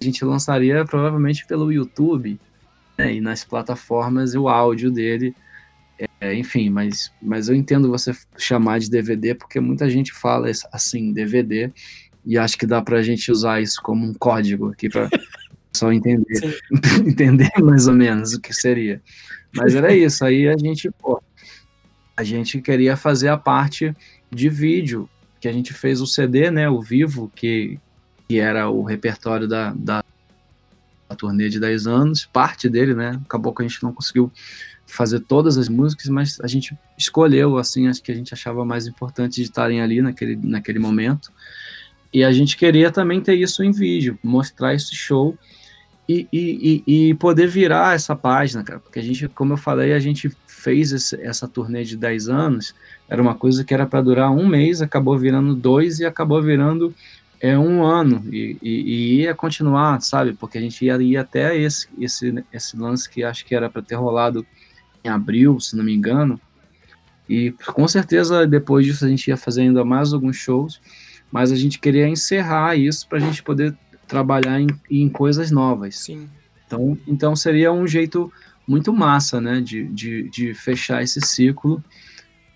A 0.00 0.04
gente 0.04 0.24
lançaria 0.24 0.84
provavelmente 0.84 1.46
pelo 1.46 1.72
YouTube 1.72 2.38
né? 2.96 3.14
e 3.14 3.20
nas 3.20 3.44
plataformas 3.44 4.34
o 4.34 4.48
áudio 4.48 4.90
dele. 4.90 5.34
É, 6.20 6.34
enfim, 6.34 6.70
mas, 6.70 7.12
mas 7.20 7.48
eu 7.48 7.54
entendo 7.54 7.90
você 7.90 8.12
chamar 8.36 8.78
de 8.78 8.90
DVD 8.90 9.34
porque 9.34 9.58
muita 9.58 9.88
gente 9.90 10.12
fala 10.12 10.48
assim, 10.72 11.12
DVD, 11.12 11.72
e 12.24 12.36
acho 12.36 12.58
que 12.58 12.66
dá 12.66 12.82
para 12.82 12.98
a 12.98 13.02
gente 13.02 13.32
usar 13.32 13.60
isso 13.60 13.80
como 13.82 14.06
um 14.06 14.14
código 14.14 14.70
aqui 14.70 14.88
para 14.88 15.08
só 15.72 15.92
entender, 15.92 16.60
entender 17.06 17.50
mais 17.60 17.86
ou 17.86 17.94
menos 17.94 18.34
o 18.34 18.40
que 18.40 18.52
seria. 18.52 19.00
Mas 19.54 19.74
era 19.74 19.94
isso, 19.96 20.24
aí 20.24 20.48
a 20.48 20.56
gente, 20.56 20.90
pô, 20.90 21.22
a 22.16 22.24
gente 22.24 22.60
queria 22.60 22.96
fazer 22.96 23.28
a 23.28 23.36
parte 23.36 23.94
de 24.30 24.48
vídeo, 24.48 25.08
que 25.40 25.48
a 25.48 25.52
gente 25.52 25.72
fez 25.72 26.00
o 26.00 26.06
CD, 26.06 26.50
né, 26.50 26.68
o 26.68 26.80
Vivo, 26.80 27.30
que, 27.34 27.78
que 28.28 28.38
era 28.38 28.68
o 28.68 28.82
repertório 28.82 29.46
da, 29.46 29.72
da, 29.72 30.04
da 31.08 31.16
turnê 31.16 31.48
de 31.48 31.60
10 31.60 31.86
anos, 31.86 32.26
parte 32.26 32.68
dele, 32.68 32.94
né, 32.94 33.20
acabou 33.24 33.54
que 33.54 33.62
a 33.62 33.68
gente 33.68 33.82
não 33.82 33.92
conseguiu 33.92 34.32
fazer 34.84 35.20
todas 35.20 35.58
as 35.58 35.68
músicas, 35.68 36.08
mas 36.08 36.40
a 36.40 36.46
gente 36.46 36.76
escolheu, 36.96 37.58
assim, 37.58 37.86
as 37.86 38.00
que 38.00 38.10
a 38.10 38.14
gente 38.14 38.32
achava 38.32 38.64
mais 38.64 38.86
importante 38.86 39.36
de 39.36 39.42
estarem 39.42 39.80
ali 39.80 40.00
naquele, 40.00 40.34
naquele 40.34 40.78
momento, 40.78 41.30
e 42.12 42.24
a 42.24 42.32
gente 42.32 42.56
queria 42.56 42.90
também 42.90 43.20
ter 43.20 43.34
isso 43.34 43.62
em 43.62 43.70
vídeo, 43.70 44.18
mostrar 44.22 44.74
esse 44.74 44.94
show 44.94 45.36
e, 46.08 46.26
e, 46.32 46.82
e, 46.86 47.14
poder 47.14 47.46
virar 47.48 47.94
essa 47.94 48.16
página, 48.16 48.64
cara, 48.64 48.80
porque 48.80 48.98
a 48.98 49.02
gente, 49.02 49.28
como 49.28 49.52
eu 49.52 49.56
falei, 49.58 49.92
a 49.92 49.98
gente 49.98 50.30
fez 50.46 50.90
esse, 50.90 51.20
essa 51.20 51.46
turnê 51.46 51.84
de 51.84 51.98
10 51.98 52.30
anos, 52.30 52.74
era 53.06 53.20
uma 53.20 53.34
coisa 53.34 53.62
que 53.62 53.74
era 53.74 53.86
para 53.86 54.00
durar 54.00 54.30
um 54.30 54.48
mês, 54.48 54.80
acabou 54.80 55.18
virando 55.18 55.54
dois 55.54 56.00
e 56.00 56.06
acabou 56.06 56.42
virando 56.42 56.94
é, 57.38 57.58
um 57.58 57.84
ano, 57.84 58.24
e, 58.32 58.56
e, 58.62 59.20
ia 59.20 59.34
continuar, 59.34 60.00
sabe, 60.00 60.32
porque 60.32 60.56
a 60.56 60.60
gente 60.62 60.82
ia, 60.82 60.96
ia 60.96 61.20
até 61.20 61.54
esse, 61.54 61.86
esse, 61.98 62.42
esse 62.50 62.74
lance 62.74 63.08
que 63.08 63.22
acho 63.22 63.44
que 63.44 63.54
era 63.54 63.68
para 63.68 63.82
ter 63.82 63.94
rolado 63.94 64.46
em 65.04 65.08
abril, 65.10 65.60
se 65.60 65.76
não 65.76 65.84
me 65.84 65.94
engano, 65.94 66.40
e 67.28 67.52
com 67.74 67.86
certeza 67.86 68.46
depois 68.46 68.86
disso 68.86 69.04
a 69.04 69.08
gente 69.08 69.28
ia 69.28 69.36
fazer 69.36 69.60
ainda 69.60 69.84
mais 69.84 70.14
alguns 70.14 70.36
shows, 70.36 70.80
mas 71.30 71.52
a 71.52 71.56
gente 71.56 71.78
queria 71.78 72.08
encerrar 72.08 72.76
isso 72.76 73.06
para 73.08 73.18
a 73.18 73.20
gente 73.20 73.42
poder 73.42 73.76
trabalhar 74.06 74.60
em, 74.60 74.68
em 74.90 75.08
coisas 75.08 75.50
novas. 75.50 75.96
Sim. 75.96 76.28
Então, 76.66 76.98
então 77.06 77.36
seria 77.36 77.72
um 77.72 77.86
jeito 77.86 78.32
muito 78.66 78.92
massa, 78.92 79.40
né, 79.40 79.60
de, 79.60 79.84
de, 79.88 80.28
de 80.30 80.54
fechar 80.54 81.02
esse 81.02 81.20
ciclo 81.20 81.82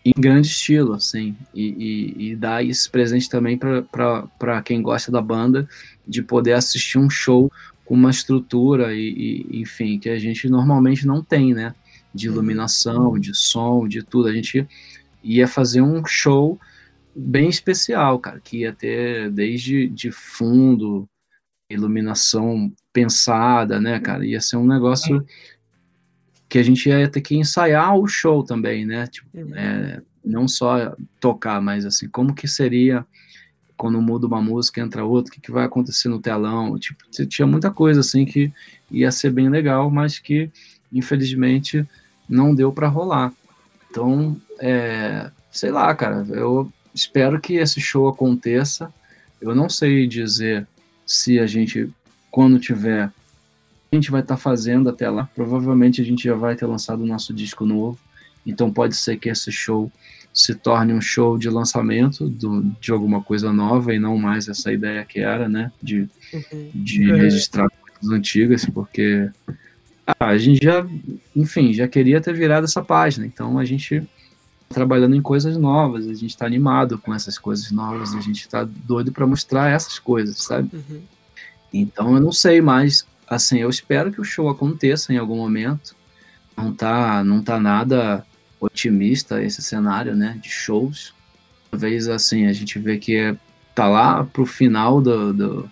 em 0.04 0.12
grande 0.18 0.48
estilo, 0.48 0.94
assim, 0.94 1.34
e, 1.54 2.16
e, 2.18 2.30
e 2.30 2.36
dar 2.36 2.64
esse 2.64 2.90
presente 2.90 3.30
também 3.30 3.56
para 3.56 4.62
quem 4.62 4.82
gosta 4.82 5.12
da 5.12 5.22
banda, 5.22 5.68
de 6.06 6.22
poder 6.22 6.54
assistir 6.54 6.98
um 6.98 7.08
show 7.08 7.50
com 7.84 7.94
uma 7.94 8.10
estrutura 8.10 8.94
e, 8.94 9.46
e, 9.50 9.60
enfim, 9.60 9.98
que 9.98 10.08
a 10.08 10.18
gente 10.18 10.48
normalmente 10.48 11.06
não 11.06 11.22
tem, 11.22 11.54
né, 11.54 11.74
de 12.12 12.28
uhum. 12.28 12.34
iluminação, 12.34 13.18
de 13.18 13.34
som, 13.34 13.86
de 13.86 14.02
tudo. 14.02 14.28
A 14.28 14.32
gente 14.32 14.66
ia 15.22 15.46
fazer 15.46 15.82
um 15.82 16.04
show 16.04 16.58
bem 17.14 17.48
especial, 17.48 18.18
cara, 18.18 18.40
que 18.40 18.58
ia 18.58 18.72
ter 18.72 19.30
desde 19.30 19.88
de 19.88 20.10
fundo, 20.10 21.08
iluminação 21.68 22.72
pensada, 22.92 23.80
né, 23.80 23.98
cara? 24.00 24.24
Ia 24.26 24.40
ser 24.40 24.56
um 24.56 24.66
negócio 24.66 25.24
que 26.48 26.58
a 26.58 26.62
gente 26.62 26.88
ia 26.88 27.08
ter 27.08 27.20
que 27.20 27.36
ensaiar 27.36 27.96
o 27.96 28.06
show 28.06 28.44
também, 28.44 28.84
né? 28.84 29.06
Tipo, 29.06 29.28
é, 29.54 30.02
não 30.24 30.46
só 30.46 30.94
tocar, 31.18 31.60
mas 31.60 31.86
assim, 31.86 32.08
como 32.08 32.34
que 32.34 32.46
seria 32.46 33.06
quando 33.76 34.00
muda 34.00 34.26
uma 34.26 34.40
música 34.40 34.80
entra 34.80 35.04
outra, 35.04 35.30
o 35.30 35.34
que, 35.34 35.40
que 35.40 35.50
vai 35.50 35.64
acontecer 35.64 36.08
no 36.08 36.20
telão? 36.20 36.78
Tipo, 36.78 37.02
tinha 37.26 37.46
muita 37.46 37.70
coisa 37.70 38.00
assim 38.00 38.24
que 38.24 38.52
ia 38.90 39.10
ser 39.10 39.30
bem 39.30 39.48
legal, 39.48 39.90
mas 39.90 40.18
que 40.18 40.50
infelizmente 40.92 41.88
não 42.28 42.54
deu 42.54 42.70
para 42.70 42.86
rolar. 42.86 43.32
Então, 43.90 44.40
é, 44.60 45.30
sei 45.50 45.70
lá, 45.70 45.92
cara, 45.94 46.24
eu 46.30 46.70
espero 46.94 47.40
que 47.40 47.54
esse 47.54 47.80
show 47.80 48.08
aconteça. 48.08 48.92
Eu 49.40 49.54
não 49.54 49.68
sei 49.68 50.06
dizer 50.06 50.66
se 51.06 51.38
a 51.38 51.46
gente, 51.46 51.90
quando 52.30 52.58
tiver, 52.58 53.10
a 53.90 53.94
gente 53.94 54.10
vai 54.10 54.20
estar 54.20 54.36
tá 54.36 54.40
fazendo 54.40 54.88
até 54.88 55.08
lá. 55.10 55.28
Provavelmente 55.34 56.00
a 56.00 56.04
gente 56.04 56.24
já 56.24 56.34
vai 56.34 56.54
ter 56.54 56.66
lançado 56.66 57.02
o 57.02 57.06
nosso 57.06 57.32
disco 57.32 57.64
novo. 57.64 57.98
Então 58.46 58.72
pode 58.72 58.96
ser 58.96 59.16
que 59.18 59.28
esse 59.28 59.52
show 59.52 59.90
se 60.32 60.54
torne 60.54 60.92
um 60.92 61.00
show 61.00 61.36
de 61.36 61.50
lançamento 61.50 62.28
do, 62.28 62.62
de 62.80 62.90
alguma 62.90 63.22
coisa 63.22 63.52
nova 63.52 63.94
e 63.94 63.98
não 63.98 64.16
mais 64.16 64.48
essa 64.48 64.72
ideia 64.72 65.04
que 65.04 65.20
era, 65.20 65.48
né? 65.48 65.70
De, 65.82 66.08
uhum. 66.32 66.70
de 66.74 67.10
é. 67.10 67.16
registrar 67.16 67.68
coisas 67.68 68.10
antigas, 68.10 68.64
porque 68.64 69.28
ah, 70.06 70.28
a 70.28 70.38
gente 70.38 70.64
já, 70.64 70.86
enfim, 71.36 71.72
já 71.72 71.86
queria 71.86 72.20
ter 72.20 72.32
virado 72.32 72.64
essa 72.64 72.82
página. 72.82 73.26
Então 73.26 73.58
a 73.58 73.64
gente 73.64 74.02
trabalhando 74.72 75.14
em 75.14 75.22
coisas 75.22 75.56
novas, 75.56 76.08
a 76.08 76.14
gente 76.14 76.30
está 76.30 76.46
animado 76.46 76.98
com 76.98 77.14
essas 77.14 77.38
coisas 77.38 77.70
novas, 77.70 78.14
a 78.14 78.20
gente 78.20 78.40
está 78.40 78.64
doido 78.64 79.12
para 79.12 79.26
mostrar 79.26 79.70
essas 79.70 79.98
coisas, 79.98 80.38
sabe? 80.38 80.68
Uhum. 80.72 81.02
Então 81.72 82.14
eu 82.14 82.20
não 82.20 82.32
sei, 82.32 82.60
mas 82.60 83.06
assim, 83.26 83.58
eu 83.58 83.70
espero 83.70 84.12
que 84.12 84.20
o 84.20 84.24
show 84.24 84.48
aconteça 84.48 85.12
em 85.12 85.16
algum 85.16 85.36
momento. 85.36 85.94
Não 86.56 86.72
tá, 86.72 87.24
não 87.24 87.42
tá 87.42 87.58
nada 87.58 88.26
otimista 88.60 89.42
esse 89.42 89.62
cenário, 89.62 90.14
né, 90.14 90.38
de 90.40 90.50
shows. 90.50 91.14
Talvez 91.70 92.08
assim, 92.08 92.46
a 92.46 92.52
gente 92.52 92.78
vê 92.78 92.98
que 92.98 93.16
é, 93.16 93.36
tá 93.74 93.88
lá 93.88 94.24
pro 94.24 94.44
final 94.44 95.00
do, 95.00 95.32
do 95.32 95.70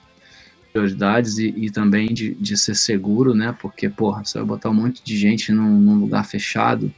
prioridades 0.73 1.39
e, 1.39 1.49
e, 1.57 1.71
também 1.71 2.13
de, 2.15 2.35
de 2.35 2.57
ser 2.57 2.75
seguro, 2.75 3.35
né? 3.35 3.55
Porque, 3.61 3.89
porra, 3.89 4.25
você 4.25 4.39
vai 4.39 4.47
botar 4.47 4.71
um 4.71 4.75
monte 4.75 5.03
de 5.03 5.17
gente 5.17 5.53
num, 5.53 5.79
num 5.81 5.99
lugar 5.99 6.25
fechado, 6.25 6.93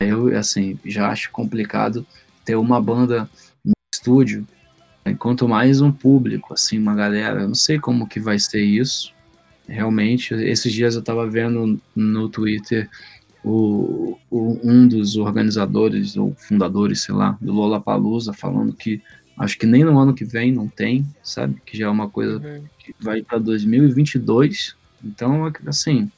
eu, 0.00 0.36
assim, 0.36 0.78
já 0.84 1.08
acho 1.08 1.30
complicado 1.30 2.06
ter 2.44 2.56
uma 2.56 2.80
banda 2.80 3.28
no 3.64 3.72
estúdio, 3.94 4.46
enquanto 5.06 5.44
né, 5.44 5.50
mais 5.50 5.80
um 5.80 5.92
público, 5.92 6.54
assim, 6.54 6.78
uma 6.78 6.94
galera. 6.94 7.42
Eu 7.42 7.48
não 7.48 7.54
sei 7.54 7.78
como 7.78 8.08
que 8.08 8.18
vai 8.18 8.38
ser 8.38 8.62
isso, 8.62 9.12
realmente. 9.68 10.34
Esses 10.34 10.72
dias 10.72 10.94
eu 10.94 11.00
estava 11.00 11.28
vendo 11.28 11.80
no 11.94 12.28
Twitter 12.28 12.88
o, 13.44 14.18
o, 14.30 14.58
um 14.62 14.88
dos 14.88 15.16
organizadores 15.16 16.16
ou 16.16 16.34
fundadores, 16.36 17.02
sei 17.02 17.14
lá, 17.14 17.38
do 17.40 17.52
Lollapalooza 17.52 18.32
falando 18.32 18.72
que 18.72 19.00
Acho 19.40 19.58
que 19.58 19.64
nem 19.64 19.82
no 19.84 19.98
ano 19.98 20.12
que 20.12 20.22
vem 20.22 20.52
não 20.52 20.68
tem, 20.68 21.02
sabe? 21.22 21.62
Que 21.64 21.78
já 21.78 21.86
é 21.86 21.88
uma 21.88 22.10
coisa 22.10 22.36
Uhum. 22.46 22.62
que 22.78 22.94
vai 23.00 23.22
para 23.22 23.38
2022. 23.38 24.76
Então, 25.02 25.50
assim, 25.66 26.10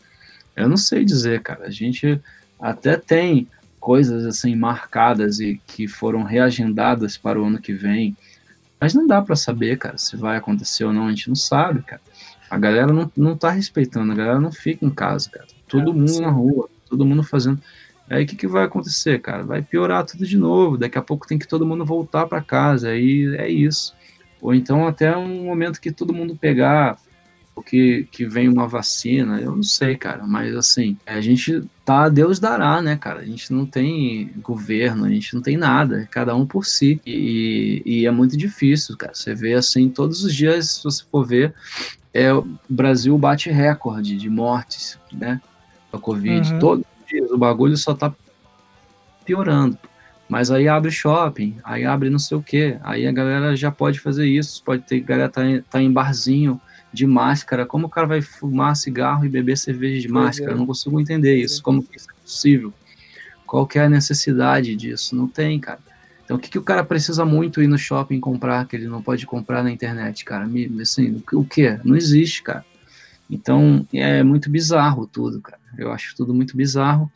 eu 0.57 0.68
não 0.68 0.76
sei 0.76 1.05
dizer, 1.05 1.41
cara. 1.41 1.66
A 1.66 1.70
gente 1.70 2.20
até 2.59 2.97
tem 2.97 3.47
coisas 3.83 4.24
assim 4.24 4.55
marcadas 4.55 5.41
e 5.41 5.61
que 5.66 5.89
foram 5.89 6.22
reagendadas 6.22 7.18
para 7.18 7.41
o 7.41 7.45
ano 7.45 7.61
que 7.61 7.72
vem, 7.72 8.16
mas 8.80 8.95
não 8.95 9.09
dá 9.09 9.20
para 9.20 9.35
saber, 9.35 9.76
cara, 9.76 9.99
se 9.99 10.16
vai 10.16 10.37
acontecer 10.37 10.85
ou 10.85 10.93
não. 10.93 11.09
A 11.09 11.11
gente 11.11 11.28
não 11.28 11.35
sabe, 11.35 11.83
cara. 11.83 12.01
A 12.49 12.57
galera 12.57 12.93
não, 12.93 13.11
não 13.16 13.37
tá 13.37 13.51
respeitando, 13.51 14.12
a 14.12 14.14
galera 14.14 14.39
não 14.41 14.53
fica 14.53 14.87
em 14.87 14.91
casa, 14.91 15.28
cara. 15.30 15.47
Todo 15.66 15.91
É, 15.91 15.95
mundo 15.95 16.09
sim. 16.09 16.20
na 16.20 16.30
rua, 16.30 16.68
todo 16.89 17.05
mundo 17.05 17.24
fazendo. 17.24 17.61
Aí 18.09 18.22
o 18.22 18.26
que, 18.26 18.37
que 18.37 18.47
vai 18.47 18.64
acontecer, 18.64 19.20
cara? 19.20 19.43
Vai 19.43 19.62
piorar 19.62 20.05
tudo 20.05 20.24
de 20.24 20.39
novo. 20.39 20.78
Daqui 20.78 20.97
a 20.99 21.03
pouco 21.03 21.26
tem 21.26 21.39
que 21.39 21.49
todo 21.49 21.66
mundo 21.66 21.85
voltar 21.85 22.26
para 22.26 22.41
casa. 22.41 22.91
Aí 22.91 23.35
é 23.37 23.49
isso. 23.49 23.95
Ou 24.41 24.55
então 24.55 24.87
até 24.87 25.16
um 25.16 25.45
momento 25.45 25.80
que 25.80 25.91
todo 25.91 26.12
mundo 26.14 26.37
pegar, 26.37 26.99
ou 27.55 27.62
que, 27.62 28.09
que 28.11 28.24
vem 28.24 28.48
uma 28.48 28.66
vacina, 28.66 29.38
eu 29.40 29.55
não 29.55 29.62
sei, 29.62 29.96
cara. 29.96 30.26
Mas 30.26 30.55
assim, 30.57 30.96
a 31.07 31.20
gente 31.20 31.62
tá, 31.84 32.09
Deus 32.09 32.38
dará, 32.38 32.80
né, 32.80 32.96
cara? 32.96 33.20
A 33.20 33.24
gente 33.24 33.53
não 33.53 33.66
tem 33.66 34.32
governo, 34.42 35.05
a 35.05 35.11
gente 35.11 35.34
não 35.34 35.42
tem 35.42 35.57
nada, 35.57 36.03
é 36.03 36.07
cada 36.07 36.34
um 36.34 36.46
por 36.46 36.64
si. 36.64 37.00
E, 37.05 37.82
e 37.84 38.07
é 38.07 38.11
muito 38.11 38.36
difícil, 38.36 38.96
cara. 38.96 39.14
Você 39.14 39.34
vê 39.34 39.55
assim, 39.55 39.88
todos 39.88 40.24
os 40.24 40.34
dias, 40.34 40.70
se 40.70 40.84
você 40.84 41.05
for 41.11 41.26
ver, 41.26 41.55
é, 42.14 42.32
o 42.32 42.46
Brasil 42.68 43.16
bate 43.18 43.50
recorde 43.50 44.16
de 44.16 44.30
mortes, 44.30 44.98
né? 45.12 45.40
Da 45.92 45.98
Covid. 45.98 46.55
Uhum. 46.55 46.59
Todos 46.59 46.84
os 47.00 47.07
dias 47.07 47.30
o 47.30 47.38
bagulho 47.38 47.76
só 47.76 47.94
tá 47.94 48.14
piorando. 49.26 49.78
Mas 50.26 50.50
aí 50.50 50.66
abre 50.66 50.90
shopping, 50.90 51.57
aí 51.62 51.84
abre 51.84 52.09
não 52.09 52.18
sei 52.18 52.38
o 52.38 52.42
que, 52.42 52.78
aí 52.82 53.07
a 53.07 53.12
galera 53.12 53.55
já 53.55 53.70
pode 53.70 54.00
fazer 54.00 54.26
isso, 54.26 54.62
pode 54.64 54.82
ter 54.84 55.00
galera 55.00 55.28
tá 55.28 55.44
em, 55.44 55.61
tá 55.61 55.82
em 55.82 55.92
barzinho 55.92 56.59
de 56.93 57.07
máscara, 57.07 57.64
como 57.64 57.86
o 57.86 57.90
cara 57.90 58.07
vai 58.07 58.20
fumar 58.20 58.76
cigarro 58.76 59.24
e 59.24 59.28
beber 59.28 59.57
cerveja 59.57 60.01
de 60.01 60.09
máscara? 60.09 60.53
é. 60.53 60.55
Eu 60.55 60.59
não 60.59 60.66
consigo 60.66 61.01
entender 61.01 61.36
isso, 61.36 61.61
é. 61.61 61.62
como 61.62 61.82
que 61.82 61.97
isso 61.97 62.09
é 62.11 62.14
possível? 62.22 62.72
Qual 63.47 63.66
que 63.66 63.78
é 63.78 63.84
a 63.84 63.88
necessidade 63.88 64.74
disso? 64.76 65.14
Não 65.16 65.26
tem, 65.26 65.59
cara. 65.59 65.78
Então 66.24 66.36
o 66.36 66.40
que, 66.40 66.51
que 66.51 66.59
o 66.59 66.62
cara 66.62 66.84
precisa 66.84 67.24
muito 67.24 67.62
ir 67.62 67.66
no 67.66 67.76
shopping 67.78 68.20
comprar 68.20 68.66
que 68.66 68.76
ele 68.76 68.86
não 68.86 69.03
pode 69.03 69.26
comprar 69.26 69.62
na 69.62 69.70
internet, 69.70 70.24
cara? 70.24 70.47
Me- 70.47 70.70
Assim, 70.80 71.22
o 71.32 71.45
que-? 71.45 71.78
Não 71.84 71.97
existe, 71.97 72.43
cara. 72.43 72.64
Então 73.28 73.86
é 73.93 74.22
muito 74.22 74.51
bizarro 74.51 75.07
tudo, 75.07 75.40
cara. 75.40 75.61
Eu 75.76 75.90
acho 75.90 76.14
tudo 76.16 76.34
muito 76.34 76.57
bizarro 76.57 77.11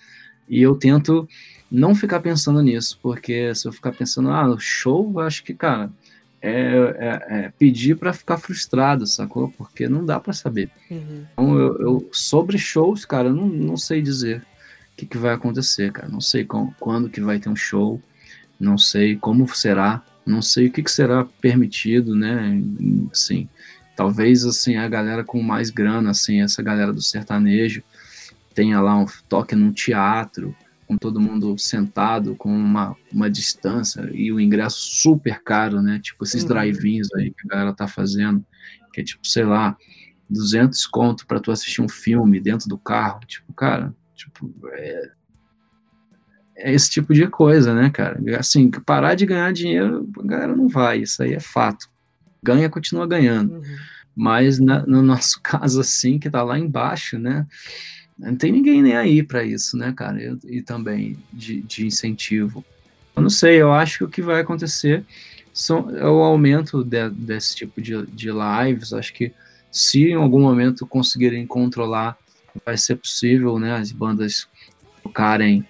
e 0.48 0.62
eu 0.62 0.74
tento 0.74 1.28
não 1.70 1.94
ficar 1.94 2.20
pensando 2.20 2.62
nisso, 2.62 2.98
porque 3.02 3.54
se 3.54 3.66
eu 3.66 3.72
ficar 3.72 3.92
pensando, 3.92 4.30
ah, 4.30 4.46
no 4.46 4.58
show, 4.58 5.10
eu 5.14 5.20
acho 5.20 5.42
que, 5.44 5.52
cara, 5.52 5.90
é, 6.42 6.52
é- 6.98 7.26
é 7.46 7.52
pedir 7.58 7.96
pra 7.96 8.12
ficar 8.12 8.36
frustrado, 8.38 9.06
sacou? 9.06 9.52
Porque 9.56 9.88
não 9.88 10.04
dá 10.04 10.20
pra 10.20 10.32
saber. 10.32 10.70
Uhum. 10.90 11.24
Então, 11.32 11.58
eu, 11.58 11.78
eu- 11.80 12.08
sobre 12.12 12.58
shows, 12.58 13.04
cara, 13.04 13.28
eu 13.28 13.34
não, 13.34 13.46
não 13.46 13.76
sei 13.76 14.00
dizer 14.02 14.38
o 14.92 14.96
que, 14.96 15.06
que 15.06 15.18
vai 15.18 15.34
acontecer, 15.34 15.92
cara. 15.92 16.08
Não 16.08 16.20
sei 16.20 16.44
com- 16.44 16.72
quando 16.78 17.08
que 17.08 17.20
vai 17.20 17.38
ter 17.38 17.48
um 17.48 17.56
show, 17.56 18.00
não 18.58 18.78
sei 18.78 19.16
como 19.16 19.48
será, 19.54 20.02
não 20.24 20.40
sei 20.42 20.66
o 20.66 20.72
que, 20.72 20.82
que 20.82 20.90
será 20.90 21.24
permitido, 21.40 22.14
né? 22.16 22.60
Assim, 23.12 23.48
talvez 23.96 24.44
assim 24.44 24.76
a 24.76 24.88
galera 24.88 25.22
com 25.24 25.40
mais 25.42 25.70
grana, 25.70 26.10
assim, 26.10 26.42
essa 26.42 26.62
galera 26.62 26.92
do 26.92 27.00
sertanejo 27.02 27.82
tenha 28.54 28.80
lá 28.80 28.96
um 28.96 29.06
toque 29.28 29.54
num 29.54 29.70
teatro, 29.72 30.54
com 30.86 30.96
todo 30.96 31.20
mundo 31.20 31.58
sentado, 31.58 32.36
com 32.36 32.48
uma, 32.54 32.96
uma 33.12 33.28
distância 33.30 34.08
e 34.12 34.32
o 34.32 34.38
ingresso 34.40 34.78
super 34.78 35.42
caro, 35.42 35.82
né? 35.82 35.98
Tipo 36.02 36.24
esses 36.24 36.42
Uhum. 36.42 36.48
drive-ins 36.48 37.08
aí 37.14 37.30
que 37.30 37.46
a 37.46 37.48
galera 37.48 37.72
tá 37.74 37.88
fazendo, 37.88 38.44
que 38.92 39.00
é 39.00 39.04
tipo, 39.04 39.26
sei 39.26 39.44
lá, 39.44 39.76
200 40.30 40.86
conto 40.86 41.26
pra 41.26 41.40
tu 41.40 41.50
assistir 41.50 41.82
um 41.82 41.88
filme 41.88 42.40
dentro 42.40 42.68
do 42.68 42.78
carro. 42.78 43.20
Tipo, 43.26 43.52
cara, 43.52 43.94
tipo, 44.14 44.50
é, 44.72 45.10
é 46.56 46.72
esse 46.72 46.88
tipo 46.90 47.12
de 47.12 47.26
coisa, 47.26 47.74
né, 47.74 47.90
cara? 47.90 48.18
Assim, 48.38 48.70
parar 48.70 49.14
de 49.14 49.26
ganhar 49.26 49.52
dinheiro, 49.52 50.08
a 50.18 50.22
galera 50.26 50.56
não 50.56 50.68
vai, 50.68 51.00
isso 51.02 51.22
aí 51.22 51.34
é 51.34 51.40
fato. 51.40 51.88
Ganha, 52.42 52.70
continua 52.70 53.06
ganhando. 53.06 53.54
Uhum. 53.56 53.62
Mas 54.14 54.58
na- 54.58 54.86
no 54.86 55.02
nosso 55.02 55.40
caso, 55.44 55.80
assim, 55.80 56.18
que 56.18 56.30
tá 56.30 56.42
lá 56.42 56.58
embaixo, 56.58 57.18
né? 57.18 57.46
Não 58.18 58.34
tem 58.36 58.50
ninguém 58.50 58.82
nem 58.82 58.96
aí 58.96 59.22
para 59.22 59.44
isso, 59.44 59.76
né, 59.76 59.92
cara? 59.94 60.38
E 60.44 60.62
também 60.62 61.18
de, 61.32 61.60
de 61.62 61.86
incentivo. 61.86 62.64
Eu 63.14 63.22
não 63.22 63.30
sei, 63.30 63.60
eu 63.60 63.72
acho 63.72 63.98
que 63.98 64.04
o 64.04 64.08
que 64.08 64.22
vai 64.22 64.40
acontecer 64.40 65.04
são, 65.52 65.90
é 65.96 66.06
o 66.06 66.22
aumento 66.22 66.82
de- 66.82 67.10
desse 67.10 67.54
tipo 67.56 67.80
de, 67.80 68.06
de 68.06 68.30
lives. 68.30 68.92
Acho 68.92 69.12
que 69.12 69.32
se 69.70 70.08
em 70.10 70.14
algum 70.14 70.40
momento 70.40 70.86
conseguirem 70.86 71.46
controlar, 71.46 72.16
vai 72.64 72.76
ser 72.78 72.96
possível, 72.96 73.58
né? 73.58 73.74
As 73.74 73.92
bandas 73.92 74.46
tocarem 75.02 75.66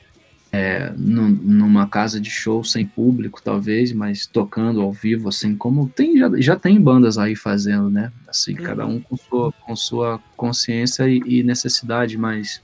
é, 0.57 0.91
num- 0.97 1.29
numa 1.29 1.87
casa 1.87 2.19
de 2.19 2.31
show 2.31 2.65
sem 2.65 2.87
público, 2.87 3.43
talvez, 3.43 3.93
mas 3.93 4.27
tocando 4.27 4.81
ao 4.81 4.91
vivo, 4.93 5.29
assim, 5.29 5.55
como 5.55 5.89
tem 5.89 6.17
já, 6.17 6.31
já 6.39 6.57
tem 6.57 6.81
bandas 6.81 7.19
aí 7.19 7.37
fazendo, 7.37 7.91
né? 7.91 8.11
Assim, 8.27 8.57
Uhum. 8.57 8.63
cada 8.65 8.87
um 8.87 9.01
com 9.01 9.17
sua, 9.17 9.53
com 9.53 9.77
sua 9.77 10.21
consciência 10.37 11.07
e, 11.09 11.21
e 11.27 11.43
necessidade, 11.43 12.17
mas 12.17 12.63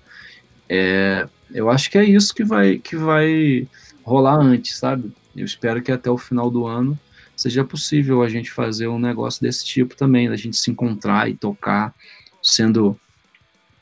é, 0.68 1.28
eu 1.52 1.68
acho 1.70 1.90
que 1.90 1.98
é 1.98 2.04
isso 2.04 2.34
que 2.34 2.44
vai, 2.44 2.78
que 2.78 2.96
vai 2.96 3.68
rolar 4.02 4.36
antes, 4.36 4.76
sabe? 4.78 5.12
Eu 5.36 5.44
espero 5.44 5.82
que 5.82 5.92
até 5.92 6.10
o 6.10 6.16
final 6.18 6.50
do 6.50 6.66
ano 6.66 6.98
seja 7.36 7.64
possível 7.64 8.22
a 8.22 8.28
gente 8.28 8.50
fazer 8.50 8.88
um 8.88 8.98
negócio 8.98 9.42
desse 9.42 9.64
tipo 9.64 9.96
também, 9.96 10.28
da 10.30 10.36
gente 10.36 10.56
se 10.56 10.70
encontrar 10.70 11.28
e 11.28 11.34
tocar, 11.34 11.94
sendo 12.42 12.96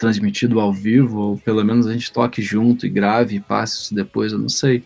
transmitido 0.01 0.59
ao 0.59 0.73
vivo, 0.73 1.21
ou 1.21 1.39
pelo 1.39 1.63
menos 1.63 1.87
a 1.87 1.93
gente 1.93 2.11
toque 2.11 2.41
junto 2.41 2.87
e 2.87 2.89
grave 2.89 3.37
e 3.37 3.41
passe 3.41 3.83
isso 3.83 3.95
depois, 3.95 4.33
eu 4.33 4.39
não 4.39 4.49
sei. 4.49 4.83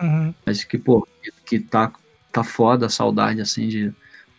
Uhum. 0.00 0.34
Mas 0.44 0.64
que, 0.64 0.76
pô, 0.76 1.06
que, 1.46 1.60
tá, 1.60 1.92
tá 2.32 2.42
foda 2.42 2.86
a 2.86 2.88
saudade, 2.88 3.40
assim, 3.40 3.68
de 3.68 3.92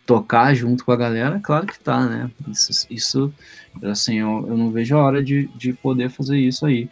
tocar 0.04 0.52
junto 0.52 0.84
com 0.84 0.92
a 0.92 0.96
galera, 0.96 1.40
claro 1.42 1.66
que 1.66 1.80
tá, 1.80 2.04
né? 2.06 2.30
Isso, 2.46 2.86
isso 2.90 3.34
assim, 3.82 4.18
eu, 4.18 4.44
eu 4.46 4.58
não 4.58 4.70
vejo 4.70 4.94
a 4.94 5.02
hora 5.02 5.24
de, 5.24 5.46
de 5.56 5.72
poder 5.72 6.10
fazer 6.10 6.36
isso 6.36 6.66
aí. 6.66 6.86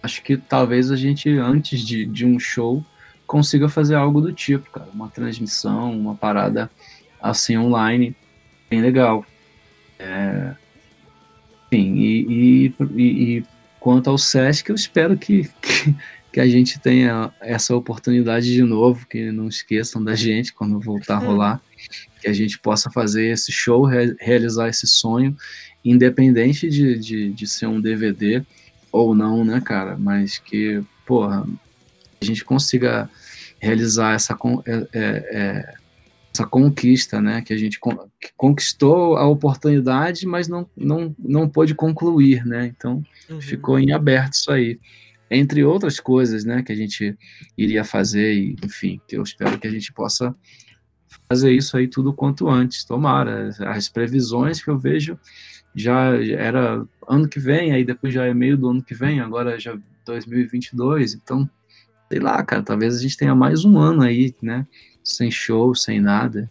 Acho 0.00 0.22
que 0.22 0.36
talvez 0.36 0.92
a 0.92 0.96
gente, 0.96 1.28
antes 1.28 1.80
de, 1.80 2.06
de 2.06 2.24
um 2.24 2.38
show, 2.38 2.86
consiga 3.26 3.68
fazer 3.68 3.96
algo 3.96 4.20
do 4.20 4.32
tipo, 4.32 4.70
cara. 4.70 4.88
Uma 4.94 5.08
transmissão, 5.08 5.92
uma 5.92 6.14
parada 6.14 6.70
assim 7.20 7.56
online, 7.56 8.14
bem 8.70 8.80
legal. 8.80 9.26
É, 9.98 10.54
enfim, 11.72 11.94
e, 11.96 12.72
e, 12.96 13.02
e- 13.38 13.44
quanto 13.80 14.08
ao 14.10 14.18
Sesc, 14.18 14.68
eu 14.70 14.76
espero 14.76 15.16
que, 15.16 15.48
que, 15.60 15.94
que 16.32 16.40
a 16.40 16.46
gente 16.46 16.78
tenha 16.78 17.32
essa 17.40 17.74
oportunidade 17.74 18.52
de 18.52 18.62
novo, 18.62 19.06
que 19.08 19.32
não 19.32 19.48
esqueçam 19.48 20.02
da 20.04 20.14
gente 20.14 20.52
quando 20.52 20.78
voltar 20.78 21.16
a 21.16 21.18
rolar, 21.18 21.60
que 22.20 22.28
a 22.28 22.32
gente 22.32 22.58
possa 22.58 22.90
fazer 22.90 23.28
esse 23.28 23.50
show, 23.50 23.84
re- 23.84 24.14
realizar 24.20 24.68
esse 24.68 24.86
sonho, 24.86 25.36
independente 25.84 26.68
de, 26.68 26.96
de, 26.98 27.32
de 27.32 27.46
ser 27.46 27.66
um 27.66 27.80
DVD 27.80 28.42
ou 28.92 29.14
não, 29.14 29.44
né, 29.44 29.60
cara? 29.60 29.96
Mas 29.98 30.38
que, 30.38 30.80
porra, 31.04 31.44
a 32.20 32.24
gente 32.24 32.44
consiga 32.44 33.10
realizar 33.58 34.14
essa, 34.14 34.36
é- 34.66 34.88
é- 34.92 35.28
é, 35.32 35.74
essa 36.34 36.46
conquista, 36.46 37.20
né? 37.20 37.42
Que 37.42 37.52
a 37.52 37.56
gente 37.56 37.78
que 37.78 38.30
conquistou 38.36 39.16
a 39.16 39.26
oportunidade, 39.26 40.26
mas 40.26 40.48
não, 40.48 40.68
não, 40.76 41.14
não 41.18 41.48
pôde 41.48 41.74
concluir, 41.74 42.44
né? 42.46 42.72
Então 42.74 43.02
Uhum. 43.28 43.40
ficou 43.40 43.78
em 43.78 43.92
aberto 43.92 44.34
isso 44.34 44.50
aí. 44.50 44.78
Entre 45.30 45.64
outras 45.64 45.98
coisas, 45.98 46.44
né, 46.44 46.62
que 46.62 46.72
a 46.72 46.74
gente 46.74 47.16
iria 47.56 47.84
fazer, 47.84 48.34
e, 48.34 48.56
enfim, 48.62 49.00
que 49.08 49.16
eu 49.16 49.22
espero 49.22 49.58
que 49.58 49.66
a 49.66 49.70
gente 49.70 49.90
possa 49.92 50.34
fazer 51.28 51.52
isso 51.52 51.76
aí 51.76 51.88
tudo 51.88 52.12
quanto 52.12 52.48
antes. 52.48 52.84
Tomara. 52.84 53.48
As 53.60 53.88
previsões 53.88 54.62
que 54.62 54.68
eu 54.68 54.78
vejo 54.78 55.18
já 55.74 56.14
era 56.32 56.84
ano 57.08 57.28
que 57.28 57.40
vem, 57.40 57.72
aí 57.72 57.84
depois 57.84 58.12
já 58.12 58.26
é 58.26 58.34
meio 58.34 58.58
do 58.58 58.68
ano 58.68 58.82
que 58.82 58.94
vem, 58.94 59.20
agora 59.20 59.58
já 59.58 59.74
2022, 60.04 61.14
então, 61.14 61.48
sei 62.10 62.20
lá, 62.20 62.42
cara, 62.42 62.62
talvez 62.62 62.96
a 62.96 63.00
gente 63.00 63.16
tenha 63.16 63.34
mais 63.34 63.64
um 63.64 63.78
ano 63.78 64.02
aí, 64.02 64.34
né, 64.42 64.66
sem 65.02 65.30
show, 65.30 65.74
sem 65.74 66.00
nada. 66.00 66.50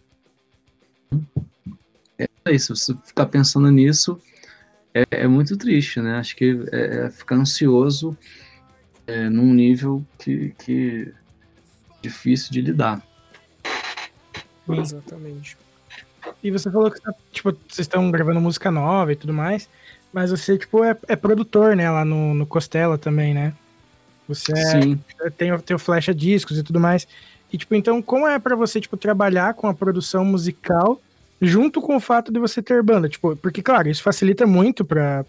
É 2.44 2.52
isso, 2.52 2.74
se 2.76 2.92
você 2.92 2.98
ficar 3.06 3.26
pensando 3.26 3.70
nisso, 3.70 4.20
é, 4.94 5.04
é 5.10 5.26
muito 5.26 5.56
triste, 5.56 6.00
né? 6.00 6.18
Acho 6.18 6.34
que 6.36 6.60
é, 6.72 7.06
é 7.06 7.10
ficar 7.10 7.36
ansioso 7.36 8.16
é, 9.06 9.28
num 9.28 9.52
nível 9.54 10.04
que, 10.18 10.54
que 10.64 11.12
difícil 12.02 12.50
de 12.52 12.60
lidar. 12.60 13.02
Exatamente. 14.68 15.56
E 16.42 16.50
você 16.50 16.70
falou 16.70 16.90
que 16.90 17.00
tá, 17.00 17.12
tipo, 17.32 17.50
vocês 17.68 17.80
estão 17.86 18.10
gravando 18.10 18.40
música 18.40 18.70
nova 18.70 19.12
e 19.12 19.16
tudo 19.16 19.32
mais, 19.32 19.68
mas 20.12 20.30
você, 20.30 20.56
tipo, 20.56 20.84
é, 20.84 20.96
é 21.08 21.16
produtor, 21.16 21.74
né, 21.74 21.90
lá 21.90 22.04
no, 22.04 22.32
no 22.34 22.46
Costela 22.46 22.96
também, 22.96 23.34
né? 23.34 23.52
Você 24.28 24.52
é- 24.52 24.80
Sim, 24.82 25.00
tem, 25.36 25.52
o- 25.52 25.60
tem 25.60 25.74
o 25.74 25.78
Flecha 25.78 26.14
Discos 26.14 26.58
e 26.58 26.62
tudo 26.62 26.78
mais. 26.78 27.08
E, 27.52 27.58
tipo, 27.58 27.74
então, 27.74 28.00
como 28.00 28.26
é 28.26 28.38
para 28.38 28.56
você, 28.56 28.80
tipo, 28.80 28.96
trabalhar 28.96 29.54
com 29.54 29.66
a 29.66 29.74
produção 29.74 30.24
musical 30.24 31.00
junto 31.40 31.82
com 31.82 31.96
o 31.96 32.00
fato 32.00 32.32
de 32.32 32.40
você 32.40 32.62
ter 32.62 32.82
banda? 32.82 33.08
Tipo, 33.08 33.36
porque, 33.36 33.60
claro, 33.60 33.88
isso 33.88 34.02
facilita 34.02 34.46
muito 34.46 34.84
para 34.84 35.24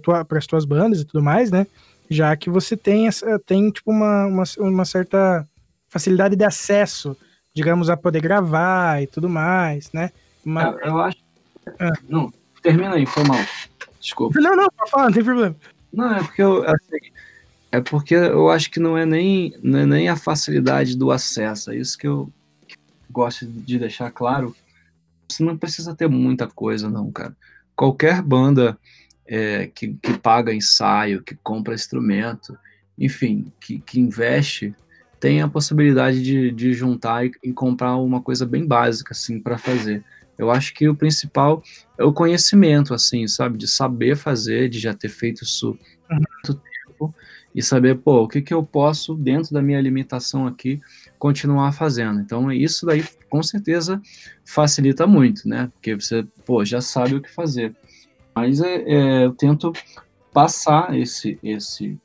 tua, 0.00 0.26
as 0.30 0.46
tuas 0.46 0.64
bandas 0.64 1.00
e 1.00 1.04
tudo 1.04 1.22
mais, 1.22 1.50
né? 1.50 1.66
Já 2.08 2.36
que 2.36 2.48
você 2.48 2.76
tem, 2.76 3.08
essa, 3.08 3.38
tem 3.40 3.70
tipo, 3.70 3.90
uma, 3.90 4.26
uma, 4.26 4.44
uma 4.58 4.84
certa 4.84 5.46
facilidade 5.88 6.36
de 6.36 6.44
acesso, 6.44 7.16
digamos, 7.52 7.90
a 7.90 7.96
poder 7.96 8.20
gravar 8.20 9.02
e 9.02 9.06
tudo 9.06 9.28
mais, 9.28 9.90
né? 9.92 10.12
Mas... 10.44 10.64
Eu, 10.64 10.78
eu 10.80 10.98
acho. 11.00 11.18
Ah. 11.80 11.92
Não, 12.08 12.32
termina 12.62 12.94
aí, 12.94 13.04
foi 13.04 13.24
mal. 13.24 13.38
Desculpa. 14.00 14.40
Não, 14.40 14.54
não, 14.54 14.68
pode 14.70 14.90
falar, 14.90 15.04
não 15.06 15.12
tem 15.12 15.24
problema. 15.24 15.56
Não, 15.92 16.14
é 16.14 16.22
porque 16.22 16.42
eu, 16.42 16.62
assim, 16.64 16.98
é 17.70 17.80
porque 17.80 18.14
eu 18.14 18.48
acho 18.50 18.70
que 18.70 18.80
não 18.80 18.96
é 18.96 19.04
nem, 19.04 19.54
não 19.62 19.78
é 19.78 19.86
nem 19.86 20.08
a 20.08 20.16
facilidade 20.16 20.96
do 20.96 21.10
acesso, 21.10 21.70
é 21.70 21.76
isso 21.76 21.98
que 21.98 22.06
eu 22.06 22.32
gosto 23.10 23.46
de 23.46 23.78
deixar 23.78 24.10
claro. 24.10 24.54
Você 25.28 25.42
não 25.42 25.56
precisa 25.56 25.94
ter 25.94 26.08
muita 26.08 26.46
coisa, 26.46 26.88
não, 26.88 27.10
cara. 27.12 27.36
Qualquer 27.76 28.22
banda 28.22 28.78
é, 29.26 29.66
que, 29.66 29.94
que 29.94 30.16
paga 30.18 30.54
ensaio, 30.54 31.22
que 31.22 31.34
compra 31.36 31.74
instrumento, 31.74 32.58
enfim, 32.96 33.52
que, 33.60 33.78
que 33.80 34.00
investe, 34.00 34.74
tem 35.20 35.42
a 35.42 35.48
possibilidade 35.48 36.22
de, 36.22 36.50
de 36.50 36.72
juntar 36.72 37.26
e, 37.26 37.32
e 37.42 37.52
comprar 37.52 37.96
uma 37.96 38.22
coisa 38.22 38.46
bem 38.46 38.66
básica, 38.66 39.12
assim, 39.12 39.38
para 39.38 39.58
fazer. 39.58 40.02
Eu 40.38 40.50
acho 40.50 40.72
que 40.72 40.88
o 40.88 40.94
principal 40.94 41.62
é 41.98 42.04
o 42.04 42.12
conhecimento, 42.12 42.94
assim, 42.94 43.26
sabe? 43.26 43.58
De 43.58 43.68
saber 43.68 44.16
fazer, 44.16 44.68
de 44.68 44.78
já 44.78 44.94
ter 44.94 45.08
feito 45.08 45.42
isso 45.42 45.76
há 46.08 46.14
muito 46.14 46.54
tempo 46.54 47.14
e 47.58 47.62
saber, 47.62 47.96
pô, 47.96 48.22
o 48.22 48.28
que, 48.28 48.40
que 48.40 48.54
eu 48.54 48.62
posso, 48.62 49.16
dentro 49.16 49.52
da 49.52 49.60
minha 49.60 49.80
limitação 49.80 50.46
aqui, 50.46 50.80
continuar 51.18 51.72
fazendo. 51.72 52.20
Então, 52.20 52.52
isso 52.52 52.86
daí, 52.86 53.04
com 53.28 53.42
certeza, 53.42 54.00
facilita 54.44 55.08
muito, 55.08 55.48
né? 55.48 55.68
Porque 55.72 55.96
você, 55.96 56.24
pô, 56.46 56.64
já 56.64 56.80
sabe 56.80 57.16
o 57.16 57.20
que 57.20 57.28
fazer. 57.28 57.74
Mas 58.32 58.60
é, 58.60 58.84
é 58.86 59.24
eu 59.24 59.32
tento 59.32 59.72
passar 60.32 60.96
esse, 60.96 61.36
esse, 61.42 61.98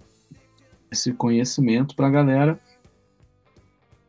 esse 0.92 1.14
conhecimento 1.14 1.96
para 1.96 2.08
a 2.08 2.10
galera 2.10 2.60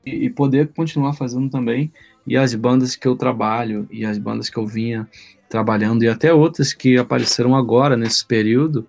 e, 0.02 0.24
e 0.24 0.30
poder 0.30 0.68
continuar 0.68 1.12
fazendo 1.12 1.50
também 1.50 1.92
e 2.26 2.38
as 2.38 2.54
bandas 2.54 2.96
que 2.96 3.06
eu 3.06 3.16
trabalho 3.16 3.86
e 3.90 4.06
as 4.06 4.16
bandas 4.16 4.48
que 4.48 4.56
eu 4.56 4.66
vinha 4.66 5.06
trabalhando 5.46 6.04
e 6.04 6.08
até 6.08 6.32
outras 6.32 6.72
que 6.72 6.96
apareceram 6.96 7.54
agora 7.54 7.98
nesse 7.98 8.24
período, 8.24 8.86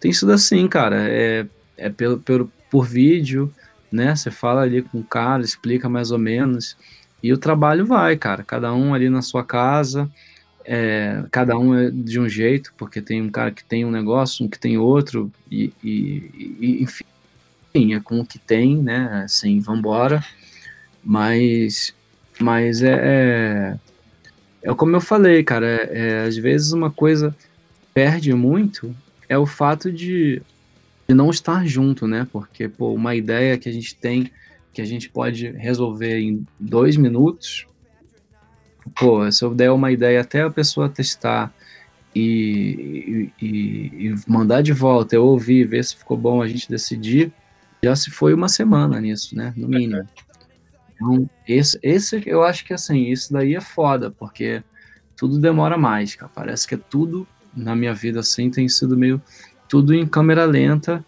tem 0.00 0.12
sido 0.12 0.32
assim, 0.32 0.66
cara, 0.68 1.08
é, 1.08 1.46
é 1.76 1.88
pelo, 1.88 2.18
pelo, 2.18 2.50
por 2.70 2.86
vídeo, 2.86 3.52
né, 3.90 4.14
você 4.14 4.30
fala 4.30 4.62
ali 4.62 4.82
com 4.82 4.98
o 4.98 5.04
cara, 5.04 5.42
explica 5.42 5.88
mais 5.88 6.10
ou 6.10 6.18
menos, 6.18 6.76
e 7.22 7.32
o 7.32 7.38
trabalho 7.38 7.86
vai, 7.86 8.16
cara, 8.16 8.42
cada 8.42 8.72
um 8.72 8.94
ali 8.94 9.08
na 9.08 9.22
sua 9.22 9.44
casa, 9.44 10.10
é, 10.64 11.24
cada 11.30 11.58
um 11.58 11.74
é 11.74 11.90
de 11.90 12.20
um 12.20 12.28
jeito, 12.28 12.72
porque 12.76 13.00
tem 13.00 13.22
um 13.22 13.30
cara 13.30 13.50
que 13.50 13.64
tem 13.64 13.84
um 13.84 13.90
negócio, 13.90 14.44
um 14.44 14.48
que 14.48 14.58
tem 14.58 14.76
outro, 14.78 15.32
e, 15.50 15.72
e, 15.82 16.56
e 16.60 16.82
enfim, 16.82 17.94
é 17.94 18.00
com 18.00 18.20
o 18.20 18.26
que 18.26 18.38
tem, 18.38 18.76
né, 18.76 19.22
assim, 19.24 19.58
vambora, 19.60 20.22
mas 21.02 21.94
mas 22.38 22.82
é, 22.82 23.00
é, 23.02 23.78
é 24.62 24.74
como 24.74 24.94
eu 24.94 25.00
falei, 25.00 25.42
cara. 25.42 25.66
É, 25.66 25.90
é, 25.92 26.22
às 26.26 26.36
vezes 26.36 26.72
uma 26.72 26.90
coisa 26.90 27.34
perde 27.92 28.32
muito 28.32 28.94
é 29.28 29.36
o 29.36 29.46
fato 29.46 29.92
de, 29.92 30.42
de 31.08 31.14
não 31.14 31.30
estar 31.30 31.66
junto, 31.66 32.06
né? 32.06 32.26
Porque, 32.32 32.68
pô, 32.68 32.92
uma 32.92 33.14
ideia 33.14 33.58
que 33.58 33.68
a 33.68 33.72
gente 33.72 33.94
tem, 33.94 34.30
que 34.72 34.80
a 34.80 34.84
gente 34.84 35.08
pode 35.08 35.50
resolver 35.50 36.18
em 36.18 36.46
dois 36.58 36.96
minutos, 36.96 37.66
pô, 38.98 39.30
se 39.30 39.44
eu 39.44 39.54
der 39.54 39.70
uma 39.70 39.92
ideia 39.92 40.20
até 40.20 40.42
a 40.42 40.50
pessoa 40.50 40.88
testar 40.88 41.52
e, 42.14 43.30
e, 43.40 43.46
e, 43.46 44.14
mandar 44.26 44.62
de 44.62 44.72
volta, 44.72 45.14
eu 45.14 45.24
ouvir, 45.24 45.66
ver 45.66 45.84
se 45.84 45.96
ficou 45.96 46.16
bom, 46.16 46.42
a 46.42 46.48
gente 46.48 46.68
decidir, 46.68 47.32
já 47.82 47.94
se 47.94 48.10
foi 48.10 48.34
uma 48.34 48.48
semana 48.48 49.00
nisso, 49.00 49.36
né? 49.36 49.52
No 49.56 49.68
mínimo. 49.68 50.06
Então, 50.94 51.30
esse, 51.46 51.78
esse 51.82 52.22
eu 52.26 52.42
acho 52.42 52.64
que 52.64 52.72
assim, 52.72 53.04
isso 53.04 53.32
daí 53.32 53.54
é 53.54 53.60
foda, 53.60 54.10
porque 54.10 54.62
tudo 55.16 55.38
demora 55.38 55.76
mais, 55.76 56.14
cara. 56.14 56.30
Parece 56.34 56.66
que 56.66 56.74
é 56.74 56.78
tudo 56.78 57.26
na 57.54 57.74
minha 57.74 57.94
vida 57.94 58.20
assim 58.20 58.50
tem 58.50 58.68
sido 58.68 58.96
meio 58.96 59.20
tudo 59.68 59.94
em 59.94 60.06
câmera 60.06 60.44
lenta 60.44 61.04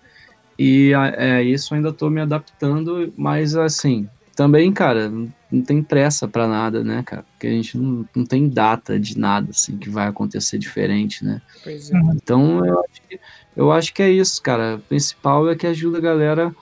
e 0.58 0.92
é 1.16 1.42
isso 1.42 1.74
ainda 1.74 1.90
tô 1.90 2.10
me 2.10 2.20
adaptando, 2.20 3.12
mas 3.16 3.56
assim, 3.56 4.06
também, 4.36 4.72
cara, 4.72 5.10
não 5.50 5.62
tem 5.62 5.82
pressa 5.82 6.28
para 6.28 6.46
nada, 6.46 6.84
né, 6.84 7.02
cara? 7.02 7.24
Porque 7.32 7.46
a 7.46 7.50
gente 7.50 7.76
não, 7.76 8.08
não 8.14 8.24
tem 8.24 8.48
data 8.48 8.98
de 8.98 9.18
nada 9.18 9.50
assim 9.50 9.76
que 9.76 9.90
vai 9.90 10.06
acontecer 10.06 10.58
diferente, 10.58 11.24
né? 11.24 11.42
Pois 11.62 11.90
é. 11.90 11.98
Então, 12.14 12.64
eu 12.64 12.80
acho, 12.80 13.02
que, 13.08 13.20
eu 13.56 13.72
acho 13.72 13.94
que 13.94 14.02
é 14.02 14.10
isso, 14.10 14.40
cara. 14.42 14.76
O 14.76 14.80
principal 14.80 15.50
é 15.50 15.56
que 15.56 15.66
ajuda 15.66 15.98
a 15.98 16.00
galera 16.00 16.54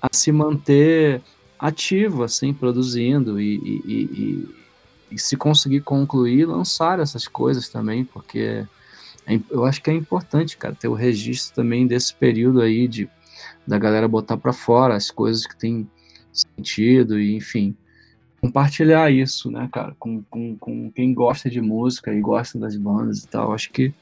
a 0.00 0.08
se 0.12 0.32
manter 0.32 1.20
ativo, 1.58 2.24
assim, 2.24 2.52
produzindo 2.52 3.40
e, 3.40 3.54
e, 3.56 3.82
e, 3.86 4.48
e, 5.12 5.18
se 5.18 5.36
conseguir 5.36 5.82
concluir, 5.82 6.44
lançar 6.44 6.98
essas 6.98 7.28
coisas 7.28 7.68
também, 7.68 8.04
porque 8.04 8.66
eu 9.50 9.64
acho 9.64 9.82
que 9.82 9.90
é 9.90 9.94
importante, 9.94 10.56
cara, 10.56 10.74
ter 10.74 10.88
o 10.88 10.94
registro 10.94 11.54
também 11.54 11.86
desse 11.86 12.14
período 12.14 12.60
aí 12.60 12.88
de 12.88 13.08
da 13.66 13.78
galera 13.78 14.08
botar 14.08 14.36
para 14.36 14.52
fora 14.52 14.96
as 14.96 15.10
coisas 15.10 15.46
que 15.46 15.56
tem 15.56 15.88
sentido 16.32 17.20
e, 17.20 17.36
enfim, 17.36 17.76
compartilhar 18.40 19.10
isso, 19.10 19.50
né, 19.50 19.68
cara, 19.72 19.94
com, 19.98 20.22
com, 20.28 20.56
com 20.56 20.90
quem 20.90 21.14
gosta 21.14 21.48
de 21.48 21.60
música 21.60 22.12
e 22.12 22.20
gosta 22.20 22.58
das 22.58 22.76
bandas 22.76 23.22
e 23.22 23.28
tal. 23.28 23.52
Acho 23.52 23.70
que, 23.70 23.94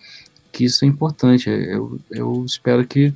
que 0.51 0.65
isso 0.65 0.85
é 0.85 0.89
importante. 0.89 1.51
Eu, 1.51 2.01
eu 2.11 2.43
espero 2.47 2.87
que, 2.87 3.13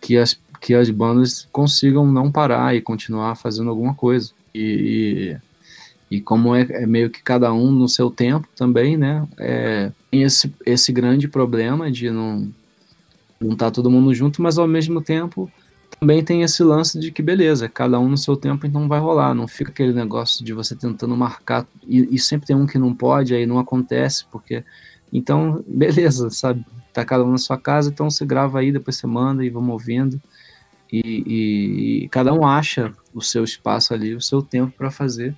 que 0.00 0.18
as 0.18 0.38
que 0.60 0.74
as 0.74 0.90
bandas 0.90 1.46
consigam 1.52 2.10
não 2.10 2.30
parar 2.30 2.74
e 2.74 2.80
continuar 2.80 3.36
fazendo 3.36 3.70
alguma 3.70 3.94
coisa. 3.94 4.32
E, 4.54 5.36
e, 6.10 6.20
como 6.20 6.54
é, 6.54 6.62
é, 6.70 6.86
meio 6.86 7.10
que 7.10 7.22
cada 7.22 7.52
um 7.52 7.70
no 7.70 7.88
seu 7.88 8.10
tempo 8.10 8.48
também, 8.56 8.96
né? 8.96 9.26
É, 9.38 9.90
tem 10.10 10.22
esse, 10.22 10.52
esse 10.64 10.92
grande 10.92 11.28
problema 11.28 11.90
de 11.90 12.10
não 12.10 12.48
não 13.38 13.54
tá 13.54 13.70
todo 13.70 13.90
mundo 13.90 14.14
junto, 14.14 14.40
mas 14.40 14.56
ao 14.56 14.66
mesmo 14.66 15.02
tempo 15.02 15.50
também 16.00 16.24
tem 16.24 16.42
esse 16.42 16.62
lance 16.62 16.98
de 16.98 17.10
que 17.10 17.22
beleza, 17.22 17.68
cada 17.68 17.98
um 17.98 18.08
no 18.08 18.16
seu 18.16 18.36
tempo 18.36 18.66
então 18.66 18.88
vai 18.88 18.98
rolar, 18.98 19.34
não 19.34 19.46
fica 19.46 19.70
aquele 19.70 19.92
negócio 19.92 20.44
de 20.44 20.52
você 20.52 20.74
tentando 20.74 21.16
marcar 21.16 21.66
e, 21.86 22.14
e 22.14 22.18
sempre 22.18 22.46
tem 22.46 22.56
um 22.56 22.66
que 22.66 22.78
não 22.78 22.94
pode, 22.94 23.34
aí 23.34 23.44
não 23.46 23.58
acontece, 23.58 24.24
porque 24.30 24.64
então 25.12 25.62
beleza, 25.68 26.30
sabe? 26.30 26.64
Tá 26.92 27.04
cada 27.04 27.24
um 27.24 27.30
na 27.30 27.38
sua 27.38 27.58
casa, 27.58 27.90
então 27.90 28.08
você 28.08 28.24
grava 28.24 28.58
aí, 28.58 28.72
depois 28.72 28.96
você 28.96 29.06
manda 29.06 29.44
e 29.44 29.50
vamos 29.50 29.70
ouvindo. 29.70 30.20
E, 30.90 31.00
e, 31.00 32.04
e, 32.04 32.08
cada 32.08 32.32
um 32.32 32.46
acha 32.46 32.92
o 33.12 33.20
seu 33.20 33.44
espaço 33.44 33.92
ali, 33.92 34.14
o 34.14 34.20
seu 34.20 34.40
tempo 34.40 34.72
para 34.76 34.90
fazer. 34.90 35.36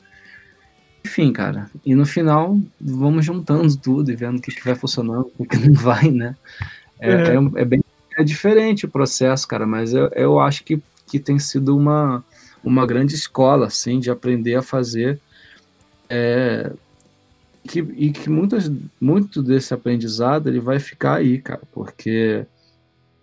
Enfim, 1.04 1.32
cara. 1.32 1.70
E 1.84 1.94
no 1.94 2.04
final, 2.04 2.58
vamos 2.80 3.24
juntando 3.24 3.76
tudo 3.76 4.10
e 4.10 4.16
vendo 4.16 4.38
o 4.38 4.42
que, 4.42 4.52
que 4.52 4.64
vai 4.64 4.74
funcionando, 4.74 5.30
o 5.38 5.44
que 5.44 5.56
não 5.56 5.74
vai, 5.80 6.10
né? 6.10 6.36
É, 7.00 7.12
é. 7.12 7.34
é, 7.34 7.62
é 7.62 7.64
bem 7.64 7.80
é 8.18 8.24
diferente 8.24 8.84
o 8.84 8.88
processo, 8.90 9.46
cara, 9.46 9.64
mas 9.64 9.94
eu, 9.94 10.08
eu 10.08 10.40
acho 10.40 10.64
que, 10.64 10.82
que 11.06 11.20
tem 11.20 11.38
sido 11.38 11.76
uma, 11.76 12.24
uma 12.64 12.84
grande 12.84 13.14
escola, 13.14 13.68
assim, 13.68 14.00
de 14.00 14.10
aprender 14.10 14.56
a 14.56 14.62
fazer. 14.62 15.20
É, 16.10 16.72
que, 17.62 17.78
e 17.78 18.10
que 18.10 18.28
muitas, 18.28 18.68
muito 19.00 19.40
desse 19.40 19.72
aprendizado 19.72 20.48
ele 20.48 20.58
vai 20.58 20.80
ficar 20.80 21.18
aí, 21.18 21.38
cara, 21.38 21.62
porque 21.72 22.44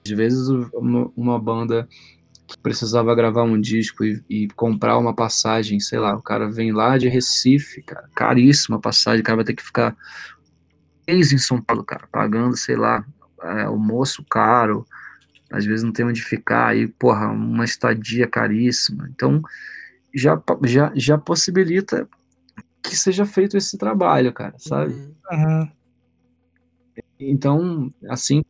às 0.06 0.12
vezes 0.12 0.48
uma, 0.74 1.12
uma 1.18 1.38
banda 1.38 1.88
precisava 2.62 3.16
gravar 3.16 3.44
um 3.44 3.60
disco 3.60 4.04
e, 4.04 4.24
e, 4.30 4.48
comprar 4.50 4.98
uma 4.98 5.14
passagem, 5.14 5.80
sei 5.80 6.00
lá, 6.00 6.16
o 6.16 6.22
cara 6.22 6.50
vem 6.50 6.72
lá 6.72 6.98
de 6.98 7.08
Recife, 7.08 7.82
cara, 7.82 8.08
caríssima 8.16 8.80
passagem, 8.80 9.22
o 9.22 9.24
cara 9.24 9.38
vai 9.38 9.46
ter 9.46 9.56
que 9.56 9.64
ficar 9.64 9.96
mês 11.08 11.32
em 11.32 11.38
São 11.38 11.62
Paulo, 11.62 11.84
cara, 11.84 12.08
pagando, 12.12 12.56
sei 12.56 12.76
lá, 12.76 13.06
é, 13.42 13.64
almoço 13.64 14.24
caro, 14.30 14.86
às 15.52 15.66
vezes 15.66 15.84
não 15.84 15.92
tem 15.92 16.06
onde 16.06 16.24
ficar, 16.24 16.68
aí, 16.68 16.88
porra, 16.88 17.28
uma 17.28 17.66
estadia 17.66 18.28
caríssima, 18.28 19.08
então 19.10 19.42
já, 20.14 20.42
já, 20.64 20.92
já 20.96 21.18
possibilita 21.18 22.08
que 22.82 22.96
seja 22.96 23.26
feito 23.26 23.58
esse 23.58 23.78
trabalho, 23.78 24.32
cara, 24.32 24.56
sabe? 24.58 24.94
Uhum. 25.32 25.72
Então, 27.20 27.94
assim 28.08 28.44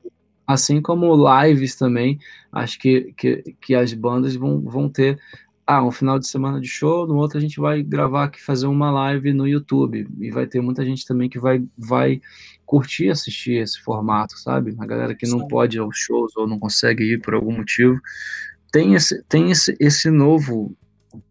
Assim 0.48 0.82
como 0.82 1.16
lives 1.16 1.76
também, 1.76 2.20
acho 2.52 2.80
que, 2.80 3.14
que, 3.18 3.56
que 3.60 3.76
as 3.76 3.94
bandas 3.94 4.36
vão, 4.36 4.62
vão 4.62 4.88
ter 4.88 5.20
ah, 5.68 5.84
um 5.84 5.92
final 5.92 6.20
de 6.20 6.28
semana 6.28 6.62
de 6.62 6.68
show, 6.68 7.08
no 7.08 7.16
outro 7.16 7.40
a 7.40 7.42
gente 7.42 7.60
vai 7.60 7.82
gravar 7.82 8.26
aqui, 8.26 8.42
fazer 8.42 8.68
uma 8.68 8.92
live 8.92 9.34
no 9.34 9.48
YouTube. 9.48 10.08
E 10.20 10.30
vai 10.30 10.46
ter 10.46 10.62
muita 10.62 10.86
gente 10.86 11.06
também 11.06 11.28
que 11.28 11.40
vai, 11.40 11.64
vai 11.76 12.22
curtir 12.66 13.10
assistir 13.10 13.54
esse 13.54 13.82
formato, 13.82 14.38
sabe? 14.38 14.76
A 14.78 14.86
galera 14.86 15.16
que 15.16 15.28
não 15.28 15.40
Sim. 15.40 15.48
pode 15.48 15.78
ir 15.78 15.80
aos 15.80 15.98
shows 15.98 16.36
ou 16.38 16.48
não 16.48 16.60
consegue 16.60 17.04
ir 17.14 17.22
por 17.22 17.34
algum 17.34 17.52
motivo. 17.52 18.00
Tem 18.72 18.94
esse, 18.94 19.24
tem 19.24 19.50
esse, 19.50 19.76
esse 19.80 20.12
novo 20.12 20.76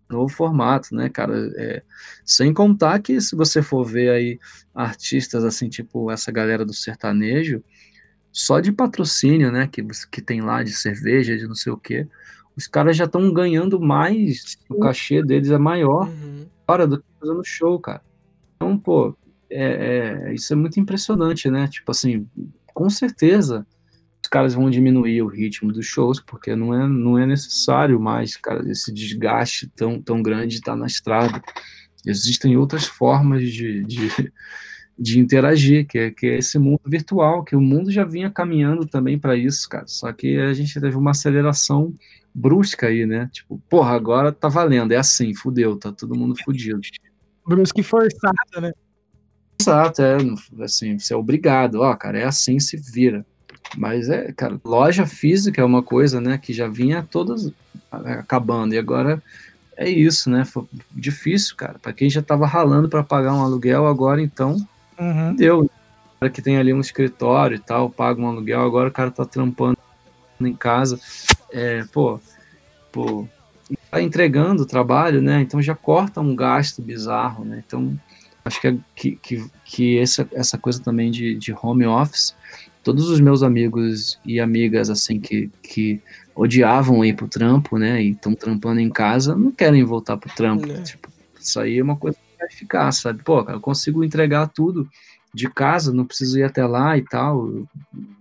novo 0.09 0.33
formato, 0.33 0.95
né, 0.95 1.09
cara? 1.09 1.35
É, 1.57 1.83
sem 2.25 2.53
contar 2.53 3.01
que 3.01 3.21
se 3.21 3.35
você 3.35 3.63
for 3.63 3.85
ver 3.85 4.11
aí 4.11 4.39
artistas 4.75 5.45
assim, 5.45 5.69
tipo 5.69 6.11
essa 6.11 6.31
galera 6.31 6.65
do 6.65 6.73
sertanejo, 6.73 7.63
só 8.35 8.61
de 8.61 8.73
patrocínio, 8.73 9.53
né, 9.53 9.69
que, 9.69 9.83
que 10.13 10.23
tem 10.23 10.43
lá 10.43 10.65
de 10.65 10.73
cerveja, 10.75 11.39
de 11.39 11.49
não 11.49 11.57
sei 11.57 11.73
o 11.73 11.79
quê, 11.79 12.09
os 12.57 12.67
caras 12.69 12.97
já 12.99 13.07
estão 13.07 13.33
ganhando 13.33 13.81
mais, 13.81 14.59
o 14.71 14.79
cachê 14.81 15.23
deles 15.25 15.51
é 15.51 15.59
maior 15.59 16.09
Uhum. 16.09 16.47
hora 16.69 16.87
do 16.89 16.99
que 16.99 17.05
fazendo 17.21 17.45
show, 17.45 17.81
cara. 17.81 18.03
Então, 18.57 18.79
pô, 18.79 19.17
é, 19.51 20.29
é- 20.31 20.35
isso 20.35 20.53
é 20.53 20.57
muito 20.57 20.81
impressionante, 20.81 21.51
né? 21.51 21.69
Tipo 21.69 21.93
assim, 21.93 22.29
com 22.75 22.91
certeza 22.91 23.67
os 24.25 24.29
caras 24.31 24.55
vão 24.55 24.71
diminuir 24.71 25.23
o 25.23 25.29
ritmo 25.29 25.73
dos 25.73 25.87
shows, 25.87 26.21
porque 26.21 26.57
não 26.57 26.75
é, 26.75 26.89
não 26.89 27.19
é 27.19 27.27
necessário 27.27 28.01
mais, 28.01 28.37
cara, 28.37 28.69
esse 28.71 28.93
desgaste 28.93 29.69
tão, 29.77 30.03
tão 30.03 30.23
grande 30.23 30.49
de 30.49 30.55
estar 30.57 30.77
na 30.77 30.87
estrada. 30.87 31.43
Existem 32.07 32.57
outras 32.57 32.87
formas 32.87 33.43
de, 33.43 33.85
de, 33.85 34.09
de 34.99 35.19
interagir, 35.19 35.87
que 35.87 35.99
é, 35.99 36.11
que 36.11 36.27
é 36.27 36.39
esse 36.39 36.59
mundo 36.59 36.81
virtual, 36.87 37.43
que 37.43 37.57
o 37.57 37.61
mundo 37.61 37.91
já 37.91 38.05
vinha 38.05 38.31
caminhando 38.31 38.87
também 38.87 39.19
para 39.19 39.37
isso, 39.37 39.69
cara. 39.69 39.87
Só 39.87 40.13
que 40.13 40.39
a 40.39 40.53
gente 40.53 40.81
teve 40.81 40.97
uma 40.97 41.11
aceleração 41.11 41.93
brusca 42.35 42.87
aí, 42.87 43.07
né? 43.07 43.29
Tipo, 43.33 43.61
porra, 43.69 43.95
agora 43.95 44.33
tá 44.33 44.49
valendo, 44.49 44.93
é 44.93 44.97
assim, 44.97 45.35
fudeu, 45.35 45.77
tá 45.77 45.93
todo 45.93 46.17
mundo 46.17 46.35
fudido. 46.45 46.81
Brusque 47.47 47.83
forçado, 47.83 48.61
né? 48.61 48.73
Exato, 49.61 50.03
é, 50.03 50.17
assim, 50.63 50.99
você 50.99 51.15
é 51.15 51.17
obrigado, 51.17 51.77
ó, 51.77 51.95
cara, 51.95 52.19
é 52.19 52.25
assim, 52.25 52.59
se 52.59 52.77
vira. 52.77 53.25
Mas 53.77 54.09
é, 54.09 54.33
cara, 54.33 54.61
loja 54.65 55.07
física 55.07 55.63
é 55.63 55.65
uma 55.65 55.83
coisa, 55.83 56.21
né, 56.21 56.37
que 56.39 56.53
já 56.53 56.69
vinha 56.69 57.07
todas 57.09 57.51
acabando, 57.91 58.75
e 58.75 58.79
agora 58.79 59.23
é 59.77 59.89
isso, 59.89 60.29
né, 60.29 60.45
foi 60.45 60.65
difícil, 60.91 61.57
cara, 61.57 61.79
pra 61.79 61.93
quem 61.93 62.11
já 62.11 62.21
tava 62.21 62.47
ralando 62.47 62.89
pra 62.89 63.03
pagar 63.03 63.35
um 63.35 63.43
aluguel, 63.43 63.87
agora 63.87 64.21
então, 64.21 64.57
Uhum. 64.99 65.35
deu. 65.35 65.71
Cara 66.21 66.31
que 66.33 66.41
tem 66.43 66.57
ali 66.57 66.73
um 66.73 66.81
escritório 66.81 67.57
e 67.57 67.59
tal, 67.61 67.91
paga 67.91 68.21
um 68.21 68.27
aluguel, 68.27 68.63
agora 68.63 68.89
o 68.89 68.93
cara 68.93 69.11
tá 69.11 69.25
trampando 69.25 69.77
em 70.41 70.55
casa, 70.55 70.99
é, 71.53 71.85
pô, 71.93 72.21
pô, 72.93 73.27
tá 73.91 74.01
entregando 74.01 74.63
o 74.63 74.67
trabalho, 74.67 75.21
né, 75.23 75.41
então 75.41 75.61
já 75.61 75.75
corta 75.75 76.21
um 76.21 76.35
gasto 76.35 76.81
bizarro, 76.83 77.45
né, 77.45 77.63
então 77.67 77.99
acho 78.45 78.61
que, 78.61 78.69
é- 78.69 78.77
que, 78.95 79.17
que, 79.17 79.47
que 79.65 79.99
essa, 79.99 80.29
essa 80.33 80.57
coisa 80.59 80.83
também 80.83 81.11
de, 81.11 81.35
de 81.37 81.55
home 81.63 81.87
office, 81.87 82.35
todos 82.83 83.09
os 83.09 83.21
meus 83.21 83.43
amigos 83.43 84.19
e 84.25 84.39
amigas, 84.41 84.91
assim, 84.91 85.19
que, 85.21 85.51
que 85.63 86.01
odiavam 86.35 87.05
ir 87.05 87.15
pro 87.15 87.29
trampo, 87.29 87.79
né, 87.79 88.03
e 88.03 88.11
estão 88.11 88.35
trampando 88.35 88.81
em 88.81 88.91
casa, 88.91 89.35
não 89.35 89.51
querem 89.51 89.85
voltar 89.85 90.17
pro 90.17 90.35
trampo, 90.35 90.71
É. 90.71 90.83
tipo, 90.83 91.09
isso 91.41 91.59
aí 91.61 91.79
é 91.79 91.83
uma 91.83 91.97
coisa 91.97 92.17
vai 92.45 92.51
ficar, 92.51 92.93
sabe, 92.93 93.23
pô, 93.23 93.43
cara, 93.45 93.57
eu 93.57 93.61
consigo 93.61 94.05
entregar 94.05 94.49
tudo 94.49 94.89
de 95.33 95.49
casa, 95.49 95.93
não 95.93 96.05
preciso 96.05 96.39
ir 96.39 96.45
até 96.45 96.65
lá 96.67 96.97
e 96.97 97.03
tal, 97.03 97.51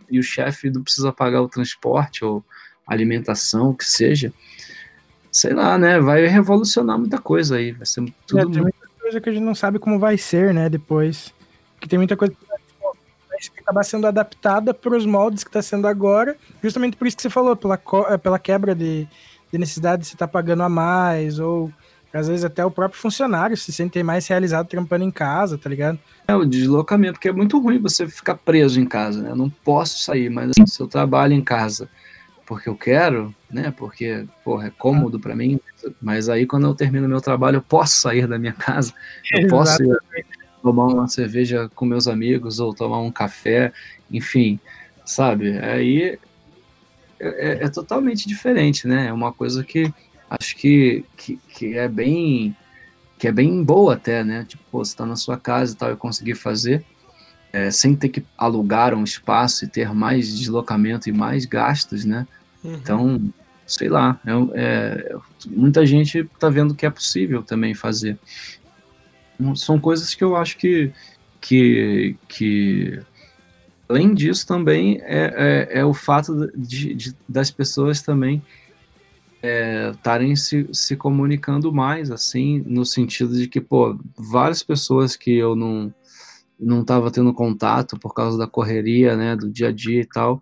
e 0.10 0.20
o 0.20 0.24
chefe 0.24 0.70
não 0.70 0.82
precisa 0.82 1.12
pagar 1.12 1.42
o 1.42 1.50
transporte 1.50 2.26
ou 2.26 2.44
alimentação, 2.88 3.70
o 3.70 3.76
que 3.76 3.86
seja, 3.86 4.34
sei 5.32 5.54
lá, 5.54 5.78
né, 5.78 6.00
vai 6.00 6.26
revolucionar 6.26 6.98
muita 6.98 7.20
coisa 7.20 7.58
aí, 7.58 7.72
vai 7.72 7.86
ser 7.86 8.02
É, 8.02 8.06
tudo 8.26 8.52
tem 8.52 8.62
muito 8.62 8.84
muita 8.84 8.88
coisa 9.00 9.22
que 9.22 9.30
a 9.30 9.34
gente 9.34 9.44
não 9.44 9.56
sabe 9.56 9.80
como 9.80 10.00
vai 10.00 10.18
ser, 10.18 10.54
né, 10.54 10.70
depois. 10.70 11.34
Porque 11.76 11.88
tem 11.88 12.00
muita 12.00 12.16
coisa 12.16 12.34
que 12.34 13.60
acabar 13.60 13.84
sendo 13.84 14.08
adaptada 14.08 14.74
para 14.74 14.96
os 14.96 15.06
moldes 15.06 15.44
que 15.44 15.50
está 15.50 15.62
sendo 15.62 15.86
agora, 15.86 16.38
justamente 16.64 16.96
por 16.96 17.06
isso 17.06 17.18
que 17.18 17.24
você 17.24 17.30
falou, 17.30 17.56
pela, 17.56 17.80
eh, 18.10 18.18
pela 18.18 18.40
quebra 18.40 18.74
de, 18.74 19.06
de 19.52 19.58
necessidade 19.58 20.04
de 20.04 20.08
você 20.08 20.16
estar 20.16 20.30
pagando 20.30 20.64
a 20.64 20.70
mais, 20.70 21.40
ou 21.40 21.70
às 22.14 22.28
vezes 22.28 22.46
até 22.46 22.64
o 22.66 22.72
próprio 22.72 23.00
funcionário 23.00 23.58
se 23.58 23.72
sente 23.74 24.02
mais 24.04 24.28
realizado 24.28 24.68
trampando 24.68 25.04
em 25.04 25.12
casa, 25.12 25.58
tá 25.58 25.70
ligado? 25.70 26.00
É, 26.28 26.36
o 26.36 26.46
deslocamento, 26.46 27.14
porque 27.14 27.30
é 27.30 27.34
muito 27.34 27.60
ruim 27.60 27.80
você 27.80 28.08
ficar 28.08 28.36
preso 28.36 28.80
em 28.80 28.86
casa, 28.86 29.22
né? 29.22 29.32
Eu 29.32 29.36
não 29.36 29.50
posso 29.50 30.00
sair, 30.04 30.30
mas 30.30 30.52
assim, 30.52 30.66
se 30.68 30.80
eu 30.80 30.88
trabalho 30.88 31.34
em 31.34 31.44
casa 31.44 31.90
porque 32.46 32.68
eu 32.70 32.76
quero, 32.76 33.34
né? 33.50 33.74
Porque, 33.76 34.26
porra, 34.44 34.68
é 34.68 34.70
cômodo 34.70 35.20
pra 35.20 35.36
mim, 35.36 35.60
mas 36.02 36.30
aí 36.30 36.46
quando 36.46 36.68
eu 36.68 36.76
termino 36.76 37.08
meu 37.08 37.22
trabalho, 37.22 37.58
eu 37.58 37.62
posso 37.62 37.96
sair 38.02 38.28
da 38.28 38.38
minha 38.38 38.54
casa, 38.54 38.94
eu 39.34 39.48
posso 39.50 39.82
ir 39.84 39.98
tomar 40.62 40.88
uma 40.88 41.08
cerveja 41.08 41.70
com 41.74 41.86
meus 41.86 42.08
amigos 42.08 42.60
ou 42.60 42.74
tomar 42.74 43.00
um 43.00 43.12
café, 43.12 43.72
enfim, 44.12 44.60
sabe? 45.06 45.58
Aí 45.58 46.20
é, 47.20 47.28
é- 47.62 47.64
é 47.66 47.70
totalmente 47.70 48.28
diferente, 48.28 48.88
né? 48.88 49.08
É 49.08 49.14
uma 49.14 49.32
coisa 49.32 49.64
que 49.64 49.92
acho 50.40 50.56
que, 50.56 51.04
que, 51.18 51.38
que 51.50 51.78
é 51.78 51.88
bem 51.88 52.56
que 53.18 53.28
é 53.28 53.32
bem 53.32 53.64
boa 53.64 53.94
até, 53.94 54.24
né? 54.24 54.44
Tipo, 54.46 54.64
pô, 54.70 54.84
você 54.84 54.96
tá 54.96 55.06
na 55.06 55.16
sua 55.16 55.38
casa 55.38 55.74
e 55.74 55.78
tal 55.78 55.94
e 55.94 55.96
conseguir 55.96 56.36
fazer 56.36 56.84
é, 57.54 57.70
sem 57.72 57.96
ter 57.96 58.10
que 58.10 58.26
alugar 58.38 58.94
um 58.94 59.04
espaço 59.04 59.64
e 59.64 59.68
ter 59.68 59.94
mais 59.94 60.38
deslocamento 60.38 61.08
e 61.08 61.14
mais 61.14 61.46
gastos, 61.46 62.04
né? 62.04 62.28
Uhum. 62.64 62.74
Então, 62.74 63.34
sei 63.66 63.88
lá, 63.88 64.20
é, 64.26 64.32
é, 64.60 65.16
muita 65.48 65.86
gente 65.86 66.28
tá 66.40 66.50
vendo 66.50 66.76
que 66.76 66.86
é 66.86 66.90
possível 66.90 67.44
também 67.44 67.74
fazer. 67.74 68.18
Hum, 69.40 69.56
São 69.56 69.80
coisas 69.80 70.14
que 70.16 70.24
eu 70.24 70.36
acho 70.36 70.58
que, 70.58 70.92
que, 71.40 72.16
que 72.28 73.00
além 73.88 74.14
disso 74.14 74.46
também 74.48 75.00
é, 75.04 75.70
é, 75.72 75.80
é 75.80 75.86
o 75.86 75.94
fato 75.94 76.52
de, 76.58 76.94
de- 76.94 77.16
das 77.30 77.52
pessoas 77.52 78.02
também 78.02 78.42
estarem 79.44 80.36
se, 80.36 80.68
se 80.72 80.96
comunicando 80.96 81.72
mais, 81.74 82.10
assim, 82.10 82.64
no 82.66 82.86
sentido 82.86 83.36
de 83.36 83.48
que, 83.48 83.60
pô, 83.60 83.98
várias 84.18 84.64
pessoas 84.64 85.16
que 85.16 85.36
eu 85.36 85.56
não 85.56 85.94
não 86.60 86.82
estava 86.82 87.12
tendo 87.12 87.34
contato 87.34 88.00
por 88.00 88.14
causa 88.14 88.38
da 88.38 88.48
correria, 88.48 89.18
né, 89.18 89.36
do 89.36 89.50
dia 89.52 89.68
a 89.68 89.72
dia 89.72 90.02
e 90.02 90.06
tal. 90.06 90.42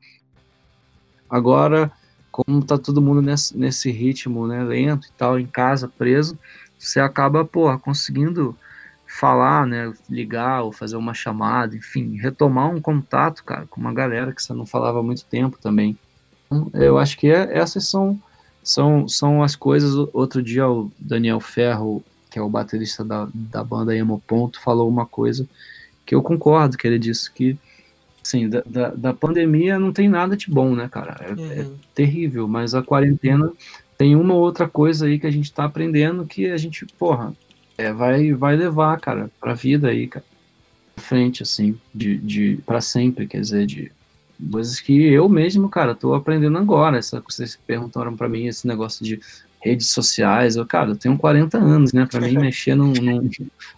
Agora, 1.27 1.91
como 2.31 2.63
tá 2.63 2.77
todo 2.77 3.01
mundo 3.01 3.21
nesse, 3.21 3.57
nesse 3.57 3.89
ritmo, 3.89 4.45
né, 4.45 4.63
lento 4.63 5.07
e 5.07 5.11
tal, 5.17 5.39
em 5.39 5.47
casa, 5.47 5.87
preso, 5.87 6.37
você 6.77 6.99
acaba, 6.99 7.43
pô, 7.43 7.75
conseguindo 7.79 8.55
falar, 9.19 9.65
né, 9.65 9.91
ligar 10.09 10.61
ou 10.61 10.71
fazer 10.71 10.95
uma 10.95 11.13
chamada, 11.13 11.75
enfim, 11.75 12.17
retomar 12.17 12.69
um 12.69 12.81
contato, 12.81 13.43
cara, 13.43 13.65
com 13.67 13.81
uma 13.81 13.93
galera 13.93 14.33
que 14.33 14.43
você 14.43 14.53
não 14.53 14.65
falava 14.65 14.99
há 14.99 15.03
muito 15.03 15.25
tempo 15.25 15.57
também. 15.59 15.97
Então, 16.45 16.69
eu 16.73 16.97
acho 16.97 17.17
que 17.17 17.27
é- 17.27 17.57
essas 17.57 17.89
são, 17.89 18.19
são, 18.63 19.07
são 19.07 19.43
as 19.43 19.55
coisas. 19.55 19.93
Outro 20.13 20.41
dia 20.41 20.67
o 20.69 20.91
Daniel 20.99 21.39
Ferro, 21.39 22.03
que 22.29 22.39
é 22.39 22.41
o 22.41 22.49
baterista 22.49 23.03
da, 23.03 23.27
da 23.33 23.63
banda 23.63 23.95
Emo 23.95 24.21
Ponto, 24.27 24.59
falou 24.61 24.87
uma 24.89 25.05
coisa 25.05 25.47
que 26.05 26.15
eu 26.15 26.21
concordo, 26.21 26.77
que 26.77 26.87
ele 26.87 26.99
disse 26.99 27.31
que, 27.31 27.57
assim, 28.23 28.49
da, 28.49 28.61
da, 28.65 28.89
da 28.89 29.13
pandemia 29.13 29.79
não 29.79 29.91
tem 29.93 30.09
nada 30.09 30.35
de 30.35 30.49
bom, 30.49 30.75
né, 30.75 30.87
cara? 30.89 31.15
É, 31.21 31.59
é 31.59 31.63
Uhum. 31.63 31.75
terrível, 31.93 32.47
mas 32.47 32.73
a 32.73 32.81
quarentena 32.83 33.51
tem 33.97 34.15
uma 34.15 34.33
ou 34.33 34.41
outra 34.41 34.67
coisa 34.67 35.05
aí 35.05 35.19
que 35.19 35.27
a 35.27 35.31
gente 35.31 35.51
tá 35.53 35.63
aprendendo 35.65 36.25
que 36.25 36.49
a 36.49 36.57
gente, 36.57 36.85
porra, 36.97 37.33
é, 37.77 37.91
vai, 37.93 38.33
vai 38.33 38.55
levar, 38.55 38.99
cara, 38.99 39.29
pra 39.39 39.53
vida 39.53 39.89
aí, 39.89 40.07
cara, 40.07 40.25
pra 40.95 41.03
frente, 41.03 41.43
assim, 41.43 41.77
de, 41.93 42.17
de 42.17 42.59
para 42.65 42.81
sempre, 42.81 43.27
quer 43.27 43.41
dizer, 43.41 43.65
de 43.65 43.91
coisas 44.51 44.79
que 44.79 44.93
eu 45.03 45.27
mesmo, 45.29 45.69
cara, 45.69 45.93
tô 45.95 46.13
aprendendo 46.13 46.57
agora. 46.57 46.97
Essa, 46.97 47.21
vocês 47.27 47.57
perguntaram 47.67 48.15
pra 48.15 48.29
mim 48.29 48.47
esse 48.47 48.65
negócio 48.67 49.03
de 49.05 49.19
redes 49.63 49.89
sociais, 49.89 50.55
eu, 50.55 50.65
cara, 50.65 50.89
eu 50.89 50.95
tenho 50.95 51.15
40 51.17 51.57
anos, 51.59 51.93
né, 51.93 52.07
pra 52.09 52.19
mim 52.19 52.33
mexer 52.39 52.73
num, 52.73 52.93
num, 52.93 53.29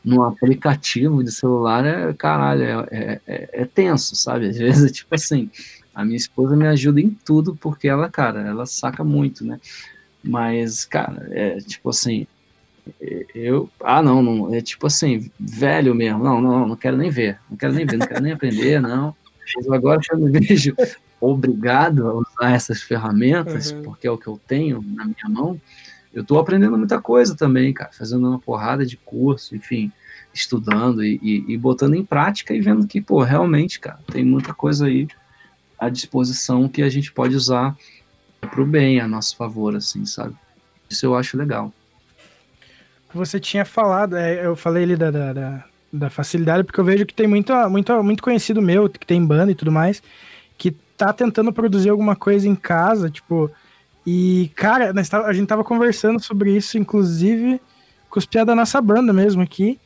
num 0.03 0.23
aplicativo 0.23 1.21
de 1.23 1.31
celular 1.31 1.83
é, 1.85 2.13
caralho, 2.13 2.63
é, 2.63 2.87
é, 2.91 3.21
é- 3.27 3.49
é 3.61 3.65
tenso, 3.65 4.15
sabe? 4.15 4.47
Às 4.47 4.57
vezes, 4.57 4.91
tipo 4.93 5.13
assim, 5.13 5.49
a 5.93 6.05
minha 6.05 6.15
esposa 6.15 6.55
me 6.55 6.65
ajuda 6.67 7.01
em 7.01 7.09
tudo 7.25 7.55
porque 7.59 7.87
ela, 7.89 8.09
cara, 8.09 8.41
ela 8.47 8.65
saca 8.65 9.03
muito, 9.03 9.45
né? 9.45 9.59
Mas, 10.23 10.85
cara, 10.85 11.27
é 11.31 11.57
tipo 11.57 11.89
assim, 11.89 12.25
é- 13.01 13.25
eu. 13.35 13.69
Ah, 13.81 14.01
não, 14.01 14.21
não. 14.23 14.53
É 14.55 14.61
tipo 14.61 14.87
assim, 14.87 15.29
velho 15.37 15.93
mesmo. 15.93 16.23
Não, 16.23 16.39
não, 16.41 16.67
não 16.67 16.75
quero 16.77 16.95
nem 16.97 17.09
ver. 17.09 17.37
Não 17.49 17.57
quero 17.57 17.73
nem 17.73 17.85
ver, 17.85 17.97
não 17.97 18.07
quero 18.07 18.21
nem 18.21 18.31
aprender, 18.31 18.81
não. 18.81 19.13
Mas 19.55 19.67
agora 19.69 19.99
que 20.01 20.13
eu 20.13 20.19
me 20.19 20.31
vejo 20.31 20.75
obrigado 21.19 22.07
a 22.07 22.13
usar 22.15 22.51
essas 22.53 22.81
ferramentas, 22.81 23.71
Uhum. 23.71 23.81
porque 23.83 24.07
é 24.07 24.11
o 24.11 24.17
que 24.17 24.27
eu 24.27 24.39
tenho 24.47 24.81
na 24.81 25.05
minha 25.05 25.29
mão, 25.29 25.59
eu 26.13 26.23
tô 26.23 26.37
aprendendo 26.37 26.77
muita 26.77 27.01
coisa 27.01 27.35
também, 27.35 27.73
cara. 27.73 27.91
Fazendo 27.91 28.27
uma 28.27 28.39
porrada 28.39 28.85
de 28.85 28.97
curso, 28.97 29.55
enfim, 29.55 29.91
estudando 30.33 31.03
e, 31.03 31.19
e- 31.23 31.53
e 31.53 31.57
botando 31.57 31.95
em 31.95 32.05
prática 32.05 32.53
e 32.53 32.61
vendo 32.61 32.85
que, 32.87 33.01
pô, 33.01 33.23
realmente, 33.23 33.79
cara, 33.79 33.99
tem 34.11 34.23
muita 34.23 34.53
coisa 34.53 34.85
aí 34.87 35.07
à 35.79 35.89
disposição 35.89 36.67
que 36.69 36.81
a 36.83 36.89
gente 36.89 37.11
pode 37.11 37.35
usar 37.35 37.75
pro 38.51 38.65
bem, 38.65 38.99
a 38.99 39.07
nosso 39.07 39.35
favor, 39.35 39.75
assim, 39.75 40.05
sabe? 40.05 40.35
Isso 40.89 41.05
eu 41.05 41.15
acho 41.15 41.35
legal. 41.37 41.73
Você 43.13 43.39
tinha 43.39 43.63
falado, 43.63 44.15
é, 44.15 44.45
eu 44.45 44.55
falei 44.55 44.83
ali 44.83 44.95
da, 44.95 45.11
da, 45.11 45.33
da, 45.33 45.65
da 45.93 46.09
facilidade, 46.09 46.63
porque 46.63 46.79
eu 46.79 46.83
vejo 46.83 47.05
que 47.05 47.13
tem 47.13 47.27
muito, 47.27 47.53
muito, 47.69 48.03
muito 48.03 48.23
conhecido 48.23 48.59
meu, 48.61 48.89
que 48.89 49.05
tem 49.05 49.23
banda 49.23 49.51
e 49.51 49.55
tudo 49.55 49.71
mais, 49.71 50.01
que 50.57 50.71
tá 50.97 51.13
tentando 51.13 51.53
produzir 51.53 51.89
alguma 51.89 52.15
coisa 52.15 52.47
em 52.47 52.55
casa, 52.55 53.11
tipo, 53.11 53.51
E, 54.05 54.51
cara, 54.55 54.93
tava, 55.05 55.27
a 55.27 55.33
gente 55.33 55.47
tava 55.47 55.63
conversando 55.63 56.19
sobre 56.19 56.55
isso, 56.55 56.77
inclusive, 56.77 57.61
com 58.09 58.19
os 58.19 58.25
piadas 58.25 58.47
da 58.47 58.55
nossa 58.55 58.81
banda 58.81 59.13
mesmo 59.13 59.41
aqui. 59.41 59.79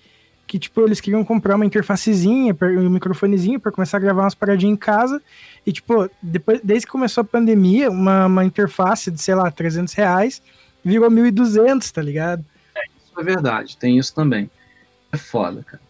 Que, 0.48 0.58
tipo, 0.58 0.82
eles 0.82 1.02
queriam 1.02 1.26
comprar 1.26 1.56
uma 1.56 1.66
interfacezinha, 1.66 2.56
um 2.62 2.90
microfonezinho 2.90 3.60
para 3.60 3.72
começar 3.72 3.98
a 3.98 4.00
gravar 4.00 4.24
umas 4.24 4.34
paradinhas 4.34 4.74
em 4.74 4.78
casa. 4.78 5.22
E, 5.66 5.74
tipo, 5.74 6.10
depois, 6.22 6.62
desde 6.64 6.86
que 6.88 6.92
começou 6.92 7.22
a 7.22 7.26
pandemia, 7.26 7.92
uma, 7.92 8.26
uma 8.26 8.46
interface 8.46 9.12
de, 9.12 9.22
sei 9.22 9.36
lá, 9.36 9.52
300 9.52 9.94
reais 9.94 10.42
virou 10.84 11.12
1.200, 11.12 11.92
tá 11.92 12.02
ligado? 12.02 12.46
É, 12.74 12.82
isso 12.88 13.20
é 13.20 13.24
verdade, 13.24 13.78
tem 13.78 14.00
isso 14.00 14.16
também. 14.16 14.50
É 15.18 15.20
foda, 15.20 15.64
cara. 15.64 15.82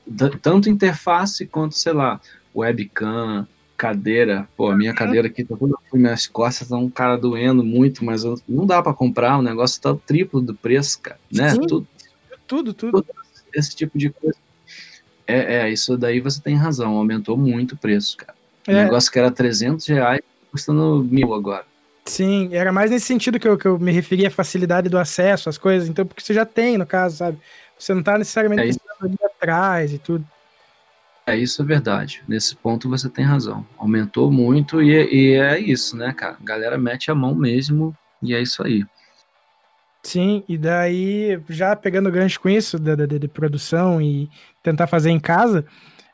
Tanto 0.42 0.70
interface 0.70 1.46
quanto, 1.46 1.76
sei 1.76 1.92
lá, 1.92 2.22
webcam, 2.56 3.46
cadeira. 3.76 4.48
Pô, 4.56 4.72
a 4.72 4.76
minha 4.76 4.94
cadeira 4.94 5.28
aqui 5.28 5.44
tá 5.44 5.56
toda 5.58 5.76
minhas 5.94 6.26
costas, 6.28 6.70
tá 6.70 6.78
um 6.78 6.90
cara 6.90 7.18
doendo 7.18 7.64
muito, 7.64 8.06
mas 8.06 8.24
eu, 8.24 8.40
não 8.48 8.66
dá 8.66 8.82
para 8.82 8.94
comprar, 8.94 9.38
o 9.38 9.42
negócio 9.42 9.82
tá 9.82 9.92
o 9.92 9.98
triplo 9.98 10.42
do 10.42 10.56
preço, 10.56 11.00
cara, 11.02 11.20
né? 11.32 11.50
Sim, 11.50 11.62
tudo, 11.68 11.88
tudo, 12.48 12.74
tudo. 12.74 13.06
Esse 13.54 13.76
tipo 13.76 13.98
de 13.98 14.10
coisa. 14.10 14.38
É, 15.28 15.56
é, 15.58 15.70
isso 15.70 15.98
daí 15.98 16.22
você 16.22 16.42
tem 16.42 16.56
razão, 16.56 16.96
aumentou 16.96 17.38
muito 17.38 17.74
o 17.74 17.78
preço, 17.78 18.16
cara. 18.16 18.34
O 18.66 18.72
é. 18.72 18.86
negócio 18.86 19.12
que 19.12 19.20
era 19.20 19.30
300 19.30 19.86
reais, 19.88 20.22
custando 20.52 21.04
mil 21.04 21.34
agora. 21.34 21.66
Sim, 22.06 22.50
era 22.54 22.72
mais 22.72 22.90
nesse 22.90 23.06
sentido 23.06 23.38
que 23.38 23.48
eu, 23.48 23.58
que 23.58 23.66
eu 23.66 23.78
me 23.78 23.92
referia 23.92 24.30
à 24.30 24.32
facilidade 24.32 24.88
do 24.88 24.98
acesso 24.98 25.50
às 25.50 25.58
coisas, 25.58 25.90
então, 25.90 26.06
porque 26.06 26.24
você 26.24 26.34
já 26.34 26.46
tem, 26.46 26.78
no 26.78 26.86
caso, 26.86 27.18
sabe? 27.18 27.38
Você 27.78 27.94
não 27.94 28.02
tá 28.02 28.18
necessariamente 28.18 28.62
é 28.62 28.70
atrás 29.24 29.94
e 29.94 30.00
tudo. 30.00 30.26
É, 31.26 31.36
isso 31.36 31.62
é 31.62 31.66
verdade. 31.66 32.24
Nesse 32.28 32.56
ponto 32.56 32.90
você 32.90 33.10
tem 33.10 33.26
razão. 33.26 33.66
Aumentou 33.78 34.32
muito 34.32 34.82
e, 34.82 34.92
e 34.92 35.34
é 35.36 35.60
isso, 35.60 35.98
né, 35.98 36.14
cara? 36.14 36.38
A 36.40 36.44
galera 36.44 36.78
mete 36.78 37.12
a 37.12 37.16
mão 37.16 37.36
mesmo 37.36 37.96
e 38.22 38.34
é 38.34 38.42
isso 38.42 38.64
aí. 38.64 38.86
Sim, 40.04 40.42
e 40.48 40.58
daí, 40.58 41.38
já 41.50 41.76
pegando 41.76 42.10
gancho 42.10 42.40
com 42.40 42.48
isso, 42.48 42.80
de, 42.80 42.96
de, 42.96 43.20
de 43.20 43.28
produção 43.28 44.02
e 44.02 44.30
tentar 44.64 44.88
fazer 44.88 45.10
em 45.10 45.20
casa, 45.20 45.66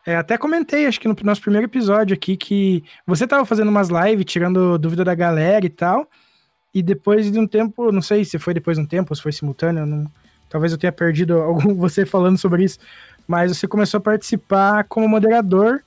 é, 0.06 0.16
até 0.16 0.36
comentei, 0.36 0.88
acho 0.88 1.00
que 1.00 1.08
no 1.08 1.16
nosso 1.24 1.42
primeiro 1.42 1.68
episódio 1.68 2.16
aqui, 2.16 2.36
que 2.36 2.84
você 3.06 3.28
tava 3.28 3.46
fazendo 3.46 3.70
umas 3.70 3.90
lives, 3.90 4.26
tirando 4.26 4.80
dúvida 4.80 5.04
da 5.04 5.14
galera 5.14 5.66
e 5.66 5.70
tal, 5.70 6.10
e 6.74 6.82
depois 6.82 7.32
de 7.32 7.38
um 7.38 7.46
tempo, 7.46 7.92
não 7.92 8.02
sei 8.02 8.26
se 8.26 8.40
foi 8.40 8.54
depois 8.54 8.78
de 8.78 8.84
um 8.84 8.88
tempo, 8.88 9.12
ou 9.12 9.16
se 9.16 9.22
foi 9.22 9.32
simultâneo, 9.32 9.86
não, 9.86 10.12
talvez 10.54 10.72
eu 10.72 10.78
tenha 10.78 10.92
perdido 10.92 11.34
algum 11.42 11.74
você 11.74 12.06
falando 12.06 12.38
sobre 12.38 12.64
isso, 12.64 12.78
mas 13.28 13.58
você 13.58 13.68
começou 13.68 13.98
a 13.98 14.02
participar 14.02 14.84
como 14.84 15.10
moderador 15.10 15.82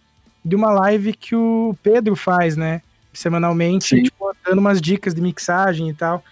de 0.45 0.57
uma 0.57 0.73
live 0.73 1.13
que 1.13 1.37
o 1.37 1.77
Pedro 1.83 2.17
faz, 2.17 2.57
né? 2.57 2.83
Semanalmente, 3.13 4.03
tipo, 4.03 4.35
dando 4.45 4.59
umas 4.59 4.81
dicas 4.81 5.15
de 5.15 5.21
mixagem 5.21 5.89
e 5.89 5.95
tal. 5.95 6.23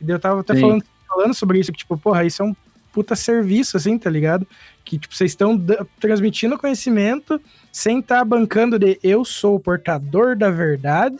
E 0.00 0.10
eu 0.10 0.18
tava 0.18 0.40
até 0.40 0.54
falando, 0.54 0.84
falando 1.08 1.34
sobre 1.34 1.58
isso, 1.58 1.72
que, 1.72 1.78
tipo, 1.78 1.96
porra, 1.96 2.24
isso 2.24 2.42
é 2.42 2.44
um 2.44 2.54
puta 2.92 3.16
serviço, 3.16 3.76
assim, 3.76 3.98
tá 3.98 4.10
ligado? 4.10 4.46
Que, 4.84 4.98
tipo, 4.98 5.14
vocês 5.14 5.32
estão 5.32 5.60
transmitindo 5.98 6.58
conhecimento 6.58 7.40
sem 7.72 8.00
estar 8.00 8.18
tá 8.18 8.24
bancando 8.24 8.78
de 8.78 8.98
eu 9.02 9.24
sou 9.24 9.56
o 9.56 9.60
portador 9.60 10.36
da 10.36 10.50
verdade 10.50 11.16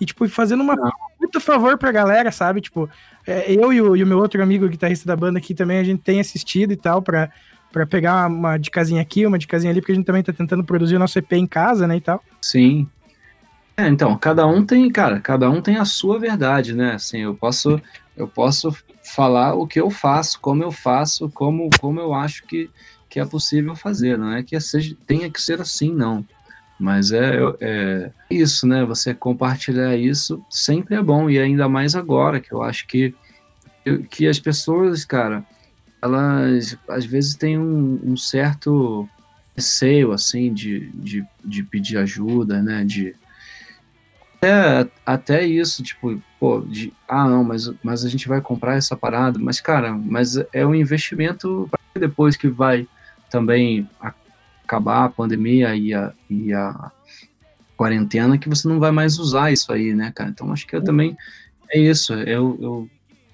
e, 0.00 0.04
tipo, 0.04 0.28
fazendo 0.28 0.62
uma 0.62 0.76
puta 1.18 1.40
favor 1.40 1.78
pra 1.78 1.92
galera, 1.92 2.30
sabe? 2.30 2.60
Tipo, 2.60 2.90
é, 3.26 3.52
eu 3.52 3.72
e 3.72 3.80
o, 3.80 3.96
e 3.96 4.02
o, 4.02 4.06
meu 4.06 4.18
outro 4.18 4.42
amigo 4.42 4.68
guitarrista 4.68 5.06
da 5.06 5.16
banda 5.16 5.38
aqui 5.38 5.54
também, 5.54 5.78
a 5.78 5.84
gente 5.84 6.02
tem 6.02 6.20
assistido 6.20 6.72
e 6.72 6.76
tal, 6.76 7.02
pra, 7.02 7.30
pra 7.72 7.86
pegar 7.86 8.26
uma, 8.28 8.38
uma 8.38 8.56
dicasinha 8.58 9.02
aqui, 9.02 9.26
uma 9.26 9.38
dicasinha 9.38 9.70
ali, 9.70 9.80
porque 9.80 9.92
a 9.92 9.94
gente 9.94 10.04
também 10.04 10.22
tá 10.22 10.32
tentando 10.32 10.64
produzir 10.64 10.96
o 10.96 10.98
nosso 10.98 11.18
EP 11.18 11.32
em 11.32 11.46
casa, 11.46 11.86
né, 11.86 11.96
e 11.96 12.00
tal. 12.00 12.22
Sim. 12.40 12.88
É, 13.76 13.88
então, 13.88 14.16
cada 14.16 14.46
um 14.46 14.64
tem, 14.64 14.90
cara, 14.90 15.20
cada 15.20 15.50
um 15.50 15.60
tem 15.60 15.76
a 15.76 15.84
sua 15.84 16.18
verdade, 16.18 16.74
né? 16.74 16.94
Assim, 16.94 17.18
eu 17.18 17.34
posso, 17.34 17.80
eu 18.16 18.26
posso 18.26 18.74
falar 19.02 19.54
o 19.54 19.66
que 19.66 19.78
eu 19.78 19.90
faço, 19.90 20.40
como 20.40 20.62
eu 20.62 20.72
faço, 20.72 21.28
como, 21.28 21.68
como 21.78 22.00
eu 22.00 22.14
acho 22.14 22.46
que, 22.46 22.70
que 23.08 23.20
é 23.20 23.26
possível 23.26 23.76
fazer, 23.76 24.16
não 24.16 24.32
é 24.32 24.42
que 24.42 24.58
seja, 24.60 24.96
tenha 25.06 25.30
que 25.30 25.42
ser 25.42 25.60
assim, 25.60 25.92
não. 25.92 26.24
Mas 26.78 27.10
é, 27.10 27.38
é 27.60 28.10
isso, 28.30 28.66
né? 28.66 28.84
Você 28.84 29.14
compartilhar 29.14 29.96
isso 29.96 30.44
sempre 30.50 30.94
é 30.94 31.02
bom, 31.02 31.30
e 31.30 31.38
ainda 31.38 31.68
mais 31.68 31.94
agora, 31.94 32.40
que 32.40 32.52
eu 32.52 32.62
acho 32.62 32.86
que, 32.86 33.14
que 34.10 34.26
as 34.26 34.38
pessoas, 34.38 35.04
cara, 35.04 35.44
elas 36.02 36.76
às 36.88 37.04
vezes 37.04 37.34
têm 37.34 37.58
um, 37.58 38.00
um 38.04 38.16
certo 38.16 39.08
receio, 39.56 40.12
assim, 40.12 40.52
de, 40.52 40.90
de, 40.92 41.24
de 41.42 41.62
pedir 41.62 41.96
ajuda, 41.96 42.62
né? 42.62 42.84
De, 42.84 43.14
até, 44.36 44.90
até 45.04 45.46
isso, 45.46 45.82
tipo, 45.82 46.20
pô, 46.38 46.60
de, 46.60 46.92
ah, 47.08 47.26
não, 47.26 47.42
mas, 47.42 47.70
mas 47.82 48.04
a 48.04 48.08
gente 48.08 48.28
vai 48.28 48.40
comprar 48.40 48.76
essa 48.76 48.94
parada, 48.94 49.38
mas, 49.38 49.60
cara, 49.60 49.92
mas 49.92 50.36
é 50.52 50.66
um 50.66 50.74
investimento 50.74 51.70
depois 51.94 52.36
que 52.36 52.48
vai 52.48 52.86
também 53.30 53.88
acabar 54.66 55.04
a 55.04 55.08
pandemia 55.08 55.74
e 55.76 55.94
a, 55.94 56.12
e 56.28 56.52
a 56.52 56.90
quarentena 57.76 58.36
que 58.36 58.48
você 58.48 58.66
não 58.66 58.80
vai 58.80 58.90
mais 58.90 59.18
usar 59.18 59.52
isso 59.52 59.72
aí, 59.72 59.94
né, 59.94 60.12
cara? 60.14 60.30
Então 60.30 60.52
acho 60.52 60.66
que 60.66 60.74
eu 60.74 60.82
também 60.82 61.16
é 61.70 61.78
isso. 61.78 62.12
Eu, 62.12 62.58
eu 62.60 62.90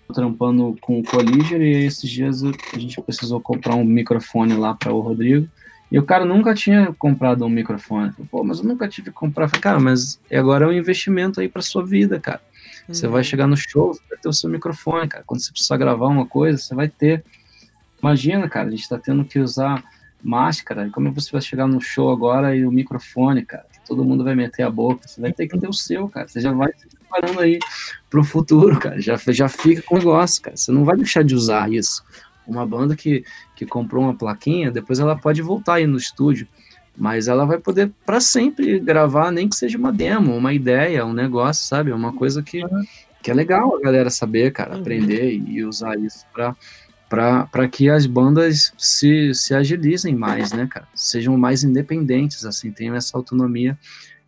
tô 0.07 0.15
trampando 0.15 0.77
com 0.81 1.01
o 1.01 1.03
Colliger 1.03 1.61
e 1.63 1.85
esses 1.85 2.09
dias 2.09 2.43
a 2.45 2.79
gente 2.79 3.01
precisou 3.01 3.41
comprar 3.41 3.75
um 3.75 3.85
microfone 3.85 4.55
lá 4.55 4.75
para 4.75 4.93
o 4.93 5.01
Rodrigo. 5.01 5.49
E 5.91 5.99
o 5.99 6.03
cara 6.03 6.25
nunca 6.25 6.55
tinha 6.55 6.93
comprado 6.99 7.45
um 7.45 7.51
microfone. 7.51 8.13
Pô, 8.31 8.43
mas 8.43 8.59
eu 8.59 8.65
nunca 8.65 8.89
tive 8.89 9.11
que 9.11 9.17
comprar. 9.17 9.49
Falei, 9.49 9.61
cara, 9.61 9.81
mas 9.81 10.19
agora 10.33 10.65
é 10.65 10.69
um 10.69 10.73
investimento 10.73 11.41
aí 11.41 11.49
para 11.49 11.61
sua 11.61 11.85
vida, 11.85 12.19
cara. 12.19 12.41
Você 12.89 13.07
vai 13.07 13.21
uhum. 13.21 13.25
chegar 13.25 13.47
no 13.47 13.57
show, 13.57 13.93
você 13.93 14.01
vai 14.09 14.19
ter 14.19 14.29
o 14.29 14.33
seu 14.33 14.49
microfone, 14.49 15.07
cara. 15.07 15.23
Quando 15.27 15.41
você 15.41 15.53
precisar 15.53 15.77
gravar 15.77 16.09
uma 16.09 16.27
coisa, 16.27 16.59
você 16.59 16.75
vai 16.75 16.89
ter. 16.89 17.23
Imagina, 18.03 18.49
cara, 18.49 18.69
a 18.69 18.71
gente 18.71 18.89
tá 18.89 18.99
tendo 18.99 19.25
que 19.25 19.39
usar 19.39 19.85
máscara, 20.23 20.89
como 20.91 21.13
você 21.13 21.33
vai 21.33 21.41
chegar 21.41 21.67
no 21.67 21.81
show 21.81 22.11
agora 22.11 22.55
e 22.55 22.65
o 22.65 22.71
microfone, 22.71 23.45
cara, 23.45 23.67
todo 23.87 24.05
mundo 24.05 24.23
vai 24.23 24.35
meter 24.35 24.63
a 24.63 24.71
boca, 24.71 25.07
você 25.07 25.21
vai 25.21 25.33
ter 25.33 25.49
que 25.49 25.59
ter 25.59 25.69
o 25.69 25.73
seu, 25.73 26.09
cara, 26.09 26.29
você 26.29 26.41
já 26.41 26.53
vai 26.53 26.73
se 26.77 26.87
preparando 26.87 27.41
aí 27.41 27.59
pro 28.09 28.23
futuro, 28.23 28.79
cara, 28.79 29.01
já, 29.01 29.17
já 29.29 29.49
fica 29.49 29.83
com 29.83 29.97
o 29.97 29.99
negócio, 29.99 30.43
cara, 30.43 30.57
você 30.57 30.71
não 30.71 30.85
vai 30.85 30.97
deixar 30.97 31.25
de 31.25 31.35
usar 31.35 31.71
isso. 31.73 32.05
Uma 32.47 32.67
banda 32.67 32.97
que, 32.97 33.25
que 33.55 33.67
comprou 33.67 34.05
uma 34.05 34.15
plaquinha, 34.15 34.71
depois 34.71 34.99
ela 34.99 35.17
pode 35.17 35.43
voltar 35.43 35.75
aí 35.75 35.87
no 35.87 35.97
estúdio, 35.97 36.47
mas 36.97 37.29
ela 37.29 37.45
vai 37.45 37.59
poder 37.59 37.91
para 38.05 38.21
sempre 38.21 38.79
gravar, 38.79 39.31
nem 39.31 39.49
que 39.49 39.57
seja 39.57 39.79
uma 39.79 39.93
demo, 39.93 40.37
uma 40.37 40.53
ideia, 40.53 41.07
um 41.07 41.13
negócio, 41.13 41.65
sabe? 41.65 41.93
Uma 41.93 42.13
coisa 42.13 42.43
que, 42.43 42.63
que 43.23 43.31
é 43.31 43.35
legal 43.35 43.77
a 43.77 43.81
galera 43.81 44.11
saber, 44.11 44.53
cara, 44.53 44.77
aprender 44.77 45.33
e 45.35 45.65
usar 45.65 45.99
isso 45.99 46.27
para 46.33 46.55
para 47.13 47.69
que 47.69 47.91
as 47.91 48.07
bandas 48.07 48.73
se, 48.79 49.35
se 49.35 49.55
agilizem 49.55 50.17
mais, 50.17 50.51
né, 50.51 50.67
cara? 50.67 50.89
Sejam 50.95 51.37
mais 51.37 51.63
independentes, 51.63 52.47
assim, 52.47 52.71
tenham 52.73 52.95
essa 52.95 53.19
autonomia 53.19 53.79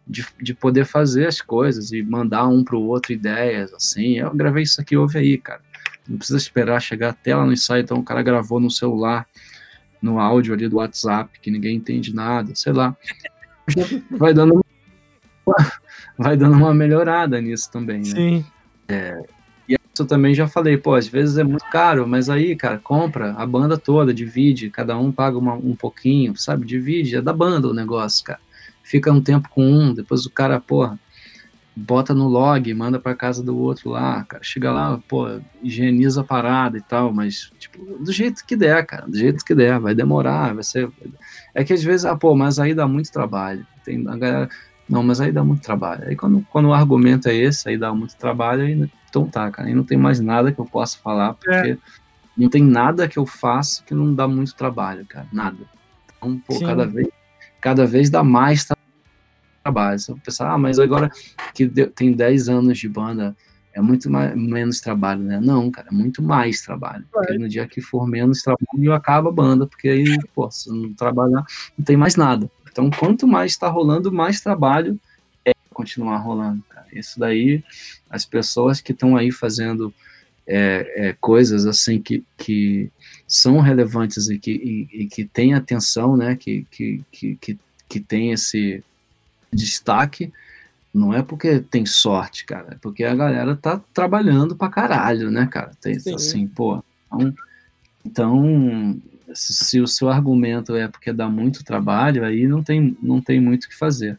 de, 0.07 0.23
de 0.39 0.53
poder 0.53 0.85
fazer 0.85 1.27
as 1.27 1.41
coisas 1.41 1.93
e 1.93 2.03
mandar 2.03 2.47
um 2.47 2.63
para 2.63 2.77
o 2.77 2.87
outro 2.87 3.15
ideias, 3.15 3.73
assim. 3.73 4.19
Eu 4.19 4.35
gravei 4.35 4.65
isso 4.65 4.83
aqui, 4.83 4.99
ouve 4.99 5.17
aí, 5.17 5.39
cara. 5.39 5.63
Não 6.07 6.19
precisa 6.19 6.37
esperar 6.37 6.79
chegar 6.83 7.09
até 7.11 7.35
lá 7.35 7.47
no 7.47 7.55
ensaio, 7.55 7.83
então 7.83 7.97
o 7.97 8.05
cara 8.05 8.23
gravou 8.23 8.61
no 8.61 8.71
celular, 8.71 9.27
no 10.03 10.21
áudio 10.21 10.53
ali 10.53 10.69
do 10.69 10.77
WhatsApp, 10.77 11.41
que 11.41 11.51
ninguém 11.51 11.77
entende 11.77 12.15
nada, 12.15 12.55
sei 12.55 12.75
lá. 12.75 12.95
Vai 14.11 14.35
dando 14.35 14.63
vai 16.19 16.37
dando 16.37 16.57
uma 16.57 16.75
melhorada 16.75 17.41
nisso 17.41 17.71
também, 17.71 18.01
né? 18.01 18.05
Sim. 18.05 18.47
É, 18.89 19.23
eu 20.03 20.07
também 20.07 20.35
já 20.35 20.49
falei, 20.49 20.77
pô, 20.77 20.95
às 20.95 21.07
vezes 21.07 21.39
é 21.39 21.45
muito 21.45 21.65
caro, 21.67 22.07
mas 22.07 22.29
aí, 22.29 22.57
cara, 22.57 22.79
compra 22.79 23.33
a 23.33 23.47
banda 23.47 23.79
toda, 23.79 24.13
divide, 24.13 24.71
cada 24.71 24.97
um 24.99 25.13
paga 25.13 25.39
uma, 25.39 25.55
um 25.55 25.77
pouquinho, 25.77 26.37
sabe? 26.37 26.67
Divide, 26.67 27.17
é 27.17 27.23
da 27.23 27.33
banda 27.33 27.69
o 27.69 27.75
negócio, 27.75 28.25
cara. 28.25 28.41
Fica 28.83 29.13
um 29.13 29.21
tempo 29.21 29.49
com 29.49 29.65
um, 29.65 29.95
depois 29.95 30.27
o 30.27 30.31
cara, 30.31 30.61
porra, 30.61 30.99
bota 31.77 32.15
no 32.15 32.29
log, 32.29 32.73
manda 32.75 33.01
pra 33.01 33.15
casa 33.15 33.43
do 33.43 33.57
outro 33.57 33.91
lá, 33.91 34.25
cara. 34.25 34.43
Chega 34.43 34.73
lá, 34.73 35.01
pô, 35.09 35.27
higieniza 35.63 36.21
a 36.21 36.25
parada 36.25 36.79
e 36.79 36.81
tal, 36.81 37.13
mas, 37.13 37.51
tipo, 37.59 37.85
do 37.99 38.13
jeito 38.13 38.45
que 38.47 38.57
der, 38.57 38.85
cara, 38.87 39.07
do 39.07 39.17
jeito 39.17 39.45
que 39.45 39.55
der, 39.55 39.79
vai 39.81 39.95
demorar, 39.95 40.55
vai 40.55 40.63
ser. 40.63 40.91
É 41.55 41.65
que 41.65 41.73
às 41.73 41.83
vezes, 41.83 42.07
ah, 42.07 42.17
pô, 42.17 42.35
mas 42.35 42.59
aí 42.59 42.75
dá 42.75 42.87
muito 42.87 43.11
trabalho. 43.11 43.67
Tem 43.85 44.07
a 44.09 44.17
galera. 44.17 44.49
Não, 44.89 45.03
mas 45.03 45.21
aí 45.21 45.33
dá 45.33 45.43
muito 45.43 45.63
trabalho. 45.63 46.05
Aí 46.07 46.15
quando, 46.17 46.47
quando 46.51 46.69
o 46.69 46.75
argumento 46.75 47.29
é 47.29 47.35
esse, 47.35 47.69
aí 47.69 47.79
dá 47.79 47.93
muito 47.95 48.17
trabalho, 48.17 48.63
aí 48.63 48.91
então 49.15 49.29
tá, 49.29 49.49
cara, 49.49 49.71
e 49.71 49.75
não 49.75 49.85
tem 49.85 49.97
mais 49.97 50.19
nada 50.19 50.51
que 50.51 50.59
eu 50.59 50.65
possa 50.65 50.99
falar, 50.99 51.35
porque 51.35 51.53
é. 51.53 51.79
não 52.37 52.49
tem 52.49 52.65
nada 52.65 53.07
que 53.07 53.17
eu 53.17 53.25
faça 53.25 53.85
que 53.85 53.95
não 53.95 54.13
dá 54.13 54.27
muito 54.27 54.55
trabalho, 54.57 55.07
cara, 55.07 55.29
nada. 55.33 55.59
Então, 56.17 56.37
pô, 56.41 56.59
cada 56.59 56.85
vez, 56.85 57.07
cada 57.61 57.87
vez 57.87 58.11
dá 58.11 58.25
mais 58.25 58.67
trabalho. 59.63 59.99
Se 60.01 60.11
eu 60.11 60.17
pensar, 60.17 60.51
ah, 60.51 60.59
mas 60.59 60.81
agora 60.81 61.09
que 61.55 61.69
tem 61.69 62.13
10 62.13 62.49
anos 62.49 62.77
de 62.77 62.89
banda, 62.89 63.37
é 63.73 63.81
muito 63.81 64.11
mais, 64.11 64.35
menos 64.37 64.81
trabalho, 64.81 65.23
né? 65.23 65.39
Não, 65.41 65.71
cara, 65.71 65.89
é 65.93 65.95
muito 65.95 66.21
mais 66.21 66.61
trabalho. 66.63 67.05
Porque 67.13 67.39
no 67.39 67.49
dia 67.49 67.69
que 67.69 67.81
for 67.81 68.09
menos 68.09 68.43
trabalho, 68.43 68.93
acaba 68.93 69.29
a 69.29 69.33
banda, 69.33 69.65
porque 69.65 69.89
aí, 69.89 70.19
pô, 70.35 70.51
se 70.51 70.69
não 70.71 70.93
trabalhar, 70.93 71.45
não 71.79 71.85
tem 71.85 71.97
mais 71.97 72.17
nada. 72.17 72.51
Então, 72.69 72.91
quanto 72.91 73.29
mais 73.29 73.53
está 73.53 73.69
rolando, 73.69 74.11
mais 74.11 74.41
trabalho 74.41 74.99
é 75.45 75.53
continuar 75.71 76.19
rolando. 76.19 76.65
Isso 76.95 77.19
daí, 77.19 77.63
as 78.09 78.25
pessoas 78.25 78.81
que 78.81 78.93
estão 78.93 79.17
aí 79.17 79.31
fazendo 79.31 79.93
é, 80.47 81.09
é, 81.09 81.17
coisas 81.21 81.67
assim 81.67 82.01
que, 82.01 82.23
que 82.37 82.91
são 83.27 83.61
relevantes 83.61 84.29
e 84.29 84.39
que, 84.39 84.51
e, 84.53 85.03
e 85.03 85.07
que 85.07 85.25
têm 85.25 85.55
atenção, 85.55 86.17
né? 86.17 86.37
Que, 86.37 86.67
que, 86.71 87.03
que, 87.11 87.37
que, 87.37 87.59
que 87.89 88.01
tem 88.01 88.33
esse 88.33 88.83
destaque, 89.53 90.33
não 90.93 91.13
é 91.13 91.23
porque 91.23 91.61
tem 91.61 91.85
sorte, 91.87 92.45
cara, 92.45 92.75
é 92.75 92.77
porque 92.81 93.05
a 93.05 93.15
galera 93.15 93.57
tá 93.57 93.81
trabalhando 93.93 94.55
pra 94.55 94.69
caralho, 94.69 95.31
né, 95.31 95.47
cara? 95.47 95.73
Tem, 95.81 95.97
assim, 96.15 96.47
pô. 96.47 96.83
Então, 97.07 97.35
então, 98.05 99.01
se 99.35 99.81
o 99.81 99.87
seu 99.87 100.09
argumento 100.09 100.77
é 100.77 100.87
porque 100.87 101.13
dá 101.13 101.29
muito 101.29 101.65
trabalho, 101.65 102.25
aí 102.25 102.47
não 102.47 102.63
tem, 102.63 102.97
não 103.03 103.21
tem 103.21 103.41
muito 103.41 103.65
o 103.65 103.69
que 103.69 103.77
fazer. 103.77 104.19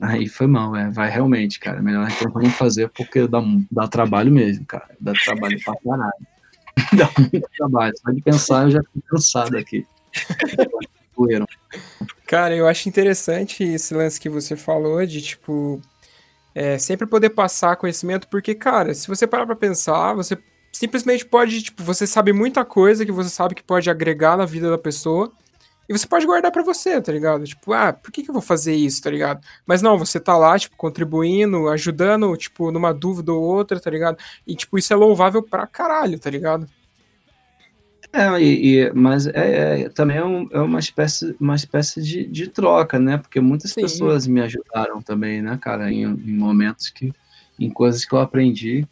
Aí 0.00 0.28
foi 0.28 0.46
mal, 0.46 0.76
é. 0.76 0.90
Vai 0.90 1.10
realmente, 1.10 1.58
cara. 1.58 1.82
Melhor 1.82 2.08
então 2.08 2.30
não 2.32 2.50
fazer 2.50 2.88
porque 2.90 3.26
dá, 3.26 3.40
dá 3.70 3.88
trabalho 3.88 4.32
mesmo, 4.32 4.64
cara. 4.64 4.88
Dá 5.00 5.12
trabalho 5.12 5.58
pra 5.64 5.74
caralho. 5.74 6.26
dá 6.96 7.10
muito 7.18 7.48
trabalho. 7.56 7.92
Só 7.96 8.10
de 8.12 8.22
pensar 8.22 8.64
eu 8.64 8.70
já 8.70 8.80
fico 8.82 9.02
cansado 9.08 9.56
aqui. 9.56 9.86
Cara, 12.26 12.54
eu 12.54 12.68
acho 12.68 12.88
interessante 12.88 13.64
esse 13.64 13.92
lance 13.92 14.20
que 14.20 14.28
você 14.28 14.54
falou 14.54 15.04
de, 15.04 15.20
tipo, 15.20 15.80
é, 16.54 16.78
sempre 16.78 17.06
poder 17.06 17.30
passar 17.30 17.76
conhecimento, 17.76 18.28
porque, 18.28 18.54
cara, 18.54 18.94
se 18.94 19.08
você 19.08 19.26
parar 19.26 19.46
pra 19.46 19.56
pensar, 19.56 20.14
você 20.14 20.38
simplesmente 20.72 21.26
pode, 21.26 21.62
tipo, 21.62 21.82
você 21.82 22.06
sabe 22.06 22.32
muita 22.32 22.64
coisa 22.64 23.04
que 23.04 23.10
você 23.10 23.30
sabe 23.30 23.54
que 23.54 23.62
pode 23.62 23.90
agregar 23.90 24.36
na 24.36 24.44
vida 24.44 24.70
da 24.70 24.78
pessoa, 24.78 25.32
e 25.88 25.96
você 25.96 26.06
pode 26.06 26.26
guardar 26.26 26.52
para 26.52 26.62
você, 26.62 27.00
tá 27.00 27.10
ligado? 27.10 27.44
Tipo, 27.44 27.72
ah, 27.72 27.92
por 27.92 28.12
que, 28.12 28.22
que 28.22 28.28
eu 28.28 28.34
vou 28.34 28.42
fazer 28.42 28.74
isso, 28.74 29.02
tá 29.02 29.10
ligado? 29.10 29.40
Mas 29.66 29.80
não, 29.80 29.98
você 29.98 30.20
tá 30.20 30.36
lá, 30.36 30.58
tipo, 30.58 30.76
contribuindo, 30.76 31.68
ajudando, 31.68 32.36
tipo, 32.36 32.70
numa 32.70 32.92
dúvida 32.92 33.32
ou 33.32 33.42
outra, 33.42 33.80
tá 33.80 33.90
ligado? 33.90 34.18
E, 34.46 34.54
tipo, 34.54 34.76
isso 34.76 34.92
é 34.92 34.96
louvável 34.96 35.42
pra 35.42 35.66
caralho, 35.66 36.18
tá 36.18 36.28
ligado? 36.28 36.68
É, 38.12 38.40
e, 38.40 38.78
e 38.78 38.92
mas 38.92 39.26
é, 39.26 39.82
é 39.82 39.88
também 39.90 40.16
é, 40.16 40.24
um, 40.24 40.48
é, 40.50 40.60
uma 40.60 40.78
espécie, 40.78 41.36
uma 41.38 41.54
espécie 41.54 42.02
de, 42.02 42.24
de 42.26 42.48
troca, 42.48 42.98
né? 42.98 43.18
Porque 43.18 43.40
muitas 43.40 43.72
Sim. 43.72 43.82
pessoas 43.82 44.26
me 44.26 44.40
ajudaram 44.40 45.02
também, 45.02 45.42
né, 45.42 45.58
cara, 45.60 45.90
em, 45.92 46.04
em, 46.04 46.36
momentos 46.36 46.88
que, 46.88 47.12
em 47.58 47.70
coisas 47.70 48.04
que 48.04 48.12
eu 48.12 48.18
aprendi. 48.18 48.86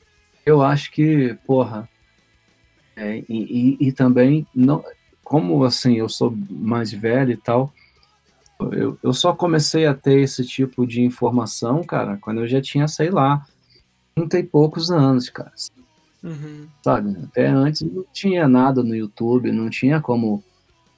Eu 0.45 0.63
acho 0.63 0.93
que, 0.93 1.37
porra, 1.47 1.89
é, 2.95 3.19
e, 3.29 3.77
e, 3.81 3.89
e, 3.89 3.93
também 3.93 4.47
não, 4.55 4.83
como 5.27 5.65
assim, 5.65 5.95
eu 5.95 6.09
sou 6.09 6.33
mais 6.49 6.93
velho 6.93 7.33
e 7.33 7.37
tal, 7.37 7.73
eu, 8.71 8.97
eu 9.03 9.13
só 9.13 9.35
comecei 9.35 9.85
a 9.85 9.93
ter 9.93 10.21
esse 10.21 10.45
tipo 10.47 10.87
de 10.87 11.03
informação, 11.03 11.83
cara, 11.83 12.17
quando 12.19 12.43
eu 12.43 12.47
já 12.47 12.63
tinha, 12.63 12.87
sei 12.87 13.11
lá, 13.11 13.45
30 14.15 14.39
e 14.39 14.43
poucos 14.45 14.89
anos, 14.89 15.29
cara. 15.29 15.53
Uhum. 16.23 16.69
Sabe? 16.81 17.17
Até 17.25 17.49
antes 17.49 17.83
não 17.83 18.05
tinha 18.13 18.47
nada 18.47 18.85
no 18.85 18.95
YouTube, 18.95 19.51
não 19.51 19.69
tinha 19.69 20.01
como 20.01 20.45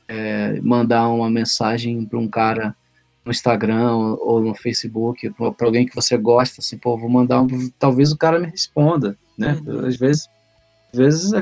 é, 0.07 0.61
mandar 0.61 1.09
uma 1.09 1.31
mensagem 1.31 2.05
para 2.05 2.19
um 2.19 2.29
cara 2.29 2.77
no 3.25 3.31
Instagram 3.31 3.95
ou 3.95 4.43
no 4.43 4.55
Facebook, 4.55 5.31
para 5.57 5.67
alguém 5.67 5.87
que 5.87 5.97
você 5.97 6.19
gosta, 6.19 6.61
assim, 6.61 6.77
pô, 6.77 6.99
vou 6.99 7.09
mandar 7.09 7.41
um, 7.41 7.71
talvez 7.79 8.13
o 8.13 8.19
cara 8.19 8.39
me 8.39 8.47
responda, 8.47 9.17
né? 9.39 9.59
Uhum. 9.67 9.87
Às 9.87 9.97
vezes, 9.97 10.29
às 10.93 10.99
vezes, 10.99 11.33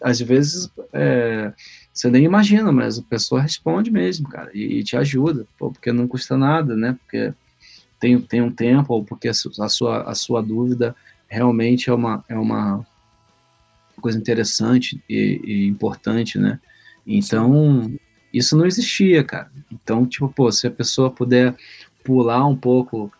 às 0.00 0.20
vezes 0.20 0.70
é, 0.92 1.52
você 2.00 2.10
nem 2.10 2.24
imagina, 2.24 2.72
mas 2.72 2.98
a 2.98 3.02
pessoa 3.02 3.42
responde 3.42 3.90
mesmo, 3.90 4.26
cara, 4.26 4.50
e, 4.54 4.78
e, 4.78 4.82
te 4.82 4.96
ajuda, 4.96 5.46
pô, 5.58 5.70
porque 5.70 5.92
não 5.92 6.08
custa 6.08 6.34
nada, 6.34 6.74
né? 6.74 6.96
Porque 6.98 7.34
tem, 7.98 8.18
tem 8.18 8.40
um 8.40 8.50
tempo, 8.50 8.94
ou 8.94 9.04
porque 9.04 9.28
a 9.28 9.34
sua, 9.34 10.02
a 10.04 10.14
sua 10.14 10.42
dúvida 10.42 10.96
realmente 11.28 11.90
é 11.90 11.92
uma, 11.92 12.24
é 12.26 12.38
uma 12.38 12.86
coisa 14.00 14.16
interessante 14.16 14.98
e, 15.06 15.40
e 15.44 15.66
importante, 15.66 16.38
né? 16.38 16.58
Então, 17.06 17.92
isso 18.32 18.56
não 18.56 18.64
existia, 18.64 19.22
cara. 19.22 19.52
Então, 19.70 20.06
tipo, 20.06 20.26
pô, 20.30 20.50
se 20.50 20.66
a 20.66 20.70
pessoa 20.70 21.10
puder 21.10 21.54
pular 22.02 22.46
um 22.46 22.56
pouco 22.56 23.12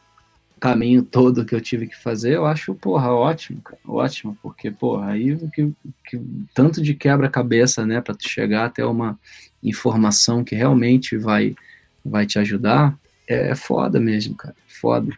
caminho 0.60 1.02
todo 1.02 1.44
que 1.44 1.54
eu 1.54 1.60
tive 1.60 1.86
que 1.86 1.96
fazer, 1.96 2.34
eu 2.34 2.44
acho, 2.44 2.74
porra, 2.74 3.10
ótimo, 3.10 3.62
cara, 3.62 3.78
ótimo, 3.88 4.36
porque, 4.42 4.70
porra, 4.70 5.12
aí 5.12 5.36
que, 5.48 5.72
que 6.04 6.20
tanto 6.54 6.82
de 6.82 6.94
quebra-cabeça, 6.94 7.86
né, 7.86 8.00
para 8.00 8.14
tu 8.14 8.28
chegar 8.28 8.66
até 8.66 8.84
uma 8.84 9.18
informação 9.62 10.44
que 10.44 10.54
realmente 10.54 11.16
vai, 11.16 11.56
vai 12.04 12.26
te 12.26 12.38
ajudar, 12.38 12.96
é, 13.26 13.48
é 13.48 13.54
foda 13.54 13.98
mesmo, 13.98 14.34
cara, 14.34 14.54
foda. 14.68 15.10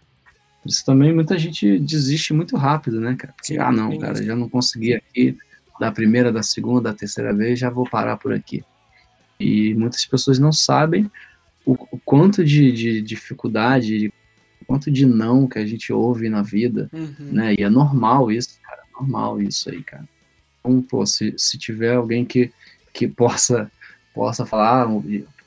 Por 0.63 0.69
isso 0.69 0.85
também 0.87 1.13
muita 1.13 1.37
gente 1.37 1.77
desiste 1.81 2.33
muito 2.33 2.57
rápido, 2.57 3.01
né, 3.01 3.17
cara, 3.19 3.35
porque, 3.37 3.59
ah, 3.59 3.73
não, 3.73 3.99
cara, 3.99 4.23
já 4.23 4.37
não 4.37 4.49
consegui 4.49 4.95
aqui, 4.95 5.37
da 5.81 5.91
primeira, 5.91 6.31
da 6.31 6.43
segunda, 6.43 6.93
da 6.93 6.95
terceira 6.95 7.35
vez, 7.35 7.59
já 7.59 7.69
vou 7.69 7.89
parar 7.89 8.17
por 8.17 8.33
aqui. 8.33 8.63
E 9.41 9.75
muitas 9.75 10.07
pessoas 10.07 10.39
não 10.39 10.53
sabem 10.53 11.11
o, 11.67 11.73
o 11.91 11.99
quanto 12.05 12.45
de, 12.45 12.71
de 12.71 13.03
dificuldade, 13.03 13.99
de 13.99 14.13
quanto 14.73 14.91
de 14.91 15.05
não 15.05 15.47
que 15.47 15.59
a 15.59 15.67
gente 15.67 15.93
ouve 15.93 16.31
na 16.31 16.41
vida, 16.41 16.89
uhum. 16.95 17.15
né? 17.31 17.55
E 17.59 17.63
é 17.63 17.69
normal 17.69 18.33
isso, 18.33 18.59
cara, 18.63 18.81
é 18.81 18.93
normal 18.99 19.39
isso 19.43 19.69
aí, 19.69 19.83
cara. 19.83 20.09
Então, 20.61 20.81
pô, 20.81 21.05
se, 21.05 21.35
se 21.37 21.59
tiver 21.59 21.95
alguém 21.95 22.25
que, 22.25 22.51
que 22.91 23.07
possa, 23.07 23.71
possa 24.15 24.47
falar 24.47 24.89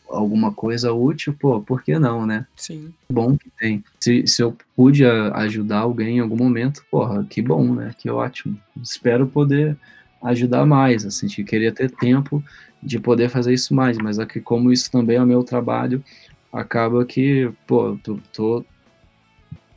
alguma 0.08 0.52
coisa 0.52 0.94
útil, 0.94 1.36
pô, 1.40 1.60
por 1.60 1.82
que 1.82 1.98
não, 1.98 2.24
né? 2.24 2.46
Sim. 2.56 2.94
Bom 3.10 3.36
que 3.36 3.50
tem. 3.60 3.84
Se, 4.00 4.28
se 4.28 4.44
eu 4.44 4.56
pude 4.76 5.04
ajudar 5.04 5.80
alguém 5.80 6.18
em 6.18 6.20
algum 6.20 6.38
momento, 6.38 6.86
porra, 6.92 7.26
que 7.28 7.42
bom, 7.42 7.74
né? 7.74 7.96
Que 7.98 8.12
ótimo. 8.12 8.60
Espero 8.80 9.26
poder 9.26 9.76
ajudar 10.22 10.68
mais, 10.68 11.04
assim, 11.04 11.26
que 11.26 11.44
queria 11.44 11.72
ter 11.72 11.90
tempo 11.90 12.44
de 12.82 13.00
poder 13.00 13.30
fazer 13.30 13.56
isso 13.56 13.74
mais, 13.74 13.98
mas 13.98 14.20
aqui 14.20 14.40
como 14.40 14.72
isso 14.72 14.92
também 14.92 15.18
é 15.18 15.24
o 15.24 15.26
meu 15.26 15.44
trabalho, 15.44 16.04
acaba 16.54 17.04
que, 17.04 17.52
pô, 17.66 17.98
tô, 18.04 18.20
tô, 18.32 18.66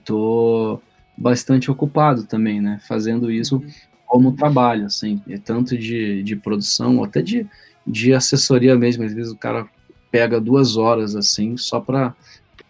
tô 0.09 0.81
bastante 1.17 1.71
ocupado 1.71 2.25
também, 2.25 2.61
né? 2.61 2.81
Fazendo 2.89 3.31
isso 3.31 3.63
como 4.07 4.33
trabalho, 4.33 4.87
assim, 4.87 5.21
tanto 5.45 5.77
de, 5.77 6.23
de 6.23 6.35
produção, 6.35 7.05
até 7.05 7.21
de, 7.21 7.47
de 7.87 8.15
assessoria 8.15 8.75
mesmo. 8.75 9.05
Às 9.05 9.13
vezes 9.13 9.31
o 9.31 9.37
cara 9.37 9.69
pega 10.11 10.41
duas 10.41 10.79
horas, 10.79 11.15
assim, 11.15 11.59
só 11.59 11.79
para 11.79 12.15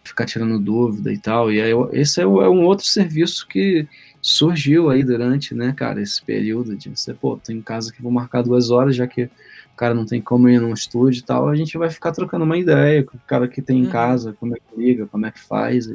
ficar 0.02 0.27
tirando 0.27 0.59
dúvida 0.59 1.12
e 1.12 1.19
tal. 1.19 1.52
E 1.52 1.60
aí, 1.60 1.70
esse 1.93 2.20
é, 2.20 2.24
é 2.24 2.27
um 2.27 2.65
outro 2.65 2.85
serviço 2.85 3.47
que 3.47 3.86
surgiu 4.20 4.90
aí 4.90 5.05
durante, 5.05 5.55
né, 5.55 5.73
cara, 5.73 6.02
esse 6.02 6.20
período 6.20 6.77
de 6.77 6.89
você, 6.90 7.15
pô, 7.15 7.36
tô 7.36 7.52
em 7.52 7.62
casa 7.62 7.93
que 7.93 8.02
vou 8.02 8.10
marcar 8.10 8.43
duas 8.43 8.69
horas, 8.69 8.97
já 8.97 9.06
que 9.06 9.31
cara 9.79 9.95
não 9.95 10.05
tem 10.05 10.21
como 10.21 10.49
ir 10.49 10.61
num 10.61 10.75
estúdio 10.75 11.21
e 11.21 11.23
tal, 11.23 11.49
a 11.49 11.55
gente 11.55 11.79
vai 11.79 11.89
ficar 11.89 12.11
trocando 12.11 12.45
uma 12.45 12.59
ideia 12.59 13.05
com 13.05 13.17
o 13.17 13.21
cara 13.21 13.47
que 13.47 13.63
tem 13.63 13.79
em 13.79 13.85
uhum. 13.85 13.91
casa, 13.91 14.37
como 14.39 14.55
é 14.55 14.59
que 14.59 14.77
liga, 14.77 15.07
como 15.07 15.25
é 15.25 15.31
que 15.31 15.41
faz. 15.41 15.89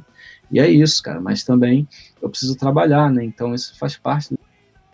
E 0.50 0.60
é 0.60 0.70
isso, 0.70 1.04
cara. 1.04 1.20
Mas 1.20 1.44
também 1.44 1.88
eu 2.22 2.30
preciso 2.30 2.56
trabalhar, 2.56 3.12
né? 3.12 3.24
Então 3.24 3.54
isso 3.54 3.78
faz 3.78 3.98
parte 3.98 4.34
do 4.34 4.40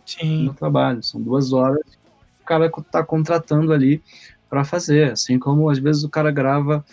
Sim. 0.06 0.46
meu 0.46 0.54
trabalho. 0.54 1.04
São 1.04 1.22
duas 1.22 1.54
horas 1.54 1.84
que 1.84 2.42
o 2.42 2.46
cara 2.46 2.70
tá 2.92 3.04
contratando 3.04 3.72
ali 3.72 4.02
para 4.50 4.66
fazer. 4.66 5.12
Assim 5.12 5.38
como 5.38 5.70
às 5.70 5.78
vezes 5.78 6.04
o 6.04 6.10
cara 6.10 6.32
grava, 6.32 6.84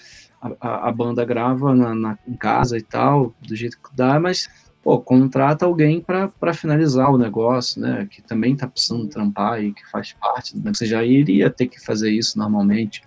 a, 0.60 0.88
a 0.88 0.92
banda 0.92 1.24
grava 1.24 1.74
na, 1.74 1.94
na, 1.94 2.18
em 2.28 2.34
casa 2.34 2.76
e 2.76 2.82
tal, 2.82 3.34
do 3.40 3.56
jeito 3.56 3.78
que 3.78 3.96
dá, 3.96 4.20
mas 4.20 4.50
pô, 4.86 5.00
contrata 5.00 5.66
alguém 5.66 6.00
para 6.00 6.54
finalizar 6.54 7.10
o 7.10 7.18
negócio, 7.18 7.80
né? 7.82 8.06
Que 8.08 8.22
também 8.22 8.52
está 8.52 8.68
precisando 8.68 9.08
trampar 9.08 9.60
e 9.60 9.72
que 9.72 9.84
faz 9.90 10.12
parte, 10.12 10.56
né? 10.56 10.72
Você 10.72 10.86
já 10.86 11.02
iria 11.02 11.50
ter 11.50 11.66
que 11.66 11.84
fazer 11.84 12.12
isso 12.12 12.38
normalmente. 12.38 13.02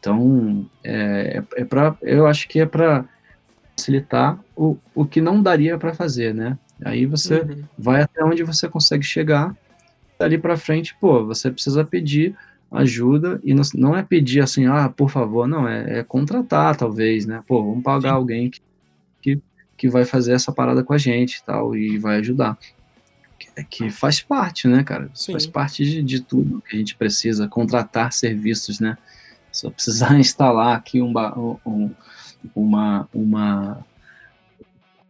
Então, 0.00 0.68
é, 0.82 1.40
é, 1.56 1.60
é 1.60 1.64
para, 1.64 1.96
eu 2.02 2.26
acho 2.26 2.48
que 2.48 2.58
é 2.58 2.66
para 2.66 3.04
facilitar 3.76 4.40
o, 4.56 4.76
o 4.92 5.06
que 5.06 5.20
não 5.20 5.40
daria 5.40 5.78
para 5.78 5.94
fazer, 5.94 6.34
né? 6.34 6.58
Aí 6.84 7.06
você 7.06 7.42
uhum. 7.42 7.62
vai 7.78 8.02
até 8.02 8.24
onde 8.24 8.42
você 8.42 8.68
consegue 8.68 9.04
chegar, 9.04 9.56
dali 10.18 10.36
para 10.36 10.56
frente, 10.56 10.96
pô, 11.00 11.24
você 11.24 11.48
precisa 11.48 11.84
pedir 11.84 12.34
ajuda 12.72 13.40
e 13.44 13.54
não, 13.54 13.62
não 13.76 13.96
é 13.96 14.02
pedir 14.02 14.40
assim, 14.40 14.66
ah, 14.66 14.88
por 14.88 15.10
favor, 15.10 15.46
não, 15.46 15.68
é, 15.68 16.00
é 16.00 16.02
contratar 16.02 16.74
talvez, 16.74 17.24
né? 17.24 17.40
Pô, 17.46 17.62
vamos 17.62 17.84
pagar 17.84 18.10
Sim. 18.10 18.16
alguém 18.16 18.50
que, 18.50 18.60
que, 19.76 19.88
vai 19.88 20.04
fazer 20.04 20.32
essa 20.32 20.52
parada 20.52 20.82
com 20.82 20.92
a 20.92 20.98
gente 20.98 21.36
e 21.36 21.44
tal, 21.44 21.76
e 21.76 21.98
vai 21.98 22.18
ajudar. 22.18 22.58
Que, 23.38 23.64
que 23.64 23.90
faz 23.90 24.20
parte, 24.20 24.68
né, 24.68 24.82
cara? 24.82 25.10
Sim. 25.14 25.32
Faz 25.32 25.46
parte 25.46 25.84
de, 25.84 26.02
de 26.02 26.20
tudo 26.20 26.62
que 26.62 26.76
a 26.76 26.78
gente 26.78 26.96
precisa, 26.96 27.48
contratar 27.48 28.12
serviços, 28.12 28.80
né? 28.80 28.96
Só 29.52 29.70
precisar 29.70 30.16
instalar 30.18 30.76
aqui 30.76 31.00
um, 31.00 31.12
um 31.64 31.90
uma, 32.54 33.08
uma 33.14 33.84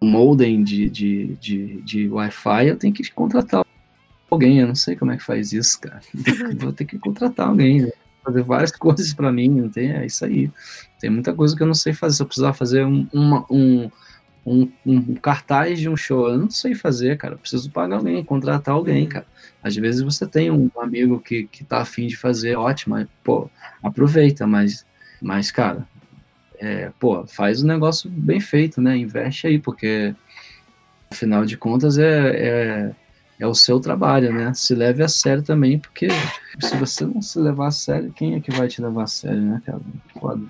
um 0.00 0.08
modem 0.08 0.62
de, 0.62 0.88
de, 0.90 1.36
de, 1.40 1.80
de 1.82 2.08
Wi-Fi, 2.08 2.68
eu 2.68 2.76
tenho 2.76 2.92
que 2.92 3.10
contratar 3.10 3.64
alguém. 4.30 4.58
Eu 4.58 4.68
não 4.68 4.74
sei 4.74 4.96
como 4.96 5.12
é 5.12 5.16
que 5.16 5.24
faz 5.24 5.52
isso, 5.52 5.80
cara. 5.80 6.00
Vou 6.58 6.72
ter 6.72 6.84
que 6.84 6.98
contratar 6.98 7.48
alguém, 7.48 7.82
né? 7.82 7.90
fazer 8.22 8.42
várias 8.42 8.72
coisas 8.76 9.12
para 9.12 9.32
mim. 9.32 9.48
Não 9.48 9.68
tem, 9.68 9.92
é 9.92 10.04
isso 10.04 10.24
aí. 10.24 10.50
Tem 11.00 11.10
muita 11.10 11.32
coisa 11.32 11.56
que 11.56 11.62
eu 11.62 11.66
não 11.66 11.74
sei 11.74 11.92
fazer. 11.92 12.16
Se 12.16 12.22
eu 12.22 12.26
precisar 12.26 12.52
fazer 12.52 12.84
um, 12.84 13.06
uma, 13.12 13.46
um, 13.50 13.90
um, 14.46 14.70
um 14.84 15.14
cartaz 15.14 15.78
de 15.78 15.88
um 15.88 15.96
show. 15.96 16.28
Eu 16.28 16.38
não 16.38 16.50
sei 16.50 16.74
fazer, 16.74 17.16
cara. 17.16 17.34
Eu 17.34 17.38
preciso 17.38 17.70
pagar 17.70 17.96
alguém, 17.96 18.22
contratar 18.24 18.74
alguém, 18.74 19.06
cara. 19.06 19.26
Às 19.62 19.74
vezes 19.76 20.02
você 20.02 20.26
tem 20.26 20.50
um 20.50 20.70
amigo 20.76 21.18
que, 21.18 21.44
que 21.44 21.64
tá 21.64 21.80
afim 21.80 22.06
de 22.06 22.16
fazer, 22.16 22.56
ótimo, 22.56 23.06
pô, 23.22 23.48
aproveita, 23.82 24.46
mas, 24.46 24.84
mas 25.22 25.50
cara, 25.50 25.88
é, 26.58 26.92
pô, 27.00 27.26
faz 27.26 27.62
o 27.62 27.64
um 27.64 27.68
negócio 27.68 28.10
bem 28.10 28.40
feito, 28.40 28.80
né? 28.80 28.96
Investe 28.96 29.46
aí, 29.46 29.58
porque 29.58 30.14
afinal 31.10 31.46
de 31.46 31.56
contas 31.56 31.96
é, 31.96 32.28
é, 32.36 32.94
é, 33.40 33.46
o 33.46 33.54
seu 33.54 33.80
trabalho, 33.80 34.32
né? 34.32 34.52
Se 34.54 34.74
leve 34.74 35.02
a 35.02 35.08
sério 35.08 35.42
também, 35.42 35.78
porque 35.78 36.08
se 36.60 36.76
você 36.76 37.06
não 37.06 37.22
se 37.22 37.38
levar 37.38 37.68
a 37.68 37.70
sério, 37.70 38.12
quem 38.12 38.34
é 38.34 38.40
que 38.40 38.50
vai 38.50 38.68
te 38.68 38.82
levar 38.82 39.04
a 39.04 39.06
sério, 39.06 39.40
né, 39.40 39.62
cara? 39.64 39.80
Foda. 40.20 40.42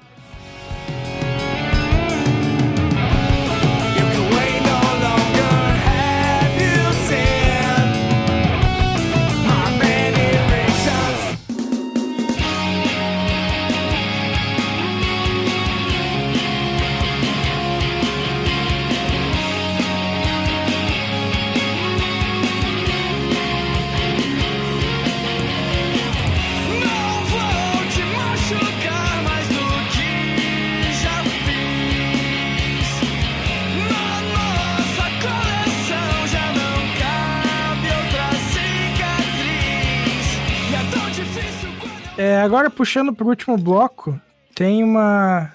Agora 42.55 42.71
puxando 42.71 43.13
para 43.13 43.27
o 43.27 43.31
último 43.31 43.59
bloco, 43.59 44.17
tem 44.55 44.85
uma, 44.85 45.53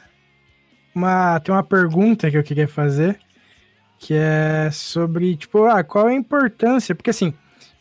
uma 0.93 1.39
tem 1.39 1.55
uma 1.55 1.63
pergunta 1.63 2.29
que 2.29 2.37
eu 2.37 2.43
queria 2.43 2.67
fazer, 2.67 3.17
que 3.97 4.13
é 4.13 4.69
sobre, 4.69 5.37
tipo, 5.37 5.63
ah, 5.63 5.81
qual 5.81 6.09
é 6.09 6.11
a 6.11 6.17
importância? 6.17 6.93
Porque 6.93 7.11
assim, 7.11 7.33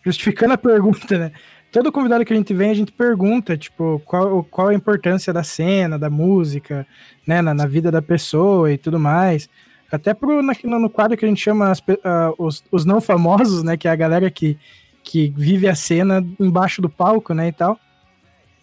justificando 0.04 0.54
a 0.54 0.58
pergunta, 0.58 1.18
né? 1.18 1.32
Todo 1.72 1.90
convidado 1.90 2.24
que 2.24 2.32
a 2.32 2.36
gente 2.36 2.54
vem, 2.54 2.70
a 2.70 2.74
gente 2.74 2.92
pergunta, 2.92 3.56
tipo, 3.56 4.00
qual, 4.04 4.44
qual 4.44 4.68
a 4.68 4.74
importância 4.74 5.32
da 5.32 5.42
cena, 5.42 5.98
da 5.98 6.08
música, 6.08 6.86
né, 7.26 7.42
na, 7.42 7.52
na 7.52 7.66
vida 7.66 7.90
da 7.90 8.00
pessoa 8.00 8.72
e 8.72 8.78
tudo 8.78 9.00
mais. 9.00 9.48
Até 9.90 10.14
pro, 10.14 10.40
na, 10.42 10.54
no 10.78 10.88
quadro 10.88 11.16
que 11.16 11.24
a 11.24 11.28
gente 11.28 11.42
chama 11.42 11.72
as, 11.72 11.80
uh, 11.80 12.34
os, 12.38 12.62
os 12.70 12.84
não 12.84 13.00
famosos, 13.00 13.64
né, 13.64 13.76
que 13.76 13.88
é 13.88 13.90
a 13.90 13.96
galera 13.96 14.30
que, 14.30 14.56
que 15.02 15.34
vive 15.36 15.68
a 15.68 15.74
cena 15.74 16.24
embaixo 16.38 16.80
do 16.80 16.88
palco, 16.88 17.34
né, 17.34 17.48
e 17.48 17.52
tal. 17.52 17.78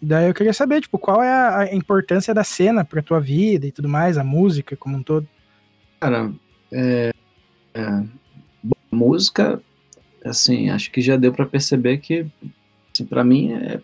Daí 0.00 0.28
eu 0.28 0.34
queria 0.34 0.52
saber, 0.52 0.80
tipo, 0.80 0.98
qual 0.98 1.22
é 1.22 1.30
a, 1.30 1.58
a 1.60 1.74
importância 1.74 2.34
da 2.34 2.44
cena 2.44 2.84
pra 2.84 3.02
tua 3.02 3.20
vida 3.20 3.66
e 3.66 3.72
tudo 3.72 3.88
mais, 3.88 4.18
a 4.18 4.24
música 4.24 4.76
como 4.76 4.96
um 4.96 5.02
todo. 5.02 5.26
Cara, 5.98 6.32
é, 6.70 7.12
é, 7.74 8.02
música, 8.90 9.60
assim, 10.24 10.70
acho 10.70 10.90
que 10.90 11.00
já 11.00 11.16
deu 11.16 11.32
para 11.32 11.46
perceber 11.46 11.98
que, 11.98 12.26
assim, 12.92 13.06
para 13.06 13.24
mim 13.24 13.52
é 13.52 13.80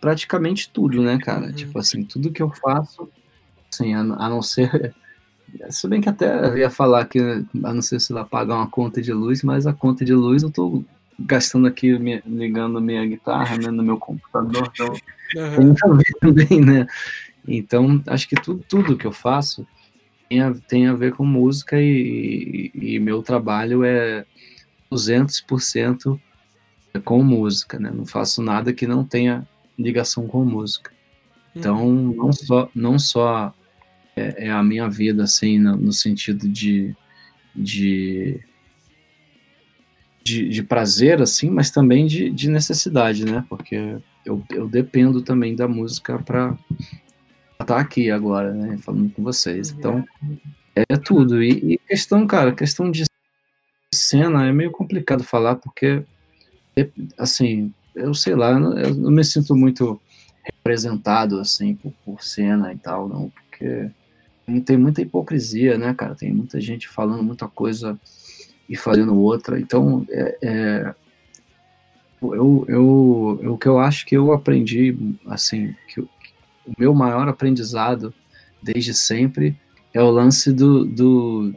praticamente 0.00 0.68
tudo, 0.68 1.00
né, 1.00 1.18
cara? 1.18 1.46
Uhum. 1.46 1.52
Tipo 1.52 1.78
assim, 1.78 2.02
tudo 2.02 2.32
que 2.32 2.42
eu 2.42 2.50
faço, 2.50 3.08
assim, 3.72 3.94
a, 3.94 4.00
a, 4.00 4.28
não 4.28 4.42
ser. 4.42 4.94
Se 5.68 5.86
bem 5.86 6.00
que 6.00 6.08
até 6.08 6.58
ia 6.58 6.70
falar 6.70 7.04
que, 7.04 7.18
a 7.20 7.74
não 7.74 7.82
ser 7.82 8.00
se 8.00 8.10
lá 8.10 8.24
pagar 8.24 8.56
uma 8.56 8.70
conta 8.70 9.02
de 9.02 9.12
luz, 9.12 9.42
mas 9.42 9.66
a 9.66 9.72
conta 9.74 10.02
de 10.02 10.14
luz 10.14 10.42
eu 10.42 10.50
tô 10.50 10.82
gastando 11.26 11.66
aqui, 11.66 11.98
me, 11.98 12.22
ligando 12.26 12.80
minha 12.80 13.04
guitarra 13.06 13.56
né, 13.56 13.70
no 13.70 13.82
meu 13.82 13.98
computador, 13.98 14.70
então 14.72 14.92
uhum. 15.36 15.74
tem 15.74 15.90
a 15.90 15.94
ver 15.94 16.12
também, 16.20 16.60
né? 16.60 16.86
Então, 17.46 18.02
acho 18.06 18.28
que 18.28 18.36
tudo, 18.36 18.64
tudo 18.68 18.96
que 18.96 19.06
eu 19.06 19.12
faço 19.12 19.66
tem 20.28 20.40
a, 20.40 20.54
tem 20.54 20.86
a 20.86 20.94
ver 20.94 21.12
com 21.12 21.24
música 21.24 21.80
e, 21.80 22.70
e, 22.74 22.94
e 22.94 22.98
meu 22.98 23.22
trabalho 23.22 23.84
é 23.84 24.24
200% 24.90 26.20
com 27.04 27.22
música, 27.22 27.78
né? 27.78 27.90
Não 27.92 28.06
faço 28.06 28.42
nada 28.42 28.72
que 28.72 28.86
não 28.86 29.04
tenha 29.04 29.46
ligação 29.78 30.26
com 30.26 30.44
música. 30.44 30.92
Então, 31.54 31.86
uhum. 31.86 32.14
não 32.14 32.32
só, 32.32 32.70
não 32.74 32.98
só 32.98 33.54
é, 34.16 34.46
é, 34.46 34.50
a 34.50 34.62
minha 34.62 34.88
vida, 34.88 35.24
assim, 35.24 35.58
no, 35.58 35.76
no 35.76 35.92
sentido 35.92 36.48
de, 36.48 36.94
de 37.54 38.40
de, 40.24 40.48
de 40.48 40.62
prazer, 40.62 41.20
assim, 41.20 41.50
mas 41.50 41.70
também 41.70 42.06
de, 42.06 42.30
de 42.30 42.48
necessidade, 42.48 43.24
né? 43.24 43.44
Porque 43.48 43.96
eu, 44.24 44.42
eu 44.50 44.68
dependo 44.68 45.22
também 45.22 45.54
da 45.54 45.66
música 45.66 46.18
para 46.18 46.56
estar 47.60 47.78
aqui 47.78 48.10
agora, 48.10 48.52
né? 48.52 48.78
Falando 48.78 49.10
com 49.10 49.22
vocês. 49.22 49.70
Então, 49.70 50.04
é 50.74 50.96
tudo. 50.96 51.42
E, 51.42 51.74
e, 51.74 51.78
questão, 51.78 52.26
cara, 52.26 52.52
questão 52.52 52.90
de 52.90 53.04
cena 53.92 54.46
é 54.46 54.52
meio 54.52 54.70
complicado 54.70 55.24
falar, 55.24 55.56
porque, 55.56 56.02
assim, 57.18 57.72
eu 57.94 58.14
sei 58.14 58.34
lá, 58.34 58.52
eu 58.52 58.94
não, 58.94 59.10
me 59.10 59.24
sinto 59.24 59.54
muito 59.54 60.00
representado, 60.42 61.38
assim, 61.38 61.74
por, 61.74 61.92
por 62.04 62.22
cena 62.22 62.72
e 62.72 62.78
tal, 62.78 63.08
não, 63.08 63.30
porque 63.30 63.90
tem 64.64 64.76
muita 64.76 65.02
hipocrisia, 65.02 65.78
né, 65.78 65.94
cara? 65.94 66.14
Tem 66.14 66.32
muita 66.32 66.60
gente 66.60 66.88
falando 66.88 67.22
muita 67.22 67.46
coisa 67.48 67.98
e 68.72 68.76
fazendo 68.76 69.14
outra. 69.14 69.60
Então, 69.60 70.06
é, 70.08 70.38
é, 70.42 70.94
eu, 72.22 72.66
eu, 72.66 73.38
eu, 73.42 73.52
o 73.52 73.58
que 73.58 73.68
eu 73.68 73.78
acho 73.78 74.06
que 74.06 74.16
eu 74.16 74.32
aprendi, 74.32 74.96
assim, 75.26 75.74
que 75.88 76.00
o, 76.00 76.08
meu 76.78 76.94
maior 76.94 77.28
aprendizado 77.28 78.14
desde 78.62 78.94
sempre 78.94 79.54
é 79.92 80.00
o 80.00 80.10
lance 80.10 80.50
do, 80.50 80.86
do 80.86 81.54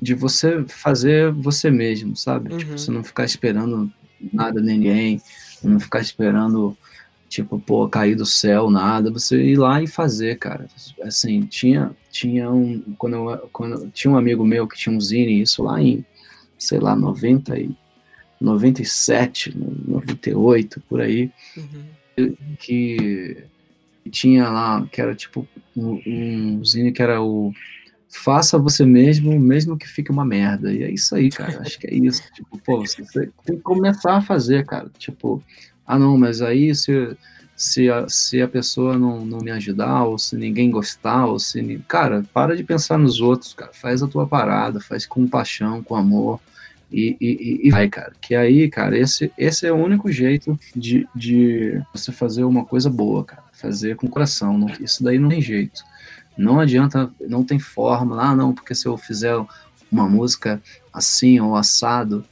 de 0.00 0.14
você 0.14 0.64
fazer 0.68 1.30
você 1.32 1.70
mesmo, 1.70 2.16
sabe? 2.16 2.44
Tipo, 2.44 2.54
uhum. 2.54 2.58
Tipo, 2.60 2.78
você 2.78 2.90
não 2.90 3.04
ficar 3.04 3.26
esperando 3.26 3.92
nada 4.32 4.58
de 4.58 4.66
ninguém, 4.66 5.20
não 5.62 5.78
ficar 5.78 6.00
esperando 6.00 6.74
tipo, 7.28 7.58
pô, 7.58 7.86
cair 7.90 8.14
do 8.14 8.24
céu, 8.24 8.70
nada, 8.70 9.10
você 9.10 9.36
ir 9.36 9.56
lá 9.58 9.82
e 9.82 9.86
fazer, 9.86 10.38
cara. 10.38 10.66
Assim, 11.02 11.42
tinha, 11.42 11.94
tinha 12.10 12.50
um, 12.50 12.80
quando, 12.96 13.16
eu, 13.16 13.48
quando 13.52 13.90
tinha 13.90 14.10
um 14.10 14.16
amigo 14.16 14.46
meu 14.46 14.66
que 14.66 14.78
tinha 14.78 14.96
um 14.96 15.00
zine, 15.00 15.42
isso 15.42 15.62
lá 15.62 15.82
em 15.82 16.02
sei 16.58 16.78
lá, 16.78 16.96
90 16.96 17.58
e 17.58 17.70
97, 18.40 19.56
98, 19.56 20.80
por 20.88 21.00
aí, 21.00 21.30
uhum. 21.56 22.34
que 22.58 23.44
tinha 24.10 24.48
lá, 24.48 24.86
que 24.90 25.00
era 25.00 25.14
tipo 25.14 25.46
um, 25.76 26.00
um 26.06 26.64
zine 26.64 26.92
que 26.92 27.02
era 27.02 27.22
o 27.22 27.52
faça 28.10 28.58
você 28.58 28.84
mesmo, 28.84 29.38
mesmo 29.38 29.76
que 29.76 29.86
fique 29.86 30.10
uma 30.10 30.24
merda. 30.24 30.72
E 30.72 30.82
é 30.82 30.90
isso 30.90 31.14
aí, 31.14 31.30
cara. 31.30 31.60
Acho 31.60 31.78
que 31.78 31.86
é 31.86 31.94
isso. 31.94 32.22
Tipo, 32.32 32.58
pô, 32.58 32.78
você 32.78 33.04
tem 33.44 33.56
que 33.56 33.62
começar 33.62 34.16
a 34.16 34.22
fazer, 34.22 34.64
cara. 34.64 34.90
Tipo, 34.98 35.42
ah, 35.86 35.98
não, 35.98 36.16
mas 36.16 36.40
aí 36.40 36.74
se, 36.74 37.16
se, 37.58 37.90
a, 37.90 38.08
se 38.08 38.40
a 38.40 38.46
pessoa 38.46 38.96
não, 38.96 39.26
não 39.26 39.38
me 39.40 39.50
ajudar, 39.50 40.04
ou 40.04 40.16
se 40.16 40.36
ninguém 40.36 40.70
gostar, 40.70 41.26
ou 41.26 41.40
se. 41.40 41.80
Cara, 41.88 42.24
para 42.32 42.56
de 42.56 42.62
pensar 42.62 42.96
nos 42.96 43.20
outros, 43.20 43.52
cara. 43.52 43.72
Faz 43.74 44.00
a 44.00 44.06
tua 44.06 44.28
parada, 44.28 44.80
faz 44.80 45.04
com 45.04 45.26
paixão, 45.26 45.82
com 45.82 45.96
amor. 45.96 46.38
E, 46.90 47.16
e, 47.20 47.66
e, 47.66 47.70
vai, 47.72 47.88
cara. 47.88 48.12
Que 48.20 48.36
aí, 48.36 48.70
cara, 48.70 48.96
esse, 48.96 49.32
esse 49.36 49.66
é 49.66 49.72
o 49.72 49.76
único 49.76 50.10
jeito 50.12 50.56
de, 50.74 51.08
de 51.16 51.82
você 51.92 52.12
fazer 52.12 52.44
uma 52.44 52.64
coisa 52.64 52.88
boa, 52.88 53.24
cara. 53.24 53.42
Fazer 53.52 53.96
com 53.96 54.06
coração. 54.06 54.56
Não, 54.56 54.68
isso 54.80 55.02
daí 55.02 55.18
não 55.18 55.28
tem 55.28 55.42
jeito. 55.42 55.82
Não 56.36 56.60
adianta, 56.60 57.10
não 57.20 57.42
tem 57.42 57.58
forma. 57.58 58.22
Ah, 58.22 58.36
não, 58.36 58.54
porque 58.54 58.72
se 58.72 58.86
eu 58.86 58.96
fizer 58.96 59.34
uma 59.90 60.08
música 60.08 60.62
assim 60.92 61.40
ou 61.40 61.56
assado, 61.56 62.24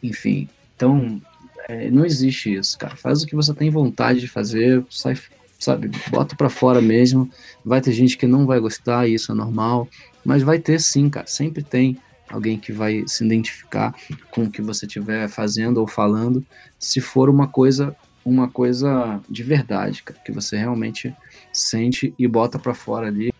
enfim. 0.00 0.48
Então, 0.76 1.20
é, 1.68 1.90
não 1.90 2.04
existe 2.04 2.54
isso, 2.54 2.78
cara. 2.78 2.96
Faz 2.96 3.22
o 3.22 3.26
que 3.26 3.36
você 3.36 3.54
tem 3.54 3.70
vontade 3.70 4.20
de 4.20 4.28
fazer, 4.28 4.84
sai, 4.90 5.16
sabe, 5.58 5.90
bota 6.10 6.36
pra 6.36 6.48
fora 6.48 6.80
mesmo. 6.80 7.30
Vai 7.64 7.80
ter 7.80 7.92
gente 7.92 8.16
que 8.16 8.26
não 8.26 8.46
vai 8.46 8.58
gostar, 8.60 9.08
isso 9.08 9.32
é 9.32 9.34
normal. 9.34 9.88
Mas 10.24 10.42
vai 10.42 10.58
ter 10.58 10.80
sim, 10.80 11.08
cara. 11.08 11.26
Sempre 11.26 11.62
tem 11.62 11.98
alguém 12.28 12.58
que 12.58 12.72
vai 12.72 13.04
se 13.06 13.24
identificar 13.24 13.94
com 14.30 14.44
o 14.44 14.50
que 14.50 14.62
você 14.62 14.86
estiver 14.86 15.28
fazendo 15.28 15.78
ou 15.78 15.86
falando, 15.86 16.44
se 16.78 17.00
for 17.00 17.28
uma 17.28 17.46
coisa 17.46 17.94
uma 18.24 18.48
coisa 18.48 19.20
de 19.28 19.42
verdade, 19.42 20.02
cara, 20.04 20.18
que 20.24 20.30
você 20.30 20.56
realmente 20.56 21.12
sente 21.52 22.14
e 22.16 22.28
bota 22.28 22.56
para 22.56 22.72
fora 22.72 23.08
ali. 23.08 23.32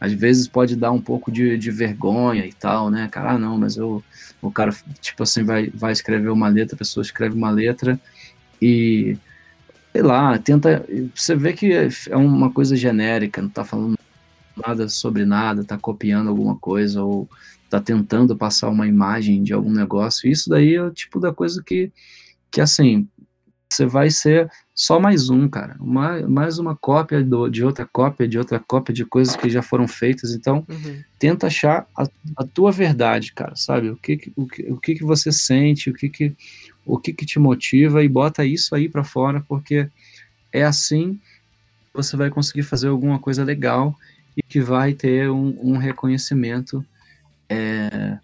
Às 0.00 0.12
vezes 0.12 0.48
pode 0.48 0.74
dar 0.74 0.90
um 0.92 1.00
pouco 1.00 1.30
de, 1.30 1.58
de 1.58 1.70
vergonha 1.70 2.46
e 2.46 2.52
tal, 2.52 2.90
né? 2.90 3.06
Cara, 3.12 3.32
ah, 3.32 3.38
não, 3.38 3.58
mas 3.58 3.76
eu, 3.76 4.02
o 4.40 4.50
cara, 4.50 4.74
tipo 5.00 5.22
assim, 5.22 5.44
vai, 5.44 5.68
vai 5.68 5.92
escrever 5.92 6.30
uma 6.30 6.48
letra, 6.48 6.74
a 6.74 6.78
pessoa 6.78 7.02
escreve 7.02 7.36
uma 7.36 7.50
letra 7.50 8.00
e, 8.60 9.18
sei 9.92 10.02
lá, 10.02 10.38
tenta. 10.38 10.84
Você 11.14 11.36
vê 11.36 11.52
que 11.52 11.70
é 12.08 12.16
uma 12.16 12.50
coisa 12.50 12.74
genérica, 12.74 13.42
não 13.42 13.50
tá 13.50 13.62
falando 13.62 13.98
nada 14.56 14.88
sobre 14.88 15.24
nada, 15.26 15.64
tá 15.64 15.76
copiando 15.76 16.28
alguma 16.28 16.56
coisa 16.56 17.02
ou 17.02 17.28
tá 17.68 17.80
tentando 17.80 18.36
passar 18.36 18.68
uma 18.68 18.86
imagem 18.86 19.42
de 19.42 19.52
algum 19.52 19.70
negócio. 19.70 20.30
Isso 20.30 20.48
daí 20.48 20.74
é 20.74 20.82
o 20.82 20.90
tipo 20.90 21.20
da 21.20 21.32
coisa 21.32 21.62
que, 21.64 21.92
que 22.50 22.60
assim, 22.60 23.06
você 23.72 23.86
vai 23.86 24.10
ser 24.10 24.50
só 24.74 24.98
mais 24.98 25.30
um, 25.30 25.48
cara. 25.48 25.76
Uma, 25.78 26.20
mais 26.22 26.58
uma 26.58 26.74
cópia 26.74 27.22
do, 27.22 27.48
de 27.48 27.64
outra 27.64 27.88
cópia, 27.90 28.26
de 28.26 28.36
outra 28.36 28.58
cópia 28.58 28.92
de 28.92 29.04
coisas 29.04 29.36
que 29.36 29.48
já 29.48 29.62
foram 29.62 29.86
feitas. 29.86 30.34
Então, 30.34 30.66
Uhum. 30.68 31.02
tenta 31.18 31.46
achar 31.46 31.86
a, 31.96 32.04
a 32.36 32.44
tua 32.44 32.72
verdade, 32.72 33.32
cara, 33.32 33.54
sabe? 33.54 33.90
O 33.90 33.96
que 33.96 34.32
o 34.34 34.46
que, 34.46 34.62
o 34.72 34.76
que, 34.76 34.94
que 34.96 35.04
você 35.04 35.30
sente, 35.30 35.88
o 35.88 35.94
que 35.94 36.08
que, 36.08 36.34
o 36.84 36.98
que 36.98 37.12
que 37.12 37.24
te 37.24 37.38
motiva 37.38 38.02
e 38.02 38.08
bota 38.08 38.44
isso 38.44 38.74
aí 38.74 38.88
pra 38.88 39.04
fora, 39.04 39.40
porque 39.48 39.88
é 40.52 40.64
assim 40.64 41.14
que 41.14 41.94
você 41.94 42.16
vai 42.16 42.28
conseguir 42.30 42.62
fazer 42.64 42.88
alguma 42.88 43.18
coisa 43.18 43.44
legal 43.44 43.94
e 44.36 44.42
que 44.42 44.60
vai 44.60 44.94
ter 44.94 45.30
um, 45.30 45.56
um 45.62 45.76
reconhecimento 45.76 46.84
é, 47.48 48.18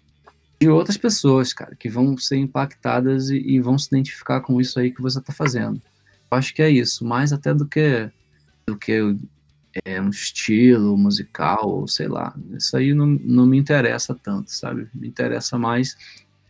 de 0.59 0.69
outras 0.69 0.97
pessoas, 0.97 1.53
cara, 1.53 1.75
que 1.75 1.89
vão 1.89 2.17
ser 2.17 2.37
impactadas 2.37 3.29
e, 3.29 3.37
e 3.37 3.59
vão 3.59 3.77
se 3.77 3.87
identificar 3.87 4.41
com 4.41 4.59
isso 4.59 4.79
aí 4.79 4.91
que 4.91 5.01
você 5.01 5.21
tá 5.21 5.31
fazendo. 5.31 5.81
Eu 6.29 6.37
acho 6.37 6.53
que 6.53 6.61
é 6.61 6.69
isso, 6.69 7.05
mais 7.05 7.31
até 7.31 7.53
do 7.53 7.65
que 7.65 8.09
do 8.65 8.77
que 8.77 9.15
é, 9.85 10.01
um 10.01 10.09
estilo 10.09 10.97
musical, 10.97 11.69
ou 11.69 11.87
sei 11.87 12.07
lá. 12.07 12.35
Isso 12.51 12.75
aí 12.75 12.93
não, 12.93 13.05
não 13.05 13.45
me 13.45 13.57
interessa 13.57 14.13
tanto, 14.13 14.51
sabe? 14.51 14.89
Me 14.93 15.07
interessa 15.07 15.57
mais 15.57 15.95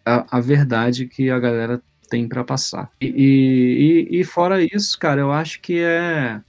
a, 0.05 0.37
a 0.37 0.39
verdade 0.39 1.05
que 1.05 1.29
a 1.29 1.37
galera 1.37 1.81
tem 2.09 2.27
pra 2.27 2.43
passar. 2.43 2.89
E, 3.01 4.07
e, 4.11 4.19
e 4.19 4.23
fora 4.23 4.63
isso, 4.63 4.97
cara, 4.97 5.21
eu 5.21 5.31
acho 5.31 5.59
que 5.61 5.79
é 5.79 6.41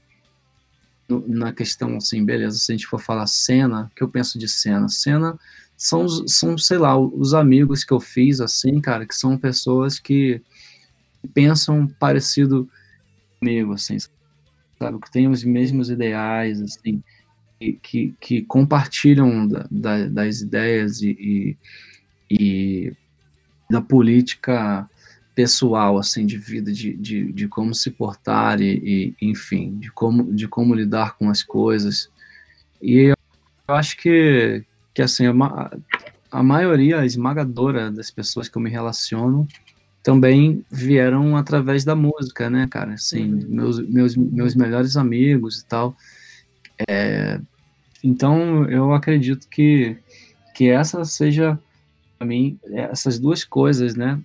na 1.26 1.52
questão 1.52 1.96
assim, 1.96 2.24
beleza, 2.24 2.58
se 2.58 2.70
a 2.70 2.74
gente 2.76 2.86
for 2.86 3.00
falar 3.00 3.26
cena, 3.26 3.90
que 3.96 4.02
eu 4.02 4.08
penso 4.08 4.38
de 4.38 4.46
cena? 4.46 4.88
Cena 4.88 5.38
são, 5.78 6.08
são, 6.28 6.58
sei 6.58 6.78
lá, 6.78 6.98
os 6.98 7.34
amigos 7.34 7.84
que 7.84 7.92
eu 7.94 8.00
fiz, 8.00 8.40
assim, 8.40 8.80
cara, 8.80 9.06
que 9.06 9.14
são 9.14 9.38
pessoas 9.38 10.00
que 10.00 10.42
pensam 11.34 11.86
parecido 12.00 12.68
comigo, 13.40 13.74
assim, 13.74 13.98
sabe, 14.78 15.00
que 15.00 15.10
têm 15.12 15.28
os 15.28 15.44
mesmos 15.44 15.90
ideais, 15.90 16.60
assim, 16.60 17.02
que, 17.60 17.72
que, 17.82 18.14
que 18.20 18.42
compartilham 18.42 19.48
da, 19.48 19.66
da- 19.70 20.08
das 20.08 20.40
ideias 20.40 21.02
e, 21.02 21.10
e, 21.10 21.56
e 22.30 22.92
da 23.70 23.80
política 23.80 24.88
pessoal, 25.34 25.98
assim, 25.98 26.26
de 26.26 26.36
vida, 26.38 26.72
de, 26.72 26.94
de, 26.94 27.32
de 27.32 27.48
como 27.48 27.74
se 27.74 27.90
portar 27.92 28.60
e, 28.60 29.14
e, 29.20 29.30
enfim, 29.30 29.78
de 29.78 29.90
como, 29.92 30.32
de 30.34 30.48
como 30.48 30.74
lidar 30.74 31.16
com 31.16 31.30
as 31.30 31.42
coisas. 31.42 32.10
E 32.82 33.12
eu 33.68 33.74
acho 33.74 33.96
que, 33.96 34.64
que 34.98 35.02
assim, 35.02 35.26
a, 35.26 35.32
ma- 35.32 35.70
a 36.28 36.42
maioria 36.42 37.06
esmagadora 37.06 37.88
das 37.88 38.10
pessoas 38.10 38.48
que 38.48 38.58
eu 38.58 38.62
me 38.62 38.68
relaciono 38.68 39.46
também 40.02 40.64
vieram 40.68 41.36
através 41.36 41.84
da 41.84 41.94
música, 41.94 42.50
né, 42.50 42.66
cara? 42.68 42.94
Assim, 42.94 43.32
Uhum. 43.34 43.46
meus, 43.48 43.78
meus, 43.78 44.16
meus 44.16 44.54
melhores 44.56 44.96
amigos 44.96 45.60
e 45.60 45.66
tal. 45.66 45.96
É, 46.90 47.40
então, 48.02 48.68
eu 48.68 48.92
acredito 48.92 49.46
que, 49.48 49.96
que 50.52 50.68
essa 50.68 51.04
seja, 51.04 51.56
para 52.18 52.26
mim, 52.26 52.58
essas 52.72 53.20
duas 53.20 53.44
coisas, 53.44 53.94
né? 53.94 54.20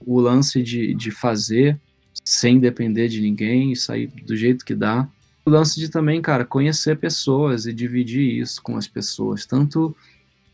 O 0.00 0.18
lance 0.18 0.62
de, 0.62 0.94
de 0.94 1.10
fazer 1.10 1.78
sem 2.24 2.58
depender 2.58 3.08
de 3.08 3.20
ninguém 3.20 3.70
e 3.70 3.76
sair 3.76 4.06
do 4.24 4.34
jeito 4.34 4.64
que 4.64 4.74
dá. 4.74 5.06
O 5.46 5.50
lance 5.50 5.78
de 5.78 5.88
também, 5.88 6.20
cara, 6.20 6.44
conhecer 6.44 6.98
pessoas 6.98 7.66
e 7.66 7.72
dividir 7.72 8.40
isso 8.40 8.60
com 8.60 8.76
as 8.76 8.88
pessoas. 8.88 9.46
Tanto 9.46 9.96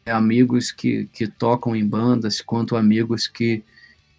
é, 0.05 0.13
amigos 0.13 0.71
que, 0.71 1.09
que 1.11 1.27
tocam 1.27 1.75
em 1.75 1.87
bandas, 1.87 2.43
quanto 2.43 2.77
amigos 2.77 3.27
que, 3.27 3.63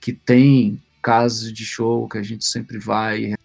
que 0.02 0.12
têm 0.12 0.82
casas 1.00 1.54
de 1.54 1.64
show 1.64 2.10
que 2.10 2.18
a 2.18 2.24
gente 2.24 2.44
sempre 2.44 2.80
vai 2.80 3.24
e 3.24 3.36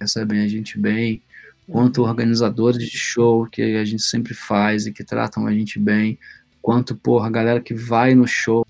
recebem 0.00 0.40
a 0.40 0.48
gente 0.48 0.76
bem, 0.76 1.22
quanto 1.70 2.02
organizadores 2.02 2.90
de 2.90 2.98
show 2.98 3.46
que 3.46 3.62
a 3.62 3.84
gente 3.84 4.02
sempre 4.02 4.34
faz 4.34 4.84
e 4.84 4.92
que 4.92 5.04
tratam 5.04 5.46
a 5.46 5.52
gente 5.52 5.78
bem, 5.78 6.18
quanto, 6.60 6.96
porra, 6.96 7.28
a 7.28 7.30
galera 7.30 7.60
que 7.60 7.72
vai 7.72 8.16
no 8.16 8.26
show, 8.26 8.66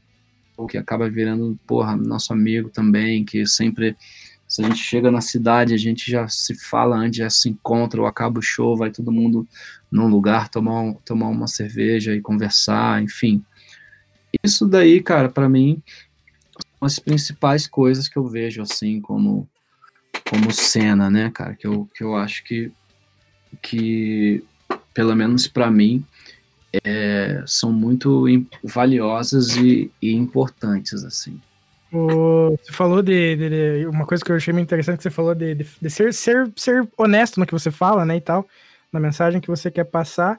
que 0.68 0.76
acaba 0.76 1.08
virando, 1.08 1.58
porra, 1.66 1.96
nosso 1.96 2.34
amigo 2.34 2.68
também, 2.68 3.24
que 3.24 3.46
sempre, 3.46 3.96
se 4.54 4.62
a 4.62 4.68
gente 4.68 4.78
chega 4.78 5.10
na 5.10 5.20
cidade, 5.20 5.74
a 5.74 5.76
gente 5.76 6.08
já 6.08 6.28
se 6.28 6.54
fala 6.54 6.94
antes, 6.94 7.18
já 7.18 7.28
se 7.28 7.48
encontra, 7.48 8.00
ou 8.00 8.06
acaba 8.06 8.38
o 8.38 8.42
show, 8.42 8.76
vai 8.76 8.88
todo 8.88 9.10
mundo 9.10 9.48
num 9.90 10.06
lugar 10.06 10.48
tomar, 10.48 10.80
um- 10.80 10.94
tomar 10.94 11.26
uma 11.26 11.48
cerveja 11.48 12.14
e 12.14 12.20
conversar, 12.20 13.02
enfim. 13.02 13.44
Isso 14.44 14.64
daí, 14.64 15.02
cara, 15.02 15.28
pra 15.28 15.48
mim, 15.48 15.82
são 16.78 16.86
as 16.86 17.00
principais 17.00 17.66
coisas 17.66 18.06
que 18.06 18.16
eu 18.16 18.28
vejo, 18.28 18.62
assim, 18.62 19.00
como, 19.00 19.48
como 20.30 20.52
cena, 20.52 21.10
né, 21.10 21.32
cara, 21.34 21.56
que 21.56 21.66
eu, 21.66 21.90
que 21.92 22.04
eu 22.04 22.14
acho 22.14 22.44
que, 22.44 22.70
que 23.60 24.44
pelo 24.94 25.16
menos 25.16 25.48
pra 25.48 25.68
mim, 25.68 26.06
é, 26.84 27.42
são 27.44 27.72
muito 27.72 28.24
valiosas 28.62 29.56
e, 29.56 29.90
e 30.00 30.12
importantes, 30.14 31.02
assim. 31.02 31.40
O- 31.96 32.56
você 32.62 32.72
falou 32.72 33.02
de, 33.02 33.36
de- 33.36 33.50
de- 33.82 33.86
Uma 33.86 34.04
coisa 34.04 34.24
que 34.24 34.32
eu 34.32 34.36
achei 34.36 34.52
muito 34.52 34.66
interessante 34.66 34.96
que 34.96 35.02
você 35.04 35.10
falou 35.10 35.34
de, 35.34 35.54
de- 35.54 35.90
ser, 35.90 36.12
ser, 36.12 36.50
ser 36.56 36.88
honesto 36.98 37.38
no 37.38 37.46
que 37.46 37.52
você 37.52 37.70
fala, 37.70 38.04
né? 38.04 38.16
E 38.16 38.20
tal, 38.20 38.46
na 38.92 38.98
mensagem 38.98 39.40
que 39.40 39.48
você 39.48 39.70
quer 39.70 39.84
passar. 39.84 40.38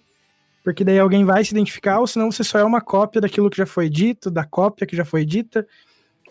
Porque 0.64 0.84
daí 0.84 0.98
alguém 1.00 1.24
vai 1.24 1.44
se 1.46 1.52
identificar, 1.52 2.00
ou 2.00 2.08
senão 2.08 2.32
você 2.32 2.44
só 2.44 2.58
é 2.58 2.64
uma 2.64 2.82
cópia 2.82 3.22
daquilo 3.22 3.50
que 3.52 3.58
já 3.58 3.66
foi 3.68 3.88
dito, 3.88 4.32
da 4.32 4.44
cópia 4.44 4.88
que 4.88 4.96
já 4.96 5.06
foi 5.06 5.24
dita. 5.24 5.66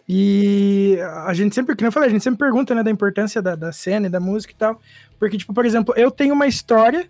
E 0.09 0.99
a 1.27 1.33
gente 1.33 1.55
sempre, 1.55 1.75
como 1.75 1.87
eu 1.89 1.93
falei, 1.93 2.09
a 2.09 2.13
gente 2.13 2.23
sempre 2.23 2.39
pergunta, 2.41 2.75
né, 2.75 2.83
da 2.83 2.91
importância 2.91 3.41
da, 3.41 3.55
da 3.55 3.73
cena 3.73 4.07
e 4.07 4.11
da 4.11 4.21
música 4.21 4.53
e 4.53 4.57
tal. 4.57 4.81
Porque, 5.19 5.39
tipo, 5.39 5.55
por 5.55 5.65
exemplo, 5.65 5.95
eu 5.97 6.11
tenho 6.11 6.35
uma 6.35 6.47
história 6.47 7.09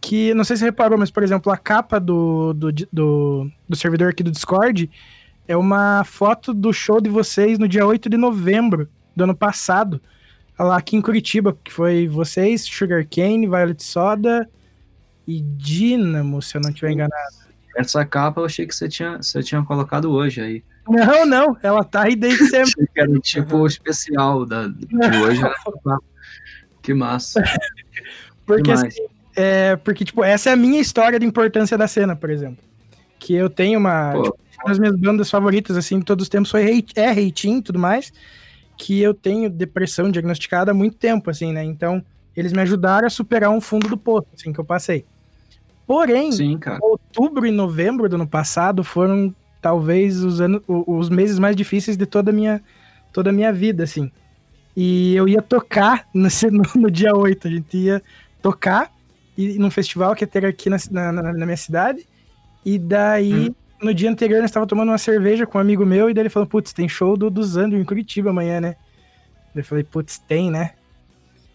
que, 0.00 0.34
não 0.34 0.42
sei 0.44 0.56
se 0.56 0.60
você 0.60 0.66
reparou, 0.66 0.98
mas, 0.98 1.10
por 1.10 1.22
exemplo, 1.22 1.52
a 1.52 1.56
capa 1.56 2.00
do, 2.00 2.52
do, 2.54 2.72
do, 2.92 3.50
do 3.68 3.76
servidor 3.76 4.08
aqui 4.10 4.22
do 4.22 4.30
Discord 4.30 4.90
é 5.48 5.56
uma 5.56 6.04
foto 6.04 6.52
do 6.52 6.72
show 6.72 7.00
de 7.00 7.08
vocês 7.08 7.58
no 7.58 7.68
dia 7.68 7.86
8 7.86 8.08
de 8.08 8.16
novembro 8.16 8.88
do 9.14 9.24
ano 9.24 9.34
passado, 9.34 10.00
lá 10.58 10.76
aqui 10.76 10.96
em 10.96 11.02
Curitiba, 11.02 11.56
que 11.64 11.72
foi 11.72 12.08
vocês, 12.08 12.62
Sugarcane, 12.62 13.46
Violet 13.46 13.82
Soda 13.82 14.48
e 15.26 15.40
Dynamo, 15.40 16.42
se 16.42 16.56
eu 16.56 16.60
não 16.60 16.70
estiver 16.70 16.92
enganado. 16.92 17.46
Essa 17.76 18.04
capa 18.04 18.40
eu 18.40 18.46
achei 18.46 18.66
que 18.66 18.74
você 18.74 18.88
tinha, 18.88 19.18
você 19.18 19.42
tinha 19.42 19.62
colocado 19.62 20.10
hoje 20.10 20.40
aí. 20.40 20.64
Não, 20.88 21.26
não, 21.26 21.56
ela 21.62 21.84
tá 21.84 22.02
aí 22.04 22.16
desde 22.16 22.46
sempre. 22.48 22.70
Achei 22.70 22.86
que 22.86 23.00
era 23.00 23.20
tipo 23.20 23.56
o 23.56 23.66
especial 23.66 24.46
da, 24.46 24.68
de 24.68 24.86
hoje. 25.22 25.42
Que 26.82 26.94
massa. 26.94 27.42
Porque, 28.46 28.70
assim, 28.70 28.88
é, 29.34 29.76
porque, 29.76 30.04
tipo, 30.04 30.22
essa 30.24 30.50
é 30.50 30.52
a 30.52 30.56
minha 30.56 30.80
história 30.80 31.18
de 31.18 31.26
importância 31.26 31.76
da 31.76 31.86
cena, 31.86 32.16
por 32.16 32.30
exemplo. 32.30 32.64
Que 33.18 33.34
eu 33.34 33.50
tenho 33.50 33.78
uma. 33.78 34.12
Tipo, 34.12 34.38
uma 34.58 34.68
das 34.70 34.78
minhas 34.78 34.96
bandas 34.96 35.30
favoritas, 35.30 35.76
assim, 35.76 35.98
de 35.98 36.04
todos 36.04 36.24
os 36.24 36.28
tempos 36.28 36.50
foi 36.50 36.62
Hate- 36.64 36.92
é 36.98 37.10
Reitinho 37.10 37.58
e 37.58 37.62
tudo 37.62 37.78
mais. 37.78 38.12
Que 38.76 39.00
eu 39.00 39.14
tenho 39.14 39.48
depressão 39.48 40.10
diagnosticada 40.10 40.70
há 40.70 40.74
muito 40.74 40.96
tempo, 40.96 41.30
assim, 41.30 41.52
né? 41.52 41.64
Então, 41.64 42.04
eles 42.36 42.52
me 42.52 42.60
ajudaram 42.60 43.06
a 43.06 43.10
superar 43.10 43.50
um 43.50 43.60
fundo 43.60 43.88
do 43.88 43.96
poço, 43.96 44.26
assim, 44.34 44.52
que 44.52 44.58
eu 44.60 44.64
passei. 44.64 45.04
Porém, 45.86 46.32
Sim, 46.32 46.58
outubro 46.82 47.46
e 47.46 47.50
novembro 47.50 48.08
do 48.08 48.16
ano 48.16 48.26
passado 48.26 48.82
foram 48.82 49.34
talvez 49.62 50.22
os, 50.22 50.40
anos, 50.40 50.60
os 50.66 51.08
meses 51.08 51.38
mais 51.38 51.54
difíceis 51.56 51.96
de 51.96 52.04
toda 52.06 52.30
a 52.30 52.34
minha, 52.34 52.62
toda 53.12 53.30
a 53.30 53.32
minha 53.32 53.52
vida, 53.52 53.84
assim. 53.84 54.10
E 54.76 55.14
eu 55.14 55.26
ia 55.28 55.40
tocar 55.40 56.06
no, 56.12 56.28
no, 56.74 56.90
dia 56.90 57.14
8, 57.16 57.48
a 57.48 57.50
gente 57.50 57.76
ia 57.76 58.02
tocar 58.42 58.92
e, 59.38 59.58
num 59.58 59.70
festival 59.70 60.14
que 60.14 60.24
ia 60.24 60.28
ter 60.28 60.44
aqui 60.44 60.68
na, 60.68 60.76
na, 60.90 61.12
na- 61.12 61.32
na 61.32 61.46
minha 61.46 61.56
cidade. 61.56 62.06
E 62.64 62.78
daí, 62.78 63.54
no 63.82 63.92
dia 63.92 64.10
anterior, 64.10 64.40
nós 64.40 64.50
estávamos 64.50 64.68
tomando 64.68 64.88
uma 64.90 64.98
cerveja 64.98 65.46
com 65.46 65.58
um 65.58 65.60
amigo 65.60 65.84
meu, 65.84 66.08
e 66.08 66.14
daí 66.14 66.22
ele 66.22 66.30
falou, 66.30 66.46
putz, 66.46 66.72
tem 66.72 66.88
show 66.88 67.16
do, 67.16 67.30
do 67.30 67.42
Zandro 67.42 67.78
em 67.78 67.84
Curitiba 67.84 68.30
amanhã, 68.30 68.60
né? 68.60 68.76
Eu 69.54 69.64
falei, 69.64 69.84
putz, 69.84 70.18
tem, 70.18 70.50
né? 70.50 70.72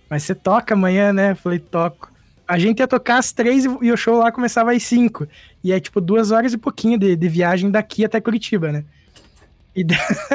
Mas 0.09 0.23
você 0.23 0.35
toca 0.35 0.73
amanhã, 0.73 1.13
né? 1.13 1.31
Eu 1.31 1.35
falei, 1.35 1.59
toco. 1.59 2.11
A 2.47 2.57
gente 2.59 2.79
ia 2.79 2.87
tocar 2.87 3.17
às 3.17 3.31
três 3.31 3.63
e, 3.63 3.91
o 3.91 3.97
show 3.97 4.17
lá 4.17 4.31
começava 4.31 4.73
às 4.73 4.83
cinco. 4.83 5.27
E 5.63 5.71
é 5.71 5.79
tipo 5.79 6.01
duas 6.01 6.31
horas 6.31 6.51
e 6.53 6.57
pouquinho 6.57 6.97
de, 6.97 7.15
de 7.15 7.29
viagem 7.29 7.71
daqui 7.71 8.03
até 8.03 8.19
Curitiba, 8.19 8.71
né? 8.71 8.83
E 9.75 9.85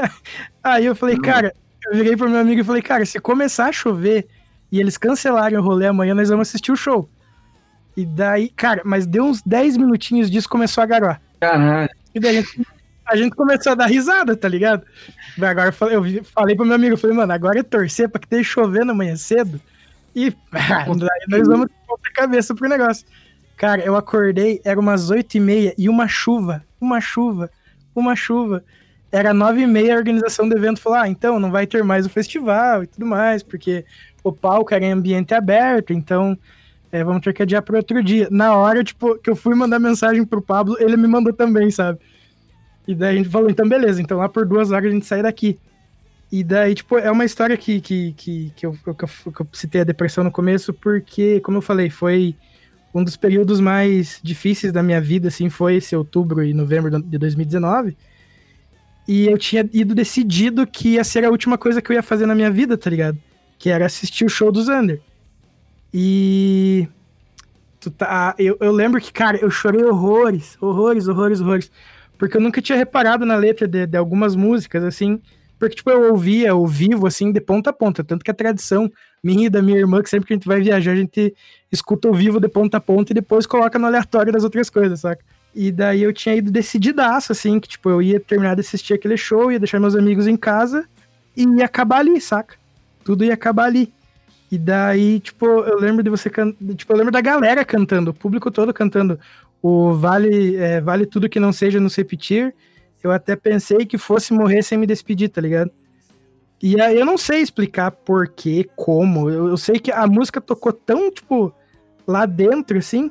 Aí 0.64 0.86
eu 0.86 0.96
falei, 0.96 1.18
cara, 1.18 1.52
eu 1.86 1.94
virei 1.94 2.16
pro 2.16 2.30
meu 2.30 2.40
amigo 2.40 2.60
e 2.60 2.64
falei, 2.64 2.80
cara, 2.80 3.04
se 3.04 3.20
começar 3.20 3.66
a 3.66 3.72
chover 3.72 4.26
e 4.72 4.80
eles 4.80 4.96
cancelarem 4.96 5.58
o 5.58 5.62
rolê 5.62 5.86
amanhã, 5.86 6.14
nós 6.14 6.28
vamos 6.30 6.48
assistir 6.48 6.72
o 6.72 6.76
show. 6.76 7.08
E 7.96 8.06
daí, 8.06 8.48
cara, 8.48 8.82
mas 8.84 9.06
deu 9.06 9.24
uns 9.24 9.42
10 9.42 9.76
minutinhos 9.76 10.30
disso 10.30 10.48
começou 10.48 10.82
a 10.82 10.86
garoar. 10.86 11.20
Caralho. 11.40 11.90
E 12.14 12.20
daí 12.20 12.38
a 12.38 12.40
gente, 12.40 12.66
a 13.04 13.16
gente 13.16 13.36
começou 13.36 13.72
a 13.72 13.74
dar 13.74 13.86
risada, 13.86 14.36
tá 14.36 14.48
ligado? 14.48 14.84
Agora 15.40 15.68
eu 15.68 16.24
falei, 16.24 16.56
pro 16.56 16.64
meu 16.64 16.74
amigo, 16.74 16.94
eu 16.94 16.98
falei, 16.98 17.16
mano, 17.16 17.32
agora 17.32 17.60
é 17.60 17.62
torcer 17.62 18.08
pra 18.08 18.18
que 18.18 18.26
esteja 18.26 18.44
chovendo 18.44 18.92
amanhã 18.92 19.16
cedo. 19.16 19.60
E 20.14 20.30
daí 20.50 21.24
nós 21.28 21.46
vamos 21.46 21.68
voltar 21.86 22.08
a 22.08 22.12
cabeça 22.12 22.54
pro 22.54 22.68
negócio. 22.68 23.06
Cara, 23.56 23.82
eu 23.82 23.96
acordei, 23.96 24.60
era 24.64 24.78
umas 24.78 25.10
oito 25.10 25.36
e 25.36 25.40
meia 25.40 25.74
e 25.78 25.88
uma 25.88 26.08
chuva, 26.08 26.64
uma 26.80 27.00
chuva, 27.00 27.50
uma 27.94 28.16
chuva. 28.16 28.64
Era 29.10 29.32
nove 29.32 29.62
e 29.62 29.66
meia 29.66 29.94
a 29.94 29.98
organização 29.98 30.48
do 30.48 30.56
evento 30.56 30.80
falou, 30.80 30.98
ah, 30.98 31.08
então 31.08 31.38
não 31.38 31.50
vai 31.50 31.66
ter 31.66 31.82
mais 31.82 32.04
o 32.04 32.10
festival 32.10 32.82
e 32.82 32.86
tudo 32.86 33.06
mais, 33.06 33.42
porque 33.42 33.84
o 34.22 34.32
palco 34.32 34.74
era 34.74 34.84
em 34.84 34.92
ambiente 34.92 35.32
aberto, 35.32 35.92
então 35.92 36.36
é, 36.97 37.05
vamos 37.05 37.23
ter 37.23 37.32
que 37.35 37.43
adiar 37.43 37.62
para 37.62 37.77
outro 37.77 38.02
dia. 38.02 38.28
Na 38.31 38.56
hora, 38.56 38.82
tipo, 38.82 39.18
que 39.18 39.28
eu 39.28 39.36
fui 39.36 39.55
mandar 39.55 39.78
mensagem 39.78 40.24
pro 40.24 40.40
Pablo, 40.40 40.77
ele 40.81 40.97
me 40.97 41.06
mandou 41.06 41.32
também, 41.32 41.70
sabe? 41.70 41.98
E 42.89 42.94
daí 42.94 43.14
a 43.14 43.18
gente 43.18 43.28
falou, 43.28 43.51
então 43.51 43.68
beleza, 43.68 44.01
então 44.01 44.18
lá 44.18 44.28
por 44.28 44.47
duas 44.47 44.70
horas 44.70 44.90
a 44.90 44.94
gente 44.94 45.06
sai 45.06 45.23
daqui. 45.23 45.59
E 46.31 46.43
daí, 46.43 46.74
tipo, 46.74 46.98
é 46.98 47.10
uma 47.10 47.24
história 47.24 47.56
que, 47.56 47.81
que, 47.81 48.12
que, 48.16 48.52
que, 48.56 48.66
eu, 48.66 48.73
que, 48.73 48.89
eu, 48.89 49.32
que 49.32 49.40
eu 49.40 49.48
citei 49.52 49.81
a 49.82 49.85
depressão 49.85 50.24
no 50.24 50.31
começo, 50.31 50.73
porque, 50.73 51.40
como 51.40 51.59
eu 51.59 51.62
falei, 51.62 51.90
foi 51.90 52.35
um 52.94 53.05
dos 53.05 53.16
períodos 53.16 53.60
mais 53.60 54.18
difíceis 54.23 54.73
da 54.73 54.82
minha 54.82 55.01
vida, 55.01 55.28
assim, 55.28 55.51
foi 55.51 55.77
esse 55.77 55.94
outubro 55.94 56.43
e 56.43 56.55
novembro 56.55 57.01
de 57.01 57.18
2019. 57.18 57.97
E 59.06 59.27
eu 59.27 59.39
tinha 59.39 59.68
ido 59.73 59.94
decidido 59.94 60.66
que 60.66 60.94
ia 60.94 61.05
ser 61.05 61.24
a 61.24 61.31
última 61.31 61.56
coisa 61.56 61.81
que 61.81 61.93
eu 61.93 61.94
ia 61.94 62.02
fazer 62.02 62.27
na 62.27 62.35
minha 62.35 62.51
vida, 62.51 62.77
tá 62.77 62.90
ligado? 62.90 63.18
Que 63.59 63.70
era 63.70 63.86
assistir 63.86 64.24
o 64.24 64.28
show 64.28 64.51
do 64.51 64.62
Zander. 64.62 65.01
E. 65.98 66.86
Tá, 67.97 68.35
eu, 68.39 68.59
eu 68.60 68.70
lembro 68.70 69.01
que, 69.01 69.10
cara, 69.10 69.39
eu 69.39 69.51
chorei 69.51 69.82
horrores, 69.82 70.59
horrores, 70.60 71.09
horrores, 71.09 71.40
horrores. 71.40 71.73
Porque 72.18 72.36
eu 72.36 72.40
nunca 72.40 72.60
tinha 72.60 72.77
reparado 72.77 73.24
na 73.24 73.35
letra 73.35 73.66
de, 73.66 73.86
de 73.86 73.97
algumas 73.97 74.36
músicas, 74.36 74.85
assim. 74.85 75.18
Porque, 75.59 75.77
tipo, 75.77 75.89
eu 75.89 76.10
ouvia 76.10 76.52
ao 76.52 76.66
vivo, 76.66 77.06
assim, 77.06 77.32
de 77.32 77.40
ponta 77.40 77.70
a 77.70 77.73
ponta. 77.73 78.05
Tanto 78.05 78.23
que 78.23 78.31
a 78.31 78.35
tradição 78.35 78.93
minha 79.24 79.47
e 79.47 79.48
da 79.48 79.62
minha 79.62 79.78
irmã, 79.78 80.02
que 80.02 80.10
sempre 80.10 80.27
que 80.27 80.35
a 80.35 80.36
gente 80.36 80.47
vai 80.47 80.60
viajar, 80.60 80.93
a 80.93 80.97
gente 80.97 81.35
escuta 81.73 82.09
ao 82.09 82.12
vivo 82.12 82.39
de 82.39 82.48
ponta 82.48 82.77
a 82.77 82.81
ponta 82.81 83.12
e 83.12 83.14
depois 83.14 83.47
coloca 83.47 83.78
no 83.78 83.86
aleatório 83.86 84.31
das 84.31 84.44
outras 84.44 84.68
coisas, 84.68 85.01
saca? 85.01 85.24
E 85.55 85.73
daí 85.73 86.02
eu 86.02 86.12
tinha 86.12 86.35
ido 86.35 86.51
decididaço, 86.51 87.32
assim, 87.32 87.59
que, 87.59 87.68
tipo, 87.68 87.89
eu 87.89 88.02
ia 88.02 88.20
terminar 88.20 88.55
de 88.55 88.60
assistir 88.60 88.93
aquele 88.93 89.16
show, 89.16 89.51
ia 89.51 89.59
deixar 89.59 89.81
meus 89.81 89.94
amigos 89.94 90.27
em 90.27 90.36
casa 90.36 90.86
e 91.35 91.44
ia 91.44 91.64
acabar 91.64 92.01
ali, 92.01 92.20
saca? 92.20 92.56
Tudo 93.02 93.24
ia 93.24 93.32
acabar 93.32 93.64
ali. 93.64 93.95
E 94.51 94.59
daí, 94.59 95.18
tipo, 95.20 95.44
eu 95.44 95.78
lembro 95.78 96.02
de 96.02 96.10
você 96.10 96.31
cantando. 96.31 96.74
Tipo, 96.74 96.93
eu 96.93 96.97
lembro 96.97 97.12
da 97.12 97.20
galera 97.20 97.64
cantando, 97.64 98.10
o 98.10 98.14
público 98.14 98.51
todo 98.51 98.73
cantando 98.73 99.18
o 99.62 99.94
Vale, 99.94 100.56
é, 100.56 100.81
vale 100.81 101.06
Tudo 101.06 101.28
Que 101.28 101.40
Não 101.40 101.52
Seja 101.52 101.81
Nos 101.81 101.97
Repetir 101.97 102.55
eu 103.06 103.12
até 103.12 103.36
pensei 103.36 103.86
que 103.86 103.97
fosse 103.97 104.32
morrer 104.32 104.62
sem 104.62 104.77
me 104.77 104.86
despedir, 104.86 105.28
tá 105.28 105.40
ligado? 105.40 105.70
E 106.62 106.81
aí 106.81 106.98
eu 106.98 107.06
não 107.06 107.16
sei 107.16 107.40
explicar 107.40 107.90
porquê, 107.90 108.68
como. 108.74 109.31
Eu, 109.31 109.48
eu, 109.48 109.56
sei 109.56 109.78
que 109.78 109.93
a 109.93 110.06
música 110.06 110.40
tocou 110.40 110.73
tão, 110.73 111.10
tipo, 111.10 111.55
lá 112.06 112.27
dentro, 112.27 112.78
assim, 112.78 113.10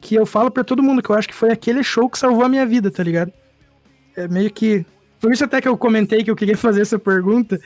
que 0.00 0.14
eu 0.14 0.24
falo 0.24 0.50
pra 0.50 0.64
todo 0.64 0.82
mundo 0.82 1.02
que 1.02 1.10
eu 1.10 1.16
acho 1.16 1.28
que 1.28 1.34
foi 1.34 1.50
aquele 1.50 1.82
show 1.82 2.08
que 2.08 2.18
salvou 2.18 2.44
a 2.44 2.48
minha 2.48 2.64
vida, 2.64 2.90
tá 2.90 3.02
ligado? 3.02 3.32
É 4.16 4.26
meio 4.28 4.50
que. 4.50 4.86
Por 5.20 5.32
isso 5.32 5.44
até 5.44 5.60
que 5.60 5.68
eu 5.68 5.76
comentei 5.76 6.22
que 6.22 6.30
eu 6.30 6.36
queria 6.36 6.56
fazer 6.56 6.82
essa 6.82 6.98
pergunta. 6.98 7.60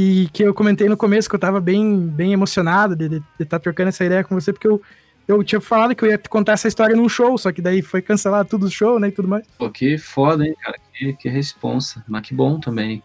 E 0.00 0.28
que 0.32 0.44
eu 0.44 0.54
comentei 0.54 0.88
no 0.88 0.96
começo 0.96 1.28
que 1.28 1.34
eu 1.34 1.40
tava 1.40 1.60
bem, 1.60 2.06
bem 2.06 2.32
emocionado 2.32 2.94
de 2.94 3.06
estar 3.06 3.18
de, 3.18 3.24
de 3.36 3.44
tá 3.44 3.58
trocando 3.58 3.88
essa 3.88 4.04
ideia 4.04 4.22
com 4.22 4.32
você, 4.32 4.52
porque 4.52 4.68
eu, 4.68 4.80
eu 5.26 5.42
tinha 5.42 5.60
falado 5.60 5.92
que 5.92 6.04
eu 6.04 6.08
ia 6.08 6.16
contar 6.16 6.52
essa 6.52 6.68
história 6.68 6.94
num 6.94 7.08
show, 7.08 7.36
só 7.36 7.50
que 7.50 7.60
daí 7.60 7.82
foi 7.82 8.00
cancelado 8.00 8.48
tudo 8.48 8.66
o 8.66 8.70
show, 8.70 9.00
né, 9.00 9.08
e 9.08 9.10
tudo 9.10 9.26
mais. 9.26 9.44
Pô, 9.58 9.68
que 9.68 9.98
foda, 9.98 10.46
hein, 10.46 10.54
cara, 10.62 10.78
que, 10.94 11.14
que 11.14 11.28
responsa, 11.28 12.04
mas 12.06 12.22
que 12.22 12.32
bom 12.32 12.60
também, 12.60 13.02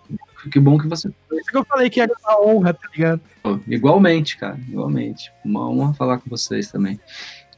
que 0.52 0.60
bom 0.60 0.78
que 0.78 0.88
você 0.88 1.10
Por 1.28 1.40
isso 1.40 1.49
que 1.49 1.57
eu 1.57 1.65
falei 1.65 1.90
que 1.90 1.99
era 1.99 2.14
uma 2.24 2.45
honra, 2.45 2.76
tá 2.76 2.88
ligado? 2.95 3.22
Pô, 3.41 3.60
igualmente, 3.68 4.38
cara, 4.38 4.60
igualmente, 4.70 5.34
uma 5.44 5.68
honra 5.68 5.95
falar 5.95 6.20
com 6.20 6.30
vocês 6.30 6.72
também, 6.72 6.99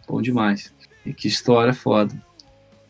bom 0.08 0.22
demais, 0.22 0.74
e 1.06 1.14
que 1.14 1.28
história 1.28 1.74
foda. 1.74 2.16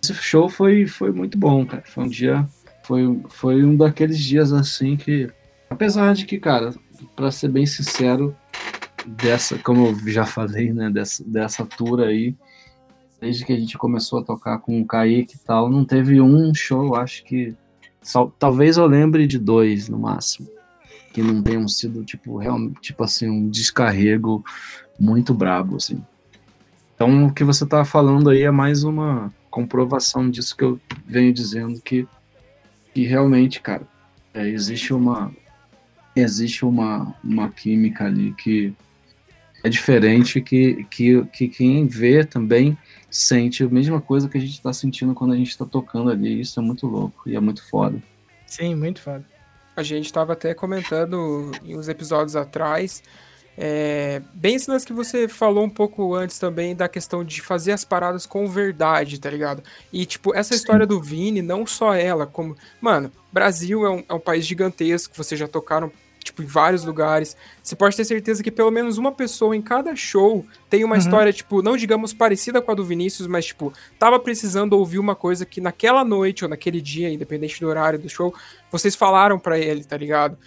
Esse 0.03 0.13
show 0.13 0.47
foi, 0.47 0.85
foi 0.85 1.11
muito 1.11 1.39
bom, 1.39 1.65
cara, 1.65 1.81
foi 1.87 2.03
um 2.03 2.07
dia, 2.07 2.47
foi, 2.83 3.19
foi 3.29 3.63
um 3.65 3.75
daqueles 3.75 4.19
dias 4.19 4.53
assim 4.53 4.95
que, 4.95 5.27
apesar 5.69 6.13
de 6.13 6.25
que, 6.25 6.39
cara, 6.39 6.73
para 7.15 7.31
ser 7.31 7.49
bem 7.49 7.65
sincero, 7.65 8.35
dessa, 9.05 9.57
como 9.59 9.87
eu 9.87 10.11
já 10.11 10.25
falei, 10.25 10.73
né, 10.73 10.89
dessa, 10.89 11.23
dessa 11.23 11.65
tour 11.65 12.01
aí, 12.01 12.35
desde 13.21 13.45
que 13.45 13.53
a 13.53 13.57
gente 13.57 13.77
começou 13.77 14.19
a 14.19 14.23
tocar 14.23 14.59
com 14.59 14.81
o 14.81 14.85
Kaique 14.85 15.35
e 15.35 15.39
tal, 15.39 15.69
não 15.69 15.85
teve 15.85 16.19
um 16.19 16.53
show, 16.53 16.95
acho 16.95 17.23
que 17.23 17.55
só, 18.01 18.31
talvez 18.37 18.77
eu 18.77 18.85
lembre 18.85 19.25
de 19.25 19.39
dois 19.39 19.89
no 19.89 19.97
máximo, 19.97 20.47
que 21.13 21.21
não 21.21 21.41
tenham 21.41 21.67
sido 21.67 22.03
tipo 22.03 22.37
realmente 22.37 22.81
tipo 22.81 23.03
assim 23.03 23.29
um 23.29 23.49
descarrego 23.49 24.43
muito 24.99 25.33
brabo 25.33 25.77
assim. 25.77 26.03
Então 26.93 27.27
o 27.27 27.33
que 27.33 27.43
você 27.43 27.65
tá 27.65 27.83
falando 27.83 28.29
aí 28.29 28.43
é 28.43 28.51
mais 28.51 28.83
uma 28.83 29.33
comprovação 29.49 30.29
disso 30.29 30.55
que 30.55 30.63
eu 30.63 30.79
venho 31.05 31.33
dizendo 31.33 31.81
que 31.81 32.07
que 32.93 33.05
realmente, 33.05 33.59
cara, 33.59 33.87
é, 34.33 34.47
existe 34.47 34.93
uma 34.93 35.33
existe 36.15 36.65
uma, 36.65 37.15
uma 37.23 37.49
química 37.49 38.05
ali 38.05 38.33
que 38.33 38.73
é 39.63 39.69
diferente 39.69 40.39
que, 40.41 40.85
que, 40.91 41.25
que 41.25 41.47
quem 41.47 41.87
vê 41.87 42.23
também 42.23 42.77
sente 43.09 43.63
a 43.63 43.67
mesma 43.67 43.99
coisa 43.99 44.29
que 44.29 44.37
a 44.37 44.41
gente 44.41 44.53
está 44.53 44.71
sentindo 44.71 45.13
quando 45.15 45.33
a 45.33 45.37
gente 45.37 45.49
está 45.49 45.65
tocando 45.65 46.11
ali. 46.11 46.39
Isso 46.39 46.59
é 46.59 46.63
muito 46.63 46.85
louco 46.85 47.27
e 47.27 47.35
é 47.35 47.39
muito 47.39 47.67
foda. 47.67 48.01
Sim, 48.45 48.75
muito 48.75 49.01
foda. 49.01 49.25
A 49.75 49.81
gente 49.81 50.05
estava 50.05 50.33
até 50.33 50.53
comentando 50.53 51.51
em 51.63 51.77
uns 51.77 51.89
episódios 51.89 52.35
atrás, 52.35 53.01
é, 53.57 54.21
bem 54.33 54.55
esse 54.55 54.69
lance 54.69 54.85
que 54.85 54.93
você 54.93 55.27
falou 55.27 55.63
um 55.63 55.69
pouco 55.69 56.13
antes 56.13 56.37
também 56.37 56.75
da 56.75 56.87
questão 56.89 57.23
de 57.23 57.41
fazer 57.41 57.71
as 57.71 57.85
paradas 57.85 58.25
com 58.25 58.47
verdade, 58.47 59.19
tá 59.19 59.29
ligado? 59.29 59.63
E, 59.91 60.05
tipo, 60.05 60.35
essa 60.35 60.53
Sim. 60.53 60.59
história 60.59 60.85
do 60.85 61.01
Vini, 61.01 61.41
não 61.41 61.65
só 61.65 61.93
ela, 61.93 62.27
como. 62.27 62.55
Mano, 62.81 63.11
Brasil 63.31 63.85
é 63.85 63.89
um, 63.89 64.03
é 64.07 64.13
um 64.13 64.19
país 64.19 64.45
gigantesco, 64.45 65.15
vocês 65.15 65.39
já 65.39 65.47
tocaram 65.47 65.91
tipo, 66.25 66.41
em 66.41 66.45
vários 66.45 66.83
lugares. 66.83 67.37
Você 67.61 67.75
pode 67.75 67.95
ter 67.95 68.03
certeza 68.03 68.43
que 68.43 68.51
pelo 68.51 68.71
menos 68.71 68.97
uma 68.97 69.11
pessoa 69.11 69.55
em 69.55 69.61
cada 69.61 69.95
show 69.95 70.43
tem 70.69 70.83
uma 70.83 70.95
uhum. 70.95 70.99
história, 70.99 71.31
tipo, 71.31 71.61
não 71.61 71.77
digamos 71.77 72.13
parecida 72.13 72.61
com 72.61 72.71
a 72.71 72.75
do 72.75 72.83
Vinícius, 72.83 73.27
mas, 73.27 73.45
tipo, 73.45 73.71
tava 73.99 74.19
precisando 74.19 74.73
ouvir 74.73 74.97
uma 74.97 75.15
coisa 75.15 75.45
que 75.45 75.61
naquela 75.61 76.03
noite 76.03 76.43
ou 76.43 76.49
naquele 76.49 76.81
dia, 76.81 77.09
independente 77.11 77.59
do 77.59 77.67
horário 77.67 77.99
do 77.99 78.09
show, 78.09 78.33
vocês 78.71 78.95
falaram 78.95 79.39
para 79.39 79.57
ele, 79.59 79.83
tá 79.83 79.95
ligado? 79.95 80.37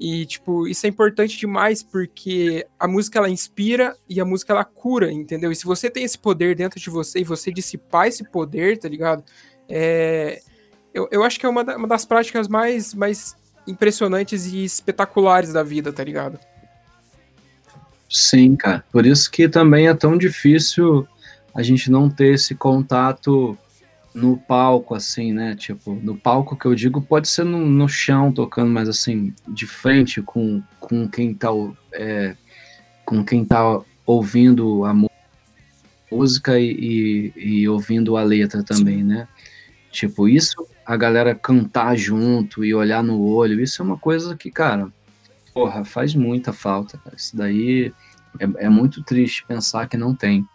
E, 0.00 0.26
tipo, 0.26 0.66
isso 0.66 0.86
é 0.86 0.88
importante 0.88 1.38
demais 1.38 1.82
porque 1.82 2.66
a 2.78 2.88
música 2.88 3.18
ela 3.18 3.30
inspira 3.30 3.96
e 4.08 4.20
a 4.20 4.24
música 4.24 4.52
ela 4.52 4.64
cura, 4.64 5.10
entendeu? 5.10 5.52
E 5.52 5.56
se 5.56 5.64
você 5.64 5.88
tem 5.88 6.04
esse 6.04 6.18
poder 6.18 6.54
dentro 6.56 6.80
de 6.80 6.90
você 6.90 7.20
e 7.20 7.24
você 7.24 7.52
dissipar 7.52 8.08
esse 8.08 8.24
poder, 8.24 8.78
tá 8.78 8.88
ligado? 8.88 9.24
É. 9.68 10.40
Eu, 10.94 11.08
eu 11.12 11.22
acho 11.22 11.38
que 11.38 11.46
é 11.46 11.48
uma, 11.48 11.62
uma 11.76 11.86
das 11.86 12.04
práticas 12.04 12.48
mais, 12.48 12.94
mais 12.94 13.36
impressionantes 13.68 14.46
e 14.46 14.64
espetaculares 14.64 15.52
da 15.52 15.62
vida, 15.62 15.92
tá 15.92 16.02
ligado? 16.02 16.38
Sim, 18.08 18.56
cara. 18.56 18.82
Por 18.90 19.04
isso 19.04 19.30
que 19.30 19.48
também 19.48 19.86
é 19.86 19.94
tão 19.94 20.16
difícil 20.16 21.06
a 21.54 21.62
gente 21.62 21.90
não 21.90 22.08
ter 22.08 22.34
esse 22.34 22.54
contato 22.54 23.56
no 24.14 24.36
palco, 24.36 24.94
assim, 24.94 25.32
né? 25.32 25.54
Tipo, 25.54 25.94
no 25.94 26.16
palco 26.16 26.56
que 26.56 26.66
eu 26.66 26.74
digo 26.74 27.02
pode 27.02 27.28
ser 27.28 27.44
no, 27.44 27.64
no 27.66 27.88
chão 27.88 28.32
tocando, 28.32 28.70
mas 28.70 28.88
assim, 28.88 29.34
de 29.46 29.66
frente 29.66 30.22
com, 30.22 30.62
com 30.80 31.06
quem 31.08 31.34
tá 31.34 31.48
é, 31.92 32.34
com 33.04 33.24
quem 33.24 33.44
tá 33.44 33.80
ouvindo 34.04 34.84
a 34.84 34.94
música 36.10 36.58
e, 36.58 37.32
e, 37.36 37.60
e 37.60 37.68
ouvindo 37.68 38.16
a 38.16 38.22
letra 38.22 38.62
também, 38.62 39.04
né? 39.04 39.28
Tipo, 39.90 40.28
isso 40.28 40.66
a 40.88 40.96
galera 40.96 41.34
cantar 41.34 41.94
junto 41.98 42.64
e 42.64 42.74
olhar 42.74 43.04
no 43.04 43.20
olho, 43.20 43.60
isso 43.60 43.82
é 43.82 43.84
uma 43.84 43.98
coisa 43.98 44.34
que, 44.34 44.50
cara, 44.50 44.90
porra, 45.52 45.84
faz 45.84 46.14
muita 46.14 46.50
falta. 46.50 46.96
Cara. 46.96 47.14
Isso 47.14 47.36
daí 47.36 47.92
é, 48.40 48.64
é, 48.64 48.68
muito 48.70 49.02
triste 49.02 49.44
pensar 49.46 49.86
que 49.86 49.98
não 49.98 50.14
tem. 50.14 50.48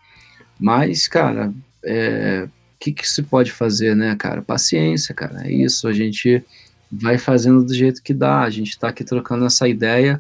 Mas, 0.60 1.08
cara, 1.08 1.50
o 1.50 1.54
é, 1.84 2.50
que, 2.80 2.92
que 2.92 3.08
se 3.08 3.22
pode 3.22 3.52
fazer, 3.52 3.96
né, 3.96 4.16
cara? 4.16 4.42
Paciência, 4.42 5.14
cara. 5.14 5.48
É 5.48 5.52
isso. 5.52 5.88
A 5.88 5.94
gente 5.94 6.44
vai 6.92 7.20
fazendo 7.20 7.64
do 7.64 7.74
jeito 7.74 8.02
que 8.02 8.12
dá. 8.12 8.42
A 8.42 8.50
gente 8.50 8.80
tá 8.80 8.88
aqui 8.88 9.04
trocando 9.04 9.46
essa 9.46 9.68
ideia. 9.68 10.20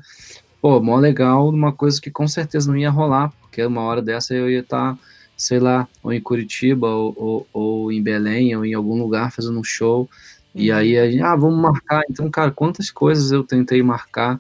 Pô, 0.61 0.79
mó 0.79 0.95
legal, 0.95 1.49
uma 1.49 1.73
coisa 1.73 1.99
que 1.99 2.11
com 2.11 2.27
certeza 2.27 2.69
não 2.69 2.77
ia 2.77 2.91
rolar, 2.91 3.33
porque 3.41 3.65
uma 3.65 3.81
hora 3.81 4.01
dessa 4.01 4.35
eu 4.35 4.47
ia 4.47 4.59
estar. 4.59 4.93
Tá 4.93 4.99
sei 5.35 5.59
lá, 5.59 5.87
ou 6.01 6.13
em 6.13 6.21
Curitiba, 6.21 6.87
ou, 6.87 7.13
ou, 7.17 7.47
ou 7.53 7.91
em 7.91 8.01
Belém, 8.01 8.55
ou 8.55 8.65
em 8.65 8.73
algum 8.73 9.01
lugar 9.01 9.31
fazendo 9.31 9.59
um 9.59 9.63
show. 9.63 10.09
E 10.53 10.71
uhum. 10.71 10.77
aí 10.77 10.97
a 10.97 11.09
gente, 11.09 11.21
ah, 11.21 11.35
vamos 11.35 11.59
marcar. 11.59 12.03
Então, 12.09 12.29
cara, 12.29 12.51
quantas 12.51 12.91
coisas 12.91 13.31
eu 13.31 13.43
tentei 13.43 13.81
marcar 13.81 14.39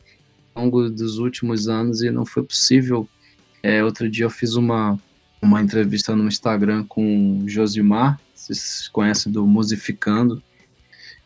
ao 0.53 0.63
longo 0.63 0.89
dos 0.89 1.17
últimos 1.17 1.67
anos 1.67 2.01
e 2.01 2.11
não 2.11 2.25
foi 2.25 2.43
possível. 2.43 3.07
É, 3.61 3.83
outro 3.83 4.09
dia 4.09 4.25
eu 4.25 4.29
fiz 4.29 4.55
uma, 4.55 4.99
uma 5.41 5.61
entrevista 5.61 6.15
no 6.15 6.27
Instagram 6.27 6.85
com 6.87 7.41
o 7.43 7.49
Josimar, 7.49 8.19
vocês 8.33 8.87
conhecem 8.89 9.31
do 9.31 9.45
Musificando. 9.47 10.41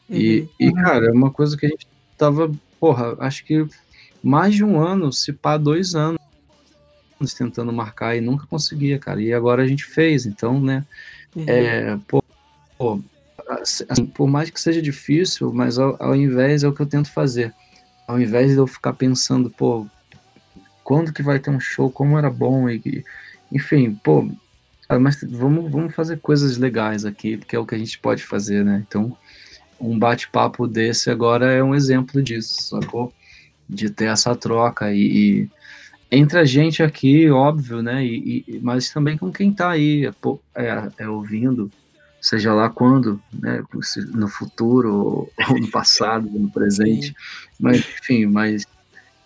E, 0.10 0.41
uhum. 0.41 0.48
e, 0.60 0.73
cara, 0.73 1.07
é 1.07 1.11
uma 1.11 1.31
coisa 1.31 1.57
que 1.57 1.65
a 1.65 1.69
gente 1.69 1.88
tava, 2.18 2.52
porra, 2.80 3.15
acho 3.19 3.44
que 3.44 3.65
mais 4.23 4.56
de 4.56 4.64
um 4.64 4.80
ano, 4.80 5.11
se 5.11 5.34
pá, 5.34 5.57
dois 5.57 5.95
anos, 5.95 6.16
tentando 7.26 7.72
marcar 7.73 8.15
e 8.15 8.22
nunca 8.22 8.45
conseguia, 8.45 8.99
cara. 8.99 9.22
E 9.22 9.34
agora 9.34 9.64
a 9.64 9.68
gente 9.68 9.85
fez, 9.85 10.26
então, 10.26 10.61
né? 10.61 10.85
Uhum. 11.35 11.45
É, 11.48 11.98
pô, 12.07 12.23
pô, 12.77 13.02
assim, 13.49 14.06
por 14.07 14.27
mais 14.27 14.49
que 14.49 14.60
seja 14.60 14.81
difícil, 14.81 15.52
mas 15.53 15.77
ao, 15.77 15.95
ao 16.02 16.15
invés 16.15 16.64
é 16.64 16.68
o 16.68 16.73
que 16.73 16.81
eu 16.81 16.85
tento 16.85 17.11
fazer. 17.11 17.53
Ao 18.07 18.19
invés 18.19 18.52
de 18.52 18.57
eu 18.57 18.68
ficar 18.68 18.94
pensando, 18.94 19.49
pô, 19.49 19.85
quando 20.84 21.11
que 21.11 21.22
vai 21.22 21.39
ter 21.39 21.49
um 21.49 21.60
show, 21.60 21.91
como 21.91 22.18
era 22.18 22.30
bom, 22.30 22.69
e, 22.69 23.03
enfim, 23.52 23.94
pô, 24.03 24.30
cara, 24.88 24.99
mas 24.99 25.22
vamos, 25.22 25.72
vamos 25.72 25.94
fazer 25.94 26.19
coisas 26.19 26.57
legais 26.57 27.06
aqui, 27.06 27.38
porque 27.38 27.56
é 27.56 27.60
o 27.60 27.65
que 27.65 27.76
a 27.76 27.77
gente 27.77 27.99
pode 27.99 28.23
fazer, 28.23 28.64
né? 28.64 28.84
Então, 28.88 29.15
um 29.80 29.98
bate-papo 29.98 30.68
desse 30.68 31.10
agora 31.10 31.52
é 31.52 31.64
um 31.64 31.76
exemplo 31.76 32.22
disso, 32.22 32.69
sacou? 32.69 33.14
De 33.69 33.89
ter 33.89 34.06
essa 34.06 34.35
troca 34.35 34.94
e, 34.94 35.02
e 35.02 35.49
entre 36.11 36.39
a 36.39 36.45
gente 36.45 36.81
aqui, 36.81 37.29
óbvio, 37.29 37.81
né? 37.81 38.05
E, 38.05 38.43
e, 38.47 38.59
mas 38.61 38.89
também 38.89 39.17
com 39.17 39.31
quem 39.31 39.51
tá 39.51 39.71
aí 39.71 40.11
pô, 40.21 40.39
é, 40.55 40.89
é 40.97 41.09
ouvindo, 41.09 41.71
seja 42.21 42.53
lá 42.53 42.69
quando, 42.69 43.21
né? 43.34 43.63
No 44.13 44.27
futuro, 44.27 44.93
ou, 44.93 45.31
ou 45.49 45.59
no 45.59 45.67
passado, 45.69 46.29
ou 46.34 46.39
no 46.39 46.51
presente. 46.51 47.13
Mas, 47.59 47.79
enfim, 47.79 48.27
mas, 48.27 48.67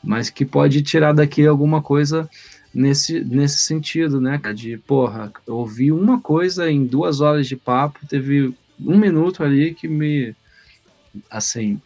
mas 0.01 0.29
que 0.29 0.45
pode 0.45 0.81
tirar 0.81 1.11
daqui 1.11 1.45
alguma 1.45 1.81
coisa 1.81 2.29
nesse, 2.73 3.19
nesse 3.19 3.59
sentido, 3.59 4.21
né? 4.21 4.39
De, 4.55 4.77
porra, 4.77 5.29
eu 5.45 5.57
ouvi 5.57 5.91
uma 5.91 6.21
coisa 6.21 6.71
em 6.71 6.85
duas 6.85 7.19
horas 7.19 7.45
de 7.45 7.57
papo, 7.57 7.99
teve 8.07 8.55
um 8.79 8.97
minuto 8.97 9.43
ali 9.43 9.73
que 9.73 9.85
me, 9.85 10.33
assim, 11.29 11.81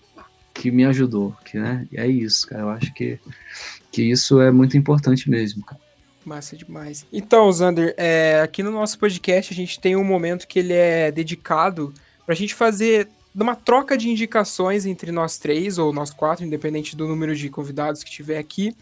que 0.54 0.72
me 0.72 0.86
ajudou, 0.86 1.36
que, 1.44 1.58
né? 1.58 1.88
E 1.92 1.98
é 1.98 2.08
isso, 2.08 2.48
cara. 2.48 2.62
Eu 2.62 2.70
acho 2.70 2.94
que, 2.94 3.20
que 3.96 4.04
isso 4.04 4.42
é 4.42 4.52
muito 4.52 4.78
importante 4.78 5.30
mesmo, 5.30 5.64
cara. 5.64 5.80
Massa 6.26 6.58
demais. 6.58 7.06
Então, 7.14 7.50
Zander, 7.50 7.94
é, 7.98 8.42
aqui 8.44 8.62
no 8.62 8.72
nosso 8.72 9.00
podcast 9.00 9.54
a 9.54 9.56
gente 9.56 9.80
tem 9.80 9.96
um 9.96 10.04
momento 10.04 10.48
que 10.48 10.60
ele 10.60 10.74
é 10.74 11.10
dedicado 11.12 11.94
para 12.26 12.34
a 12.34 12.36
gente 12.36 12.54
fazer 12.54 13.08
uma 13.34 13.56
troca 13.56 13.98
de 13.98 14.10
indicações 14.10 14.86
entre 14.86 15.14
nós 15.14 15.38
três, 15.38 15.78
ou 15.78 15.94
nós 15.94 16.12
quatro, 16.12 16.46
independente 16.46 16.94
do 16.96 17.08
número 17.08 17.34
de 17.34 17.50
convidados 17.50 18.04
que 18.04 18.12
tiver 18.12 18.38
aqui, 18.38 18.76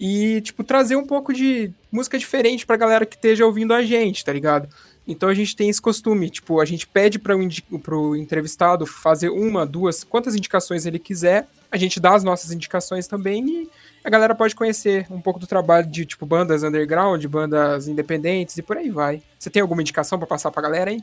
e, 0.00 0.40
tipo, 0.40 0.64
trazer 0.64 0.96
um 0.96 1.06
pouco 1.06 1.32
de 1.32 1.70
música 1.92 2.18
diferente 2.18 2.66
pra 2.66 2.76
galera 2.76 3.06
que 3.06 3.14
esteja 3.14 3.46
ouvindo 3.46 3.72
a 3.72 3.82
gente, 3.82 4.24
tá 4.24 4.32
ligado? 4.32 4.68
Então 5.06 5.28
a 5.28 5.34
gente 5.34 5.54
tem 5.54 5.68
esse 5.68 5.80
costume, 5.80 6.30
tipo, 6.30 6.60
a 6.60 6.64
gente 6.64 6.86
pede 6.86 7.18
para 7.18 7.36
o 7.36 8.16
entrevistado 8.16 8.86
fazer 8.86 9.28
uma, 9.28 9.64
duas, 9.64 10.02
quantas 10.02 10.34
indicações 10.34 10.84
ele 10.84 10.98
quiser, 10.98 11.48
a 11.70 11.76
gente 11.76 12.00
dá 12.00 12.14
as 12.14 12.24
nossas 12.24 12.52
indicações 12.52 13.06
também 13.06 13.46
e 13.46 13.70
a 14.04 14.10
galera 14.10 14.34
pode 14.34 14.54
conhecer 14.54 15.06
um 15.10 15.20
pouco 15.20 15.38
do 15.38 15.46
trabalho 15.46 15.86
de, 15.86 16.06
tipo, 16.06 16.24
bandas 16.24 16.62
underground, 16.62 17.24
bandas 17.26 17.88
independentes 17.88 18.56
e 18.56 18.62
por 18.62 18.76
aí 18.76 18.90
vai. 18.90 19.22
Você 19.38 19.50
tem 19.50 19.60
alguma 19.60 19.82
indicação 19.82 20.18
para 20.18 20.26
passar 20.26 20.50
pra 20.50 20.62
galera 20.62 20.90
aí? 20.90 21.02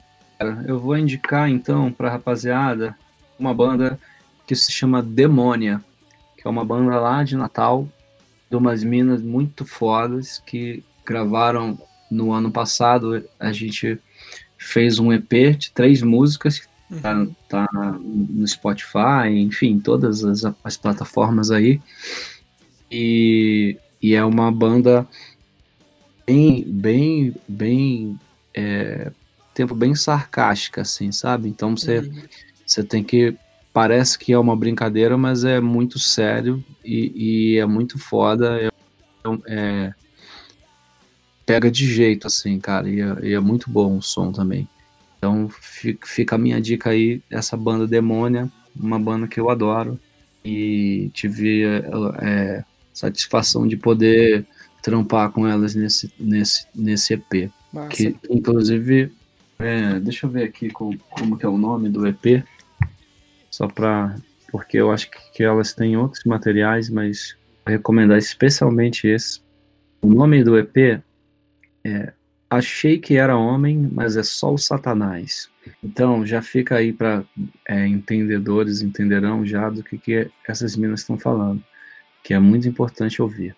Eu 0.68 0.80
vou 0.80 0.98
indicar, 0.98 1.50
então, 1.50 1.92
pra 1.92 2.10
rapaziada, 2.10 2.98
uma 3.38 3.54
banda 3.54 4.00
que 4.46 4.56
se 4.56 4.72
chama 4.72 5.02
Demônia, 5.02 5.84
que 6.38 6.48
é 6.48 6.50
uma 6.50 6.66
banda 6.66 7.00
lá 7.00 7.24
de 7.24 7.36
Natal, 7.36 7.88
de 8.50 8.56
umas 8.56 8.84
minas 8.84 9.22
muito 9.22 9.66
fodas 9.66 10.42
que 10.46 10.84
gravaram 11.06 11.78
no 12.10 12.32
ano 12.32 12.52
passado 12.52 13.24
a 13.40 13.52
gente 13.52 14.00
fez 14.58 15.00
um 15.00 15.12
EP 15.12 15.58
de 15.58 15.72
três 15.72 16.02
músicas, 16.02 16.68
tá, 17.02 17.28
tá 17.49 17.68
no 17.99 18.48
Spotify, 18.48 19.30
enfim, 19.30 19.80
todas 19.80 20.24
as, 20.24 20.44
as 20.64 20.78
plataformas 20.78 21.52
aí. 21.52 21.82
E, 22.91 23.78
e, 24.02 24.14
é 24.14 24.24
uma 24.24 24.52
banda 24.52 25.07
bem, 26.26 26.64
bem, 26.64 27.36
bem, 27.48 28.20
é, 28.53 29.12
tempo 29.53 29.74
bem 29.74 29.95
sarcástica, 29.95 30.82
assim, 30.82 31.12
sabe? 31.12 31.49
Então 31.49 31.76
você, 31.76 31.99
uhum. 31.99 32.22
você 32.66 32.84
tem 32.84 33.03
que 33.03 33.36
parece 33.74 34.18
que 34.18 34.32
é 34.32 34.40
uma 34.40 34.56
brincadeira, 34.56 35.18
mas 35.18 35.44
é 35.44 35.60
muito 35.60 35.99
sério 35.99 36.64
e, 36.84 37.56
e 37.56 37.57
é 37.57 37.66
muito 37.66 37.99
foda. 37.99 38.57
É, 38.62 38.70
é, 39.48 39.94
pega 41.45 41.70
de 41.70 41.86
jeito, 41.86 42.28
assim, 42.28 42.57
cara, 42.60 42.90
e 42.90 43.02
é, 43.02 43.16
e 43.22 43.34
é 43.34 43.40
muito 43.40 43.70
bom 43.70 43.98
o 43.98 44.02
som 44.02 44.32
também. 44.32 44.68
Então 45.26 45.49
fica 45.49 46.35
a 46.35 46.38
minha 46.38 46.61
dica 46.61 46.91
aí, 46.91 47.19
essa 47.31 47.57
banda 47.57 47.88
Demônia, 47.88 48.47
uma 48.76 48.99
banda 48.99 49.27
que 49.27 49.39
eu 49.39 49.49
adoro 49.49 49.99
e 50.43 51.10
tive 51.15 51.64
é, 52.22 52.64
satisfação 52.93 53.68
de 53.68 53.76
poder 53.76 54.45
trampar 54.84 55.31
com 55.31 55.47
elas 55.47 55.73
nesse, 55.73 56.14
nesse, 56.19 56.68
nesse 56.76 57.15
EP. 57.15 57.49
Massa. 57.73 57.89
Que 57.89 58.15
inclusive, 58.30 59.11
é, 59.57 59.99
deixa 59.99 60.27
eu 60.27 60.30
ver 60.30 60.43
aqui 60.43 60.69
como, 60.69 60.95
como 61.10 61.39
que 61.39 61.45
é 61.45 61.49
o 61.49 61.57
nome 61.57 61.89
do 61.89 62.06
EP, 62.06 62.43
só 63.49 63.68
para 63.68 64.15
porque 64.52 64.77
eu 64.77 64.91
acho 64.91 65.10
que, 65.10 65.18
que 65.34 65.43
elas 65.43 65.73
têm 65.73 65.97
outros 65.97 66.23
materiais, 66.23 66.88
mas 66.88 67.35
recomendar 67.65 68.19
especialmente 68.19 69.07
esse. 69.07 69.41
O 70.03 70.07
nome 70.07 70.43
do 70.43 70.56
EP 70.56 71.02
é, 71.84 72.14
achei 72.49 72.99
que 72.99 73.17
era 73.17 73.38
homem, 73.38 73.89
mas 73.91 74.17
é 74.17 74.23
só 74.23 74.53
o 74.53 74.57
Satanás. 74.57 75.49
Então 75.84 76.26
já 76.26 76.41
fica 76.41 76.76
aí 76.76 76.93
para 76.93 77.23
é, 77.67 77.88
entendedores 77.88 78.81
entenderão 78.81 79.45
já 79.45 79.69
do 79.69 79.84
que, 79.84 79.97
que 79.97 80.30
essas 80.47 80.76
minas 80.76 81.01
estão 81.01 81.17
falando, 81.17 81.63
que 82.23 82.34
é 82.34 82.39
muito 82.39 82.67
importante 82.67 83.22
ouvir. 83.22 83.55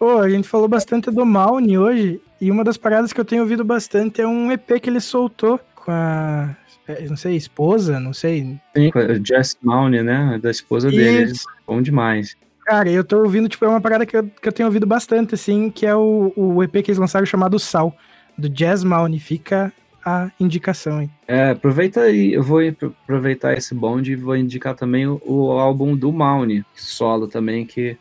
Oh, 0.00 0.18
a 0.18 0.28
gente 0.28 0.48
falou 0.48 0.68
bastante 0.68 1.10
do 1.10 1.24
Mauni 1.24 1.78
hoje, 1.78 2.20
e 2.40 2.50
uma 2.50 2.64
das 2.64 2.76
paradas 2.76 3.12
que 3.12 3.20
eu 3.20 3.24
tenho 3.24 3.42
ouvido 3.42 3.64
bastante 3.64 4.20
é 4.20 4.26
um 4.26 4.50
EP 4.50 4.80
que 4.80 4.90
ele 4.90 5.00
soltou 5.00 5.58
com 5.76 5.90
a, 5.90 6.56
é, 6.86 7.06
não 7.08 7.16
sei, 7.16 7.36
esposa, 7.36 7.98
não 7.98 8.12
sei. 8.12 8.58
Sim, 8.76 8.90
com 8.90 8.98
a 8.98 9.14
Jess 9.14 9.56
Mauni, 9.62 10.02
né? 10.02 10.38
Da 10.42 10.50
esposa 10.50 10.88
Isso. 10.88 10.96
dele. 10.96 11.32
Bom 11.66 11.80
demais. 11.80 12.36
Cara, 12.66 12.90
eu 12.90 13.04
tô 13.04 13.18
ouvindo, 13.18 13.48
tipo, 13.48 13.64
é 13.64 13.68
uma 13.68 13.80
parada 13.80 14.06
que 14.06 14.16
eu, 14.16 14.24
que 14.24 14.48
eu 14.48 14.52
tenho 14.52 14.68
ouvido 14.68 14.86
bastante, 14.86 15.34
assim, 15.34 15.70
que 15.70 15.86
é 15.86 15.94
o, 15.94 16.32
o 16.34 16.62
EP 16.62 16.72
que 16.72 16.90
eles 16.90 16.98
lançaram 16.98 17.26
chamado 17.26 17.58
Sal, 17.58 17.94
do 18.36 18.48
Jazz 18.48 18.84
Mauni. 18.84 19.18
Fica 19.18 19.72
a 20.04 20.30
indicação, 20.38 21.02
hein? 21.02 21.10
É, 21.26 21.50
aproveita 21.50 22.02
aí, 22.02 22.34
eu 22.34 22.42
vou 22.42 22.60
aproveitar 23.02 23.56
esse 23.56 23.74
bonde 23.74 24.12
e 24.12 24.16
vou 24.16 24.36
indicar 24.36 24.74
também 24.74 25.06
o, 25.06 25.20
o 25.24 25.52
álbum 25.52 25.96
do 25.96 26.12
Mauni, 26.12 26.64
solo 26.74 27.26
também, 27.26 27.64
que 27.64 27.96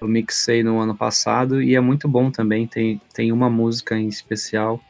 eu 0.00 0.08
mixei 0.08 0.62
no 0.62 0.78
ano 0.78 0.94
passado 0.94 1.62
e 1.62 1.74
é 1.74 1.80
muito 1.80 2.08
bom 2.08 2.30
também. 2.30 2.66
Tem, 2.66 3.00
tem 3.12 3.32
uma 3.32 3.50
música 3.50 3.98
em 3.98 4.08
especial 4.08 4.80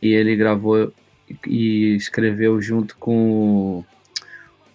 e 0.00 0.12
ele 0.12 0.36
gravou 0.36 0.92
e 1.46 1.94
escreveu 1.94 2.60
junto 2.60 2.96
com, 2.96 3.84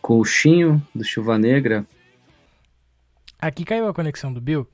com 0.02 0.20
o 0.20 0.26
Chinho, 0.26 0.82
do 0.94 1.04
Chuva 1.04 1.38
Negra, 1.38 1.86
Aqui 3.46 3.64
caiu 3.64 3.88
a 3.88 3.94
conexão 3.94 4.34
do 4.34 4.42
Bill 4.42 4.68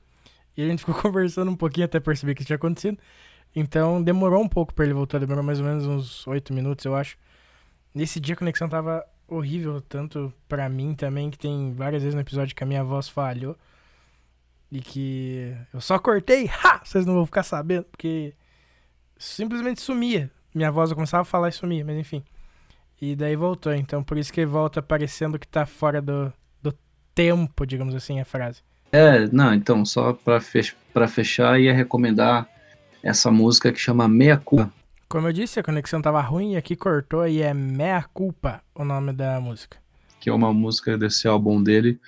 e 0.56 0.62
a 0.62 0.66
gente 0.66 0.80
ficou 0.80 0.94
conversando 1.02 1.50
um 1.50 1.56
pouquinho 1.56 1.84
até 1.84 2.00
perceber 2.00 2.34
que 2.34 2.40
isso 2.40 2.46
tinha 2.46 2.56
acontecido. 2.56 2.98
Então 3.54 4.02
demorou 4.02 4.42
um 4.42 4.48
pouco 4.48 4.72
para 4.72 4.84
ele 4.84 4.94
voltar, 4.94 5.18
demorou 5.18 5.42
mais 5.42 5.60
ou 5.60 5.66
menos 5.66 5.86
uns 5.86 6.26
8 6.26 6.52
minutos, 6.52 6.84
eu 6.84 6.94
acho. 6.94 7.16
Nesse 7.94 8.18
dia 8.18 8.34
a 8.34 8.38
conexão 8.38 8.68
tava 8.68 9.04
horrível, 9.28 9.80
tanto 9.80 10.32
para 10.48 10.68
mim 10.68 10.94
também, 10.94 11.30
que 11.30 11.38
tem 11.38 11.72
várias 11.72 12.02
vezes 12.02 12.14
no 12.14 12.20
episódio 12.20 12.54
que 12.54 12.64
a 12.64 12.66
minha 12.66 12.82
voz 12.82 13.08
falhou. 13.08 13.56
E 14.70 14.80
que 14.80 15.54
eu 15.72 15.80
só 15.80 15.98
cortei, 15.98 16.48
ha! 16.64 16.80
Vocês 16.82 17.04
não 17.04 17.14
vão 17.14 17.26
ficar 17.26 17.42
sabendo, 17.42 17.84
porque 17.84 18.34
simplesmente 19.18 19.82
sumia. 19.82 20.30
Minha 20.54 20.70
voz 20.70 20.90
eu 20.90 20.96
começava 20.96 21.22
a 21.22 21.26
falar 21.26 21.50
e 21.50 21.52
sumia, 21.52 21.84
mas 21.84 21.98
enfim. 21.98 22.24
E 23.00 23.14
daí 23.14 23.36
voltou, 23.36 23.74
então 23.74 24.02
por 24.02 24.16
isso 24.16 24.32
que 24.32 24.46
volta 24.46 24.80
parecendo 24.80 25.38
que 25.38 25.46
tá 25.46 25.66
fora 25.66 26.00
do, 26.00 26.32
tempo, 27.14 27.66
digamos 27.66 27.94
assim, 27.94 28.20
a 28.20 28.24
frase. 28.24 28.62
É, 28.90 29.26
não, 29.28 29.54
então, 29.54 29.84
só 29.84 30.12
pra, 30.12 30.40
fech 30.40 30.74
pra 30.92 31.08
fechar, 31.08 31.58
ia 31.60 31.72
recomendar 31.72 32.46
essa 33.02 33.30
música 33.30 33.72
que 33.72 33.80
chama 33.80 34.08
Meia 34.08 34.36
Culpa. 34.36 34.72
Como 35.08 35.28
eu 35.28 35.32
disse, 35.32 35.60
a 35.60 35.62
conexão 35.62 36.00
tava 36.00 36.20
ruim 36.20 36.52
e 36.52 36.56
aqui 36.56 36.74
cortou 36.74 37.26
e 37.26 37.42
é 37.42 37.52
Meia 37.52 38.02
Culpa 38.14 38.62
o 38.74 38.84
nome 38.84 39.12
da 39.12 39.40
música. 39.40 39.76
Que 40.18 40.30
é 40.30 40.32
uma 40.32 40.54
música 40.54 40.96
desse 40.96 41.26
álbum 41.26 41.62
dele, 41.62 42.00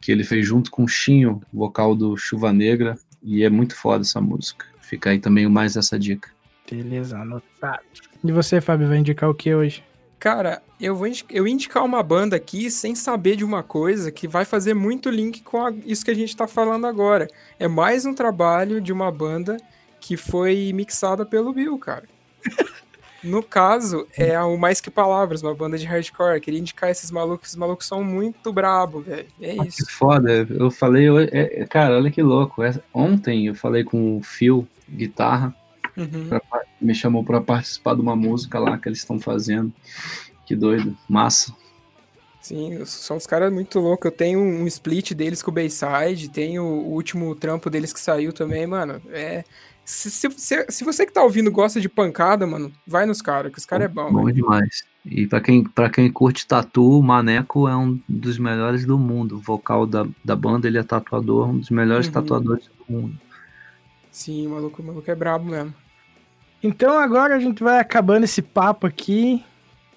que 0.00 0.10
ele 0.10 0.24
fez 0.24 0.46
junto 0.46 0.70
com 0.70 0.84
o 0.84 0.88
Chinho, 0.88 1.42
vocal 1.52 1.94
do 1.94 2.16
Chuva 2.16 2.52
Negra, 2.52 2.98
e 3.22 3.44
é 3.44 3.50
muito 3.50 3.76
foda 3.76 4.02
essa 4.02 4.20
música. 4.20 4.66
Fica 4.80 5.10
aí 5.10 5.20
também 5.20 5.46
mais 5.48 5.76
essa 5.76 5.98
dica. 5.98 6.30
Beleza, 6.68 7.18
anotado. 7.18 7.82
E 8.24 8.32
você, 8.32 8.60
Fábio, 8.60 8.88
vai 8.88 8.98
indicar 8.98 9.28
o 9.28 9.34
que 9.34 9.54
hoje? 9.54 9.84
Cara, 10.18 10.62
eu 10.80 10.94
vou 10.94 11.08
eu 11.30 11.46
indicar 11.46 11.84
uma 11.84 12.02
banda 12.02 12.36
aqui 12.36 12.70
sem 12.70 12.94
saber 12.94 13.36
de 13.36 13.44
uma 13.44 13.62
coisa 13.62 14.10
que 14.10 14.28
vai 14.28 14.44
fazer 14.44 14.74
muito 14.74 15.08
link 15.08 15.42
com 15.42 15.64
a, 15.64 15.72
isso 15.86 16.04
que 16.04 16.10
a 16.10 16.14
gente 16.14 16.36
tá 16.36 16.46
falando 16.46 16.86
agora. 16.86 17.28
É 17.58 17.66
mais 17.66 18.04
um 18.04 18.12
trabalho 18.12 18.80
de 18.80 18.92
uma 18.92 19.10
banda 19.10 19.56
que 20.00 20.16
foi 20.16 20.72
mixada 20.74 21.24
pelo 21.26 21.52
Bill, 21.52 21.78
cara. 21.78 22.04
No 23.22 23.42
caso, 23.42 24.06
é 24.16 24.40
o 24.40 24.56
Mais 24.56 24.80
Que 24.80 24.90
Palavras, 24.90 25.42
uma 25.42 25.54
banda 25.54 25.76
de 25.76 25.84
hardcore. 25.84 26.36
Eu 26.36 26.40
queria 26.40 26.58
indicar 26.58 26.88
esses 26.90 27.10
malucos. 27.10 27.48
Esses 27.48 27.56
malucos 27.56 27.86
são 27.86 28.02
muito 28.02 28.50
brabo, 28.50 29.00
velho. 29.02 29.26
É 29.40 29.54
isso. 29.66 29.84
Que 29.84 29.92
foda. 29.92 30.46
Eu 30.48 30.70
falei, 30.70 31.06
é, 31.30 31.66
cara, 31.66 31.96
olha 31.96 32.10
que 32.10 32.22
louco. 32.22 32.62
Ontem 32.94 33.46
eu 33.46 33.54
falei 33.54 33.84
com 33.84 34.16
o 34.16 34.22
Phil, 34.22 34.66
guitarra. 34.88 35.54
Uhum. 35.96 36.28
pra- 36.28 36.62
me 36.80 36.94
chamou 36.94 37.22
para 37.22 37.42
participar 37.42 37.94
de 37.94 38.00
uma 38.00 38.16
música 38.16 38.58
lá 38.58 38.78
que 38.78 38.88
eles 38.88 39.00
estão 39.00 39.20
fazendo. 39.20 39.70
Que 40.46 40.56
doido, 40.56 40.96
massa. 41.06 41.54
Sim, 42.40 42.82
são 42.86 43.18
uns 43.18 43.26
caras 43.26 43.52
muito 43.52 43.78
loucos. 43.78 44.06
Eu 44.10 44.16
tenho 44.16 44.40
um 44.40 44.66
split 44.66 45.12
deles 45.12 45.42
com 45.42 45.50
o 45.50 45.54
Bayside, 45.54 46.30
tenho 46.30 46.62
o 46.64 46.92
último 46.92 47.34
trampo 47.34 47.68
deles 47.68 47.92
que 47.92 48.00
saiu 48.00 48.32
também, 48.32 48.66
mano. 48.66 48.98
É. 49.10 49.44
Se, 49.90 50.08
se, 50.08 50.30
se, 50.30 50.66
se 50.68 50.84
você 50.84 51.04
que 51.04 51.12
tá 51.12 51.20
ouvindo 51.20 51.50
gosta 51.50 51.80
de 51.80 51.88
pancada, 51.88 52.46
mano, 52.46 52.70
vai 52.86 53.04
nos 53.06 53.20
caras, 53.20 53.50
que 53.52 53.58
os 53.58 53.66
caras 53.66 53.86
é 53.86 53.88
bom. 53.88 54.12
Bom 54.12 54.24
velho. 54.26 54.36
demais. 54.36 54.84
E 55.04 55.26
pra 55.26 55.40
quem, 55.40 55.64
pra 55.64 55.90
quem 55.90 56.08
curte 56.12 56.46
tatu, 56.46 56.98
o 57.00 57.02
Maneco 57.02 57.66
é 57.66 57.76
um 57.76 57.98
dos 58.08 58.38
melhores 58.38 58.86
do 58.86 58.96
mundo. 58.96 59.34
O 59.36 59.40
vocal 59.40 59.86
da, 59.86 60.06
da 60.24 60.36
banda, 60.36 60.68
ele 60.68 60.78
é 60.78 60.82
tatuador, 60.84 61.48
um 61.48 61.58
dos 61.58 61.70
melhores 61.70 62.06
Uhum. 62.06 62.12
tatuadores 62.12 62.66
do 62.66 62.92
mundo. 62.94 63.18
Sim, 64.12 64.46
o 64.46 64.50
maluco, 64.50 64.80
o 64.80 64.86
maluco 64.86 65.10
é 65.10 65.14
brabo 65.16 65.50
mesmo. 65.50 65.74
Então 66.62 66.96
agora 66.96 67.34
a 67.34 67.40
gente 67.40 67.60
vai 67.60 67.80
acabando 67.80 68.24
esse 68.24 68.42
papo 68.42 68.86
aqui, 68.86 69.42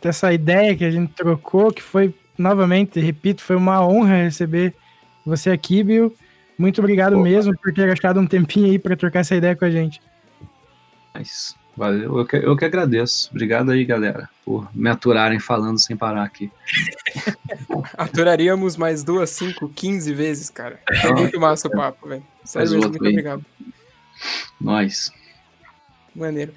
dessa 0.01 0.33
ideia 0.33 0.75
que 0.75 0.85
a 0.85 0.91
gente 0.91 1.13
trocou, 1.13 1.71
que 1.71 1.83
foi, 1.83 2.15
novamente, 2.35 2.99
repito, 2.99 3.43
foi 3.43 3.55
uma 3.55 3.85
honra 3.85 4.23
receber 4.23 4.73
você 5.23 5.51
aqui, 5.51 5.83
Bill. 5.83 6.15
Muito 6.57 6.79
obrigado 6.79 7.13
Opa. 7.13 7.23
mesmo 7.23 7.57
por 7.57 7.73
ter 7.73 7.89
achado 7.91 8.19
um 8.19 8.27
tempinho 8.27 8.67
aí 8.67 8.79
pra 8.79 8.95
trocar 8.95 9.19
essa 9.19 9.35
ideia 9.35 9.55
com 9.55 9.65
a 9.65 9.71
gente. 9.71 10.01
Mas 11.13 11.55
valeu, 11.75 12.19
eu 12.19 12.25
que, 12.25 12.35
eu 12.35 12.55
que 12.55 12.65
agradeço. 12.65 13.29
Obrigado 13.31 13.71
aí, 13.71 13.83
galera, 13.85 14.29
por 14.45 14.69
me 14.73 14.89
aturarem 14.89 15.39
falando 15.39 15.79
sem 15.79 15.95
parar 15.95 16.23
aqui. 16.23 16.51
Aturaríamos 17.97 18.77
mais 18.77 19.03
duas, 19.03 19.29
cinco, 19.31 19.69
quinze 19.69 20.13
vezes, 20.13 20.49
cara. 20.49 20.79
É 21.03 21.11
muito 21.11 21.39
massa 21.39 21.67
o 21.67 21.71
papo, 21.71 22.07
velho. 22.07 22.23
Sério 22.43 22.79
muito 22.79 23.03
aí. 23.03 23.11
obrigado. 23.11 23.45
Nós. 24.59 25.11
Maneiro. 26.15 26.53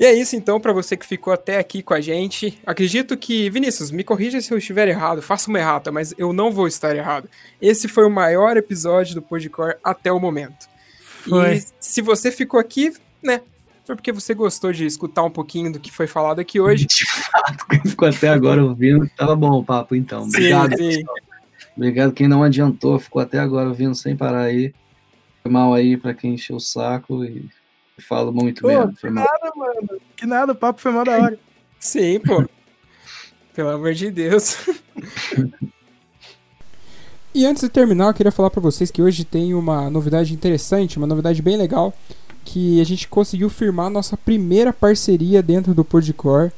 E 0.00 0.06
é 0.06 0.14
isso 0.14 0.34
então, 0.34 0.58
pra 0.58 0.72
você 0.72 0.96
que 0.96 1.06
ficou 1.06 1.30
até 1.30 1.58
aqui 1.58 1.82
com 1.82 1.92
a 1.92 2.00
gente. 2.00 2.58
Acredito 2.64 3.18
que, 3.18 3.50
Vinícius, 3.50 3.90
me 3.90 4.02
corrija 4.02 4.40
se 4.40 4.50
eu 4.50 4.56
estiver 4.56 4.88
errado, 4.88 5.20
faça 5.20 5.50
uma 5.50 5.58
errata, 5.58 5.92
mas 5.92 6.14
eu 6.16 6.32
não 6.32 6.50
vou 6.50 6.66
estar 6.66 6.96
errado. 6.96 7.28
Esse 7.60 7.86
foi 7.86 8.06
o 8.06 8.10
maior 8.10 8.56
episódio 8.56 9.14
do 9.14 9.20
Podcore 9.20 9.76
até 9.84 10.10
o 10.10 10.18
momento. 10.18 10.66
Foi. 10.98 11.56
E 11.56 11.64
se 11.78 12.00
você 12.00 12.32
ficou 12.32 12.58
aqui, 12.58 12.94
né? 13.22 13.42
Foi 13.84 13.94
porque 13.94 14.10
você 14.10 14.32
gostou 14.32 14.72
de 14.72 14.86
escutar 14.86 15.22
um 15.22 15.30
pouquinho 15.30 15.70
do 15.70 15.78
que 15.78 15.92
foi 15.92 16.06
falado 16.06 16.40
aqui 16.40 16.58
hoje. 16.58 16.86
De 16.88 17.04
fato, 17.04 17.66
quem 17.68 17.82
ficou 17.82 18.08
até 18.08 18.30
agora 18.30 18.64
ouvindo, 18.64 19.06
tava 19.14 19.36
bom 19.36 19.58
o 19.58 19.64
papo 19.64 19.94
então. 19.94 20.22
Obrigado. 20.22 20.78
sim. 20.78 20.96
pessoal. 20.96 21.14
Obrigado 21.76 22.12
quem 22.12 22.26
não 22.26 22.42
adiantou, 22.42 22.98
ficou 22.98 23.20
até 23.20 23.38
agora 23.38 23.68
ouvindo 23.68 23.94
sem 23.94 24.16
parar 24.16 24.44
aí. 24.44 24.72
Foi 25.42 25.52
mal 25.52 25.74
aí 25.74 25.98
pra 25.98 26.14
quem 26.14 26.34
encheu 26.34 26.56
o 26.56 26.60
saco 26.60 27.22
e 27.22 27.50
falo 28.00 28.32
muito 28.32 28.62
Pô, 28.62 28.68
mesmo. 28.68 28.92
Mal. 29.04 29.24
Nada, 29.24 29.52
mano. 29.54 30.00
Que 30.16 30.26
nada, 30.26 30.52
o 30.52 30.56
papo 30.56 30.80
foi 30.80 30.92
mó 30.92 31.04
da 31.04 31.18
hora. 31.18 31.38
Sim, 31.78 32.20
pô. 32.20 32.44
Pelo 33.54 33.70
amor 33.70 33.94
de 33.94 34.10
Deus. 34.10 34.56
E 37.32 37.46
antes 37.46 37.62
de 37.62 37.68
terminar, 37.68 38.08
eu 38.08 38.14
queria 38.14 38.32
falar 38.32 38.50
pra 38.50 38.60
vocês 38.60 38.90
que 38.90 39.00
hoje 39.00 39.24
tem 39.24 39.54
uma 39.54 39.88
novidade 39.88 40.34
interessante, 40.34 40.98
uma 40.98 41.06
novidade 41.06 41.40
bem 41.40 41.56
legal, 41.56 41.94
que 42.44 42.80
a 42.80 42.84
gente 42.84 43.06
conseguiu 43.06 43.48
firmar 43.48 43.88
nossa 43.88 44.16
primeira 44.16 44.72
parceria 44.72 45.40
dentro 45.40 45.72
do 45.72 45.84
Podcore. 45.84 46.50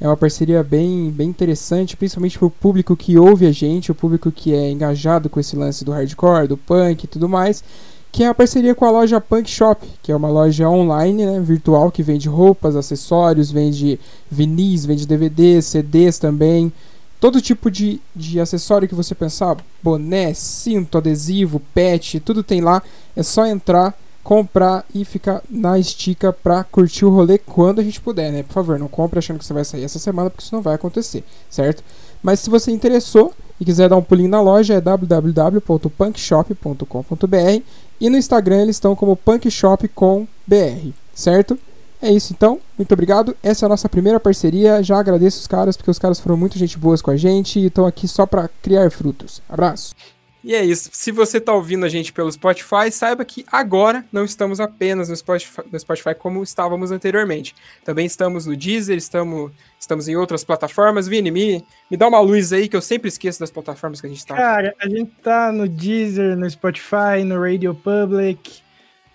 É 0.00 0.06
uma 0.06 0.16
parceria 0.16 0.62
bem, 0.62 1.10
bem 1.10 1.28
interessante, 1.28 1.96
principalmente 1.96 2.38
pro 2.38 2.48
público 2.48 2.96
que 2.96 3.18
ouve 3.18 3.44
a 3.44 3.50
gente, 3.50 3.90
o 3.90 3.94
público 3.94 4.30
que 4.30 4.54
é 4.54 4.70
engajado 4.70 5.28
com 5.28 5.40
esse 5.40 5.56
lance 5.56 5.84
do 5.84 5.90
hardcore, 5.90 6.46
do 6.46 6.56
punk 6.56 7.02
e 7.02 7.08
tudo 7.08 7.28
mais, 7.28 7.64
que 8.12 8.24
é 8.24 8.28
a 8.28 8.34
parceria 8.34 8.74
com 8.74 8.84
a 8.84 8.90
loja 8.90 9.20
Punk 9.20 9.48
Shop, 9.48 9.86
que 10.02 10.10
é 10.10 10.16
uma 10.16 10.28
loja 10.28 10.68
online, 10.68 11.24
né, 11.24 11.40
virtual, 11.40 11.90
que 11.90 12.02
vende 12.02 12.28
roupas, 12.28 12.74
acessórios, 12.74 13.50
vende 13.50 14.00
vinis, 14.30 14.84
vende 14.84 15.06
DVDs, 15.06 15.66
CDs 15.66 16.18
também, 16.18 16.72
todo 17.20 17.40
tipo 17.40 17.70
de, 17.70 18.00
de 18.16 18.40
acessório 18.40 18.88
que 18.88 18.94
você 18.94 19.14
pensar, 19.14 19.56
boné, 19.82 20.34
cinto, 20.34 20.98
adesivo, 20.98 21.60
pet, 21.72 22.18
tudo 22.20 22.42
tem 22.42 22.60
lá, 22.60 22.82
é 23.14 23.22
só 23.22 23.46
entrar, 23.46 23.96
comprar 24.24 24.84
e 24.94 25.04
ficar 25.04 25.42
na 25.48 25.78
estica 25.78 26.32
pra 26.32 26.64
curtir 26.64 27.04
o 27.04 27.10
rolê 27.10 27.38
quando 27.38 27.80
a 27.80 27.84
gente 27.84 28.00
puder, 28.00 28.32
né? 28.32 28.42
Por 28.42 28.54
favor, 28.54 28.78
não 28.78 28.88
compre 28.88 29.18
achando 29.18 29.38
que 29.38 29.44
você 29.44 29.52
vai 29.52 29.64
sair 29.64 29.84
essa 29.84 29.98
semana, 29.98 30.30
porque 30.30 30.42
isso 30.42 30.54
não 30.54 30.62
vai 30.62 30.74
acontecer, 30.74 31.22
certo? 31.48 31.84
Mas 32.22 32.40
se 32.40 32.50
você 32.50 32.70
interessou 32.72 33.32
e 33.60 33.64
quiser 33.64 33.88
dar 33.88 33.96
um 33.96 34.02
pulinho 34.02 34.30
na 34.30 34.40
loja, 34.40 34.74
é 34.74 34.80
www.punkshop.com.br 34.80 37.62
e 38.00 38.08
no 38.08 38.16
Instagram 38.16 38.62
eles 38.62 38.76
estão 38.76 38.96
como 38.96 39.14
punkshop 39.14 39.86
com 39.88 40.26
br, 40.46 40.88
certo? 41.14 41.58
É 42.02 42.10
isso 42.10 42.32
então, 42.32 42.58
muito 42.78 42.92
obrigado. 42.92 43.36
Essa 43.42 43.64
é 43.64 43.66
a 43.66 43.68
nossa 43.68 43.88
primeira 43.88 44.18
parceria. 44.18 44.82
Já 44.82 44.98
agradeço 44.98 45.38
os 45.38 45.46
caras, 45.46 45.76
porque 45.76 45.90
os 45.90 45.98
caras 45.98 46.18
foram 46.18 46.36
muito 46.36 46.56
gente 46.56 46.78
boas 46.78 47.02
com 47.02 47.10
a 47.10 47.16
gente 47.16 47.60
e 47.60 47.66
estão 47.66 47.84
aqui 47.84 48.08
só 48.08 48.24
para 48.24 48.48
criar 48.62 48.90
frutos. 48.90 49.42
Abraço. 49.48 49.94
E 50.42 50.54
é 50.54 50.64
isso. 50.64 50.88
Se 50.92 51.12
você 51.12 51.36
está 51.36 51.52
ouvindo 51.52 51.84
a 51.84 51.88
gente 51.88 52.12
pelo 52.12 52.32
Spotify, 52.32 52.90
saiba 52.90 53.24
que 53.24 53.44
agora 53.52 54.04
não 54.10 54.24
estamos 54.24 54.58
apenas 54.58 55.08
no 55.08 55.16
Spotify, 55.16 55.60
no 55.70 55.78
Spotify 55.78 56.14
como 56.14 56.42
estávamos 56.42 56.90
anteriormente. 56.90 57.54
Também 57.84 58.06
estamos 58.06 58.46
no 58.46 58.56
Deezer, 58.56 58.96
estamos, 58.96 59.52
estamos 59.78 60.08
em 60.08 60.16
outras 60.16 60.42
plataformas. 60.42 61.06
Vini, 61.06 61.30
me, 61.30 61.64
me 61.90 61.96
dá 61.96 62.08
uma 62.08 62.20
luz 62.20 62.52
aí 62.54 62.68
que 62.68 62.76
eu 62.76 62.80
sempre 62.80 63.08
esqueço 63.08 63.38
das 63.38 63.50
plataformas 63.50 64.00
que 64.00 64.06
a 64.06 64.10
gente 64.10 64.20
está. 64.20 64.34
Cara, 64.34 64.74
a 64.80 64.88
gente 64.88 65.10
tá 65.22 65.52
no 65.52 65.68
Deezer, 65.68 66.36
no 66.36 66.48
Spotify, 66.48 67.22
no 67.24 67.38
Radio 67.38 67.74
Public, 67.74 68.62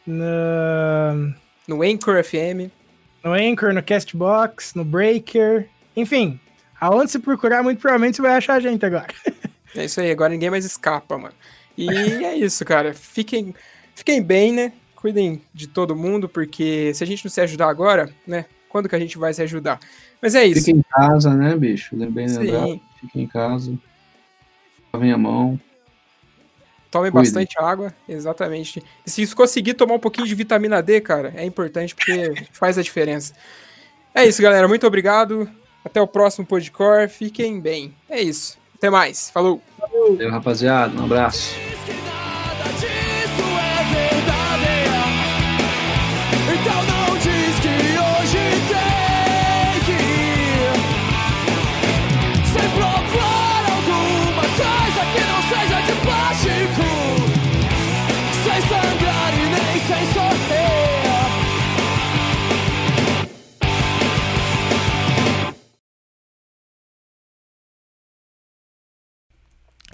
no, 0.06 1.34
No 1.68 1.82
Anchor 1.82 2.24
FM. 2.24 2.70
no 3.24 3.34
Anchor, 3.34 3.74
no 3.74 3.82
Castbox, 3.82 4.76
no 4.76 4.86
Breaker. 4.86 5.68
Enfim, 5.96 6.40
aonde 6.80 7.10
você 7.12 7.18
procurar, 7.20 7.64
muito 7.64 7.80
provavelmente 7.82 8.18
você 8.18 8.22
vai 8.22 8.36
achar 8.36 8.54
a 8.54 8.60
gente 8.60 8.86
agora. 8.86 9.08
É 9.76 9.86
isso 9.86 10.00
aí, 10.00 10.12
agora 10.12 10.32
ninguém 10.32 10.50
mais 10.50 10.66
escapa, 10.66 11.18
mano. 11.18 11.36
E 11.78 11.90
é 11.90 12.36
isso, 12.36 12.64
cara. 12.64 12.94
Fiquem, 12.94 13.54
fiquem 13.94 14.22
bem, 14.22 14.54
né? 14.54 14.74
Cuidem 14.96 15.42
de 15.54 15.68
todo 15.68 15.96
mundo, 15.96 16.28
porque 16.30 16.94
se 16.94 17.04
a 17.04 17.08
gente 17.08 17.24
não 17.24 17.32
se 17.32 17.42
ajudar 17.42 17.70
agora, 17.70 18.10
né? 18.26 18.46
Quando 18.70 18.90
que 18.90 18.96
a 18.96 19.00
gente 19.00 19.18
vai 19.18 19.34
se 19.34 19.42
ajudar? 19.42 19.80
Mas 20.22 20.36
é 20.36 20.46
isso. 20.46 20.66
Fica 20.66 20.78
em 20.78 20.84
casa, 20.84 21.34
né, 21.34 21.56
bicho? 21.56 21.96
Bem 21.96 22.28
lembrado. 22.28 22.68
Sim. 22.68 22.82
Fica 23.00 23.20
em 23.20 23.28
casa. 23.28 23.78
Lavem 24.94 25.12
a 25.12 25.18
mão. 25.18 25.60
Tomem 26.90 27.12
Cuidem. 27.12 27.32
bastante 27.32 27.60
água, 27.60 27.94
exatamente. 28.08 28.82
E 29.06 29.10
se 29.10 29.36
conseguir 29.36 29.74
tomar 29.74 29.96
um 29.96 30.00
pouquinho 30.00 30.26
de 30.26 30.34
vitamina 30.34 30.82
D, 30.82 31.02
cara, 31.02 31.34
é 31.36 31.46
importante 31.46 31.94
porque 31.94 32.34
faz 32.52 32.78
a 32.78 32.82
diferença. 32.82 33.34
É 34.14 34.26
isso, 34.26 34.42
galera. 34.42 34.68
Muito 34.68 34.88
obrigado. 34.88 35.50
Até 35.84 36.02
o 36.02 36.08
próximo 36.08 36.46
Podcore. 36.46 37.10
Fiquem 37.10 37.60
bem. 37.60 37.94
É 38.10 38.22
isso. 38.22 38.58
Até 38.86 38.92
mais. 38.92 39.32
Falou. 39.32 39.60
Valeu, 39.80 40.30
rapaziada. 40.30 40.96
Um 41.02 41.06
abraço. 41.06 41.65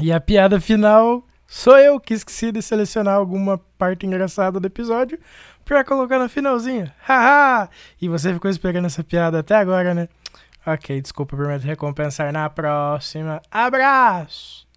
E 0.02 0.12
a 0.12 0.20
piada 0.20 0.60
final 0.60 1.24
sou 1.48 1.78
eu 1.78 2.00
que 2.00 2.14
esqueci 2.14 2.52
de 2.52 2.62
selecionar 2.62 3.16
alguma 3.16 3.58
parte 3.78 4.06
engraçada 4.06 4.60
do 4.60 4.66
episódio 4.66 5.20
pra 5.64 5.84
colocar 5.84 6.18
no 6.18 6.28
finalzinho. 6.28 6.92
Haha! 7.04 7.70
E 8.02 8.08
você 8.08 8.34
ficou 8.34 8.50
esperando 8.50 8.86
essa 8.86 9.04
piada 9.04 9.40
até 9.40 9.56
agora, 9.56 9.94
né? 9.94 10.10
Ok, 10.66 11.02
desculpa 11.02 11.36
me 11.36 11.58
recompensar 11.58 12.32
na 12.32 12.50
próxima. 12.50 13.42
Abraço! 13.52 14.71